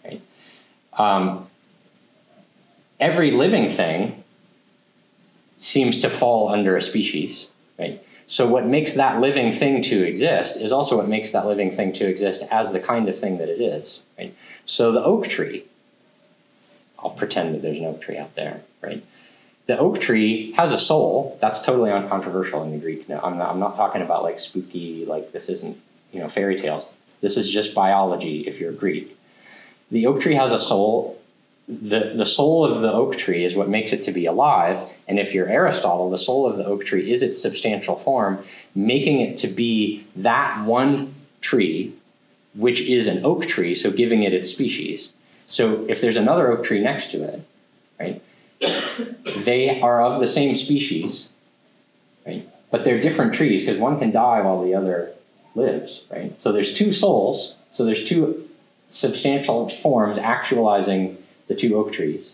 Right? 0.04 0.22
Um, 0.94 1.48
every 3.00 3.32
living 3.32 3.70
thing 3.70 4.24
seems 5.58 6.00
to 6.02 6.10
fall 6.10 6.50
under 6.50 6.76
a 6.76 6.82
species, 6.82 7.48
right? 7.80 8.02
So 8.28 8.46
what 8.46 8.66
makes 8.66 8.94
that 8.96 9.22
living 9.22 9.54
thing 9.54 9.82
to 9.84 10.04
exist 10.04 10.58
is 10.58 10.74
also 10.74 10.98
what 10.98 11.08
makes 11.08 11.32
that 11.32 11.46
living 11.46 11.72
thing 11.72 11.94
to 11.94 12.08
exist 12.08 12.44
as 12.52 12.74
the 12.74 12.80
kind 12.80 13.08
of 13.08 13.18
thing 13.18 13.38
that 13.38 13.48
it 13.48 13.62
is, 13.62 14.02
right? 14.18 14.36
So 14.66 14.92
the 14.92 15.02
oak 15.02 15.28
tree, 15.28 15.64
I'll 17.00 17.12
pretend 17.12 17.56
that 17.56 17.62
there's 17.62 17.78
an 17.78 17.86
oak 17.86 18.02
tree 18.02 18.18
out 18.18 18.36
there, 18.36 18.62
right? 18.82 19.02
The 19.68 19.78
oak 19.78 20.02
tree 20.02 20.52
has 20.54 20.74
a 20.74 20.78
soul. 20.78 21.38
That's 21.40 21.62
totally 21.62 21.90
uncontroversial 21.90 22.64
in 22.64 22.72
the 22.72 22.78
Greek. 22.78 23.08
No, 23.08 23.20
I'm 23.22 23.38
not, 23.38 23.50
I'm 23.50 23.60
not 23.60 23.76
talking 23.76 24.02
about 24.02 24.24
like 24.24 24.40
spooky, 24.40 25.06
like 25.06 25.32
this 25.32 25.48
isn't, 25.48 25.78
you 26.12 26.20
know, 26.20 26.28
fairy 26.28 26.60
tales. 26.60 26.94
This 27.22 27.38
is 27.38 27.50
just 27.50 27.74
biology 27.74 28.42
if 28.42 28.60
you're 28.60 28.74
Greek. 28.74 29.18
The 29.90 30.06
oak 30.06 30.20
tree 30.20 30.36
has 30.36 30.52
a 30.52 30.60
soul. 30.60 31.17
The, 31.68 32.14
the 32.16 32.26
soul 32.26 32.64
of 32.64 32.82
the 32.82 32.92
oak 32.92 33.18
tree 33.18 33.44
is 33.44 33.56
what 33.56 33.68
makes 33.68 33.92
it 33.92 34.04
to 34.04 34.12
be 34.12 34.26
alive. 34.26 34.80
And 35.08 35.20
if 35.20 35.34
you're 35.34 35.50
Aristotle, 35.50 36.10
the 36.10 36.18
soul 36.18 36.48
of 36.48 36.56
the 36.56 36.66
oak 36.66 36.86
tree 36.86 37.12
is 37.12 37.22
its 37.22 37.42
substantial 37.42 37.98
form, 37.98 38.42
making 38.74 39.20
it 39.20 39.36
to 39.38 39.48
be 39.48 40.06
that 40.16 40.66
one 40.66 41.14
tree, 41.42 41.94
which 42.56 42.82
is 42.82 43.08
an 43.08 43.26
oak 43.26 43.48
tree, 43.48 43.76
so 43.76 43.92
giving 43.92 44.24
it 44.24 44.34
its 44.34 44.50
species. 44.50 45.12
So 45.48 45.86
if 45.90 46.00
there's 46.00 46.18
another 46.18 46.50
oak 46.52 46.64
tree 46.64 46.82
next 46.82 47.12
to 47.12 47.24
it, 47.24 47.42
right, 48.00 48.22
they 49.44 49.82
are 49.82 50.02
of 50.02 50.20
the 50.20 50.28
same 50.28 50.56
species, 50.56 51.30
right? 52.26 52.48
But 52.72 52.84
they're 52.84 53.02
different 53.02 53.34
trees 53.34 53.66
because 53.66 53.80
one 53.80 54.00
can 54.00 54.12
die 54.12 54.42
while 54.42 54.64
the 54.64 54.74
other 54.74 55.12
lives, 55.56 56.06
right? 56.10 56.40
So 56.40 56.52
there's 56.52 56.74
two 56.74 56.94
souls, 56.94 57.56
so 57.74 57.86
there's 57.86 58.06
two 58.06 58.48
substantial 58.90 59.70
forms 59.70 60.18
actualizing 60.18 61.18
the 61.48 61.56
two 61.56 61.76
oak 61.76 61.92
trees. 61.92 62.34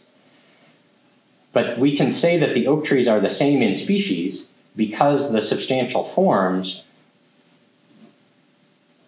But 1.51 1.77
we 1.77 1.95
can 1.95 2.09
say 2.09 2.37
that 2.39 2.53
the 2.53 2.67
oak 2.67 2.83
trees 2.83 3.07
are 3.07 3.19
the 3.19 3.29
same 3.29 3.61
in 3.61 3.73
species 3.75 4.49
because 4.75 5.31
the 5.31 5.41
substantial 5.41 6.03
forms, 6.03 6.83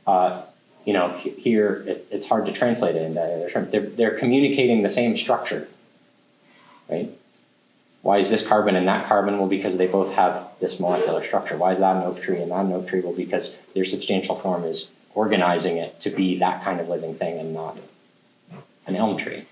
uh, 0.05 0.43
you 0.85 0.93
know, 0.93 1.09
here 1.17 1.83
it, 1.87 2.07
it's 2.11 2.27
hard 2.27 2.45
to 2.45 2.51
translate 2.51 2.95
it 2.95 3.01
into 3.01 3.19
other 3.19 3.49
terms. 3.49 3.71
They're, 3.71 3.81
they're 3.81 4.17
communicating 4.19 4.83
the 4.83 4.89
same 4.89 5.15
structure, 5.17 5.67
right? 6.87 7.09
Why 8.03 8.19
is 8.19 8.29
this 8.29 8.45
carbon 8.45 8.75
and 8.75 8.87
that 8.87 9.07
carbon? 9.07 9.39
Well, 9.39 9.47
because 9.47 9.79
they 9.79 9.87
both 9.87 10.13
have 10.13 10.47
this 10.59 10.79
molecular 10.79 11.25
structure. 11.25 11.57
Why 11.57 11.73
is 11.73 11.79
that 11.79 11.95
an 11.95 12.03
oak 12.03 12.21
tree 12.21 12.39
and 12.39 12.51
that 12.51 12.65
an 12.65 12.71
oak 12.71 12.87
tree? 12.87 12.99
Well, 12.99 13.13
because 13.13 13.57
their 13.73 13.85
substantial 13.85 14.35
form 14.35 14.63
is 14.63 14.91
organizing 15.15 15.77
it 15.77 15.99
to 16.01 16.11
be 16.11 16.37
that 16.37 16.63
kind 16.63 16.79
of 16.79 16.87
living 16.87 17.15
thing 17.15 17.39
and 17.39 17.55
not 17.55 17.79
an 18.85 18.95
elm 18.95 19.17
tree. 19.17 19.45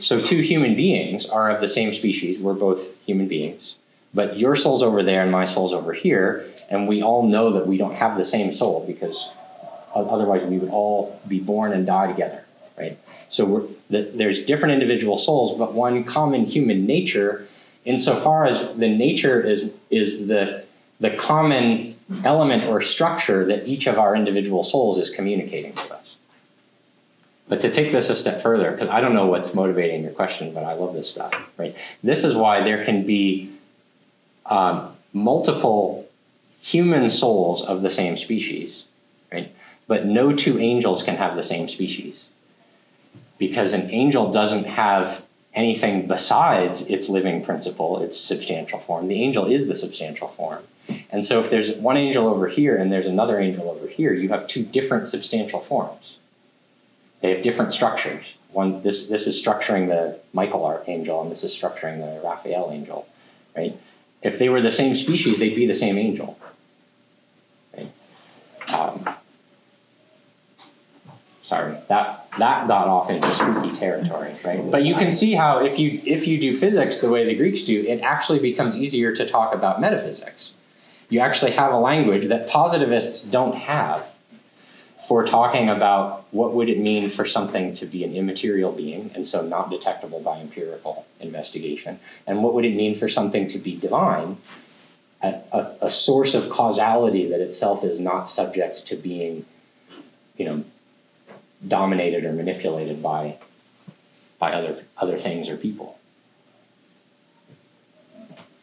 So, 0.00 0.20
two 0.20 0.40
human 0.40 0.74
beings 0.76 1.26
are 1.26 1.50
of 1.50 1.60
the 1.60 1.68
same 1.68 1.92
species. 1.92 2.38
We're 2.38 2.54
both 2.54 2.96
human 3.04 3.28
beings. 3.28 3.76
But 4.12 4.38
your 4.38 4.56
soul's 4.56 4.82
over 4.82 5.02
there 5.02 5.22
and 5.22 5.30
my 5.30 5.44
soul's 5.44 5.72
over 5.72 5.92
here. 5.92 6.46
And 6.68 6.88
we 6.88 7.02
all 7.02 7.26
know 7.26 7.52
that 7.52 7.66
we 7.66 7.76
don't 7.76 7.94
have 7.94 8.16
the 8.16 8.24
same 8.24 8.52
soul 8.52 8.84
because 8.86 9.30
otherwise 9.94 10.42
we 10.42 10.58
would 10.58 10.70
all 10.70 11.20
be 11.26 11.40
born 11.40 11.72
and 11.72 11.86
die 11.86 12.06
together, 12.06 12.44
right? 12.78 12.98
So 13.28 13.68
the, 13.88 14.02
there's 14.02 14.44
different 14.44 14.74
individual 14.74 15.18
souls, 15.18 15.56
but 15.56 15.72
one 15.72 16.04
common 16.04 16.44
human 16.44 16.86
nature, 16.86 17.46
insofar 17.84 18.46
as 18.46 18.76
the 18.76 18.88
nature 18.88 19.40
is, 19.40 19.72
is 19.90 20.26
the, 20.26 20.64
the 21.00 21.10
common 21.10 21.94
element 22.24 22.64
or 22.64 22.80
structure 22.80 23.44
that 23.46 23.66
each 23.66 23.86
of 23.86 23.98
our 23.98 24.14
individual 24.14 24.62
souls 24.62 24.98
is 24.98 25.10
communicating 25.10 25.72
to. 25.74 25.89
But 27.50 27.60
to 27.62 27.70
take 27.70 27.90
this 27.90 28.08
a 28.10 28.14
step 28.14 28.40
further, 28.40 28.70
because 28.70 28.88
I 28.88 29.00
don't 29.00 29.12
know 29.12 29.26
what's 29.26 29.54
motivating 29.54 30.04
your 30.04 30.12
question, 30.12 30.54
but 30.54 30.62
I 30.62 30.74
love 30.74 30.94
this 30.94 31.10
stuff, 31.10 31.50
right? 31.58 31.74
This 32.00 32.22
is 32.22 32.36
why 32.36 32.62
there 32.62 32.84
can 32.84 33.04
be 33.04 33.50
um, 34.46 34.94
multiple 35.12 36.08
human 36.60 37.10
souls 37.10 37.64
of 37.64 37.82
the 37.82 37.90
same 37.90 38.16
species, 38.16 38.84
right? 39.32 39.52
But 39.88 40.06
no 40.06 40.32
two 40.32 40.60
angels 40.60 41.02
can 41.02 41.16
have 41.16 41.34
the 41.34 41.42
same 41.42 41.66
species 41.66 42.26
because 43.36 43.72
an 43.72 43.90
angel 43.90 44.30
doesn't 44.30 44.64
have 44.66 45.26
anything 45.52 46.06
besides 46.06 46.82
its 46.82 47.08
living 47.08 47.42
principle, 47.42 48.00
its 48.00 48.16
substantial 48.16 48.78
form. 48.78 49.08
The 49.08 49.20
angel 49.20 49.46
is 49.46 49.66
the 49.66 49.74
substantial 49.74 50.28
form. 50.28 50.62
And 51.10 51.24
so 51.24 51.40
if 51.40 51.50
there's 51.50 51.72
one 51.72 51.96
angel 51.96 52.28
over 52.28 52.46
here 52.46 52.76
and 52.76 52.92
there's 52.92 53.06
another 53.06 53.40
angel 53.40 53.68
over 53.68 53.88
here, 53.88 54.12
you 54.12 54.28
have 54.28 54.46
two 54.46 54.62
different 54.62 55.08
substantial 55.08 55.58
forms. 55.58 56.16
They 57.20 57.30
have 57.34 57.42
different 57.42 57.72
structures. 57.72 58.34
One 58.52 58.82
this 58.82 59.06
this 59.06 59.26
is 59.26 59.40
structuring 59.40 59.88
the 59.88 60.18
Michael 60.32 60.82
angel 60.86 61.22
and 61.22 61.30
this 61.30 61.44
is 61.44 61.56
structuring 61.56 61.98
the 62.00 62.20
Raphael 62.26 62.70
angel, 62.72 63.06
right? 63.56 63.76
If 64.22 64.38
they 64.38 64.48
were 64.48 64.60
the 64.60 64.70
same 64.70 64.94
species, 64.94 65.38
they'd 65.38 65.54
be 65.54 65.66
the 65.66 65.74
same 65.74 65.96
angel. 65.96 66.38
Right? 67.76 67.92
Um, 68.72 69.08
sorry, 71.42 71.76
that 71.88 72.28
that 72.38 72.66
got 72.66 72.88
off 72.88 73.10
into 73.10 73.28
spooky 73.28 73.72
territory, 73.72 74.32
right? 74.44 74.70
But 74.70 74.84
you 74.84 74.94
can 74.94 75.12
see 75.12 75.34
how 75.34 75.64
if 75.64 75.78
you 75.78 76.00
if 76.04 76.26
you 76.26 76.40
do 76.40 76.52
physics 76.52 76.98
the 76.98 77.10
way 77.10 77.24
the 77.24 77.34
Greeks 77.34 77.62
do, 77.62 77.84
it 77.84 78.00
actually 78.00 78.40
becomes 78.40 78.76
easier 78.76 79.14
to 79.14 79.26
talk 79.26 79.54
about 79.54 79.80
metaphysics. 79.80 80.54
You 81.08 81.20
actually 81.20 81.52
have 81.52 81.72
a 81.72 81.78
language 81.78 82.26
that 82.26 82.48
positivists 82.48 83.24
don't 83.24 83.54
have 83.54 84.09
for 85.06 85.24
talking 85.24 85.70
about 85.70 86.24
what 86.30 86.52
would 86.52 86.68
it 86.68 86.78
mean 86.78 87.08
for 87.08 87.24
something 87.24 87.74
to 87.74 87.86
be 87.86 88.04
an 88.04 88.14
immaterial 88.14 88.72
being 88.72 89.10
and 89.14 89.26
so 89.26 89.42
not 89.42 89.70
detectable 89.70 90.20
by 90.20 90.38
empirical 90.38 91.06
investigation 91.20 91.98
and 92.26 92.42
what 92.42 92.54
would 92.54 92.64
it 92.64 92.74
mean 92.74 92.94
for 92.94 93.08
something 93.08 93.48
to 93.48 93.58
be 93.58 93.76
divine 93.76 94.36
a, 95.22 95.40
a, 95.52 95.76
a 95.82 95.90
source 95.90 96.34
of 96.34 96.50
causality 96.50 97.28
that 97.28 97.40
itself 97.40 97.84
is 97.84 98.00
not 98.00 98.28
subject 98.28 98.86
to 98.86 98.96
being 98.96 99.44
you 100.36 100.44
know 100.44 100.64
dominated 101.66 102.24
or 102.24 102.32
manipulated 102.32 103.02
by 103.02 103.36
by 104.38 104.52
other 104.52 104.82
other 104.96 105.16
things 105.16 105.48
or 105.48 105.56
people. 105.56 105.98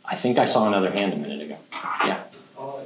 I 0.04 0.16
think 0.16 0.40
I 0.40 0.46
saw 0.46 0.68
another 0.68 0.92
hand 0.92 1.14
a 1.14 1.18
minute 1.18 1.42
ago. 1.42 1.58
Yeah. 2.06 2.24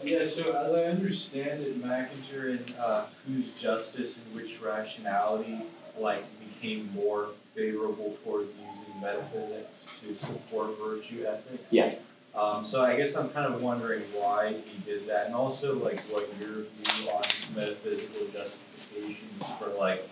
Yeah, 0.03 0.27
so 0.27 0.51
as 0.53 0.73
I 0.73 0.83
understand 0.85 1.61
it, 1.61 1.77
MacIntyre 1.83 2.49
and 2.49 2.73
uh, 2.79 3.05
whose 3.27 3.49
justice 3.51 4.17
and 4.17 4.35
which 4.35 4.59
rationality 4.61 5.61
like 5.99 6.23
became 6.39 6.89
more 6.93 7.29
favorable 7.55 8.17
towards 8.23 8.49
using 8.55 9.01
metaphysics 9.01 9.85
to 10.01 10.13
support 10.25 10.77
virtue 10.79 11.25
ethics. 11.27 11.71
Yeah. 11.71 11.93
Um, 12.33 12.65
so 12.65 12.81
I 12.83 12.95
guess 12.95 13.15
I'm 13.15 13.29
kind 13.29 13.53
of 13.53 13.61
wondering 13.61 14.01
why 14.13 14.53
he 14.53 14.79
did 14.89 15.05
that, 15.07 15.25
and 15.27 15.35
also 15.35 15.75
like 15.77 15.99
what 16.01 16.29
your 16.39 16.49
view 16.49 17.09
on 17.09 17.21
metaphysical 17.55 18.27
justifications 18.31 19.43
for 19.59 19.67
like 19.77 20.07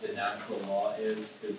the 0.00 0.12
natural 0.12 0.60
law 0.68 0.94
is, 0.98 1.18
because 1.40 1.58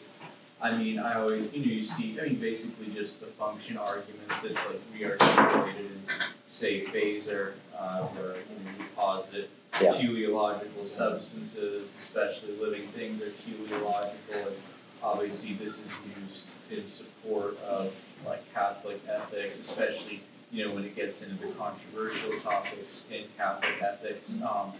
I 0.63 0.77
mean 0.77 0.97
I 0.97 1.15
always 1.15 1.53
you 1.53 1.59
know 1.65 1.71
you 1.73 1.83
see 1.83 2.17
I 2.19 2.23
mean 2.23 2.35
basically 2.35 2.87
just 2.93 3.19
the 3.19 3.25
function 3.25 3.77
argument 3.77 4.29
that's 4.29 4.55
like 4.55 4.79
re-articulated 4.97 5.75
in 5.91 6.01
say 6.47 6.85
Feser, 6.85 7.53
uh, 7.77 8.03
where 8.03 8.35
you 8.37 8.63
know 8.63 8.71
you 8.79 8.85
posit 8.95 9.49
Yeah. 9.81 9.91
teleological 9.91 10.85
substances, 10.85 11.93
especially 11.97 12.55
living 12.61 12.87
things, 12.89 13.21
are 13.23 13.31
teleological, 13.31 14.47
and 14.47 14.55
obviously 15.01 15.53
this 15.55 15.79
is 15.79 15.91
used 16.21 16.45
in 16.71 16.87
support 16.87 17.59
of 17.63 17.91
like 18.25 18.41
Catholic 18.53 19.01
ethics, 19.09 19.59
especially 19.59 20.21
you 20.51 20.65
know 20.65 20.73
when 20.75 20.85
it 20.85 20.95
gets 20.95 21.23
into 21.23 21.35
the 21.45 21.51
controversial 21.53 22.39
topics 22.39 23.05
in 23.11 23.23
Catholic 23.35 23.81
ethics. 23.81 24.37
Um, 24.41 24.71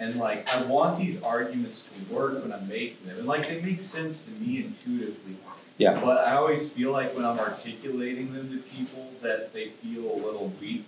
and 0.00 0.16
like 0.16 0.52
I 0.52 0.62
want 0.62 0.98
these 0.98 1.22
arguments 1.22 1.82
to 1.82 2.14
work 2.14 2.42
when 2.42 2.52
I'm 2.52 2.66
making 2.66 3.06
them, 3.06 3.18
and 3.18 3.26
like 3.26 3.46
they 3.46 3.60
make 3.60 3.82
sense 3.82 4.22
to 4.22 4.30
me 4.32 4.64
intuitively. 4.64 5.36
Yeah. 5.78 6.00
But 6.00 6.26
I 6.26 6.34
always 6.34 6.70
feel 6.70 6.90
like 6.90 7.14
when 7.14 7.24
I'm 7.24 7.38
articulating 7.38 8.34
them 8.34 8.50
to 8.50 8.58
people 8.58 9.12
that 9.22 9.52
they 9.52 9.68
feel 9.68 10.12
a 10.12 10.16
little 10.16 10.52
weak. 10.60 10.84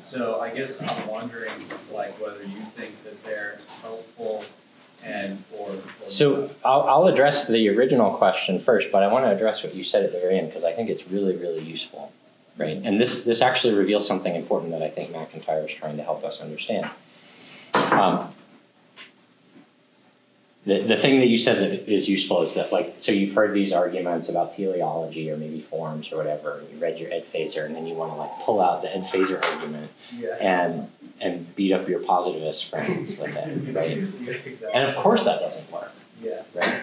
So 0.00 0.40
I 0.40 0.50
guess 0.50 0.80
I'm 0.82 1.06
wondering 1.08 1.52
like 1.92 2.20
whether 2.20 2.42
you 2.42 2.60
think 2.76 3.02
that 3.04 3.24
they're 3.24 3.58
helpful 3.80 4.44
and 5.04 5.42
or, 5.56 5.70
or 5.70 6.08
So 6.08 6.50
I'll, 6.64 6.82
I'll 6.82 7.06
address 7.06 7.48
the 7.48 7.68
original 7.68 8.12
question 8.12 8.58
first, 8.58 8.92
but 8.92 9.02
I 9.02 9.08
want 9.08 9.24
to 9.24 9.30
address 9.30 9.62
what 9.62 9.74
you 9.74 9.84
said 9.84 10.04
at 10.04 10.12
the 10.12 10.18
very 10.18 10.38
end 10.38 10.48
because 10.48 10.64
I 10.64 10.72
think 10.72 10.88
it's 10.90 11.08
really, 11.08 11.36
really 11.36 11.62
useful, 11.62 12.12
right? 12.56 12.80
And 12.84 13.00
this 13.00 13.24
this 13.24 13.42
actually 13.42 13.74
reveals 13.74 14.06
something 14.06 14.34
important 14.34 14.72
that 14.72 14.82
I 14.82 14.88
think 14.88 15.12
MacIntyre 15.12 15.66
is 15.66 15.74
trying 15.74 15.96
to 15.96 16.02
help 16.02 16.24
us 16.24 16.40
understand. 16.40 16.90
Um, 17.74 18.32
the, 20.68 20.80
the 20.80 20.96
thing 20.96 21.20
that 21.20 21.28
you 21.28 21.38
said 21.38 21.56
that 21.58 21.90
is 21.90 22.08
useful 22.08 22.42
is 22.42 22.54
that 22.54 22.70
like 22.70 22.96
so 23.00 23.10
you've 23.10 23.32
heard 23.32 23.54
these 23.54 23.72
arguments 23.72 24.28
about 24.28 24.54
teleology 24.54 25.30
or 25.30 25.36
maybe 25.36 25.60
forms 25.60 26.12
or 26.12 26.18
whatever 26.18 26.58
and 26.58 26.70
you 26.70 26.78
read 26.78 26.98
your 26.98 27.10
Ed 27.10 27.24
Feser 27.24 27.64
and 27.64 27.74
then 27.74 27.86
you 27.86 27.94
want 27.94 28.12
to 28.12 28.16
like 28.16 28.30
pull 28.40 28.60
out 28.60 28.82
the 28.82 28.94
Ed 28.94 29.04
Feser 29.04 29.42
argument 29.42 29.90
yeah. 30.16 30.36
and 30.40 30.90
and 31.20 31.56
beat 31.56 31.72
up 31.72 31.88
your 31.88 32.00
positivist 32.00 32.66
friends 32.66 33.16
with 33.16 33.34
it 33.34 33.74
right 33.74 33.96
yeah, 33.96 34.30
exactly. 34.44 34.68
and 34.74 34.88
of 34.88 34.94
course 34.96 35.24
that 35.24 35.40
doesn't 35.40 35.72
work 35.72 35.92
yeah. 36.22 36.42
right? 36.54 36.82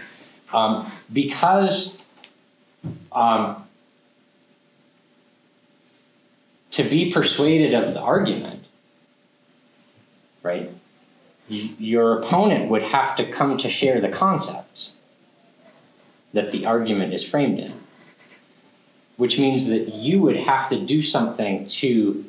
Um, 0.53 0.89
because 1.11 2.01
um, 3.11 3.67
to 6.71 6.83
be 6.83 7.11
persuaded 7.11 7.73
of 7.73 7.93
the 7.93 7.99
argument, 7.99 8.65
right, 10.43 10.69
your 11.47 12.19
opponent 12.19 12.69
would 12.69 12.81
have 12.81 13.15
to 13.17 13.29
come 13.29 13.57
to 13.57 13.69
share 13.69 13.99
the 14.01 14.09
concepts 14.09 14.95
that 16.33 16.51
the 16.51 16.65
argument 16.65 17.13
is 17.13 17.23
framed 17.23 17.59
in, 17.59 17.73
which 19.17 19.39
means 19.39 19.67
that 19.67 19.93
you 19.93 20.21
would 20.21 20.37
have 20.37 20.69
to 20.69 20.79
do 20.79 21.01
something 21.01 21.67
to 21.67 22.25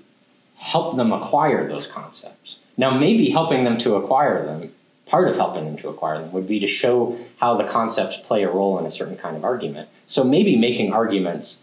help 0.57 0.97
them 0.97 1.13
acquire 1.13 1.67
those 1.69 1.87
concepts. 1.87 2.57
Now, 2.77 2.91
maybe 2.91 3.31
helping 3.31 3.65
them 3.65 3.79
to 3.79 3.97
acquire 3.97 4.45
them 4.45 4.73
part 5.07 5.29
of 5.29 5.37
helping 5.37 5.65
them 5.65 5.77
to 5.79 5.89
acquire 5.89 6.21
them 6.21 6.33
would 6.33 6.49
be 6.49 6.61
to 6.61 6.67
show 6.67 7.17
how 7.39 7.57
the 7.57 7.65
concepts 7.65 8.17
play 8.19 8.43
a 8.43 8.51
role 8.51 8.79
in 8.79 8.85
a 8.85 8.93
certain 8.93 9.17
kind 9.17 9.37
of 9.37 9.45
argument. 9.45 9.89
So 10.07 10.25
maybe 10.25 10.57
making 10.57 10.93
arguments 10.93 11.61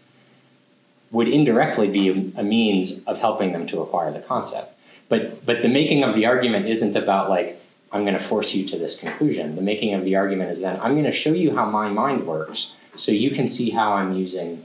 would 1.10 1.28
indirectly 1.28 1.88
be 1.88 2.32
a, 2.36 2.42
means 2.42 3.04
of 3.04 3.18
helping 3.18 3.52
them 3.52 3.66
to 3.68 3.80
acquire 3.82 4.12
the 4.12 4.20
concept. 4.20 4.73
But 5.08 5.44
but 5.44 5.62
the 5.62 5.68
making 5.68 6.02
of 6.02 6.14
the 6.14 6.26
argument 6.26 6.66
isn't 6.66 6.96
about 6.96 7.28
like 7.28 7.60
I'm 7.92 8.02
going 8.02 8.14
to 8.14 8.22
force 8.22 8.54
you 8.54 8.66
to 8.68 8.78
this 8.78 8.96
conclusion. 8.98 9.56
The 9.56 9.62
making 9.62 9.94
of 9.94 10.04
the 10.04 10.16
argument 10.16 10.50
is 10.50 10.60
then 10.60 10.80
I'm 10.80 10.92
going 10.92 11.04
to 11.04 11.12
show 11.12 11.32
you 11.32 11.54
how 11.54 11.66
my 11.70 11.88
mind 11.88 12.26
works 12.26 12.72
so 12.96 13.12
you 13.12 13.30
can 13.30 13.46
see 13.46 13.70
how 13.70 13.92
I'm 13.92 14.14
using 14.14 14.64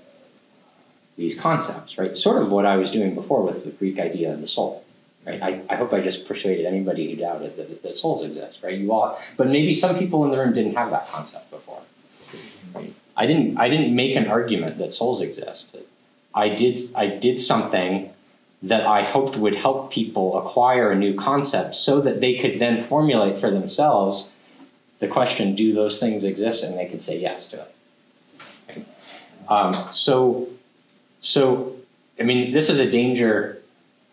these 1.15 1.39
concepts, 1.39 1.97
right? 1.97 2.17
Sort 2.17 2.41
of 2.41 2.51
what 2.51 2.65
I 2.65 2.77
was 2.77 2.91
doing 2.91 3.13
before 3.13 3.43
with 3.43 3.65
the 3.65 3.71
Greek 3.71 3.99
idea 3.99 4.33
of 4.33 4.41
the 4.41 4.47
soul. 4.47 4.85
Right? 5.25 5.41
I, 5.41 5.61
I 5.69 5.75
hope 5.75 5.93
I 5.93 5.99
just 5.99 6.27
persuaded 6.27 6.65
anybody 6.65 7.11
who 7.11 7.17
doubted 7.17 7.57
that, 7.57 7.83
that 7.83 7.97
souls 7.97 8.23
exist, 8.23 8.59
right? 8.63 8.77
You 8.77 8.93
all, 8.93 9.19
but 9.35 9.47
maybe 9.47 9.73
some 9.73 9.99
people 9.99 10.23
in 10.23 10.31
the 10.31 10.37
room 10.37 10.53
didn't 10.53 10.75
have 10.75 10.91
that 10.91 11.07
concept 11.09 11.51
before. 11.51 11.81
Right? 12.73 12.93
I 13.17 13.25
didn't. 13.25 13.57
I 13.57 13.67
didn't 13.67 13.93
make 13.93 14.15
an 14.15 14.27
argument 14.27 14.77
that 14.77 14.93
souls 14.93 15.21
exist. 15.21 15.75
I 16.33 16.49
did. 16.49 16.79
I 16.95 17.07
did 17.07 17.37
something 17.37 18.11
that 18.61 18.85
I 18.85 19.03
hoped 19.03 19.37
would 19.37 19.55
help 19.55 19.91
people 19.91 20.37
acquire 20.37 20.91
a 20.91 20.95
new 20.95 21.13
concept, 21.13 21.75
so 21.75 22.01
that 22.01 22.21
they 22.21 22.35
could 22.35 22.59
then 22.59 22.77
formulate 22.79 23.37
for 23.37 23.49
themselves 23.49 24.31
the 24.99 25.07
question: 25.07 25.55
Do 25.55 25.73
those 25.73 25.99
things 25.99 26.23
exist? 26.23 26.63
And 26.63 26.77
they 26.77 26.85
could 26.85 27.01
say 27.01 27.19
yes 27.19 27.49
to 27.49 27.61
it. 27.61 28.85
Um, 29.47 29.73
so, 29.91 30.47
so 31.21 31.75
I 32.19 32.23
mean, 32.23 32.53
this 32.53 32.69
is 32.69 32.79
a 32.79 32.89
danger 32.89 33.59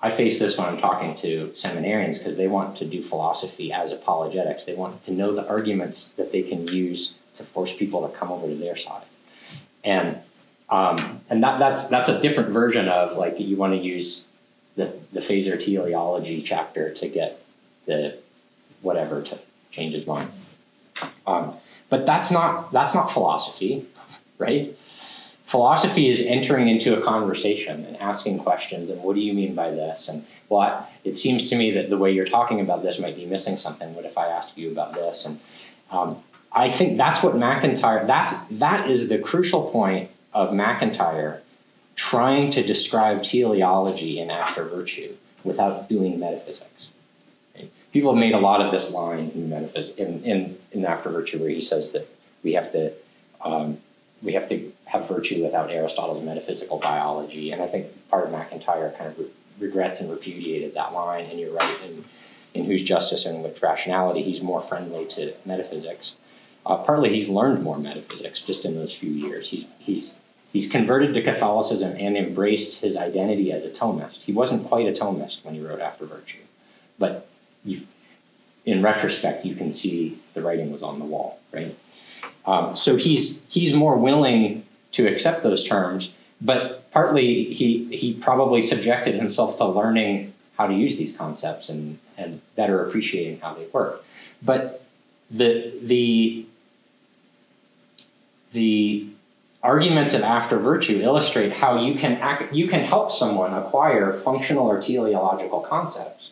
I 0.07 0.11
face 0.11 0.39
this 0.39 0.57
when 0.59 0.69
I'm 0.69 0.79
talking 0.79 1.17
to 1.19 1.49
seminarians 1.55 2.19
because 2.19 2.37
they 2.37 2.47
want 2.47 2.77
to 2.77 2.85
do 2.85 3.03
philosophy 3.03 3.73
as 3.73 3.93
apologetics. 3.93 4.65
They 4.65 4.75
want 4.75 5.05
to 5.05 5.13
know 5.13 5.35
the 5.35 5.49
arguments 5.49 6.11
that 6.11 6.33
they 6.33 6.43
can 6.43 6.69
use 6.69 7.15
to 7.35 7.43
force 7.43 7.75
people 7.75 8.07
to 8.07 8.15
come 8.15 8.31
over 8.31 8.47
to 8.47 8.55
their 8.55 8.77
side, 8.77 9.03
and 9.83 10.19
um, 10.69 11.21
and 11.31 11.43
that, 11.43 11.59
that's 11.59 11.89
that's 11.89 12.09
a 12.09 12.21
different 12.21 12.51
version 12.51 12.89
of 12.89 13.17
like 13.17 13.41
you 13.41 13.57
want 13.57 13.73
to 13.73 13.79
use 13.79 14.26
the 14.77 14.95
the 15.13 15.21
Feser 15.21 15.59
teleology 15.59 16.43
chapter 16.43 16.93
to 16.95 17.09
get 17.09 17.43
the 17.87 18.17
whatever 18.83 19.23
to 19.23 19.39
change 19.71 19.95
his 19.95 20.07
mind. 20.07 20.31
Um, 21.27 21.55
but 21.89 22.07
that's 22.07 22.31
not 22.31 22.73
that's 22.73 22.95
not 22.95 23.11
philosophy, 23.11 23.87
right? 24.39 24.77
philosophy 25.47 26.11
is 26.11 26.23
entering 26.23 26.67
into 26.67 26.99
a 26.99 27.01
conversation 27.01 27.85
and 27.85 27.97
asking 27.99 28.37
questions 28.37 28.91
and 28.91 29.01
what 29.01 29.15
do 29.15 29.21
you 29.21 29.33
mean 29.33 29.55
by 29.55 29.71
this 29.71 30.09
and 30.09 30.27
well 30.49 30.89
it 31.05 31.17
seems 31.17 31.49
to 31.49 31.55
me 31.57 31.71
that 31.71 31.89
the 31.89 31.97
way 31.97 32.11
you're 32.11 32.27
talking 32.27 32.61
about 32.61 32.83
this 32.83 32.99
might 32.99 33.15
be 33.15 33.25
missing 33.25 33.57
something 33.57 33.95
what 33.95 34.05
if 34.05 34.19
i 34.19 34.27
asked 34.27 34.59
you 34.59 34.73
about 34.73 34.93
this 34.93 35.25
and 35.25 35.39
um, 35.93 36.21
i 36.51 36.69
think 36.69 36.99
that's 36.99 37.23
what 37.23 37.37
macintyre 37.37 38.05
that's 38.07 38.35
that 38.51 38.91
is 38.91 39.09
the 39.09 39.19
crucial 39.19 39.71
point 39.71 40.11
of 40.35 40.53
macintyre 40.53 41.41
trying 41.97 42.51
to 42.53 42.63
describe 42.63 43.23
teleology 43.23 44.21
in 44.21 44.31
after 44.31 44.65
virtue 44.65 45.15
without 45.43 45.89
doing 45.89 46.19
metaphysics 46.21 46.89
right? 47.55 47.71
people 47.93 48.13
have 48.13 48.21
made 48.21 48.35
a 48.35 48.39
lot 48.39 48.61
of 48.61 48.71
this 48.71 48.91
line 48.91 49.31
in 49.35 49.49
metaphysics 49.49 49.97
in, 49.99 50.23
in, 50.23 50.59
in 50.73 50.85
after 50.85 51.11
virtue 51.11 51.39
where 51.39 51.51
he 51.51 51.61
says 51.61 51.93
that 51.93 52.07
we 52.43 52.53
have 52.53 52.71
to 52.71 52.93
um, 53.43 53.79
we 54.23 54.33
have 54.33 54.49
to 54.49 54.73
have 54.87 55.09
virtue 55.09 55.43
without 55.43 55.71
Aristotle's 55.71 56.25
metaphysical 56.25 56.79
biology. 56.79 57.51
And 57.51 57.63
I 57.63 57.67
think 57.67 57.87
part 58.09 58.25
of 58.25 58.33
MacIntyre 58.33 58.95
kind 58.97 59.11
of 59.11 59.19
re- 59.19 59.27
regrets 59.59 60.01
and 60.01 60.11
repudiated 60.11 60.75
that 60.75 60.93
line. 60.93 61.27
And 61.27 61.39
you're 61.39 61.53
right, 61.53 61.79
in, 61.85 62.05
in 62.55 62.65
whose 62.65 62.83
justice 62.83 63.27
and 63.27 63.43
which 63.43 63.61
rationality, 63.63 64.23
he's 64.23 64.41
more 64.41 64.61
friendly 64.61 65.07
to 65.07 65.35
metaphysics. 65.45 66.17
Uh, 66.65 66.77
partly 66.77 67.11
he's 67.11 67.29
learned 67.29 67.63
more 67.63 67.79
metaphysics 67.79 68.41
just 68.41 68.65
in 68.65 68.75
those 68.75 68.95
few 68.95 69.11
years. 69.11 69.51
He's, 69.51 69.67
he's, 69.79 70.19
he's 70.57 70.71
converted 70.71 71.13
to 71.13 71.21
Catholicism 71.21 71.95
and 71.99 72.17
embraced 72.17 72.81
his 72.81 72.97
identity 72.97 73.53
as 73.53 73.67
a 73.67 73.69
Thomist. 73.69 74.23
He 74.23 74.33
wasn't 74.33 74.67
quite 74.67 74.87
a 74.89 74.93
Thomist 74.99 75.45
when 75.45 75.53
he 75.55 75.61
wrote 75.61 75.81
After 75.81 76.07
Virtue. 76.07 76.39
But 76.99 77.29
you, 77.63 77.83
in 78.65 78.83
retrospect, 78.83 79.45
you 79.45 79.55
can 79.55 79.71
see 79.71 80.17
the 80.33 80.41
writing 80.41 80.73
was 80.73 80.83
on 80.83 80.99
the 80.99 81.05
wall, 81.05 81.39
right? 81.53 81.77
Um, 82.47 82.75
so 82.75 82.97
he's 82.97 83.43
he's 83.49 83.75
more 83.75 83.99
willing 83.99 84.65
to 84.93 85.07
accept 85.07 85.43
those 85.43 85.63
terms, 85.63 86.15
but 86.41 86.91
partly 86.91 87.53
he 87.53 87.95
he 87.95 88.15
probably 88.15 88.63
subjected 88.63 89.15
himself 89.15 89.59
to 89.59 89.67
learning 89.67 90.33
how 90.57 90.67
to 90.67 90.73
use 90.73 90.97
these 90.97 91.15
concepts 91.15 91.69
and 91.69 91.99
and 92.17 92.41
better 92.55 92.83
appreciating 92.87 93.41
how 93.41 93.53
they 93.53 93.67
work. 93.75 94.03
But 94.41 94.83
the 95.31 95.71
the 95.83 96.47
the 98.55 99.07
arguments 99.63 100.15
of 100.15 100.23
after 100.23 100.59
virtue 100.59 101.01
illustrate 101.01 101.53
how 101.53 101.81
you 101.85 101.95
can 101.95 102.13
act, 102.15 102.53
you 102.53 102.69
can 102.69 102.85
help 102.85 103.11
someone 103.11 103.53
acquire 103.53 104.13
functional 104.13 104.67
or 104.67 104.81
teleological 104.81 105.61
concepts 105.61 106.31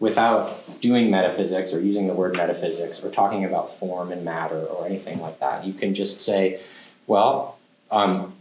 without 0.00 0.80
doing 0.80 1.10
metaphysics 1.10 1.72
or 1.72 1.80
using 1.80 2.08
the 2.08 2.14
word 2.14 2.36
metaphysics 2.36 3.02
or 3.02 3.10
talking 3.10 3.44
about 3.44 3.72
form 3.72 4.12
and 4.12 4.24
matter 4.24 4.60
or 4.64 4.84
anything 4.86 5.20
like 5.20 5.38
that. 5.38 5.64
You 5.64 5.72
can 5.72 5.94
just 5.94 6.20
say, 6.20 6.60
well, 7.06 7.58
um, 7.90 8.34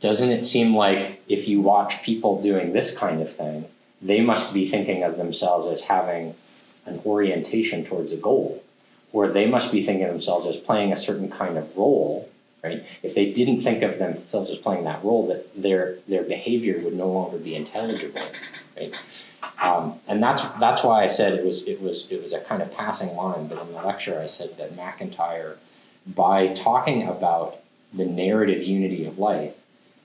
doesn't 0.00 0.30
it 0.30 0.46
seem 0.46 0.74
like 0.74 1.22
if 1.28 1.46
you 1.46 1.60
watch 1.60 2.02
people 2.02 2.42
doing 2.42 2.72
this 2.72 2.96
kind 2.96 3.20
of 3.20 3.32
thing, 3.32 3.66
they 4.00 4.20
must 4.22 4.54
be 4.54 4.66
thinking 4.66 5.02
of 5.02 5.18
themselves 5.18 5.66
as 5.70 5.82
having 5.82 6.34
an 6.86 7.00
orientation 7.04 7.84
towards 7.84 8.10
a 8.10 8.16
goal, 8.16 8.62
or 9.12 9.28
they 9.28 9.44
must 9.44 9.70
be 9.70 9.82
thinking 9.82 10.06
of 10.06 10.12
themselves 10.12 10.46
as 10.46 10.56
playing 10.56 10.92
a 10.92 10.96
certain 10.96 11.28
kind 11.30 11.58
of 11.58 11.76
role, 11.76 12.29
right? 12.62 12.84
If 13.02 13.14
they 13.14 13.32
didn't 13.32 13.62
think 13.62 13.82
of 13.82 13.98
themselves 13.98 14.50
as 14.50 14.58
playing 14.58 14.84
that 14.84 15.02
role, 15.04 15.26
that 15.28 15.60
their 15.60 15.96
their 16.08 16.22
behavior 16.22 16.80
would 16.80 16.94
no 16.94 17.08
longer 17.08 17.38
be 17.38 17.54
intelligible, 17.54 18.22
right? 18.76 19.02
Um, 19.62 19.98
and 20.08 20.22
that's 20.22 20.42
that's 20.58 20.82
why 20.82 21.02
I 21.02 21.06
said 21.06 21.34
it 21.34 21.44
was 21.44 21.62
it 21.64 21.80
was 21.80 22.06
it 22.10 22.22
was 22.22 22.32
a 22.32 22.40
kind 22.40 22.62
of 22.62 22.74
passing 22.76 23.14
line. 23.14 23.46
But 23.46 23.60
in 23.60 23.72
the 23.72 23.82
lecture, 23.82 24.20
I 24.20 24.26
said 24.26 24.56
that 24.58 24.76
MacIntyre, 24.76 25.58
by 26.06 26.48
talking 26.48 27.06
about 27.06 27.58
the 27.92 28.04
narrative 28.04 28.62
unity 28.62 29.04
of 29.04 29.18
life, 29.18 29.54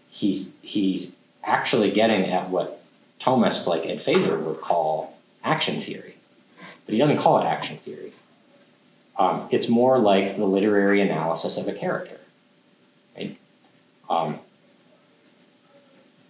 he's 0.09 0.53
he's 0.61 1.15
actually 1.43 1.91
getting 1.91 2.25
at 2.25 2.49
what 2.49 2.81
Thomists 3.19 3.67
like 3.67 3.85
Ed 3.85 3.99
Feser 3.99 4.41
would 4.41 4.61
call 4.61 5.17
action 5.43 5.81
theory, 5.81 6.15
but 6.85 6.93
he 6.93 6.97
doesn't 6.97 7.17
call 7.17 7.39
it 7.39 7.45
action 7.45 7.77
theory. 7.77 8.13
Um, 9.17 9.47
it's 9.51 9.69
more 9.69 9.97
like 9.97 10.35
the 10.35 10.45
literary 10.45 11.01
analysis 11.01 11.57
of 11.57 11.67
a 11.67 11.73
character. 11.73 12.19
Um, 14.09 14.39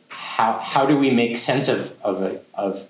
how, 0.10 0.60
how 0.60 0.85
do 0.85 0.97
we 0.97 1.11
make 1.11 1.38
sense 1.38 1.68
of, 1.68 1.95
of, 2.02 2.22
a, 2.22 2.41
of 2.53 2.88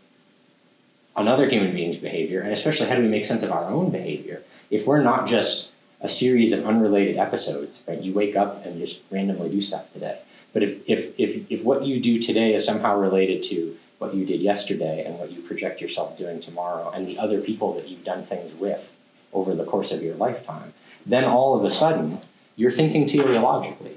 another 1.15 1.47
human 1.47 1.73
being's 1.73 1.97
behavior, 1.97 2.41
and 2.41 2.51
especially 2.51 2.87
how 2.87 2.95
do 2.95 3.01
we 3.01 3.07
make 3.07 3.25
sense 3.25 3.43
of 3.43 3.51
our 3.51 3.65
own 3.65 3.91
behavior 3.91 4.41
if 4.69 4.87
we're 4.87 5.03
not 5.03 5.27
just 5.27 5.71
a 6.01 6.09
series 6.09 6.51
of 6.51 6.65
unrelated 6.65 7.17
episodes, 7.17 7.81
right? 7.87 8.01
You 8.01 8.13
wake 8.13 8.35
up 8.35 8.65
and 8.65 8.79
just 8.79 9.01
randomly 9.11 9.49
do 9.49 9.61
stuff 9.61 9.91
today. 9.93 10.19
But 10.53 10.63
if, 10.63 10.89
if, 10.89 11.19
if, 11.19 11.51
if 11.51 11.63
what 11.63 11.85
you 11.85 11.99
do 11.99 12.21
today 12.21 12.53
is 12.53 12.65
somehow 12.65 12.97
related 12.99 13.43
to 13.43 13.77
what 13.97 14.13
you 14.13 14.25
did 14.25 14.41
yesterday 14.41 15.05
and 15.05 15.17
what 15.17 15.31
you 15.31 15.41
project 15.41 15.81
yourself 15.81 16.17
doing 16.17 16.39
tomorrow 16.39 16.91
and 16.91 17.07
the 17.07 17.17
other 17.17 17.41
people 17.41 17.73
that 17.73 17.87
you've 17.87 18.03
done 18.03 18.23
things 18.23 18.53
with 18.59 18.95
over 19.33 19.55
the 19.55 19.65
course 19.65 19.91
of 19.91 20.01
your 20.03 20.15
lifetime, 20.15 20.73
then 21.05 21.23
all 21.23 21.57
of 21.57 21.63
a 21.63 21.69
sudden 21.69 22.19
you're 22.55 22.71
thinking 22.71 23.05
teleologically. 23.05 23.95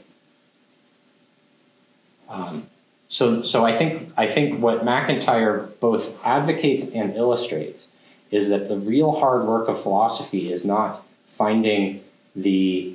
Um, 2.29 2.67
so, 3.09 3.43
so 3.43 3.65
I 3.65 3.73
think 3.73 4.13
I 4.17 4.27
think 4.27 4.61
what 4.61 4.85
MacIntyre 4.85 5.71
both 5.81 6.23
advocates 6.25 6.89
and 6.91 7.15
illustrates 7.15 7.89
is 8.31 8.51
that 8.51 8.69
the 8.69 8.77
real 8.77 9.13
hard 9.13 9.45
work 9.45 9.69
of 9.69 9.81
philosophy 9.81 10.53
is 10.53 10.65
not 10.65 11.03
finding 11.29 12.05
the 12.37 12.95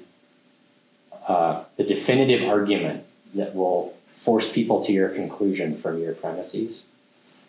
uh, 1.28 1.64
the 1.78 1.84
definitive 1.84 2.48
argument 2.48 3.04
that 3.34 3.56
will 3.56 3.96
force 4.14 4.52
people 4.52 4.84
to 4.84 4.94
your 4.94 5.10
conclusion 5.10 5.76
from 5.76 6.02
your 6.02 6.14
premises, 6.14 6.84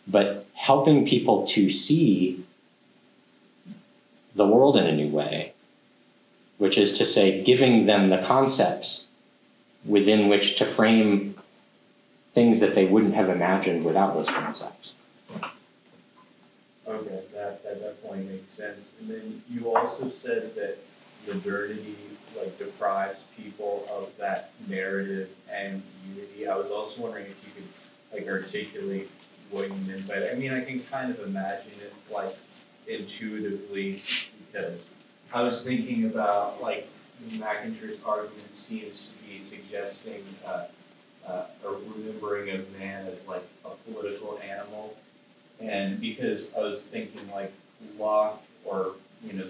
but 0.07 0.47
helping 0.55 1.07
people 1.07 1.47
to 1.47 1.71
see 1.71 2.45
the 4.35 4.47
world 4.47 4.77
in 4.77 4.87
a 4.87 4.93
new 4.93 5.09
way, 5.09 5.53
which 6.59 6.79
is 6.79 6.93
to 6.95 7.05
say, 7.05 7.43
giving 7.43 7.87
them 7.87 8.11
the 8.11 8.19
concepts 8.19 9.07
within 9.85 10.29
which 10.29 10.57
to 10.57 10.65
frame 10.65 11.34
things 12.35 12.61
that 12.61 12.75
they 12.75 12.85
wouldn't 12.85 13.15
have 13.15 13.29
imagined 13.29 13.85
without 13.85 14.13
those 14.13 14.29
concepts. 14.29 14.93
Okay, 16.87 17.23
that, 17.33 17.63
that 17.65 17.81
definitely 17.81 18.25
makes 18.25 18.53
sense. 18.53 18.93
And 19.01 19.09
then 19.09 19.43
you 19.49 19.75
also 19.75 20.11
said 20.11 20.55
that 20.57 20.77
modernity 21.27 21.97
like 22.37 22.59
deprives 22.59 23.23
people 23.37 23.87
of 23.91 24.15
that 24.19 24.51
narrative 24.69 25.31
and 25.51 25.83
unity. 26.15 26.47
I 26.49 26.57
was 26.57 26.71
also 26.71 27.03
wondering 27.03 27.27
if 27.27 27.47
you 27.47 27.53
could 27.53 28.19
like 28.19 28.29
articulate 28.29 29.09
what 29.51 29.69
you 29.69 29.75
meant 29.87 30.09
by 30.09 30.19
that. 30.19 30.33
I 30.33 30.35
mean, 30.35 30.53
I 30.53 30.65
can 30.65 30.81
kind 30.81 31.11
of 31.11 31.21
imagine 31.21 31.73
it 31.81 31.93
like 32.13 32.37
intuitively 32.89 34.03
because 34.53 34.87
I 35.33 35.43
was 35.43 35.63
thinking 35.63 36.05
about 36.07 36.61
like 36.61 36.89
MacIntyre's 37.39 37.99
argument 38.05 38.55
seems 38.55 39.09
to 39.09 39.29
be 39.29 39.41
suggesting 39.41 40.23
uh, 40.47 40.65
uh, 41.27 41.45
a 41.65 41.69
remembering 41.69 42.51
of 42.51 42.79
man 42.79 43.07
as 43.07 43.27
like 43.27 43.45
a 43.65 43.71
political 43.91 44.39
animal, 44.41 44.97
and 45.61 46.01
because 46.01 46.55
I 46.55 46.61
was 46.61 46.87
thinking 46.87 47.31
like 47.31 47.53
Locke 47.99 48.43
or 48.65 48.93
you 49.23 49.33
know 49.35 49.47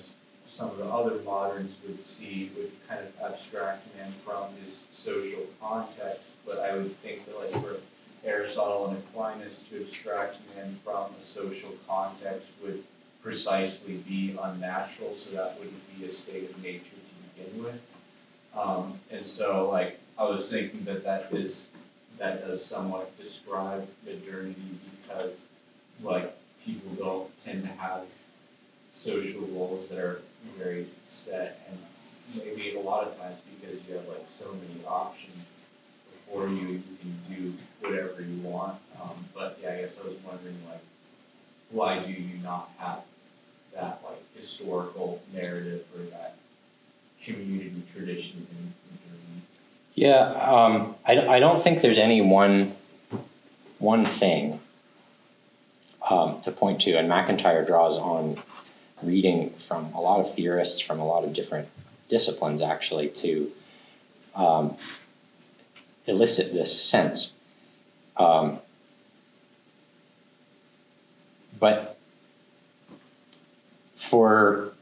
some 0.48 0.70
of 0.70 0.78
the 0.78 0.84
other 0.84 1.18
moderns 1.24 1.74
would 1.86 2.01
see 2.01 2.51
would 2.56 2.70
kind 2.88 3.01
of 3.01 3.32
abstract 3.32 3.86
man 3.96 4.12
from 4.24 4.44
his 4.64 4.80
social 4.92 5.46
context, 5.60 6.22
but 6.46 6.60
I 6.60 6.76
would 6.76 6.96
think 6.98 7.26
that 7.26 7.36
like 7.38 7.62
for 7.62 7.76
Aristotle 8.24 8.88
and 8.88 8.98
Aquinas 8.98 9.62
to 9.70 9.80
abstract 9.80 10.36
man 10.55 10.78
from 10.84 11.10
a 11.20 11.24
social 11.24 11.74
context 11.86 12.48
would 12.62 12.82
precisely 13.22 13.96
be 14.09 14.36
unnatural, 14.40 15.14
so 15.14 15.30
that 15.30 15.59
wouldn't 15.59 15.98
be 15.98 16.05
a 16.05 16.09
state 16.10 16.51
of 16.51 16.62
nature 16.62 16.84
to 16.84 17.42
begin 17.42 17.64
with. 17.64 17.80
Um, 18.55 18.98
and 19.10 19.24
so, 19.24 19.68
like, 19.70 19.98
I 20.16 20.24
was 20.24 20.51
thinking 20.51 20.85
that 20.85 21.05
that 21.05 21.28
is 21.32 21.69
that 22.19 22.47
does 22.47 22.65
somewhat 22.65 23.19
describe 23.20 23.89
modernity 24.05 24.78
because, 25.03 25.41
like, 26.03 26.32
people 26.65 26.93
don't 26.93 27.45
tend 27.45 27.62
to 27.62 27.69
have 27.69 28.03
social 28.93 29.43
roles 29.43 29.89
that 29.89 29.99
are 29.99 30.23
very 30.57 30.86
set, 31.09 31.69
and 31.69 31.78
maybe 32.36 32.77
a 32.77 32.81
lot 32.81 33.05
of 33.05 33.19
times 33.19 33.39
because 33.61 33.81
you 33.89 33.95
have 33.95 34.07
like 34.07 34.24
so 34.28 34.47
many 34.53 34.85
options 34.86 35.47
before 36.27 36.49
you, 36.49 36.69
you 36.69 36.82
can 37.01 37.19
do 37.28 37.55
whatever 37.81 38.23
you 38.23 38.41
want. 38.43 38.77
Um, 39.03 39.24
but 39.35 39.59
yeah, 39.62 39.73
I 39.73 39.77
guess 39.78 39.97
I 40.03 40.07
was 40.07 40.16
wondering 40.24 40.57
like, 40.69 40.81
why 41.70 41.99
do 41.99 42.12
you 42.12 42.39
not 42.43 42.70
have 42.78 43.01
that 43.74 44.01
like 44.05 44.23
historical 44.36 45.23
narrative 45.32 45.85
or 45.97 46.05
that 46.05 46.36
community 47.23 47.82
tradition 47.93 48.47
in 48.51 48.73
Yeah, 49.94 50.20
um, 50.20 50.96
I, 51.06 51.18
I 51.20 51.38
don't 51.40 51.62
think 51.62 51.82
there's 51.82 51.98
any 51.98 52.20
one 52.20 52.72
one 53.78 54.06
thing 54.06 54.60
um, 56.08 56.40
to 56.42 56.50
point 56.50 56.80
to, 56.82 56.96
and 56.96 57.08
MacIntyre 57.08 57.64
draws 57.64 57.96
on 57.98 58.40
reading 59.02 59.50
from 59.50 59.92
a 59.94 60.00
lot 60.00 60.20
of 60.20 60.34
theorists 60.34 60.80
from 60.80 60.98
a 60.98 61.06
lot 61.06 61.24
of 61.24 61.32
different 61.32 61.68
disciplines 62.08 62.62
actually 62.62 63.08
to 63.08 63.50
um, 64.34 64.76
elicit 66.06 66.52
this 66.52 66.80
sense. 66.82 67.32
Um, 68.16 68.58
but 71.58 71.98
for 73.94 74.72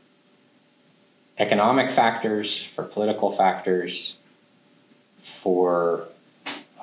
economic 1.38 1.90
factors, 1.90 2.62
for 2.62 2.84
political 2.84 3.30
factors, 3.30 4.16
for 5.22 6.08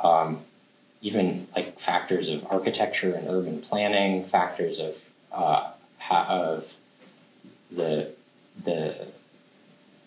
um, 0.01 0.41
even 1.01 1.47
like 1.55 1.79
factors 1.79 2.29
of 2.29 2.45
architecture 2.49 3.13
and 3.13 3.27
urban 3.29 3.61
planning, 3.61 4.23
factors 4.23 4.79
of 4.79 4.95
uh, 5.31 5.71
of 6.11 6.77
the 7.71 8.11
the 8.63 9.07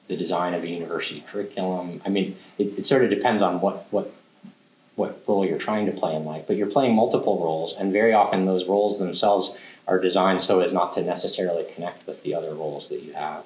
the 0.08 0.16
design 0.16 0.52
of 0.54 0.62
a 0.62 0.68
university 0.68 1.24
curriculum. 1.30 2.02
I 2.04 2.08
mean, 2.08 2.36
it, 2.58 2.78
it 2.78 2.86
sort 2.86 3.04
of 3.04 3.10
depends 3.10 3.42
on 3.42 3.60
what 3.60 3.86
what 3.90 4.12
what 4.94 5.22
role 5.26 5.46
you're 5.46 5.58
trying 5.58 5.86
to 5.86 5.92
play 5.92 6.14
in 6.14 6.24
life, 6.24 6.44
but 6.46 6.56
you're 6.56 6.66
playing 6.66 6.94
multiple 6.94 7.42
roles, 7.42 7.74
and 7.74 7.92
very 7.92 8.12
often 8.12 8.44
those 8.44 8.66
roles 8.66 8.98
themselves 8.98 9.56
are 9.88 9.98
designed 9.98 10.42
so 10.42 10.60
as 10.60 10.72
not 10.72 10.92
to 10.92 11.02
necessarily 11.02 11.64
connect 11.74 12.06
with 12.06 12.22
the 12.22 12.34
other 12.34 12.54
roles 12.54 12.88
that 12.88 13.02
you 13.02 13.12
have. 13.14 13.44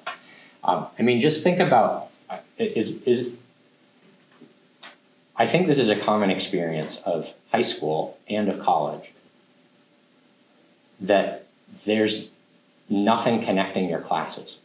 Um, 0.63 0.87
I 0.99 1.01
mean, 1.03 1.21
just 1.21 1.43
think 1.43 1.59
about 1.59 2.09
is 2.57 3.01
is 3.03 3.31
I 5.37 5.45
think 5.45 5.67
this 5.67 5.79
is 5.79 5.89
a 5.89 5.95
common 5.95 6.31
experience 6.31 6.97
of 7.05 7.33
high 7.51 7.61
school 7.61 8.17
and 8.27 8.49
of 8.49 8.59
college 8.59 9.11
that 10.99 11.45
there's 11.85 12.29
nothing 12.89 13.43
connecting 13.43 13.87
your 13.87 14.01
classes. 14.01 14.57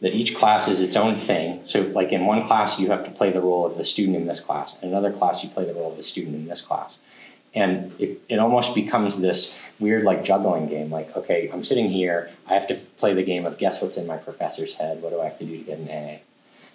That 0.00 0.14
each 0.14 0.36
class 0.36 0.68
is 0.68 0.80
its 0.80 0.96
own 0.96 1.16
thing. 1.16 1.60
So, 1.64 1.82
like 1.82 2.12
in 2.12 2.26
one 2.26 2.46
class, 2.46 2.78
you 2.78 2.90
have 2.90 3.04
to 3.04 3.10
play 3.10 3.30
the 3.30 3.40
role 3.40 3.66
of 3.66 3.76
the 3.76 3.84
student 3.84 4.16
in 4.16 4.26
this 4.26 4.40
class. 4.40 4.76
In 4.82 4.88
another 4.88 5.12
class, 5.12 5.42
you 5.42 5.50
play 5.50 5.64
the 5.64 5.74
role 5.74 5.90
of 5.90 5.96
the 5.96 6.02
student 6.02 6.34
in 6.34 6.46
this 6.46 6.60
class. 6.60 6.98
And 7.54 7.92
it, 7.98 8.20
it 8.28 8.38
almost 8.38 8.74
becomes 8.74 9.20
this 9.20 9.58
weird, 9.80 10.04
like, 10.04 10.22
juggling 10.22 10.68
game. 10.68 10.90
Like, 10.90 11.16
okay, 11.16 11.50
I'm 11.52 11.64
sitting 11.64 11.88
here, 11.88 12.30
I 12.46 12.54
have 12.54 12.68
to 12.68 12.74
play 12.74 13.14
the 13.14 13.22
game 13.24 13.46
of 13.46 13.58
guess 13.58 13.82
what's 13.82 13.96
in 13.96 14.06
my 14.06 14.18
professor's 14.18 14.76
head? 14.76 15.02
What 15.02 15.10
do 15.10 15.20
I 15.20 15.24
have 15.24 15.38
to 15.38 15.44
do 15.44 15.56
to 15.56 15.64
get 15.64 15.78
an 15.78 15.88
A? 15.88 16.22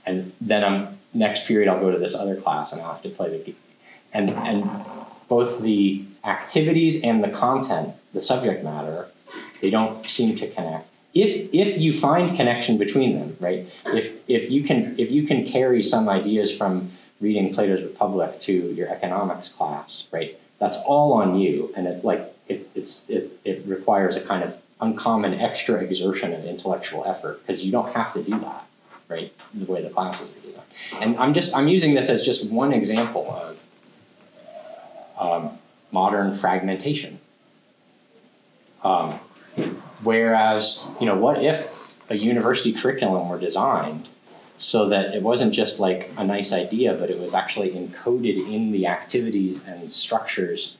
And 0.05 0.31
then 0.41 0.63
I'm 0.63 0.97
next 1.13 1.45
period, 1.45 1.69
I'll 1.69 1.79
go 1.79 1.91
to 1.91 1.97
this 1.97 2.15
other 2.15 2.35
class 2.35 2.71
and 2.71 2.81
I'll 2.81 2.93
have 2.93 3.01
to 3.03 3.09
play 3.09 3.29
the 3.29 3.43
game. 3.43 3.55
And, 4.11 4.29
and 4.31 4.69
both 5.27 5.61
the 5.61 6.03
activities 6.23 7.03
and 7.03 7.23
the 7.23 7.29
content, 7.29 7.93
the 8.13 8.21
subject 8.21 8.63
matter, 8.63 9.09
they 9.61 9.69
don't 9.69 10.05
seem 10.09 10.35
to 10.37 10.47
connect. 10.49 10.87
If 11.13 11.53
if 11.53 11.77
you 11.77 11.93
find 11.93 12.35
connection 12.35 12.79
between 12.79 13.19
them, 13.19 13.37
right? 13.39 13.67
If 13.85 14.13
if 14.27 14.49
you 14.49 14.63
can 14.63 14.95
if 14.97 15.11
you 15.11 15.27
can 15.27 15.45
carry 15.45 15.83
some 15.83 16.09
ideas 16.09 16.55
from 16.55 16.91
reading 17.21 17.53
Plato's 17.53 17.83
Republic 17.83 18.41
to 18.41 18.53
your 18.53 18.89
economics 18.89 19.49
class, 19.49 20.05
right? 20.11 20.39
That's 20.59 20.77
all 20.79 21.13
on 21.13 21.37
you, 21.37 21.71
and 21.75 21.87
it 21.87 22.03
like 22.03 22.33
it, 22.47 22.69
it's, 22.75 23.07
it, 23.09 23.39
it 23.45 23.63
requires 23.65 24.15
a 24.15 24.21
kind 24.21 24.43
of 24.43 24.57
uncommon 24.81 25.33
extra 25.35 25.75
exertion 25.75 26.33
of 26.33 26.43
intellectual 26.45 27.05
effort 27.05 27.45
because 27.45 27.63
you 27.63 27.71
don't 27.71 27.93
have 27.93 28.13
to 28.13 28.21
do 28.21 28.37
that, 28.39 28.65
right? 29.07 29.33
The 29.53 29.71
way 29.71 29.81
the 29.81 29.89
classes 29.89 30.29
are 30.29 30.47
designed. 30.47 31.03
And 31.03 31.17
I'm 31.17 31.33
just 31.33 31.55
I'm 31.55 31.67
using 31.67 31.93
this 31.93 32.09
as 32.09 32.23
just 32.23 32.49
one 32.49 32.73
example 32.73 33.31
of 33.31 33.67
um, 35.17 35.57
modern 35.91 36.33
fragmentation. 36.33 37.19
Um, 38.83 39.19
whereas, 40.03 40.83
you 40.99 41.05
know, 41.05 41.15
what 41.15 41.41
if 41.41 41.71
a 42.09 42.15
university 42.15 42.73
curriculum 42.73 43.29
were 43.29 43.39
designed 43.39 44.07
so 44.57 44.89
that 44.89 45.13
it 45.15 45.21
wasn't 45.21 45.53
just 45.53 45.79
like 45.79 46.11
a 46.17 46.23
nice 46.23 46.51
idea, 46.53 46.93
but 46.93 47.09
it 47.09 47.19
was 47.19 47.33
actually 47.33 47.71
encoded 47.71 48.37
in 48.51 48.71
the 48.71 48.87
activities 48.87 49.59
and 49.65 49.91
structures 49.91 50.77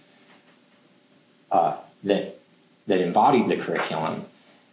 uh, 1.52 1.78
that 2.04 2.38
that 2.88 3.00
embodied 3.00 3.48
the 3.48 3.56
curriculum, 3.56 4.26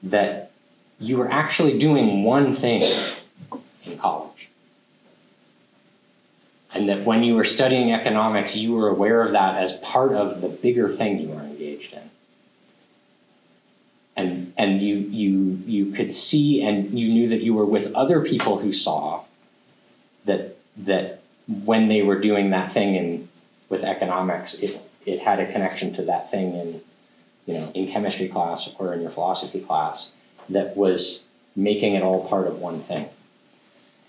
that 0.03 0.51
you 0.99 1.17
were 1.17 1.31
actually 1.31 1.79
doing 1.79 2.25
one 2.25 2.55
thing 2.55 2.83
in 2.83 3.05
college. 4.01 4.49
And 6.73 6.89
that 6.89 7.05
when 7.05 7.23
you 7.23 7.35
were 7.35 7.45
studying 7.45 7.93
economics, 7.93 8.55
you 8.55 8.73
were 8.73 8.89
aware 8.89 9.23
of 9.23 9.33
that 9.33 9.57
as 9.57 9.77
part 9.79 10.13
of 10.13 10.41
the 10.41 10.49
bigger 10.49 10.89
thing 10.89 11.19
you 11.19 11.29
were 11.29 11.41
engaged 11.41 11.93
in. 11.93 12.11
And, 14.17 14.53
and 14.57 14.81
you, 14.81 14.97
you, 14.97 15.61
you 15.67 15.93
could 15.93 16.13
see 16.13 16.63
and 16.63 16.97
you 16.99 17.09
knew 17.09 17.29
that 17.29 17.41
you 17.41 17.55
were 17.55 17.65
with 17.65 17.93
other 17.95 18.21
people 18.21 18.59
who 18.59 18.73
saw 18.73 19.25
that, 20.27 20.57
that 20.77 21.21
when 21.65 21.89
they 21.89 22.03
were 22.03 22.21
doing 22.21 22.51
that 22.51 22.73
thing 22.73 22.95
in, 22.95 23.29
with 23.69 23.83
economics, 23.83 24.55
it, 24.55 24.81
it 25.07 25.21
had 25.21 25.41
a 25.41 25.51
connection 25.51 25.93
to 25.95 26.03
that 26.03 26.31
thing 26.31 26.55
in 26.55 26.81
you 27.47 27.55
know, 27.55 27.71
in 27.75 27.89
chemistry 27.89 28.29
class 28.29 28.71
or 28.79 28.95
in 28.95 29.01
your 29.01 29.11
philosophy 29.11 29.61
class 29.61 30.13
that 30.49 30.77
was 30.77 31.25
making 31.57 31.95
it 31.95 32.03
all 32.03 32.27
part 32.29 32.47
of 32.47 32.61
one 32.61 32.81
thing. 32.81 33.09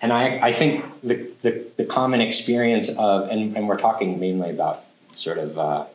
And 0.01 0.11
I, 0.11 0.47
I 0.47 0.51
think 0.51 0.85
the, 1.01 1.29
the, 1.41 1.65
the 1.77 1.85
common 1.85 2.21
experience 2.21 2.89
of, 2.89 3.29
and, 3.29 3.55
and 3.55 3.67
we're 3.67 3.77
talking 3.77 4.19
mainly 4.19 4.49
about 4.49 4.83
sort 5.15 5.37
of 5.37 5.59
uh, 5.59 5.85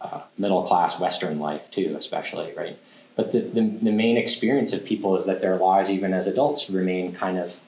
uh, 0.00 0.22
middle 0.38 0.62
class 0.62 0.98
Western 0.98 1.38
life 1.38 1.70
too, 1.70 1.94
especially, 1.98 2.52
right? 2.56 2.78
But 3.14 3.32
the, 3.32 3.40
the, 3.40 3.60
the 3.60 3.92
main 3.92 4.16
experience 4.16 4.72
of 4.72 4.84
people 4.84 5.16
is 5.16 5.26
that 5.26 5.40
their 5.40 5.56
lives, 5.56 5.90
even 5.90 6.14
as 6.14 6.26
adults, 6.26 6.70
remain 6.70 7.12
kind 7.12 7.36
of 7.36 7.60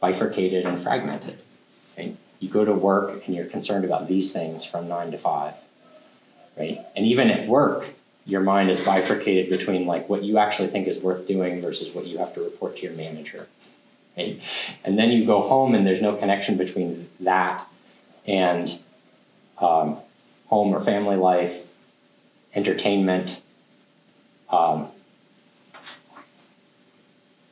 bifurcated 0.00 0.64
and 0.64 0.80
fragmented. 0.80 1.38
Right? 1.96 2.16
You 2.40 2.48
go 2.48 2.64
to 2.64 2.72
work 2.72 3.26
and 3.26 3.36
you're 3.36 3.44
concerned 3.44 3.84
about 3.84 4.08
these 4.08 4.32
things 4.32 4.64
from 4.64 4.88
nine 4.88 5.12
to 5.12 5.18
five 5.18 5.54
right? 6.56 6.80
And 6.96 7.06
even 7.06 7.30
at 7.30 7.48
work, 7.48 7.86
your 8.26 8.40
mind 8.40 8.70
is 8.70 8.80
bifurcated 8.80 9.50
between 9.50 9.86
like 9.86 10.08
what 10.08 10.22
you 10.22 10.38
actually 10.38 10.68
think 10.68 10.88
is 10.88 10.98
worth 10.98 11.26
doing 11.26 11.60
versus 11.60 11.94
what 11.94 12.06
you 12.06 12.18
have 12.18 12.34
to 12.34 12.40
report 12.40 12.76
to 12.76 12.82
your 12.82 12.92
manager. 12.92 13.46
And 14.16 14.98
then 14.98 15.10
you 15.10 15.24
go 15.24 15.40
home 15.40 15.74
and 15.74 15.86
there's 15.86 16.02
no 16.02 16.14
connection 16.14 16.56
between 16.56 17.08
that 17.20 17.66
and 18.26 18.78
um, 19.58 19.98
home 20.46 20.74
or 20.74 20.80
family 20.80 21.16
life, 21.16 21.66
entertainment. 22.54 23.40
Um, 24.50 24.88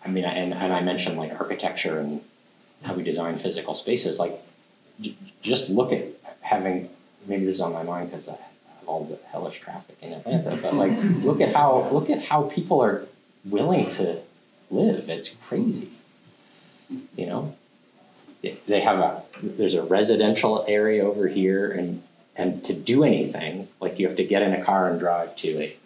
I 0.05 0.09
mean, 0.09 0.25
and, 0.25 0.55
and 0.55 0.73
I 0.73 0.81
mentioned 0.81 1.17
like 1.19 1.33
architecture 1.41 1.99
and 1.99 2.21
how 2.83 2.95
we 2.95 3.03
design 3.03 3.39
physical 3.39 3.75
spaces. 3.75 4.19
Like, 4.19 4.41
j- 5.01 5.17
just 5.43 5.69
look 5.71 5.93
at 5.93 6.05
having, 6.41 6.91
maybe 7.27 7.45
this 7.45 7.57
is 7.57 7.61
on 7.61 7.73
my 7.73 7.83
mind 7.83 8.11
because 8.11 8.29
I 8.29 8.33
have 8.33 8.39
all 8.87 9.05
the 9.05 9.19
hellish 9.29 9.61
traffic 9.61 9.97
in 10.01 10.13
Atlanta, 10.13 10.57
but 10.57 10.75
like 10.75 10.93
look 11.25 11.41
at 11.41 11.55
how 11.55 11.89
look 11.93 12.11
at 12.11 12.21
how 12.25 12.43
people 12.45 12.83
are 12.83 13.07
willing 13.45 13.91
to 13.91 14.21
live. 14.71 15.09
It's 15.09 15.31
crazy. 15.47 15.91
You 17.17 17.27
know, 17.27 17.57
they 18.67 18.81
have 18.81 18.99
a 18.99 19.23
there's 19.43 19.75
a 19.75 19.83
residential 19.83 20.65
area 20.69 21.05
over 21.05 21.29
here, 21.29 21.71
and 21.71 22.03
and 22.37 22.65
to 22.65 22.73
do 22.73 23.05
anything 23.05 23.69
like 23.81 23.99
you 23.99 24.07
have 24.07 24.17
to 24.17 24.25
get 24.25 24.43
in 24.43 24.53
a 24.53 24.65
car 24.65 24.89
and 24.89 24.99
drive 24.99 25.37
to 25.37 25.61
a 25.61 25.77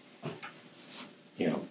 you 1.36 1.48
know 1.48 1.66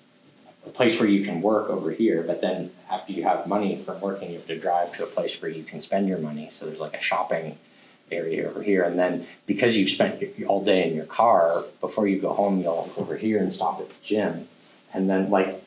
a 0.65 0.69
place 0.69 0.99
where 0.99 1.09
you 1.09 1.23
can 1.23 1.41
work 1.41 1.69
over 1.69 1.91
here. 1.91 2.23
But 2.23 2.41
then 2.41 2.71
after 2.91 3.13
you 3.13 3.23
have 3.23 3.47
money 3.47 3.77
from 3.77 4.01
working, 4.01 4.31
you 4.31 4.37
have 4.37 4.47
to 4.47 4.59
drive 4.59 4.95
to 4.97 5.03
a 5.03 5.07
place 5.07 5.41
where 5.41 5.51
you 5.51 5.63
can 5.63 5.79
spend 5.79 6.07
your 6.07 6.17
money. 6.17 6.49
So 6.51 6.65
there's 6.65 6.79
like 6.79 6.95
a 6.95 7.01
shopping 7.01 7.57
area 8.11 8.47
over 8.47 8.61
here. 8.61 8.83
And 8.83 8.97
then 8.97 9.25
because 9.45 9.77
you've 9.77 9.89
spent 9.89 10.23
all 10.47 10.63
day 10.63 10.87
in 10.87 10.95
your 10.95 11.05
car, 11.05 11.63
before 11.81 12.07
you 12.07 12.19
go 12.19 12.33
home, 12.33 12.61
you'll 12.61 12.91
over 12.97 13.17
here 13.17 13.39
and 13.39 13.51
stop 13.51 13.79
at 13.79 13.89
the 13.89 13.95
gym. 14.03 14.47
And 14.93 15.09
then, 15.09 15.29
like, 15.29 15.61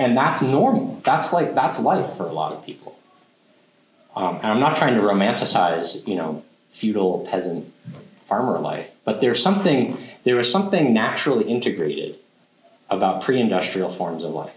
and 0.00 0.16
that's 0.16 0.40
normal. 0.40 1.00
That's 1.04 1.32
like, 1.32 1.54
that's 1.54 1.78
life 1.78 2.14
for 2.14 2.26
a 2.26 2.32
lot 2.32 2.52
of 2.52 2.64
people. 2.64 2.98
Um, 4.16 4.36
and 4.36 4.46
I'm 4.46 4.58
not 4.58 4.76
trying 4.76 4.94
to 4.94 5.02
romanticize, 5.02 6.08
you 6.08 6.16
know, 6.16 6.42
feudal 6.72 7.28
peasant 7.30 7.70
farmer 8.26 8.58
life, 8.58 8.90
but 9.04 9.20
there's 9.20 9.42
something, 9.42 9.98
there 10.24 10.36
was 10.36 10.50
something 10.50 10.94
naturally 10.94 11.48
integrated 11.48 12.16
about 12.88 13.22
pre 13.22 13.38
industrial 13.38 13.90
forms 13.90 14.24
of 14.24 14.32
life. 14.32 14.54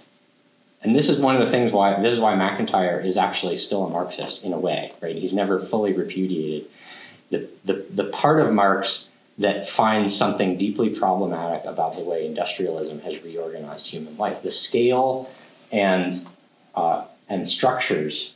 And 0.82 0.96
this 0.96 1.10
is 1.10 1.20
one 1.20 1.36
of 1.36 1.46
the 1.46 1.52
things 1.52 1.72
why 1.72 2.02
this 2.02 2.14
is 2.14 2.20
why 2.20 2.36
MacIntyre 2.36 3.00
is 3.00 3.18
actually 3.18 3.58
still 3.58 3.86
a 3.86 3.90
Marxist 3.90 4.44
in 4.44 4.54
a 4.54 4.60
way, 4.60 4.94
right? 5.02 5.16
He's 5.16 5.34
never 5.34 5.60
fully 5.60 5.94
repudiated 5.94 6.70
the, 7.30 7.50
the, 7.66 7.86
the 7.90 8.04
part 8.06 8.40
of 8.40 8.52
Marx 8.52 9.10
that 9.38 9.68
finds 9.68 10.16
something 10.16 10.58
deeply 10.58 10.90
problematic 10.90 11.66
about 11.66 11.96
the 11.96 12.02
way 12.02 12.26
industrialism 12.26 13.02
has 13.02 13.24
reorganized 13.24 13.88
human 13.88 14.16
life. 14.18 14.44
The 14.44 14.52
scale 14.52 15.30
and, 15.72 16.26
uh, 16.76 17.06
and 17.28 17.50
structures 17.50 18.36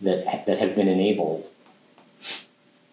that, 0.00 0.46
that 0.46 0.58
have 0.58 0.74
been 0.74 0.88
enabled 0.88 1.50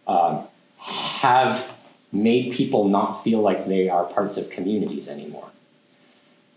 um, 0.07 0.43
have 0.77 1.75
made 2.11 2.53
people 2.53 2.87
not 2.87 3.23
feel 3.23 3.41
like 3.41 3.67
they 3.67 3.89
are 3.89 4.03
parts 4.03 4.37
of 4.37 4.49
communities 4.49 5.07
anymore. 5.07 5.49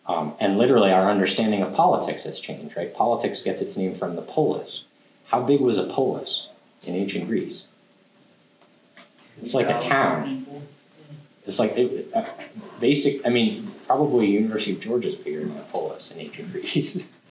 Um, 0.07 0.35
and 0.41 0.57
literally, 0.57 0.91
our 0.91 1.11
understanding 1.11 1.63
of 1.63 1.75
politics 1.75 2.25
has 2.25 2.41
changed, 2.41 2.77
right? 2.77 2.93
Politics 2.95 3.43
gets 3.43 3.61
its 3.61 3.77
name 3.77 3.95
from 3.95 4.17
the 4.17 4.23
polis. 4.23 4.85
How 5.27 5.43
big 5.43 5.61
was 5.61 5.77
a 5.77 5.85
polis 5.85 6.49
in 6.83 6.95
ancient 6.95 7.29
Greece? 7.29 7.65
It's 9.43 9.55
like 9.55 9.69
a 9.69 9.79
town. 9.79 10.47
It's 11.49 11.59
like 11.59 11.73
it, 11.77 12.09
uh, 12.15 12.27
basic. 12.79 13.27
I 13.27 13.31
mean, 13.31 13.73
probably 13.87 14.27
University 14.27 14.73
of 14.73 14.81
Georgia's 14.81 15.15
bigger 15.17 15.41
than 15.41 15.59
Polis 15.73 16.11
in 16.11 16.21
ancient 16.21 16.53
Greece. 16.53 17.09